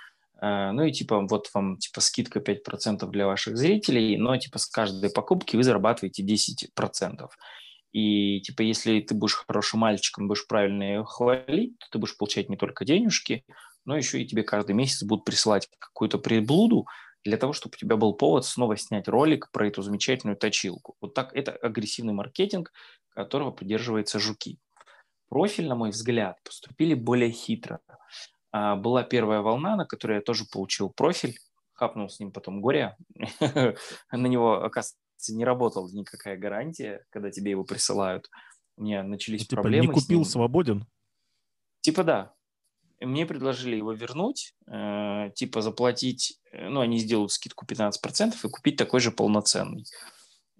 ну 0.73 0.85
и 0.85 0.93
типа 0.93 1.27
вот 1.29 1.49
вам 1.55 1.79
типа 1.79 2.01
скидка 2.01 2.41
5% 2.41 3.09
для 3.11 3.27
ваших 3.27 3.57
зрителей, 3.57 4.17
но 4.17 4.37
типа 4.37 4.59
с 4.59 4.67
каждой 4.67 5.11
покупки 5.11 5.57
вы 5.57 5.63
зарабатываете 5.63 6.23
10%. 6.25 7.29
И 7.93 8.41
типа 8.41 8.63
если 8.63 9.01
ты 9.01 9.15
будешь 9.15 9.45
хорошим 9.47 9.81
мальчиком, 9.81 10.29
будешь 10.29 10.47
правильно 10.47 10.83
ее 10.83 11.05
хвалить, 11.05 11.79
то 11.79 11.87
ты 11.93 11.99
будешь 11.99 12.17
получать 12.17 12.51
не 12.51 12.57
только 12.57 12.85
денежки, 12.85 13.45
но 13.85 13.97
еще 13.97 14.21
и 14.21 14.27
тебе 14.27 14.43
каждый 14.43 14.75
месяц 14.75 15.03
будут 15.05 15.25
присылать 15.25 15.69
какую-то 15.79 16.19
приблуду 16.19 16.87
для 17.25 17.37
того, 17.37 17.53
чтобы 17.53 17.75
у 17.77 17.79
тебя 17.79 17.97
был 17.97 18.13
повод 18.15 18.45
снова 18.45 18.77
снять 18.77 19.09
ролик 19.09 19.51
про 19.51 19.69
эту 19.69 19.83
замечательную 19.83 20.37
точилку. 20.37 20.97
Вот 21.01 21.15
так 21.15 21.35
это 21.35 21.53
агрессивный 21.53 22.13
маркетинг, 22.13 22.73
которого 23.11 23.51
придерживаются 23.51 24.19
жуки. 24.19 24.59
Профиль, 25.29 25.69
на 25.69 25.75
мой 25.75 25.91
взгляд, 25.91 26.39
поступили 26.45 26.95
более 26.95 27.31
хитро. 27.31 27.81
А, 28.57 28.77
была 28.77 29.03
первая 29.03 29.41
волна, 29.41 29.75
на 29.75 29.85
которой 29.85 30.19
я 30.19 30.21
тоже 30.21 30.45
получил 30.45 30.89
профиль, 30.89 31.37
хапнул 31.73 32.09
с 32.09 32.21
ним 32.21 32.31
потом 32.31 32.61
горе. 32.61 32.97
На 34.13 34.27
него, 34.29 34.63
оказывается, 34.63 35.35
не 35.35 35.45
работала 35.45 35.91
никакая 35.91 36.37
гарантия, 36.37 37.05
когда 37.11 37.33
тебе 37.33 37.51
его 37.51 37.65
присылают. 37.65 38.31
У 38.77 38.85
меня 38.85 39.03
начались 39.03 39.41
ну, 39.41 39.47
типа, 39.47 39.63
проблемы. 39.63 39.89
Не 39.89 39.93
купил, 39.93 40.25
свободен? 40.25 40.87
Типа 41.81 42.05
да. 42.05 42.33
Мне 43.01 43.27
предложили 43.27 43.75
его 43.75 43.93
вернуть, 43.93 44.55
э, 44.69 45.31
типа 45.35 45.61
заплатить, 45.61 46.39
э, 46.53 46.69
ну, 46.69 46.79
они 46.79 46.99
сделают 46.99 47.33
скидку 47.33 47.67
15% 47.67 48.35
и 48.45 48.49
купить 48.49 48.77
такой 48.77 49.01
же 49.01 49.11
полноценный. 49.11 49.85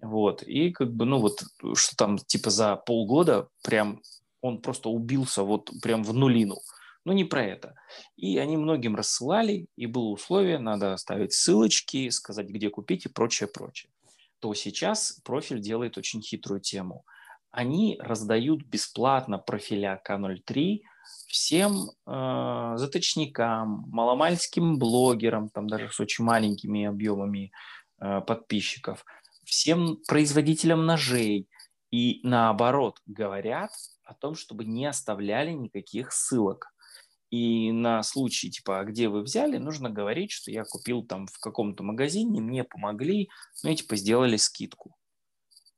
Вот. 0.01 0.43
И 0.43 0.71
как 0.71 0.93
бы, 0.93 1.05
ну 1.05 1.19
вот, 1.19 1.45
что 1.75 1.95
там, 1.95 2.17
типа 2.17 2.49
за 2.49 2.75
полгода 2.75 3.47
прям 3.63 4.01
он 4.41 4.61
просто 4.61 4.89
убился 4.89 5.43
вот 5.43 5.71
прям 5.81 6.03
в 6.03 6.13
нулину. 6.13 6.57
Но 7.05 7.13
не 7.13 7.23
про 7.23 7.43
это. 7.43 7.75
И 8.17 8.37
они 8.37 8.57
многим 8.57 8.95
рассылали, 8.95 9.67
и 9.75 9.85
было 9.85 10.09
условие, 10.09 10.57
надо 10.57 10.93
оставить 10.93 11.33
ссылочки, 11.33 12.09
сказать, 12.09 12.47
где 12.47 12.69
купить 12.69 13.05
и 13.05 13.09
прочее, 13.09 13.47
прочее. 13.47 13.91
То 14.39 14.53
сейчас 14.53 15.21
профиль 15.23 15.61
делает 15.61 15.97
очень 15.97 16.21
хитрую 16.21 16.59
тему. 16.59 17.05
Они 17.51 17.97
раздают 18.01 18.63
бесплатно 18.63 19.37
профиля 19.37 20.01
К03 20.05 20.79
всем 21.27 21.91
э, 22.05 22.73
заточникам, 22.75 23.85
маломальским 23.89 24.77
блогерам, 24.77 25.49
там 25.49 25.67
даже 25.67 25.89
с 25.91 25.99
очень 25.99 26.25
маленькими 26.25 26.85
объемами 26.85 27.51
э, 28.01 28.21
подписчиков, 28.21 29.05
всем 29.45 29.97
производителям 30.07 30.85
ножей. 30.85 31.47
И 31.91 32.19
наоборот 32.23 32.99
говорят 33.05 33.71
о 34.03 34.13
том, 34.13 34.35
чтобы 34.35 34.65
не 34.65 34.85
оставляли 34.85 35.51
никаких 35.51 36.11
ссылок. 36.11 36.73
И 37.35 37.73
на 37.73 38.01
случай, 38.01 38.49
типа, 38.49 38.79
а 38.79 38.83
где 38.85 39.09
вы 39.09 39.21
взяли, 39.21 39.57
нужно 39.57 39.89
говорить, 39.89 40.31
что 40.31 40.51
я 40.51 40.63
купил 40.63 41.03
там 41.03 41.27
в 41.27 41.37
каком-то 41.39 41.83
магазине, 41.83 42.39
мне 42.39 42.63
помогли, 42.63 43.27
ну 43.61 43.71
и 43.71 43.75
типа 43.75 43.97
сделали 43.97 44.37
скидку. 44.37 44.95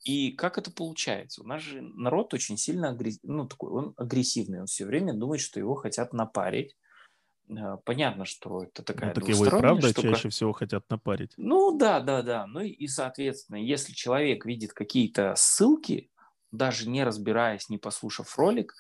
И 0.04 0.34
как 0.34 0.60
это 0.60 0.70
получается? 0.70 1.42
У 1.42 1.48
нас 1.48 1.64
же 1.64 1.82
народ 1.82 2.36
очень 2.36 2.58
сильно 2.58 2.90
агрессивный, 2.90 3.36
ну, 3.36 3.48
такой, 3.48 3.72
он 3.72 3.94
агрессивный, 3.98 4.60
он 4.60 4.68
все 4.68 4.86
время 4.86 5.16
думает, 5.16 5.42
что 5.42 5.60
его 5.60 5.74
хотят 5.74 6.14
напарить. 6.14 6.76
А, 7.50 7.78
понятно, 7.78 8.26
что 8.26 8.64
это 8.64 8.84
такая 8.84 9.10
ну, 9.10 9.16
так 9.16 9.28
его 9.28 9.48
и 9.48 9.50
правда 9.50 9.90
штука. 9.90 10.10
чаще 10.10 10.30
всего 10.30 10.54
хотят 10.54 10.88
напарить. 10.92 11.34
Ну 11.38 11.76
да, 11.76 12.02
да, 12.02 12.22
да. 12.22 12.46
Ну 12.46 12.60
и, 12.60 12.88
соответственно, 12.88 13.58
если 13.58 13.94
человек 13.94 14.46
видит 14.46 14.74
какие-то 14.74 15.34
ссылки, 15.36 16.12
даже 16.52 16.88
не 16.88 17.04
разбираясь, 17.04 17.68
не 17.68 17.80
послушав 17.80 18.38
ролик, 18.38 18.76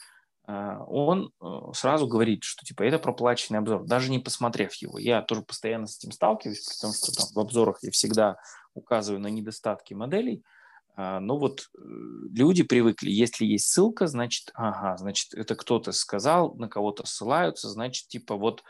он 0.47 1.33
э, 1.41 1.45
сразу 1.73 2.07
говорит, 2.07 2.43
что 2.43 2.65
типа 2.65 2.83
это 2.83 2.99
проплаченный 2.99 3.59
обзор, 3.59 3.85
даже 3.85 4.09
не 4.09 4.19
посмотрев 4.19 4.73
его. 4.75 4.97
Я 4.97 5.21
тоже 5.21 5.41
постоянно 5.41 5.87
с 5.87 5.97
этим 5.97 6.13
сталкиваюсь, 6.13 6.65
потому 6.75 6.93
что 6.93 7.11
там 7.11 7.25
в 7.33 7.39
обзорах 7.39 7.79
я 7.81 7.91
всегда 7.91 8.37
указываю 8.73 9.19
на 9.19 9.27
недостатки 9.27 9.93
моделей. 9.93 10.43
А, 10.95 11.19
но 11.19 11.37
вот 11.37 11.61
э, 11.77 11.79
люди 12.33 12.63
привыкли, 12.63 13.11
если 13.11 13.45
есть 13.45 13.67
ссылка, 13.67 14.07
значит, 14.07 14.51
ага, 14.53 14.95
значит, 14.95 15.33
это 15.33 15.55
кто-то 15.55 15.91
сказал, 15.91 16.55
на 16.55 16.69
кого-то 16.69 17.05
ссылаются, 17.05 17.67
значит, 17.67 18.07
типа 18.07 18.37
вот, 18.37 18.63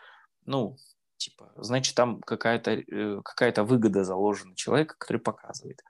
ну, 0.46 0.78
типа, 1.18 1.54
значит, 1.58 1.94
там 1.94 2.22
какая-то 2.22 2.72
э, 2.72 3.22
какая 3.24 3.54
выгода 3.64 4.04
заложена 4.04 4.56
человека, 4.56 4.96
который 4.98 5.22
показывает. 5.22 5.84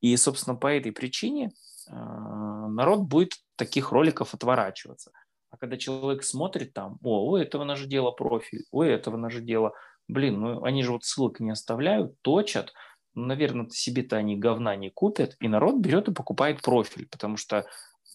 И, 0.00 0.16
собственно, 0.16 0.54
по 0.54 0.68
этой 0.68 0.92
причине 0.92 1.50
народ 1.86 3.00
будет 3.00 3.32
таких 3.56 3.92
роликов 3.92 4.32
отворачиваться. 4.32 5.12
А 5.54 5.56
когда 5.56 5.76
человек 5.76 6.24
смотрит 6.24 6.74
там, 6.74 6.98
о, 7.04 7.30
у 7.30 7.36
этого 7.36 7.62
наше 7.62 7.86
дело 7.86 8.10
профиль, 8.10 8.64
у 8.72 8.82
этого 8.82 9.16
наше 9.16 9.40
дело, 9.40 9.72
блин, 10.08 10.40
ну 10.40 10.64
они 10.64 10.82
же 10.82 10.90
вот 10.90 11.04
ссылок 11.04 11.38
не 11.38 11.52
оставляют, 11.52 12.20
точат, 12.22 12.72
ну, 13.14 13.26
наверное, 13.26 13.68
себе-то 13.70 14.16
они 14.16 14.36
говна 14.36 14.74
не 14.74 14.90
купят, 14.90 15.36
и 15.38 15.46
народ 15.46 15.76
берет 15.76 16.08
и 16.08 16.12
покупает 16.12 16.60
профиль, 16.60 17.06
потому 17.08 17.36
что, 17.36 17.66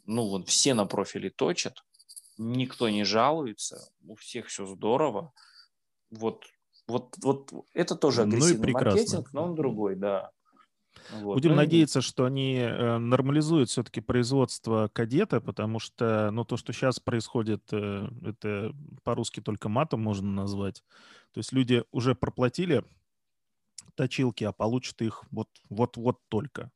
ну, 0.06 0.28
вот 0.28 0.50
все 0.50 0.74
на 0.74 0.86
профиле 0.86 1.30
точат, 1.30 1.86
никто 2.38 2.90
не 2.90 3.06
жалуется, 3.06 3.90
у 4.06 4.16
всех 4.16 4.48
все 4.48 4.66
здорово. 4.66 5.32
Вот, 6.12 6.44
вот, 6.88 7.16
вот 7.24 7.54
это 7.74 7.96
тоже 7.96 8.24
агрессивный 8.24 8.68
ну 8.68 8.74
маркетинг, 8.74 9.30
но 9.32 9.46
он 9.46 9.56
другой, 9.56 9.96
да. 9.96 10.32
Вот. 11.14 11.36
Будем 11.36 11.52
ну, 11.52 11.58
надеяться, 11.58 12.02
что 12.02 12.26
они 12.26 12.56
э, 12.56 12.98
нормализуют 12.98 13.70
все-таки 13.70 14.02
производство 14.02 14.90
кадета, 14.94 15.42
потому 15.42 15.80
что, 15.80 16.30
ну, 16.32 16.46
то, 16.46 16.58
что 16.58 16.72
сейчас 16.72 17.00
происходит, 17.00 17.64
э, 17.72 18.08
это 18.24 18.74
по-русски 19.04 19.40
только 19.40 19.70
матом 19.70 20.02
можно 20.02 20.30
назвать. 20.30 20.84
То 21.34 21.40
есть 21.40 21.52
люди 21.52 21.84
уже 21.92 22.16
проплатили 22.16 22.84
точилки, 23.96 24.44
а 24.44 24.52
получат 24.52 25.02
их 25.02 25.24
вот, 25.32 25.50
вот, 25.70 25.98
вот 25.98 26.20
только. 26.30 26.72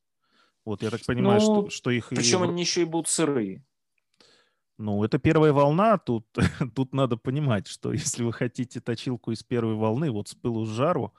Вот, 0.66 0.82
я 0.82 0.90
так 0.90 1.06
понимаю, 1.06 1.40
ну, 1.42 1.46
что, 1.46 1.70
что 1.70 1.90
их... 1.92 2.10
Причем 2.10 2.44
и... 2.44 2.48
они 2.48 2.62
еще 2.62 2.82
и 2.82 2.86
будут 2.86 3.08
сырые. 3.08 3.64
Ну, 4.78 5.04
это 5.04 5.20
первая 5.20 5.54
волна, 5.54 5.98
тут, 5.98 6.26
тут 6.76 6.94
надо 6.94 7.18
понимать, 7.18 7.68
что 7.68 7.94
если 7.94 8.24
вы 8.24 8.34
хотите 8.34 8.82
точилку 8.82 9.32
из 9.32 9.44
первой 9.44 9.76
волны, 9.76 10.12
вот 10.12 10.30
с 10.30 10.36
пылу 10.36 10.66
с 10.66 10.70
жару, 10.70 11.14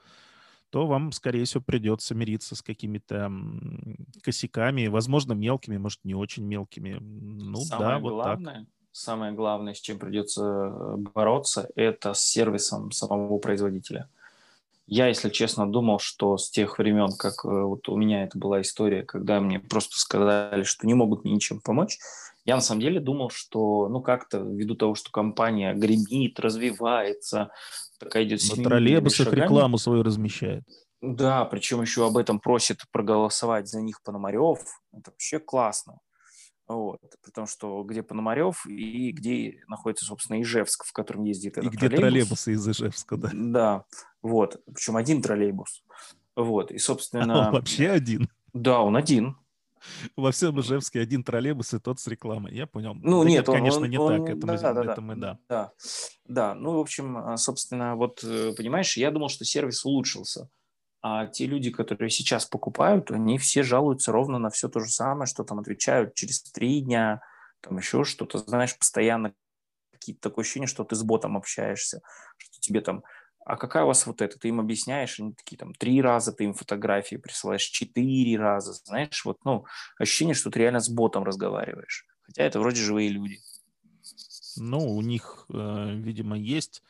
то 0.75 0.85
вам, 0.85 1.13
скорее 1.13 1.45
всего, 1.45 1.63
придется 1.65 2.15
мириться 2.15 2.53
с 2.53 2.61
какими-то 2.61 3.31
косяками, 4.21 4.87
возможно, 4.87 5.31
мелкими, 5.31 5.77
может, 5.77 6.01
не 6.03 6.15
очень 6.15 6.43
мелкими. 6.43 6.97
Ну 6.99 7.61
самое 7.61 7.89
да, 7.91 7.99
вот 7.99 8.11
главное, 8.11 8.53
так. 8.55 8.63
Самое 8.91 9.31
главное, 9.31 9.73
с 9.73 9.79
чем 9.79 9.99
придется 9.99 10.43
э, 10.43 10.95
бороться, 10.97 11.69
это 11.77 12.13
с 12.13 12.19
сервисом 12.19 12.91
самого 12.91 13.37
производителя. 13.37 14.09
Я, 14.85 15.07
если 15.07 15.29
честно, 15.29 15.65
думал, 15.65 15.99
что 15.99 16.37
с 16.37 16.49
тех 16.49 16.77
времен, 16.77 17.13
как 17.17 17.45
э, 17.45 17.47
вот 17.47 17.87
у 17.87 17.95
меня 17.95 18.25
это 18.25 18.37
была 18.37 18.59
история, 18.59 19.03
когда 19.03 19.39
мне 19.39 19.61
просто 19.61 19.97
сказали, 19.97 20.63
что 20.63 20.85
не 20.85 20.93
могут 20.93 21.23
мне 21.23 21.35
ничем 21.35 21.61
помочь, 21.61 21.99
я 22.43 22.55
на 22.55 22.61
самом 22.61 22.81
деле 22.81 22.99
думал, 22.99 23.29
что, 23.29 23.87
ну, 23.87 24.01
как-то 24.01 24.39
ввиду 24.39 24.75
того, 24.75 24.93
что 24.93 25.09
компания 25.09 25.73
гремит, 25.73 26.37
развивается, 26.39 27.49
такая 27.99 28.23
идет 28.23 28.41
На 28.55 28.63
троллейбусах 28.63 29.25
шагами. 29.27 29.43
рекламу 29.43 29.77
свою 29.77 30.03
размещает. 30.03 30.63
Да, 31.01 31.45
причем 31.45 31.81
еще 31.81 32.07
об 32.07 32.17
этом 32.17 32.39
просит 32.39 32.79
проголосовать 32.91 33.67
за 33.67 33.81
них 33.81 34.01
Пономарев. 34.03 34.59
Это 34.91 35.11
вообще 35.11 35.39
классно. 35.39 35.99
Вот. 36.67 36.99
Потому 37.23 37.45
что 37.45 37.83
где 37.83 38.01
Пономарев 38.01 38.65
и 38.65 39.11
где 39.11 39.61
находится, 39.67 40.05
собственно, 40.05 40.41
Ижевск, 40.41 40.83
в 40.85 40.93
котором 40.93 41.23
ездит 41.23 41.57
этот 41.57 41.71
И 41.71 41.77
где 41.77 41.89
троллейбусы 41.89 42.53
из 42.53 42.67
Ижевска, 42.67 43.17
да. 43.17 43.29
Да, 43.33 43.85
вот. 44.23 44.61
Причем 44.65 44.97
один 44.97 45.21
троллейбус. 45.21 45.83
Вот. 46.35 46.71
И, 46.71 46.79
собственно... 46.79 47.33
А 47.45 47.47
он 47.47 47.53
вообще 47.53 47.89
один? 47.89 48.29
Да, 48.53 48.81
он 48.81 48.95
один. 48.95 49.37
Во 50.15 50.31
всем 50.31 50.59
Ижевске 50.59 50.99
один 50.99 51.23
троллейбус 51.23 51.73
и 51.73 51.79
тот 51.79 51.99
с 51.99 52.07
рекламой. 52.07 52.53
Я 52.53 52.67
понял. 52.67 52.95
Ну, 52.95 53.23
Да 53.23 53.29
нет, 53.29 53.49
он- 53.49 53.55
конечно, 53.55 53.81
он- 53.81 53.89
не 53.89 53.97
он- 53.97 54.25
так. 54.25 54.35
Это 54.37 54.47
да, 54.47 54.53
мы, 54.53 54.59
да, 54.59 54.81
это 54.81 54.95
да. 54.95 55.01
мы, 55.01 55.15
да. 55.15 55.39
Да, 55.49 55.71
да. 56.25 56.55
Ну, 56.55 56.77
в 56.77 56.79
общем, 56.79 57.17
а, 57.17 57.37
собственно, 57.37 57.95
вот, 57.95 58.23
э, 58.23 58.53
понимаешь, 58.55 58.97
я 58.97 59.11
думал, 59.11 59.29
что 59.29 59.45
сервис 59.45 59.85
улучшился. 59.85 60.49
А 61.01 61.27
те 61.27 61.45
люди, 61.45 61.69
которые 61.69 62.09
сейчас 62.09 62.45
покупают, 62.47 63.11
они 63.11 63.37
все 63.37 63.61
жалуются 63.61 64.11
ровно 64.11 64.39
на 64.39 64.49
все 64.49 64.69
то 64.69 64.79
же 64.79 64.89
самое, 64.89 65.27
что 65.27 65.43
там 65.43 65.59
отвечают 65.59 66.15
через 66.15 66.41
три 66.41 66.81
дня, 66.81 67.21
там 67.61 67.77
еще 67.77 68.03
что-то, 68.03 68.39
знаешь, 68.39 68.75
постоянно 68.77 69.33
какие-то 69.91 70.21
такое 70.29 70.43
ощущение, 70.43 70.67
что 70.67 70.83
ты 70.83 70.95
с 70.95 71.03
ботом 71.03 71.37
общаешься, 71.37 72.01
что 72.37 72.59
тебе 72.59 72.81
там, 72.81 73.03
а 73.45 73.57
какая 73.57 73.83
у 73.83 73.87
вас 73.87 74.05
вот 74.07 74.21
это? 74.21 74.39
Ты 74.39 74.49
им 74.49 74.59
объясняешь, 74.59 75.19
они 75.19 75.33
такие 75.33 75.57
там 75.57 75.73
три 75.73 76.01
раза 76.01 76.33
ты 76.33 76.45
им 76.45 76.53
фотографии 76.53 77.15
присылаешь, 77.15 77.63
четыре 77.63 78.37
раза, 78.37 78.73
знаешь, 78.73 79.23
вот, 79.23 79.37
ну, 79.45 79.65
ощущение, 79.99 80.33
что 80.33 80.49
ты 80.49 80.59
реально 80.59 80.79
с 80.79 80.89
ботом 80.89 81.23
разговариваешь. 81.23 82.05
Хотя 82.23 82.43
это 82.43 82.59
вроде 82.59 82.81
живые 82.81 83.09
люди. 83.09 83.39
Ну, 84.57 84.79
у 84.79 85.01
них, 85.01 85.45
э, 85.53 85.93
видимо, 85.95 86.37
есть 86.37 86.81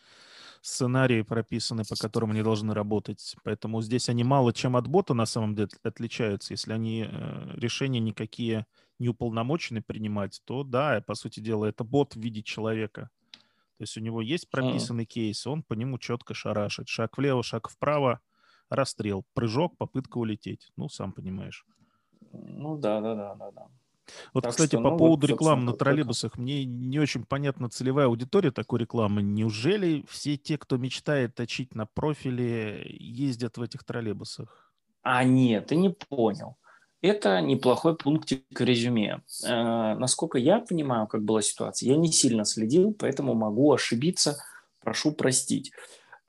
сценарии 0.62 1.22
прописаны, 1.24 1.84
по 1.84 1.96
которым 1.96 2.32
они 2.32 2.42
должны 2.42 2.74
работать. 2.74 3.36
Поэтому 3.44 3.82
здесь 3.82 4.08
они 4.08 4.24
мало 4.24 4.54
чем 4.54 4.78
от 4.78 4.88
бота 4.88 5.14
на 5.14 5.26
самом 5.26 5.56
деле 5.56 5.70
отличаются. 5.84 6.54
Если 6.54 6.72
они 6.72 7.06
э, 7.08 7.52
решения 7.56 8.00
никакие 8.00 8.66
не 8.98 9.10
уполномочены 9.10 9.82
принимать, 9.82 10.42
то 10.46 10.64
да, 10.64 11.04
по 11.06 11.16
сути 11.16 11.42
дела, 11.42 11.66
это 11.66 11.84
бот 11.84 12.16
в 12.16 12.20
виде 12.20 12.42
человека. 12.42 13.10
То 13.78 13.84
есть 13.84 13.98
у 13.98 14.02
него 14.02 14.22
есть 14.22 14.50
прописанный 14.50 15.06
кейс, 15.06 15.46
он 15.46 15.64
по 15.64 15.74
нему 15.74 15.98
четко 15.98 16.34
шарашит. 16.34 16.88
Шаг 16.88 17.18
влево, 17.18 17.44
шаг 17.44 17.70
вправо, 17.70 18.22
расстрел, 18.70 19.26
прыжок, 19.34 19.78
попытка 19.78 20.18
улететь. 20.18 20.72
Ну, 20.78 20.88
сам 20.88 21.12
понимаешь. 21.12 21.66
Ну 22.32 22.78
да, 22.78 23.02
да, 23.02 23.16
да, 23.16 23.36
да, 23.36 23.52
да. 23.52 23.68
Вот, 24.34 24.44
Так 24.44 24.52
кстати, 24.52 24.70
что, 24.70 24.78
по 24.78 24.84
ну, 24.84 24.90
вот, 24.92 24.98
поводу 25.00 25.28
собственно, 25.28 25.36
рекламы 25.36 25.64
на 25.64 25.74
троллейбусах, 25.74 26.38
мне 26.38 26.64
не 26.64 27.00
очень 27.00 27.26
понятна 27.26 27.70
целевая 27.70 28.06
аудитория 28.06 28.52
такой 28.52 28.80
рекламы. 28.80 29.24
Неужели 29.24 30.06
все 30.08 30.38
те, 30.38 30.58
кто 30.58 30.78
мечтает 30.78 31.36
точить 31.36 31.74
на 31.76 31.86
профиле, 31.86 32.86
ездят 33.00 33.58
в 33.58 33.62
этих 33.62 33.84
троллейбусах? 33.84 34.74
А 35.02 35.24
нет, 35.24 35.68
ты 35.68 35.76
не 35.76 35.90
понял. 35.90 36.58
Это 37.06 37.40
неплохой 37.40 37.96
пунктик 37.96 38.44
резюме. 38.60 39.22
Э, 39.46 39.94
насколько 39.96 40.40
я 40.40 40.60
понимаю, 40.60 41.06
как 41.06 41.24
была 41.24 41.44
ситуация, 41.44 41.90
я 41.90 41.98
не 41.98 42.12
сильно 42.12 42.46
следил, 42.46 42.96
поэтому 42.98 43.36
могу 43.36 43.72
ошибиться, 43.72 44.38
прошу 44.84 45.12
простить. 45.12 45.72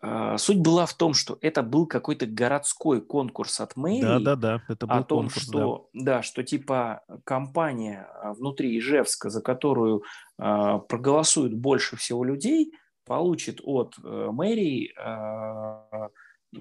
Э, 0.02 0.36
суть 0.36 0.58
была 0.58 0.84
в 0.84 0.92
том, 0.92 1.14
что 1.14 1.38
это 1.40 1.62
был 1.62 1.86
какой-то 1.86 2.26
городской 2.26 3.00
конкурс 3.00 3.58
от 3.60 3.74
мэрии. 3.76 4.02
Да-да-да, 4.02 4.62
это 4.68 4.86
был 4.86 4.94
о 4.94 5.02
том, 5.02 5.18
конкурс, 5.20 5.46
да. 5.46 5.50
что 5.50 5.88
да. 5.94 6.22
что 6.22 6.42
типа 6.42 7.02
компания 7.24 8.06
а, 8.12 8.34
внутри 8.34 8.78
Ижевска, 8.78 9.30
за 9.30 9.40
которую 9.40 10.02
а, 10.36 10.78
проголосует 10.78 11.54
больше 11.54 11.96
всего 11.96 12.22
людей, 12.22 12.72
получит 13.06 13.60
от 13.62 13.94
э, 14.04 14.28
мэрии 14.30 14.92
а, 14.98 16.10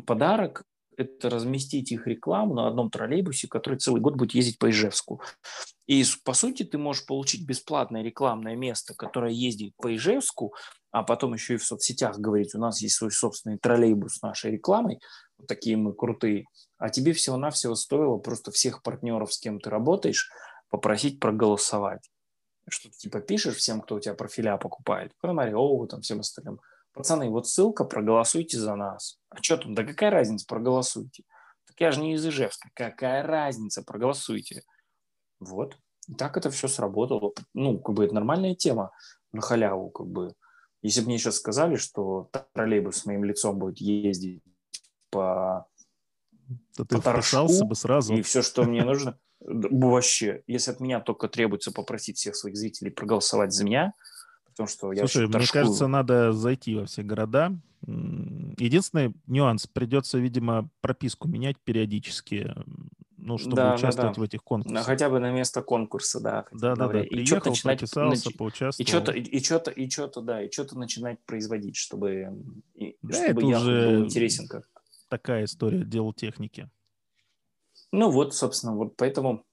подарок 0.06 0.64
это 0.98 1.30
разместить 1.30 1.92
их 1.92 2.08
рекламу 2.08 2.54
на 2.54 2.68
одном 2.68 2.90
троллейбусе, 2.90 3.48
который 3.48 3.80
целый 3.80 4.02
год 4.02 4.16
будет 4.16 4.34
ездить 4.34 4.60
по 4.60 4.70
Ижевску. 4.70 5.22
И, 5.88 6.04
по 6.24 6.34
сути, 6.34 6.64
ты 6.64 6.78
можешь 6.78 7.06
получить 7.06 7.46
бесплатное 7.46 8.02
рекламное 8.02 8.56
место, 8.56 8.94
которое 8.96 9.32
ездит 9.32 9.74
по 9.78 9.94
Ижевску, 9.96 10.54
а 10.92 11.04
потом 11.04 11.34
еще 11.34 11.56
и 11.56 11.58
в 11.58 11.66
соцсетях 11.66 12.18
говорить, 12.18 12.56
у 12.56 12.60
нас 12.60 12.82
есть 12.82 12.96
свой 12.96 13.12
собственный 13.12 13.58
троллейбус 13.58 14.16
с 14.16 14.22
нашей 14.22 14.52
рекламой, 14.52 15.00
вот 15.38 15.48
такие 15.48 15.78
мы 15.78 15.94
крутые, 15.94 16.46
а 16.78 16.90
тебе 16.90 17.14
всего-навсего 17.14 17.76
стоило 17.76 18.18
просто 18.18 18.52
всех 18.52 18.82
партнеров, 18.82 19.34
с 19.34 19.40
кем 19.40 19.60
ты 19.60 19.70
работаешь, 19.70 20.32
попросить 20.70 21.20
проголосовать. 21.20 22.10
Что 22.68 22.90
ты 22.90 22.98
типа 22.98 23.20
пишешь 23.20 23.58
всем, 23.58 23.82
кто 23.82 23.96
у 23.96 24.00
тебя 24.00 24.16
профиля 24.16 24.58
покупает, 24.58 25.12
Пономареву, 25.22 25.86
там 25.88 26.02
всем 26.02 26.22
остальным. 26.22 26.60
Пацаны, 26.96 27.30
вот 27.30 27.48
ссылка, 27.48 27.84
проголосуйте 27.84 28.58
за 28.58 28.76
нас. 28.76 29.20
А 29.30 29.42
что 29.42 29.58
там, 29.58 29.76
да 29.76 29.84
какая 29.84 30.12
разница, 30.12 30.46
проголосуйте. 30.48 31.24
Так 31.68 31.80
я 31.80 31.92
же 31.92 32.00
не 32.00 32.14
из 32.14 32.26
Ижевска. 32.26 32.70
Какая 32.74 33.22
разница, 33.22 33.84
проголосуйте. 33.84 34.64
Вот. 35.40 35.78
И 36.08 36.14
так 36.14 36.38
это 36.38 36.50
все 36.50 36.70
сработало. 36.70 37.34
Ну, 37.54 37.80
как 37.80 37.96
бы 37.96 38.06
это 38.06 38.16
нормальная 38.16 38.56
тема 38.56 38.92
на 39.34 39.42
халяву, 39.42 39.90
как 39.90 40.08
бы. 40.08 40.34
Если 40.82 41.02
бы 41.02 41.08
мне 41.08 41.18
сейчас 41.18 41.36
сказали, 41.36 41.76
что 41.76 42.30
троллейбус 42.54 42.98
с 42.98 43.06
моим 43.06 43.26
лицом 43.26 43.60
будет 43.60 43.80
ездить 43.80 44.42
по 45.10 45.68
ты 46.78 46.86
по 46.86 47.02
торжку 47.02 47.22
вписался 47.22 47.66
бы 47.66 47.76
сразу. 47.76 48.14
и 48.14 48.22
все, 48.22 48.42
что 48.42 48.64
мне 48.64 48.84
нужно, 48.84 49.18
вообще, 49.40 50.44
если 50.48 50.72
от 50.72 50.80
меня 50.80 51.00
только 51.02 51.28
требуется 51.28 51.72
попросить 51.72 52.18
всех 52.18 52.36
своих 52.36 52.56
зрителей 52.56 52.92
проголосовать 52.92 53.52
за 53.52 53.66
меня, 53.66 53.94
потому 54.56 54.68
что 54.70 54.94
я 54.94 55.00
Слушай, 55.08 55.28
мне 55.28 55.46
кажется, 55.52 55.88
надо 55.88 56.32
зайти 56.32 56.76
во 56.76 56.86
все 56.86 57.04
города. 57.04 57.52
Единственный 57.86 59.14
нюанс, 59.28 59.68
придется, 59.68 60.18
видимо, 60.18 60.70
прописку 60.82 61.28
менять 61.28 61.58
периодически, 61.64 62.56
ну, 63.18 63.38
чтобы 63.38 63.58
Да, 63.58 63.70
да, 63.70 63.76
участвовать 63.76 64.16
да. 64.16 64.22
в 64.22 64.24
этих 64.24 64.44
конкурсах. 64.44 64.86
хотя 64.86 65.10
бы 65.10 65.20
на 65.20 65.32
место 65.32 65.62
конкурса, 65.62 66.20
да. 66.20 66.46
бы 66.52 66.58
Да-да-да, 66.60 66.84
говоря. 66.86 67.02
И 67.04 67.26
что-то 67.26 67.50
начинать, 67.50 67.80
прописался, 67.80 68.30
нач- 68.30 68.34
и 68.34 68.38
поучаствовал. 68.38 68.88
что-то, 68.88 69.12
и, 69.12 69.22
и 69.22 69.44
что-то, 69.44 69.72
и 69.72 69.90
что-то, 69.90 70.22
да, 70.22 70.42
и 70.44 70.50
что-то 70.52 70.80
начинать 70.80 71.20
производить, 71.26 71.76
чтобы, 71.76 72.34
и- 72.76 72.98
Да, 73.02 73.16
чтобы 73.24 73.42
это 73.42 73.50
я 73.52 73.58
уже- 73.60 73.88
был 73.98 74.06
интересен 74.06 74.48
как. 74.48 74.64
Такая 75.10 75.46
история, 75.46 75.84
дело 75.84 76.14
техники. 76.14 76.70
Ну 77.92 78.10
вот, 78.10 78.34
собственно, 78.34 78.76
вот 78.76 78.96
поэтому, 78.98 79.46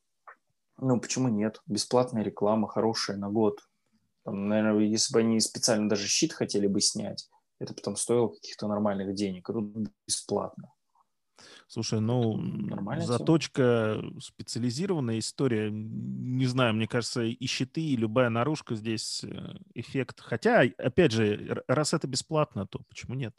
ну 0.79 0.99
почему 1.01 1.29
нет? 1.29 1.61
Бесплатная 1.67 2.23
реклама, 2.23 2.67
хорошая 2.69 3.17
на 3.19 3.29
год. 3.29 3.61
Там, 4.25 4.49
наверное, 4.49 4.85
если 4.85 5.13
бы 5.13 5.21
они 5.21 5.41
специально 5.41 5.89
даже 5.89 6.07
щит 6.07 6.33
хотели 6.33 6.67
бы 6.67 6.81
снять, 6.81 7.29
это 7.59 7.75
потом 7.75 7.97
стоило 7.97 8.29
каких-то 8.29 8.69
нормальных 8.69 9.15
денег. 9.15 9.49
А 9.51 9.53
тут 9.53 9.73
бесплатно. 10.07 10.73
Слушай, 11.67 12.01
ну, 12.01 12.37
Нормальная 12.37 13.07
тема. 13.07 13.19
заточка, 13.19 14.03
специализированная 14.21 15.19
история. 15.19 15.71
Не 15.73 16.47
знаю, 16.47 16.75
мне 16.75 16.87
кажется, 16.87 17.23
и 17.23 17.47
щиты, 17.47 17.81
и 17.81 17.97
любая 17.97 18.29
наружка 18.29 18.75
здесь 18.75 19.25
э, 19.25 19.55
эффект. 19.75 20.21
Хотя, 20.21 20.61
опять 20.77 21.13
же, 21.13 21.65
раз 21.67 21.95
это 21.95 22.07
бесплатно, 22.07 22.67
то 22.67 22.81
почему 22.89 23.15
нет? 23.15 23.35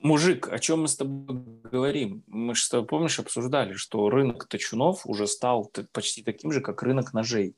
Мужик, 0.00 0.48
о 0.48 0.58
чем 0.58 0.82
мы 0.82 0.88
с 0.88 0.96
тобой 0.96 1.60
говорим? 1.64 2.22
Мы 2.26 2.54
же 2.54 2.62
с 2.62 2.68
тобой, 2.68 2.86
помнишь, 2.86 3.18
обсуждали, 3.18 3.72
что 3.72 4.10
рынок 4.10 4.46
точунов 4.46 5.06
уже 5.06 5.26
стал 5.26 5.72
почти 5.92 6.22
таким 6.22 6.52
же, 6.52 6.60
как 6.60 6.82
рынок 6.82 7.14
ножей 7.14 7.56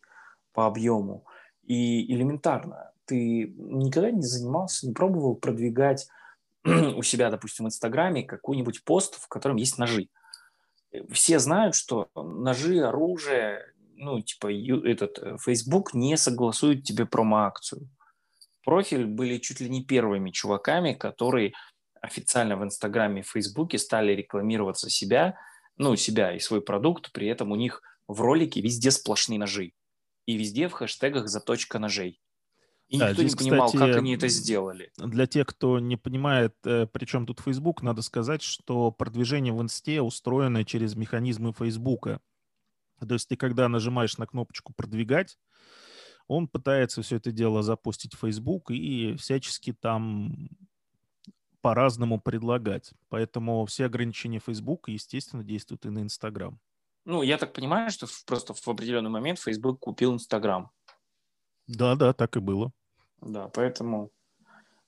по 0.53 0.67
объему. 0.67 1.27
И 1.65 2.13
элементарно, 2.13 2.93
ты 3.05 3.55
никогда 3.57 4.11
не 4.11 4.23
занимался, 4.23 4.87
не 4.87 4.95
пробовал 4.95 5.35
продвигать 5.37 6.09
у 6.65 7.03
себя, 7.03 7.31
допустим, 7.31 7.65
в 7.65 7.69
Инстаграме 7.69 8.23
какой-нибудь 8.23 8.85
пост, 8.85 9.17
в 9.17 9.29
котором 9.29 9.57
есть 9.57 9.79
ножи. 9.79 10.09
Все 11.11 11.39
знают, 11.39 11.75
что 11.75 12.09
ножи, 12.15 12.81
оружие, 12.81 13.65
ну, 14.01 14.21
типа, 14.21 14.53
этот 14.87 15.19
э, 15.19 15.37
Facebook 15.39 15.95
не 15.95 16.17
согласует 16.17 16.85
тебе 16.85 17.07
промо-акцию. 17.07 17.89
Профиль 18.65 19.07
были 19.07 19.39
чуть 19.39 19.61
ли 19.61 19.69
не 19.69 19.85
первыми 19.85 20.31
чуваками, 20.31 20.95
которые 20.95 21.53
официально 22.01 22.57
в 22.57 22.65
Инстаграме 22.65 23.21
и 23.21 23.25
Фейсбуке 23.25 23.79
стали 23.79 24.13
рекламироваться 24.13 24.91
себя, 24.91 25.39
ну, 25.77 25.97
себя 25.97 26.35
и 26.35 26.39
свой 26.39 26.63
продукт, 26.63 27.13
при 27.13 27.29
этом 27.29 27.53
у 27.53 27.57
них 27.57 27.83
в 28.09 28.21
ролике 28.21 28.61
везде 28.61 28.91
сплошные 28.91 29.39
ножи. 29.39 29.73
И 30.31 30.37
везде 30.37 30.69
в 30.69 30.73
хэштегах 30.73 31.29
заточка 31.29 31.81
ножей. 31.81 32.21
И 32.89 32.99
Да, 32.99 33.11
никто 33.11 33.23
не 33.23 33.29
здесь, 33.29 33.41
понимал, 33.41 33.67
кстати, 33.67 33.91
как 33.91 33.97
они 33.97 34.15
это 34.15 34.29
сделали. 34.29 34.93
Для 34.97 35.27
тех, 35.27 35.47
кто 35.47 35.81
не 35.81 35.97
понимает, 35.97 36.55
э, 36.65 36.87
при 36.87 37.05
чем 37.05 37.27
тут 37.27 37.41
Facebook, 37.41 37.83
надо 37.83 38.03
сказать, 38.03 38.43
что 38.43 38.93
продвижение 38.93 39.53
в 39.53 39.61
Инсте 39.61 40.01
устроено 40.03 40.65
через 40.65 40.95
механизмы 40.95 41.53
Фейсбука. 41.53 42.21
То 43.01 43.15
есть 43.15 43.29
ты, 43.29 43.37
когда 43.37 43.69
нажимаешь 43.69 44.19
на 44.19 44.27
кнопочку 44.27 44.73
«Продвигать», 44.73 45.37
он 46.29 46.47
пытается 46.47 47.03
все 47.03 47.17
это 47.17 47.33
дело 47.33 47.63
запустить 47.63 48.15
в 48.15 48.19
Facebook 48.19 48.71
и 48.71 49.17
всячески 49.17 49.73
там 49.73 50.49
по-разному 51.61 52.21
предлагать. 52.21 52.93
Поэтому 53.09 53.67
все 53.67 53.87
ограничения 53.87 54.39
Facebook, 54.39 54.89
естественно, 54.89 55.43
действуют 55.43 55.87
и 55.87 55.91
на 55.91 56.01
Instagram. 56.01 56.61
Ну, 57.05 57.23
я 57.23 57.39
так 57.39 57.53
понимаю, 57.53 57.91
что 57.91 58.07
просто 58.27 58.55
в 58.55 58.69
определенный 58.69 59.11
момент 59.11 59.39
Facebook 59.39 59.81
купил 59.81 60.13
Инстаграм. 60.13 60.71
Да-да, 61.67 62.13
так 62.13 62.37
и 62.37 62.41
было. 62.41 62.73
Да, 63.21 63.49
поэтому... 63.49 64.11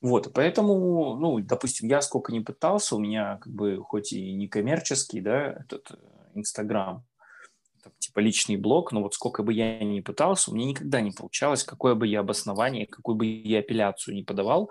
Вот, 0.01 0.33
поэтому, 0.35 1.17
ну, 1.17 1.39
допустим, 1.39 1.89
я 1.89 2.01
сколько 2.01 2.33
не 2.33 2.41
пытался, 2.41 2.97
у 2.97 2.99
меня 2.99 3.37
как 3.37 3.53
бы 3.53 3.81
хоть 3.85 4.13
и 4.13 4.33
не 4.33 4.49
коммерческий, 4.49 5.21
да, 5.21 5.53
этот 5.61 5.93
э, 5.93 5.97
Инстаграм, 6.35 7.05
там, 7.85 7.93
типа 8.01 8.19
личный 8.19 8.57
блог, 8.57 8.91
но 8.91 9.01
вот 9.01 9.15
сколько 9.15 9.45
бы 9.45 9.53
я 9.53 9.79
ни 9.79 10.01
пытался, 10.01 10.51
у 10.51 10.55
меня 10.55 10.67
никогда 10.67 11.01
не 11.01 11.13
получалось, 11.13 11.63
какое 11.63 11.95
бы 11.95 12.09
я 12.09 12.19
обоснование, 12.19 12.89
какую 12.89 13.15
бы 13.15 13.27
я 13.27 13.61
апелляцию 13.61 14.17
не 14.17 14.25
подавал, 14.25 14.71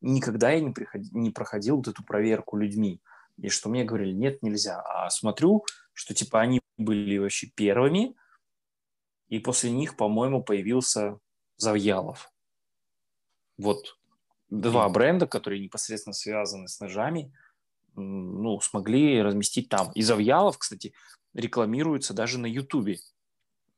никогда 0.00 0.50
я 0.50 0.60
не, 0.60 0.72
приход- 0.72 1.12
не 1.12 1.30
проходил 1.30 1.76
вот 1.76 1.88
эту 1.88 2.02
проверку 2.02 2.56
людьми. 2.56 3.02
И 3.36 3.48
что 3.48 3.68
мне 3.68 3.84
говорили, 3.84 4.12
нет, 4.12 4.42
нельзя. 4.42 4.80
А 4.80 5.10
смотрю, 5.10 5.64
что 5.92 6.14
типа 6.14 6.40
они 6.40 6.60
были 6.80 7.18
вообще 7.18 7.48
первыми, 7.54 8.16
и 9.28 9.38
после 9.38 9.70
них, 9.70 9.96
по-моему, 9.96 10.42
появился 10.42 11.18
Завьялов. 11.56 12.32
Вот 13.58 13.98
два 14.48 14.88
бренда, 14.88 15.26
которые 15.26 15.62
непосредственно 15.62 16.14
связаны 16.14 16.68
с 16.68 16.80
ножами, 16.80 17.32
ну, 17.94 18.60
смогли 18.60 19.22
разместить 19.22 19.68
там. 19.68 19.92
И 19.92 20.02
Завьялов, 20.02 20.58
кстати, 20.58 20.92
рекламируется 21.34 22.14
даже 22.14 22.38
на 22.38 22.46
Ютубе. 22.46 22.98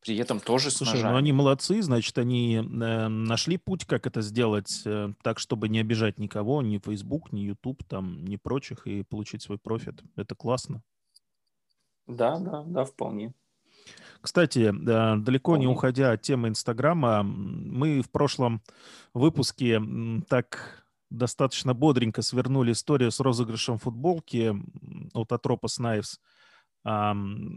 При 0.01 0.17
этом 0.17 0.41
тоже 0.41 0.71
с 0.71 0.79
Слушай, 0.79 0.97
ножами. 0.97 1.13
ну 1.13 1.19
они 1.19 1.33
молодцы, 1.33 1.81
значит, 1.81 2.19
они 2.19 2.57
э, 2.57 2.61
нашли 3.09 3.57
путь, 3.57 3.85
как 3.85 4.07
это 4.09 4.21
сделать 4.21 4.83
э, 4.85 5.13
так, 5.23 5.39
чтобы 5.39 5.69
не 5.69 5.79
обижать 5.79 6.19
никого, 6.19 6.61
ни 6.61 6.79
Facebook, 6.79 7.33
ни 7.33 7.41
YouTube, 7.41 7.85
там, 7.85 8.25
ни 8.25 8.35
прочих, 8.35 8.87
и 8.89 9.05
получить 9.05 9.43
свой 9.43 9.59
профит. 9.59 10.03
Это 10.17 10.35
классно. 10.35 10.83
Да, 12.17 12.39
да, 12.39 12.63
да, 12.67 12.85
вполне. 12.85 13.33
Кстати, 14.21 14.73
э, 14.73 15.17
далеко 15.17 15.57
не 15.57 15.67
уходя 15.67 16.13
от 16.13 16.23
темы 16.23 16.49
Инстаграма, 16.49 17.23
мы 17.23 18.03
в 18.03 18.11
прошлом 18.11 18.63
выпуске 19.15 19.83
так 20.29 20.87
достаточно 21.11 21.75
бодренько 21.75 22.23
свернули 22.23 22.73
историю 22.73 23.11
с 23.11 23.21
розыгрышем 23.21 23.79
футболки 23.79 24.55
от 25.13 25.33
Atropos 25.33 25.79
Knives. 25.79 26.19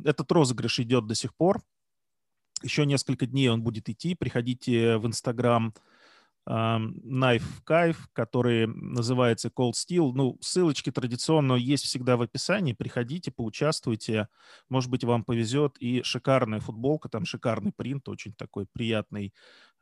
Этот 0.06 0.32
розыгрыш 0.32 0.80
идет 0.80 1.08
до 1.08 1.16
сих 1.16 1.34
пор. 1.36 1.62
Еще 2.64 2.86
несколько 2.86 3.26
дней 3.26 3.50
он 3.50 3.62
будет 3.62 3.90
идти. 3.90 4.16
Приходите 4.16 4.98
в 4.98 5.06
Инстаграм 5.08 5.74
Knife 6.48 7.44
Knife, 7.68 7.98
который 8.14 8.68
называется 8.68 9.50
Cold 9.50 9.74
Steel. 9.74 10.12
Ну, 10.14 10.38
ссылочки 10.42 10.92
традиционно 10.92 11.54
есть 11.54 11.86
всегда 11.86 12.18
в 12.18 12.22
описании. 12.22 12.74
Приходите, 12.74 13.32
поучаствуйте. 13.32 14.28
Может 14.70 14.92
быть, 14.92 15.04
вам 15.04 15.24
повезет. 15.24 15.78
И 15.80 16.04
шикарная 16.04 16.60
футболка, 16.60 17.10
там 17.10 17.26
шикарный 17.26 17.72
принт, 17.76 18.08
очень 18.10 18.34
такой 18.34 18.68
приятный, 18.72 19.34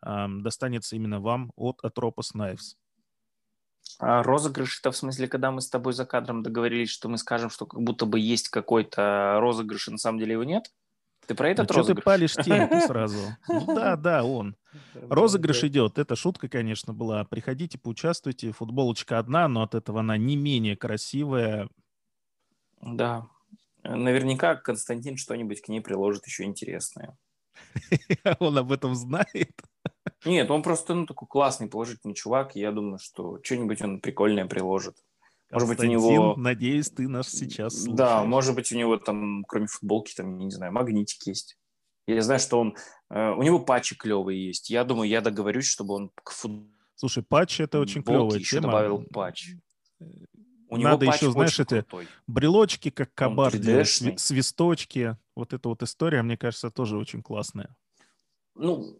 достанется 0.01 0.95
именно 0.95 1.19
вам 1.19 1.51
от 1.55 1.81
Atropos 1.83 2.33
Knives. 2.35 2.75
А 3.99 4.23
розыгрыш 4.23 4.79
это 4.79 4.91
в 4.91 4.97
смысле, 4.97 5.27
когда 5.27 5.51
мы 5.51 5.61
с 5.61 5.69
тобой 5.69 5.93
за 5.93 6.05
кадром 6.05 6.41
договорились, 6.41 6.89
что 6.89 7.09
мы 7.09 7.17
скажем, 7.17 7.49
что 7.49 7.65
как 7.65 7.81
будто 7.81 8.05
бы 8.05 8.19
есть 8.19 8.49
какой-то 8.49 9.37
розыгрыш, 9.39 9.89
и 9.89 9.91
на 9.91 9.97
самом 9.97 10.19
деле 10.19 10.33
его 10.33 10.43
нет? 10.43 10.71
Ты 11.27 11.35
про 11.35 11.49
этот 11.49 11.69
ну, 11.69 11.75
розыгрыш? 11.77 12.01
Что 12.01 12.01
ты 12.01 12.05
палишь 12.05 12.33
тему 12.33 12.81
сразу? 12.87 13.17
Ну 13.47 13.65
да, 13.75 13.95
да, 13.97 14.23
он. 14.23 14.55
Розыгрыш 14.93 15.63
идет. 15.63 15.97
Это 15.97 16.15
шутка, 16.15 16.49
конечно, 16.49 16.93
была. 16.93 17.23
Приходите, 17.25 17.77
поучаствуйте. 17.77 18.51
Футболочка 18.51 19.19
одна, 19.19 19.47
но 19.47 19.63
от 19.63 19.75
этого 19.75 20.01
она 20.01 20.17
не 20.17 20.35
менее 20.35 20.75
красивая. 20.75 21.69
Да. 22.81 23.27
Наверняка 23.83 24.55
Константин 24.55 25.17
что-нибудь 25.17 25.61
к 25.61 25.67
ней 25.67 25.81
приложит 25.81 26.25
еще 26.25 26.43
интересное. 26.43 27.17
Он 28.39 28.57
об 28.57 28.71
этом 28.71 28.95
знает. 28.95 29.61
Нет, 30.25 30.49
он 30.49 30.63
просто 30.63 30.93
ну, 30.93 31.05
такой 31.05 31.27
классный, 31.27 31.67
положительный 31.67 32.15
чувак. 32.15 32.55
И 32.55 32.59
я 32.59 32.71
думаю, 32.71 32.97
что 32.97 33.39
что-нибудь 33.43 33.81
он 33.81 33.99
прикольное 33.99 34.45
приложит. 34.45 34.95
Может 35.53 35.69
быть, 35.69 35.79
у 35.79 35.85
него... 35.85 36.35
надеюсь, 36.35 36.89
ты 36.89 37.07
нас 37.07 37.29
сейчас 37.29 37.73
слушаешь. 37.75 37.97
Да, 37.97 38.23
может 38.23 38.55
быть, 38.55 38.71
у 38.71 38.77
него 38.77 38.97
там, 38.97 39.43
кроме 39.47 39.67
футболки, 39.67 40.13
там, 40.15 40.37
я 40.39 40.45
не 40.45 40.51
знаю, 40.51 40.73
магнитик 40.73 41.25
есть. 41.27 41.57
Я 42.07 42.21
знаю, 42.21 42.39
что 42.39 42.59
он... 42.59 42.75
Э, 43.09 43.31
у 43.31 43.43
него 43.43 43.59
патчи 43.59 43.95
клевые 43.95 44.47
есть. 44.47 44.69
Я 44.69 44.83
думаю, 44.83 45.09
я 45.09 45.21
договорюсь, 45.21 45.65
чтобы 45.65 45.93
он 45.93 46.11
к 46.15 46.31
футболке... 46.31 46.73
Слушай, 46.95 47.23
патч 47.23 47.59
это 47.59 47.79
очень 47.79 48.03
клевая 48.03 48.39
еще 48.39 48.57
тема. 48.57 48.67
добавил 48.67 49.03
патч. 49.11 49.55
У 50.69 50.77
Надо 50.77 51.05
еще, 51.05 51.31
знаешь, 51.31 51.59
это 51.59 51.85
брелочки, 52.27 52.89
как 52.89 53.13
кабар 53.13 53.53
свисточки. 53.53 55.17
Вот 55.35 55.53
эта 55.53 55.69
вот 55.69 55.83
история, 55.83 56.21
мне 56.23 56.37
кажется, 56.37 56.71
тоже 56.71 56.97
очень 56.97 57.21
классная. 57.21 57.75
Ну, 58.55 58.97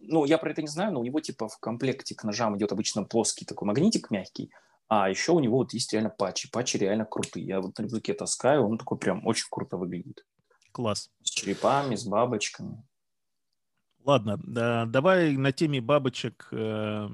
ну, 0.00 0.24
я 0.24 0.38
про 0.38 0.50
это 0.50 0.62
не 0.62 0.68
знаю, 0.68 0.92
но 0.92 1.00
у 1.00 1.04
него 1.04 1.20
типа 1.20 1.48
в 1.48 1.58
комплекте 1.58 2.14
к 2.14 2.24
ножам 2.24 2.56
идет 2.56 2.72
обычно 2.72 3.04
плоский 3.04 3.44
такой 3.44 3.66
магнитик 3.66 4.10
мягкий, 4.10 4.50
а 4.88 5.10
еще 5.10 5.32
у 5.32 5.40
него 5.40 5.58
вот 5.58 5.72
есть 5.72 5.92
реально 5.92 6.10
патчи. 6.10 6.50
Патчи 6.50 6.76
реально 6.76 7.04
крутые. 7.04 7.46
Я 7.46 7.60
вот 7.60 7.76
на 7.78 7.82
рюкзаке 7.82 8.14
таскаю, 8.14 8.64
он 8.64 8.78
такой 8.78 8.98
прям 8.98 9.26
очень 9.26 9.46
круто 9.50 9.76
выглядит. 9.76 10.24
Класс. 10.72 11.10
С 11.22 11.30
черепами, 11.30 11.96
с 11.96 12.04
бабочками. 12.04 12.82
Ладно, 14.04 14.38
да, 14.44 14.86
давай 14.86 15.36
на 15.36 15.50
теме 15.50 15.80
бабочек 15.80 16.48
э, 16.52 17.08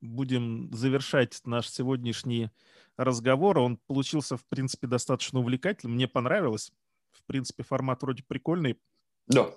будем 0.00 0.68
завершать 0.72 1.40
наш 1.44 1.68
сегодняшний 1.68 2.50
разговор. 2.96 3.58
Он 3.58 3.76
получился, 3.76 4.36
в 4.36 4.44
принципе, 4.46 4.88
достаточно 4.88 5.38
увлекательным. 5.38 5.94
Мне 5.94 6.08
понравилось. 6.08 6.72
В 7.12 7.22
принципе, 7.22 7.62
формат 7.62 8.02
вроде 8.02 8.24
прикольный. 8.24 8.80
Да. 9.28 9.50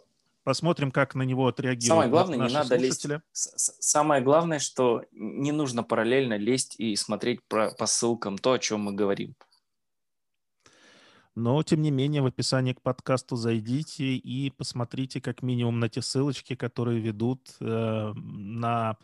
Посмотрим, 0.43 0.91
как 0.91 1.13
на 1.13 1.21
него 1.21 1.47
отреагируют 1.47 1.87
Самое 1.87 2.09
главное, 2.09 2.37
наши 2.39 2.49
не 2.49 2.57
надо 2.57 2.79
слушатели. 2.79 3.13
лезть. 3.13 3.21
Самое 3.31 4.23
главное, 4.23 4.59
что 4.59 5.03
не 5.11 5.51
нужно 5.51 5.83
параллельно 5.83 6.35
лезть 6.37 6.75
и 6.79 6.95
смотреть 6.95 7.43
про, 7.47 7.71
по 7.71 7.85
ссылкам 7.85 8.37
то, 8.39 8.53
о 8.53 8.59
чем 8.59 8.81
мы 8.81 8.93
говорим. 8.93 9.35
Но, 11.35 11.61
тем 11.63 11.81
не 11.81 11.91
менее, 11.91 12.21
в 12.21 12.25
описании 12.25 12.73
к 12.73 12.81
подкасту 12.81 13.35
зайдите 13.35 14.15
и 14.15 14.49
посмотрите 14.49 15.21
как 15.21 15.43
минимум 15.43 15.79
на 15.79 15.89
те 15.89 16.01
ссылочки, 16.01 16.55
которые 16.55 16.99
ведут 16.99 17.55
э, 17.61 18.13
на 18.15 18.97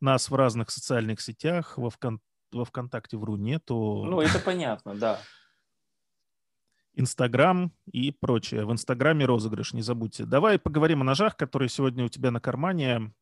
нас 0.00 0.28
в 0.28 0.34
разных 0.34 0.70
социальных 0.70 1.20
сетях. 1.20 1.78
Во, 1.78 1.88
Вкон... 1.88 2.20
во 2.52 2.64
ВКонтакте 2.64 3.16
вру 3.16 3.36
нету. 3.36 4.04
Ну, 4.04 4.20
это 4.20 4.40
понятно, 4.40 4.94
да. 4.94 5.20
Инстаграм 6.98 7.72
и 7.92 8.10
прочее. 8.10 8.66
В 8.66 8.72
Инстаграме 8.72 9.24
розыгрыш, 9.24 9.72
не 9.72 9.82
забудьте. 9.82 10.24
Давай 10.24 10.58
поговорим 10.58 11.02
о 11.02 11.04
ножах, 11.04 11.36
которые 11.36 11.68
сегодня 11.68 12.04
у 12.04 12.08
тебя 12.08 12.32
на 12.32 12.40
кармане. 12.40 13.14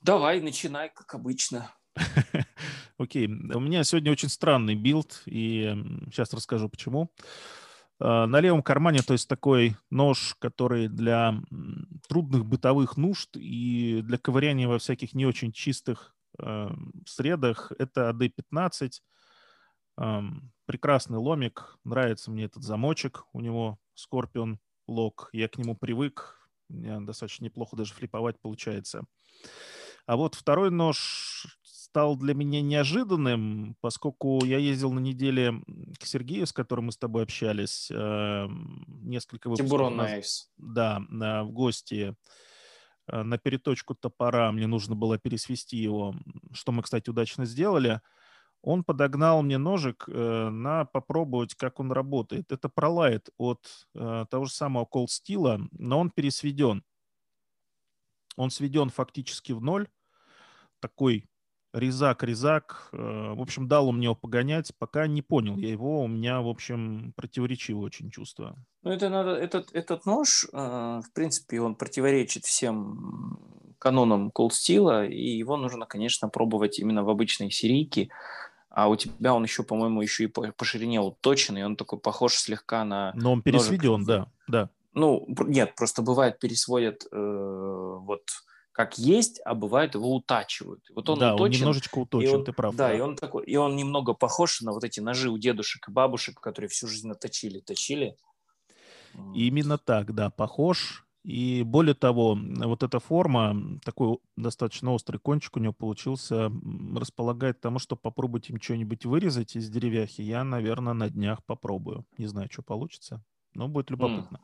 Давай, 0.00 0.40
начинай, 0.40 0.90
как 0.94 1.12
обычно. 1.16 1.72
Окей. 2.98 3.26
У 3.26 3.58
меня 3.58 3.82
сегодня 3.82 4.12
очень 4.12 4.28
странный 4.28 4.76
билд, 4.76 5.22
и 5.26 5.74
сейчас 6.06 6.32
расскажу, 6.32 6.68
почему. 6.68 7.10
А, 7.98 8.26
на 8.26 8.40
левом 8.40 8.62
кармане, 8.62 9.00
то 9.00 9.12
есть 9.12 9.28
такой 9.28 9.76
нож, 9.90 10.36
который 10.38 10.86
для 10.86 11.34
трудных 12.08 12.46
бытовых 12.46 12.96
нужд 12.96 13.30
и 13.34 14.02
для 14.02 14.18
ковыряния 14.18 14.68
во 14.68 14.78
всяких 14.78 15.14
не 15.14 15.26
очень 15.26 15.50
чистых 15.50 16.14
э, 16.38 16.70
средах, 17.06 17.72
это 17.76 18.10
AD-15 18.10 18.90
прекрасный 20.66 21.18
ломик, 21.18 21.76
нравится 21.84 22.30
мне 22.30 22.44
этот 22.44 22.62
замочек, 22.62 23.24
у 23.32 23.40
него 23.40 23.78
Scorpion 23.96 24.58
lock, 24.86 25.30
я 25.32 25.48
к 25.48 25.58
нему 25.58 25.76
привык, 25.76 26.36
у 26.68 26.74
меня 26.74 27.00
достаточно 27.00 27.44
неплохо 27.44 27.76
даже 27.76 27.94
флиповать 27.94 28.40
получается. 28.40 29.04
А 30.06 30.16
вот 30.16 30.34
второй 30.34 30.70
нож 30.70 31.58
стал 31.62 32.16
для 32.16 32.34
меня 32.34 32.60
неожиданным, 32.60 33.76
поскольку 33.80 34.44
я 34.44 34.58
ездил 34.58 34.92
на 34.92 35.00
неделе 35.00 35.54
к 35.98 36.04
Сергею, 36.04 36.46
с 36.46 36.52
которым 36.52 36.86
мы 36.86 36.92
с 36.92 36.98
тобой 36.98 37.22
общались, 37.24 37.90
э, 37.90 38.46
несколько 38.86 39.48
выпусков 39.48 39.68
Тибурон 39.68 39.96
Найвс. 39.96 40.50
Да, 40.56 41.00
в 41.08 41.50
гости 41.50 42.14
э, 43.06 43.22
на 43.22 43.38
переточку 43.38 43.94
топора 43.94 44.52
мне 44.52 44.66
нужно 44.66 44.94
было 44.94 45.18
пересвести 45.18 45.78
его, 45.78 46.14
что 46.52 46.72
мы, 46.72 46.82
кстати, 46.82 47.10
удачно 47.10 47.44
сделали– 47.44 48.00
он 48.62 48.84
подогнал 48.84 49.42
мне 49.42 49.58
ножик 49.58 50.04
э, 50.08 50.48
на 50.50 50.84
попробовать, 50.84 51.54
как 51.54 51.80
он 51.80 51.92
работает. 51.92 52.52
Это 52.52 52.68
пролайт 52.68 53.28
от 53.38 53.86
э, 53.94 54.26
того 54.30 54.46
же 54.46 54.52
самого 54.52 54.86
Cold 54.92 55.06
Steel, 55.06 55.68
но 55.72 56.00
он 56.00 56.10
пересведен. 56.10 56.82
Он 58.36 58.50
сведен 58.50 58.90
фактически 58.90 59.52
в 59.52 59.60
ноль. 59.60 59.88
Такой 60.80 61.24
резак-резак. 61.72 62.88
Э, 62.92 63.34
в 63.34 63.40
общем, 63.40 63.68
дал 63.68 63.88
он 63.88 63.98
мне 63.98 64.06
его 64.06 64.14
погонять, 64.14 64.72
пока 64.78 65.06
не 65.06 65.22
понял 65.22 65.56
я 65.56 65.70
его. 65.70 66.02
У 66.02 66.08
меня, 66.08 66.40
в 66.40 66.48
общем, 66.48 67.12
противоречивое 67.16 67.86
очень 67.86 68.10
чувство. 68.10 68.56
Ну, 68.82 68.90
это 68.90 69.08
надо, 69.08 69.30
этот, 69.30 69.72
этот 69.72 70.06
нож, 70.06 70.46
э, 70.52 70.56
в 70.56 71.12
принципе, 71.12 71.60
он 71.60 71.74
противоречит 71.74 72.44
всем 72.44 73.38
канонам 73.78 74.32
Cold 74.34 74.50
Steel, 74.50 75.08
и 75.08 75.36
его 75.36 75.56
нужно, 75.56 75.86
конечно, 75.86 76.28
пробовать 76.28 76.78
именно 76.78 77.04
в 77.04 77.10
обычной 77.10 77.50
серийке 77.50 78.08
а 78.78 78.86
у 78.86 78.94
тебя 78.94 79.34
он 79.34 79.42
еще, 79.42 79.64
по-моему, 79.64 80.02
еще 80.02 80.24
и 80.24 80.26
по, 80.28 80.52
по 80.52 80.64
ширине 80.64 81.00
уточен, 81.00 81.58
и 81.58 81.62
он 81.62 81.74
такой 81.74 81.98
похож 81.98 82.34
слегка 82.34 82.84
на... 82.84 83.12
Но 83.16 83.32
он 83.32 83.42
пересведен, 83.42 84.02
ножик. 84.02 84.06
да, 84.06 84.30
да. 84.46 84.70
Ну, 84.92 85.26
нет, 85.48 85.74
просто 85.74 86.00
бывает 86.00 86.38
пересводят 86.38 87.04
э, 87.10 87.16
вот 87.16 88.22
как 88.70 88.96
есть, 88.96 89.40
а 89.44 89.56
бывает 89.56 89.96
его 89.96 90.14
утачивают. 90.14 90.84
Вот 90.94 91.10
он 91.10 91.18
да, 91.18 91.34
уточен, 91.34 91.54
он 91.54 91.60
немножечко 91.60 91.98
уточен, 91.98 92.36
он, 92.36 92.44
ты 92.44 92.52
прав. 92.52 92.76
Да, 92.76 92.86
да, 92.86 92.94
и 92.94 93.00
он 93.00 93.16
такой, 93.16 93.44
и 93.46 93.56
он 93.56 93.74
немного 93.74 94.14
похож 94.14 94.60
на 94.60 94.70
вот 94.70 94.84
эти 94.84 95.00
ножи 95.00 95.28
у 95.28 95.38
дедушек 95.38 95.88
и 95.88 95.90
бабушек, 95.90 96.38
которые 96.40 96.68
всю 96.68 96.86
жизнь 96.86 97.08
наточили, 97.08 97.58
точили. 97.58 98.16
Именно 99.34 99.78
так, 99.78 100.14
да, 100.14 100.30
похож. 100.30 101.04
И 101.28 101.62
более 101.62 101.94
того, 101.94 102.38
вот 102.40 102.82
эта 102.82 103.00
форма, 103.00 103.78
такой 103.84 104.18
достаточно 104.36 104.94
острый 104.94 105.18
кончик 105.18 105.58
у 105.58 105.60
него 105.60 105.74
получился, 105.74 106.50
располагает 106.96 107.58
к 107.58 107.60
тому, 107.60 107.78
что 107.78 107.96
попробовать 107.96 108.48
им 108.48 108.58
что-нибудь 108.58 109.04
вырезать 109.04 109.54
из 109.54 109.68
деревяхи. 109.68 110.22
Я, 110.22 110.42
наверное, 110.42 110.94
на 110.94 111.10
днях 111.10 111.44
попробую. 111.44 112.06
Не 112.16 112.28
знаю, 112.28 112.48
что 112.50 112.62
получится. 112.62 113.22
Ну, 113.52 113.68
будет 113.68 113.90
любопытно. 113.90 114.40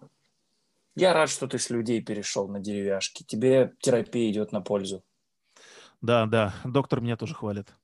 Я 0.95 1.15
рад, 1.15 1.31
что 1.31 1.49
ты 1.49 1.59
с 1.59 1.71
людей 1.71 2.03
перешел 2.03 2.49
на 2.49 2.61
деревяшки. 2.61 3.23
Тебе 3.23 3.73
терапия 3.81 4.31
идет 4.31 4.53
на 4.53 4.61
пользу. 4.61 5.03
Да, 6.03 6.27
да. 6.27 6.55
Доктор 6.65 7.01
меня 7.01 7.17
тоже 7.17 7.35
хвалит. 7.35 7.75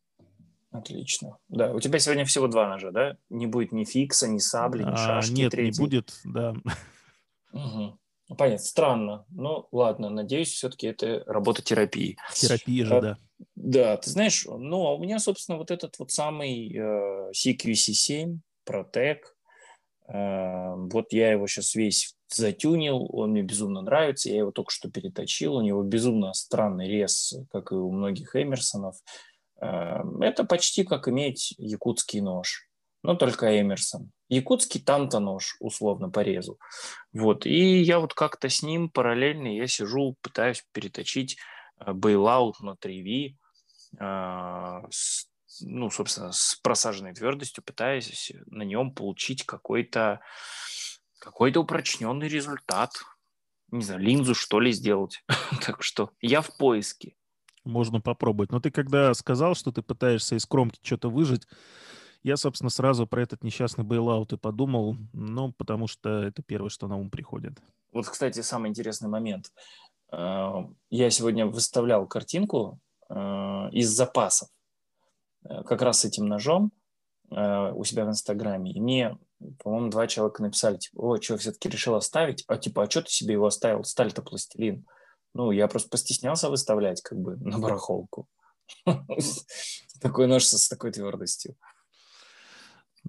Отлично. 0.72 1.38
Да, 1.48 1.72
у 1.72 1.80
тебя 1.80 2.00
сегодня 2.00 2.26
всего 2.26 2.48
два 2.48 2.68
ножа, 2.68 2.90
да? 2.90 3.16
Не 3.30 3.46
будет 3.46 3.72
ни 3.72 3.84
фикса, 3.84 4.28
ни 4.28 4.36
сабли, 4.36 4.82
ни 4.82 4.90
а, 4.90 4.96
шашки. 4.96 5.32
Нет, 5.32 5.52
третий. 5.52 5.80
не 5.80 5.86
будет, 5.86 6.20
да. 6.22 6.54
Угу. 7.52 7.98
Понятно, 8.36 8.64
странно. 8.64 9.24
Ну, 9.30 9.66
ладно, 9.72 10.08
надеюсь, 10.08 10.52
все-таки 10.52 10.86
это 10.86 11.24
работа 11.26 11.62
терапии. 11.62 12.16
Терапия 12.34 12.84
же, 12.84 12.96
а, 12.96 13.00
да. 13.00 13.18
Да, 13.56 13.96
ты 13.96 14.10
знаешь, 14.10 14.46
ну, 14.46 14.86
а 14.86 14.94
у 14.94 15.02
меня, 15.02 15.18
собственно, 15.18 15.58
вот 15.58 15.70
этот 15.70 15.98
вот 15.98 16.12
самый 16.12 16.72
э, 16.72 17.32
CQC7 17.32 18.38
Protec, 18.68 19.18
э, 20.08 20.74
вот 20.92 21.12
я 21.12 21.32
его 21.32 21.46
сейчас 21.46 21.74
весь 21.74 22.14
затюнил, 22.28 23.08
он 23.10 23.30
мне 23.30 23.42
безумно 23.42 23.80
нравится, 23.82 24.30
я 24.30 24.38
его 24.38 24.52
только 24.52 24.70
что 24.70 24.90
переточил, 24.90 25.56
у 25.56 25.62
него 25.62 25.82
безумно 25.82 26.32
странный 26.32 26.88
рез, 26.88 27.34
как 27.50 27.72
и 27.72 27.74
у 27.74 27.90
многих 27.90 28.36
Эмерсонов. 28.36 28.96
Э, 29.60 30.02
это 30.20 30.44
почти 30.44 30.84
как 30.84 31.08
иметь 31.08 31.54
якутский 31.58 32.20
нож, 32.20 32.68
но 33.02 33.16
только 33.16 33.60
Эмерсон. 33.60 34.12
Якутский 34.30 34.80
там-то 34.80 35.20
нож, 35.20 35.56
условно, 35.60 36.08
порезу. 36.08 36.58
Вот. 37.12 37.44
И 37.46 37.80
я 37.82 37.98
вот 37.98 38.14
как-то 38.14 38.48
с 38.48 38.62
ним 38.62 38.88
параллельно 38.88 39.54
я 39.54 39.66
сижу, 39.66 40.16
пытаюсь 40.22 40.64
переточить 40.72 41.36
бейлаут 41.86 42.60
на 42.60 42.70
3V, 42.70 43.34
с, 44.90 45.26
ну, 45.60 45.90
собственно, 45.90 46.32
с 46.32 46.58
просаженной 46.62 47.12
твердостью, 47.12 47.64
пытаясь 47.64 48.32
на 48.46 48.62
нем 48.62 48.94
получить 48.94 49.44
какой-то 49.44 50.20
какой-то 51.18 51.60
упрочненный 51.60 52.28
результат. 52.28 52.92
Не 53.70 53.82
знаю, 53.82 54.00
линзу 54.00 54.34
что 54.34 54.58
ли 54.58 54.72
сделать. 54.72 55.22
так 55.64 55.82
что 55.82 56.10
я 56.20 56.40
в 56.40 56.56
поиске. 56.56 57.14
Можно 57.64 58.00
попробовать. 58.00 58.50
Но 58.50 58.60
ты 58.60 58.70
когда 58.70 59.12
сказал, 59.14 59.54
что 59.54 59.70
ты 59.70 59.82
пытаешься 59.82 60.36
из 60.36 60.46
кромки 60.46 60.80
что-то 60.82 61.10
выжить, 61.10 61.46
я, 62.22 62.36
собственно, 62.36 62.70
сразу 62.70 63.06
про 63.06 63.22
этот 63.22 63.42
несчастный 63.42 63.84
бейлаут 63.84 64.32
и 64.32 64.36
подумал, 64.36 64.96
ну, 65.12 65.52
потому 65.52 65.86
что 65.86 66.22
это 66.22 66.42
первое, 66.42 66.70
что 66.70 66.86
на 66.86 66.96
ум 66.96 67.10
приходит. 67.10 67.54
Вот, 67.92 68.08
кстати, 68.08 68.40
самый 68.40 68.70
интересный 68.70 69.08
момент. 69.08 69.52
Э, 70.12 70.64
я 70.90 71.10
сегодня 71.10 71.46
выставлял 71.46 72.06
картинку 72.06 72.78
э, 73.08 73.14
из 73.72 73.88
запасов 73.88 74.48
э, 75.44 75.62
как 75.64 75.82
раз 75.82 76.00
с 76.00 76.04
этим 76.04 76.26
ножом 76.26 76.72
у 77.32 77.84
себя 77.84 78.04
в 78.06 78.08
Инстаграме. 78.08 78.72
И 78.72 78.80
мне, 78.80 79.16
по-моему, 79.62 79.88
два 79.88 80.08
человека 80.08 80.42
написали, 80.42 80.78
типа, 80.78 81.00
о, 81.00 81.22
что, 81.22 81.36
все-таки 81.36 81.68
решил 81.68 81.94
оставить? 81.94 82.42
А 82.48 82.56
типа, 82.56 82.82
а 82.82 82.90
что 82.90 83.02
ты 83.02 83.10
себе 83.10 83.34
его 83.34 83.46
оставил? 83.46 83.84
Сталь-то 83.84 84.20
пластилин. 84.20 84.84
Ну, 85.32 85.52
я 85.52 85.68
просто 85.68 85.88
постеснялся 85.88 86.50
выставлять 86.50 87.00
как 87.02 87.20
бы 87.20 87.36
на 87.36 87.60
барахолку. 87.60 88.26
Такой 90.00 90.26
нож 90.26 90.44
с 90.44 90.68
такой 90.68 90.90
твердостью. 90.90 91.54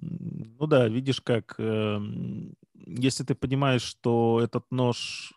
Ну 0.02 0.66
да, 0.66 0.88
видишь 0.88 1.20
как, 1.20 1.54
эм, 1.58 2.54
если 2.74 3.24
ты 3.24 3.34
понимаешь, 3.34 3.82
что 3.82 4.40
этот 4.42 4.70
нож 4.70 5.32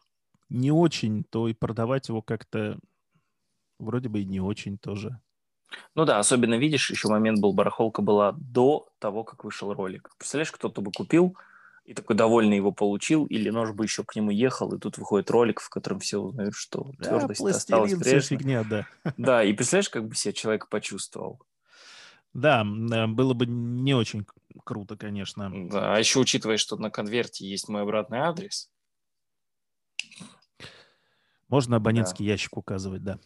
не 0.50 0.72
очень, 0.72 1.24
то 1.24 1.48
и 1.48 1.54
продавать 1.54 2.10
его 2.10 2.22
как-то 2.22 2.80
вроде 3.80 4.10
бы 4.10 4.22
и 4.22 4.26
не 4.26 4.40
очень 4.42 4.78
тоже. 4.78 5.22
Ну 5.96 6.06
да, 6.06 6.20
особенно 6.20 6.56
видишь, 6.56 6.90
еще 6.92 7.08
момент 7.08 7.40
был, 7.40 7.54
барахолка 7.54 8.02
была 8.02 8.34
до 8.38 8.90
того, 9.00 9.24
как 9.24 9.44
вышел 9.44 9.74
ролик. 9.74 10.10
Представляешь, 10.18 10.52
кто-то 10.52 10.82
бы 10.82 10.92
купил 10.92 11.38
и 11.86 11.94
такой 11.94 12.16
довольный 12.16 12.58
его 12.58 12.72
получил, 12.72 13.26
или 13.26 13.50
нож 13.50 13.72
бы 13.74 13.86
еще 13.86 14.04
к 14.04 14.16
нему 14.16 14.32
ехал, 14.32 14.74
и 14.74 14.80
тут 14.80 14.98
выходит 14.98 15.30
ролик, 15.30 15.60
в 15.60 15.70
котором 15.70 16.00
все 16.00 16.18
узнают, 16.18 16.56
что 16.56 16.92
да, 16.98 17.30
твердость 17.36 17.50
осталась 17.52 17.94
прежней. 17.94 18.46
фигня, 18.46 18.64
да. 18.64 18.86
Да, 19.18 19.44
и 19.44 19.54
представляешь, 19.54 19.90
как 19.90 20.08
бы 20.08 20.16
себя 20.16 20.34
человек 20.34 20.70
почувствовал. 20.70 21.42
Да, 22.36 22.64
э, 22.64 23.08
было 23.08 23.34
бы 23.34 23.46
не 23.46 23.94
очень 23.94 24.28
круто, 24.66 24.98
конечно. 24.98 25.50
Да, 25.70 25.96
а 25.96 26.00
еще 26.00 26.20
учитывая, 26.20 26.58
что 26.58 26.76
на 26.76 26.92
конверте 26.92 27.48
есть 27.48 27.70
мой 27.70 27.82
обратный 27.82 28.20
адрес. 28.20 28.70
Можно 31.48 31.78
абонентский 31.78 32.26
да. 32.26 32.34
ящик 32.34 32.58
указывать, 32.58 33.04
да. 33.04 33.20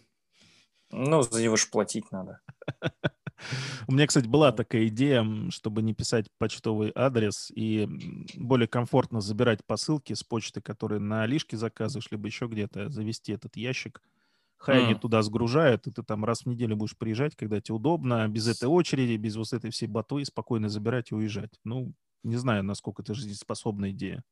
Ну, 0.92 1.24
за 1.24 1.42
него 1.42 1.56
же 1.56 1.66
платить 1.72 2.12
надо. 2.12 2.40
У 3.88 3.94
меня, 3.94 4.06
кстати, 4.06 4.28
была 4.28 4.52
такая 4.52 4.88
идея, 4.90 5.26
чтобы 5.50 5.82
не 5.82 5.96
писать 5.96 6.28
почтовый 6.38 6.92
адрес 6.94 7.52
и 7.56 7.88
более 8.36 8.68
комфортно 8.68 9.22
забирать 9.22 9.66
посылки 9.66 10.14
с 10.14 10.24
почты, 10.24 10.62
которые 10.62 11.00
на 11.00 11.24
Алишке 11.24 11.58
заказываешь, 11.58 12.12
либо 12.12 12.28
еще 12.28 12.46
где-то, 12.46 12.90
завести 12.90 13.32
этот 13.32 13.56
ящик– 13.56 14.04
Хай 14.60 14.82
они 14.82 14.94
туда 14.96 15.22
сгружают, 15.24 15.88
и 15.88 15.92
ты 15.92 16.04
там 16.04 16.26
раз 16.26 16.42
в 16.44 16.46
неделю 16.48 16.76
будешь 16.78 16.98
приезжать, 16.98 17.36
когда 17.36 17.62
тебе 17.62 17.76
удобно, 17.76 18.28
без 18.28 18.48
этой 18.48 18.66
очереди, 18.68 19.16
без 19.18 19.36
вот 19.38 19.54
этой 19.54 19.72
всей 19.72 19.88
ботвы, 19.88 20.26
спокойно 20.26 20.70
забирать 20.70 21.12
и 21.12 21.16
уезжать. 21.16 21.60
Ну, 21.64 21.94
не 22.24 22.36
знаю, 22.38 22.64
насколько 22.64 23.02
это 23.02 23.14
жизнеспособная 23.14 23.92
идея. 23.92 24.24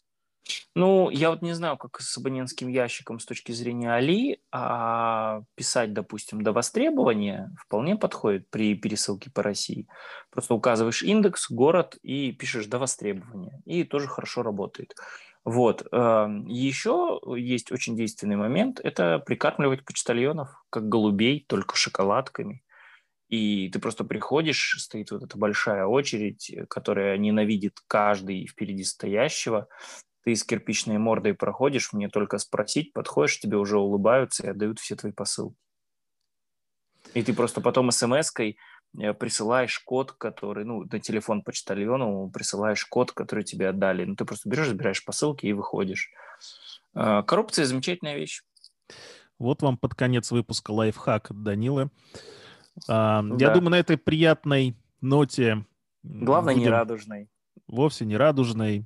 Ну, 0.75 1.09
я 1.09 1.29
вот 1.31 1.41
не 1.41 1.53
знаю, 1.53 1.77
как 1.77 1.99
с 1.99 2.17
абонентским 2.17 2.67
ящиком 2.67 3.19
с 3.19 3.25
точки 3.25 3.51
зрения 3.51 3.91
Али, 3.93 4.41
а 4.51 5.41
писать, 5.55 5.93
допустим, 5.93 6.41
до 6.41 6.51
востребования 6.53 7.51
вполне 7.59 7.95
подходит 7.95 8.49
при 8.49 8.75
пересылке 8.75 9.31
по 9.31 9.43
России. 9.43 9.87
Просто 10.29 10.53
указываешь 10.53 11.03
индекс, 11.03 11.49
город 11.49 11.97
и 12.01 12.31
пишешь 12.31 12.67
до 12.67 12.79
востребования. 12.79 13.61
И 13.65 13.83
тоже 13.83 14.07
хорошо 14.07 14.43
работает. 14.43 14.95
Вот. 15.47 15.87
Эм, 15.93 16.45
Еще 16.47 17.21
есть 17.37 17.71
очень 17.71 17.95
действенный 17.95 18.35
момент– 18.35 18.81
это 18.83 19.19
прикармливать 19.19 19.85
почтальонов, 19.85 20.49
как 20.69 20.89
голубей, 20.89 21.45
только 21.47 21.77
шоколадками. 21.77 22.65
И 23.29 23.69
ты 23.69 23.79
просто 23.79 24.03
приходишь, 24.03 24.75
стоит 24.77 25.11
вот 25.11 25.23
эта 25.23 25.37
большая 25.37 25.85
очередь, 25.85 26.53
которая 26.69 27.17
ненавидит 27.17 27.79
каждый 27.87 28.45
впереди 28.45 28.83
стоящего. 28.83 29.69
Ты 30.25 30.35
с 30.35 30.43
кирпичной 30.43 30.97
мордой 30.97 31.33
проходишь, 31.33 31.93
мне 31.93 32.09
только 32.09 32.39
спросить, 32.39 32.91
подходишь, 32.91 33.39
тебе 33.39 33.55
уже 33.55 33.79
улыбаются 33.79 34.45
и 34.45 34.49
отдают 34.49 34.79
все 34.79 34.97
твои 34.97 35.13
посылки. 35.13 35.55
И 37.13 37.23
ты 37.23 37.33
просто 37.33 37.61
потом 37.61 37.89
смс-кой 37.91 38.57
Э, 38.57 38.76
присылаешь 38.97 39.79
код, 39.79 40.11
который, 40.11 40.65
ну, 40.65 40.83
на 40.83 40.99
телефон 40.99 41.43
почтальону 41.43 42.29
присылаешь 42.33 42.85
код, 42.85 43.11
который 43.11 43.43
тебе 43.43 43.69
отдали. 43.69 44.05
Ну, 44.05 44.15
ты 44.15 44.25
просто 44.25 44.49
берешь, 44.49 44.67
забираешь 44.67 45.05
посылки 45.05 45.45
и 45.45 45.53
выходишь. 45.53 46.11
Э, 46.95 47.23
коррупция– 47.23 47.65
замечательная 47.65 48.17
вещь. 48.17 48.41
Вот 49.39 49.61
вам 49.61 49.77
под 49.77 49.93
конец 49.93 50.31
выпуска 50.31 50.71
лайфхак 50.71 51.31
от 51.31 51.43
Данилы. 51.43 51.91
А, 52.87 53.21
да. 53.21 53.35
Я 53.37 53.53
думаю, 53.53 53.71
на 53.71 53.79
этой 53.79 53.97
приятной 53.97 54.75
ноте... 55.01 55.65
Главное, 56.03 56.55
будем... 56.55 56.65
не 56.65 56.71
радужной. 56.71 57.29
Вовсе 57.67 58.05
не 58.05 58.17
радужной. 58.17 58.85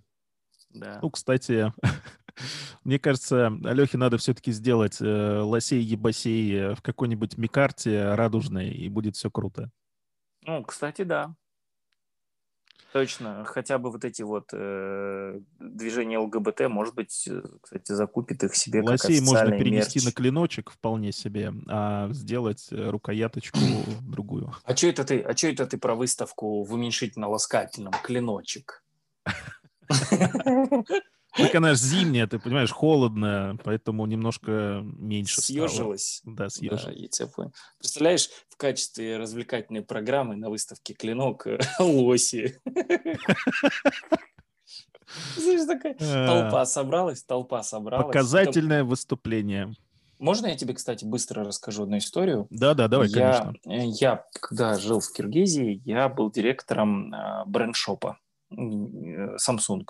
Да. 0.73 0.99
Ну, 1.01 1.09
кстати, 1.09 1.73
мне 2.83 2.99
кажется, 2.99 3.47
Алехе 3.63 3.97
надо 3.97 4.17
все-таки 4.17 4.51
сделать 4.51 4.97
э, 4.99 5.05
лосей-ебасей 5.41 6.75
в 6.75 6.81
какой-нибудь 6.81 7.37
микарте 7.37 8.13
радужной, 8.15 8.71
и 8.71 8.89
будет 8.89 9.15
все 9.15 9.29
круто. 9.29 9.71
Ну, 10.45 10.63
кстати, 10.63 11.03
да. 11.03 11.35
Точно. 12.93 13.45
Хотя 13.45 13.77
бы 13.77 13.89
вот 13.89 14.03
эти 14.03 14.21
вот 14.21 14.49
э, 14.51 15.39
движения 15.59 16.17
ЛГБТ, 16.17 16.67
может 16.67 16.93
быть, 16.93 17.25
э, 17.29 17.41
кстати, 17.61 17.93
закупит 17.93 18.43
их 18.43 18.53
себе 18.53 18.81
Лосей 18.81 19.19
как 19.19 19.27
можно 19.27 19.57
перенести 19.57 19.99
мерч. 19.99 20.05
на 20.05 20.11
клиночек 20.11 20.71
вполне 20.71 21.13
себе, 21.13 21.53
а 21.69 22.09
сделать 22.11 22.67
э, 22.71 22.89
рукояточку 22.89 23.59
другую. 24.01 24.53
А 24.65 24.75
что 24.75 24.87
это 24.87 25.05
ты? 25.05 25.21
А 25.21 25.35
что 25.37 25.47
это 25.47 25.65
ты 25.67 25.77
про 25.77 25.95
выставку 25.95 26.63
в 26.63 26.73
уменьшительно-ласкательном 26.73 27.93
клиночек? 28.03 28.83
Так 31.35 31.55
она 31.55 31.69
же 31.73 31.79
зимняя, 31.79 32.27
ты 32.27 32.39
понимаешь, 32.39 32.71
холодная, 32.71 33.57
поэтому 33.63 34.05
немножко 34.05 34.81
меньше 34.83 35.41
Съежилась. 35.41 36.17
Стало. 36.17 36.35
Да, 36.35 36.49
съежилась. 36.49 36.85
Да, 36.85 36.91
я 36.91 37.07
тебя 37.07 37.27
понял. 37.27 37.53
Представляешь, 37.79 38.29
в 38.49 38.57
качестве 38.57 39.17
развлекательной 39.17 39.81
программы 39.81 40.35
на 40.35 40.49
выставке 40.49 40.93
«Клинок» 40.93 41.47
лоси. 41.79 42.59
Знаешь, 45.37 45.67
такая 45.67 45.95
а. 45.99 46.27
толпа 46.27 46.65
собралась, 46.65 47.23
толпа 47.23 47.63
собралась. 47.63 48.07
Показательное 48.07 48.83
выступление. 48.83 49.73
Можно 50.19 50.47
я 50.47 50.55
тебе, 50.55 50.73
кстати, 50.75 51.03
быстро 51.03 51.43
расскажу 51.43 51.83
одну 51.83 51.97
историю? 51.97 52.45
Да, 52.51 52.75
да, 52.75 52.87
давай, 52.87 53.07
я, 53.07 53.53
конечно. 53.65 54.05
Я, 54.05 54.25
когда 54.39 54.77
жил 54.77 54.99
в 54.99 55.11
Киргизии, 55.11 55.81
я 55.83 56.09
был 56.09 56.29
директором 56.29 57.13
э, 57.13 57.43
бренд-шопа 57.47 58.19
Samsung. 58.51 59.85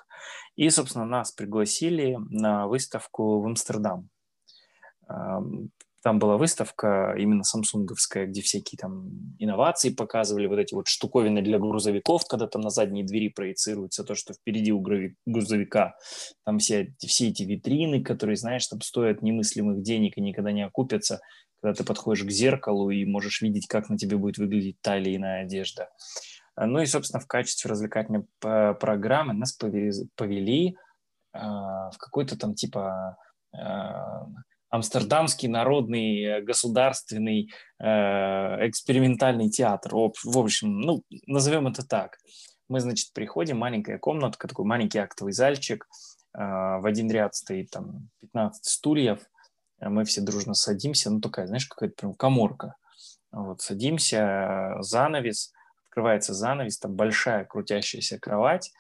И, 0.55 0.69
собственно, 0.69 1.05
нас 1.05 1.31
пригласили 1.31 2.17
на 2.29 2.67
выставку 2.67 3.41
в 3.41 3.45
Амстердам. 3.45 4.09
Там 6.03 6.17
была 6.17 6.37
выставка 6.37 7.15
именно 7.15 7.43
самсунговская, 7.43 8.25
где 8.25 8.41
всякие 8.41 8.77
там 8.79 9.35
инновации 9.37 9.91
показывали, 9.91 10.47
вот 10.47 10.57
эти 10.57 10.73
вот 10.73 10.87
штуковины 10.87 11.43
для 11.43 11.59
грузовиков, 11.59 12.25
когда 12.27 12.47
там 12.47 12.61
на 12.61 12.71
задней 12.71 13.03
двери 13.03 13.27
проецируется 13.27 14.03
то, 14.03 14.15
что 14.15 14.33
впереди 14.33 14.71
у 14.71 14.81
грузовика. 15.27 15.95
Там 16.43 16.57
все, 16.57 16.95
все 16.97 17.27
эти 17.27 17.43
витрины, 17.43 18.01
которые, 18.03 18.35
знаешь, 18.35 18.65
там 18.65 18.81
стоят 18.81 19.21
немыслимых 19.21 19.83
денег 19.83 20.17
и 20.17 20.21
никогда 20.21 20.51
не 20.51 20.65
окупятся, 20.65 21.21
когда 21.61 21.75
ты 21.75 21.83
подходишь 21.83 22.23
к 22.23 22.31
зеркалу 22.31 22.89
и 22.89 23.05
можешь 23.05 23.43
видеть, 23.43 23.67
как 23.67 23.89
на 23.89 23.97
тебе 23.97 24.17
будет 24.17 24.39
выглядеть 24.39 24.81
та 24.81 24.97
или 24.97 25.15
иная 25.15 25.43
одежда. 25.43 25.89
Ну 26.65 26.79
и, 26.79 26.85
собственно, 26.85 27.19
в 27.19 27.27
качестве 27.27 27.69
развлекательной 27.69 28.25
программы 28.39 29.33
нас 29.33 29.53
повели, 29.53 29.91
повели 30.15 30.77
в 31.33 31.93
какой-то 31.97 32.37
там 32.37 32.53
типа 32.55 33.17
а, 33.53 34.25
Амстердамский 34.69 35.49
народный 35.49 36.23
э, 36.23 36.41
государственный 36.41 37.51
э, 37.77 37.85
экспериментальный 37.85 39.49
театр. 39.49 39.93
В 39.93 40.37
общем, 40.37 40.79
ну, 40.79 41.03
назовем 41.27 41.67
это 41.67 41.85
так. 41.85 42.17
Мы, 42.69 42.79
значит, 42.79 43.11
приходим, 43.13 43.57
маленькая 43.57 43.97
комнатка, 43.97 44.47
такой 44.47 44.63
маленький 44.63 44.99
актовый 44.99 45.33
зальчик, 45.33 45.85
в 46.33 46.87
один 46.87 47.11
ряд 47.11 47.35
стоит 47.35 47.71
там 47.71 48.07
15 48.21 48.63
стульев, 48.63 49.19
мы 49.81 50.05
все 50.05 50.21
дружно 50.21 50.53
садимся, 50.53 51.11
ну, 51.11 51.19
такая, 51.19 51.47
знаешь, 51.47 51.65
какая-то 51.65 51.95
прям 51.97 52.13
коморка. 52.13 52.75
Вот, 53.33 53.59
садимся, 53.59 54.77
занавес, 54.79 55.51
открывается 55.91 56.33
занавес, 56.33 56.79
там 56.79 56.95
большая 56.95 57.43
крутящаяся 57.43 58.17
кровать, 58.17 58.71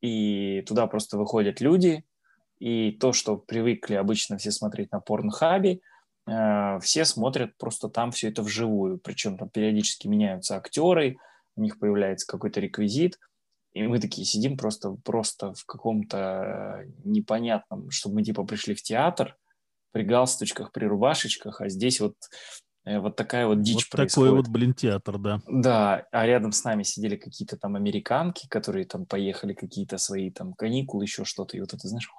и 0.00 0.62
туда 0.66 0.86
просто 0.86 1.18
выходят 1.18 1.60
люди, 1.60 2.04
и 2.58 2.92
то, 2.92 3.12
что 3.12 3.36
привыкли 3.36 3.94
обычно 3.94 4.38
все 4.38 4.50
смотреть 4.50 4.90
на 4.90 5.00
порнхабе, 5.00 5.80
э, 6.26 6.78
все 6.80 7.04
смотрят 7.04 7.56
просто 7.58 7.88
там 7.90 8.12
все 8.12 8.30
это 8.30 8.42
вживую. 8.42 8.98
Причем 8.98 9.36
там 9.36 9.50
периодически 9.50 10.08
меняются 10.08 10.56
актеры, 10.56 11.18
у 11.56 11.60
них 11.60 11.78
появляется 11.78 12.26
какой-то 12.26 12.60
реквизит, 12.60 13.18
и 13.74 13.82
мы 13.82 13.98
такие 13.98 14.26
сидим 14.26 14.56
просто, 14.56 14.96
просто 15.04 15.52
в 15.52 15.66
каком-то 15.66 16.86
непонятном, 17.04 17.90
чтобы 17.90 18.16
мы 18.16 18.22
типа 18.22 18.44
пришли 18.44 18.74
в 18.74 18.82
театр 18.82 19.36
при 19.92 20.02
галстучках, 20.02 20.72
при 20.72 20.86
рубашечках, 20.86 21.60
а 21.60 21.68
здесь 21.68 22.00
вот 22.00 22.14
Э, 22.62 22.63
вот 22.84 23.16
такая 23.16 23.46
вот 23.46 23.62
дичь 23.62 23.86
вот 23.86 23.90
происходит. 23.90 24.30
такой 24.30 24.30
вот, 24.30 24.48
блин, 24.48 24.74
театр, 24.74 25.18
да. 25.18 25.40
Да, 25.48 26.06
а 26.12 26.26
рядом 26.26 26.52
с 26.52 26.64
нами 26.64 26.82
сидели 26.82 27.16
какие-то 27.16 27.56
там 27.56 27.76
американки, 27.76 28.46
которые 28.48 28.84
там 28.84 29.06
поехали 29.06 29.54
какие-то 29.54 29.98
свои 29.98 30.30
там 30.30 30.52
каникулы, 30.52 31.04
еще 31.04 31.24
что-то, 31.24 31.56
и 31.56 31.60
вот 31.60 31.72
это, 31.72 31.88
знаешь, 31.88 32.10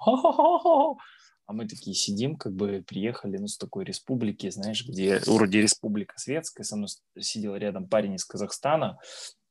а 1.46 1.52
мы 1.52 1.68
такие 1.68 1.94
сидим, 1.94 2.36
как 2.36 2.54
бы 2.54 2.84
приехали, 2.86 3.36
ну, 3.38 3.46
с 3.46 3.56
такой 3.56 3.84
республики, 3.84 4.50
знаешь, 4.50 4.84
где 4.84 5.20
вроде 5.26 5.62
республика 5.62 6.14
светская, 6.18 6.64
со 6.64 6.76
мной 6.76 6.88
сидел 7.20 7.54
рядом 7.54 7.88
парень 7.88 8.14
из 8.14 8.24
Казахстана, 8.24 8.98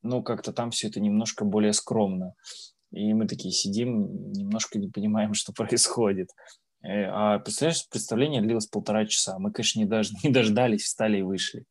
ну, 0.01 0.21
как-то 0.21 0.51
там 0.51 0.71
все 0.71 0.89
это 0.89 0.99
немножко 0.99 1.45
более 1.45 1.71
скромно. 1.71 2.33
И 2.91 3.13
мы 3.13 3.27
такие 3.27 3.53
сидим, 3.53 4.31
немножко 4.31 4.77
не 4.77 4.89
понимаем, 4.89 5.33
что 5.33 5.53
происходит. 5.53 6.29
Э, 6.85 7.05
а 7.11 7.39
представляешь, 7.39 7.87
представление 7.89 8.41
длилось 8.41 8.67
полтора 8.67 9.05
часа. 9.05 9.39
Мы, 9.39 9.51
конечно, 9.51 9.79
не, 9.79 9.85
дож... 9.85 10.11
не 10.23 10.29
дождались, 10.29 10.83
встали 10.83 11.17
и 11.17 11.23
вышли. 11.23 11.65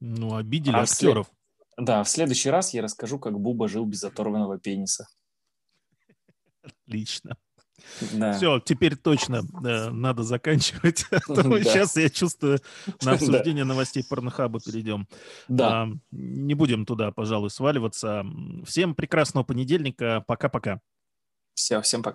Ну, 0.00 0.36
обидели 0.36 0.76
а 0.76 0.82
актеров. 0.82 1.26
След... 1.26 1.86
Да, 1.86 2.04
в 2.04 2.08
следующий 2.08 2.50
раз 2.50 2.72
я 2.74 2.82
расскажу, 2.82 3.18
как 3.18 3.38
Буба 3.38 3.68
жил 3.68 3.84
без 3.84 4.04
оторванного 4.04 4.58
пениса. 4.58 5.08
Отлично. 6.62 7.36
Да. 8.12 8.32
Все, 8.34 8.60
теперь 8.60 8.96
точно 8.96 9.42
э, 9.64 9.90
надо 9.90 10.22
заканчивать. 10.22 11.04
А. 11.10 11.18
Сейчас 11.28 11.96
я 11.96 12.08
чувствую, 12.08 12.60
на 13.02 13.12
обсуждение 13.12 13.64
новостей 13.64 14.04
порнохаба 14.08 14.60
перейдем. 14.60 15.08
Да. 15.48 15.88
Не 16.12 16.54
будем 16.54 16.86
туда, 16.86 17.10
пожалуй, 17.10 17.50
сваливаться. 17.50 18.24
Всем 18.64 18.94
прекрасного 18.94 19.44
понедельника. 19.44 20.24
Пока-пока. 20.26 20.80
Все, 21.54 21.80
всем 21.82 22.02
пока. 22.02 22.12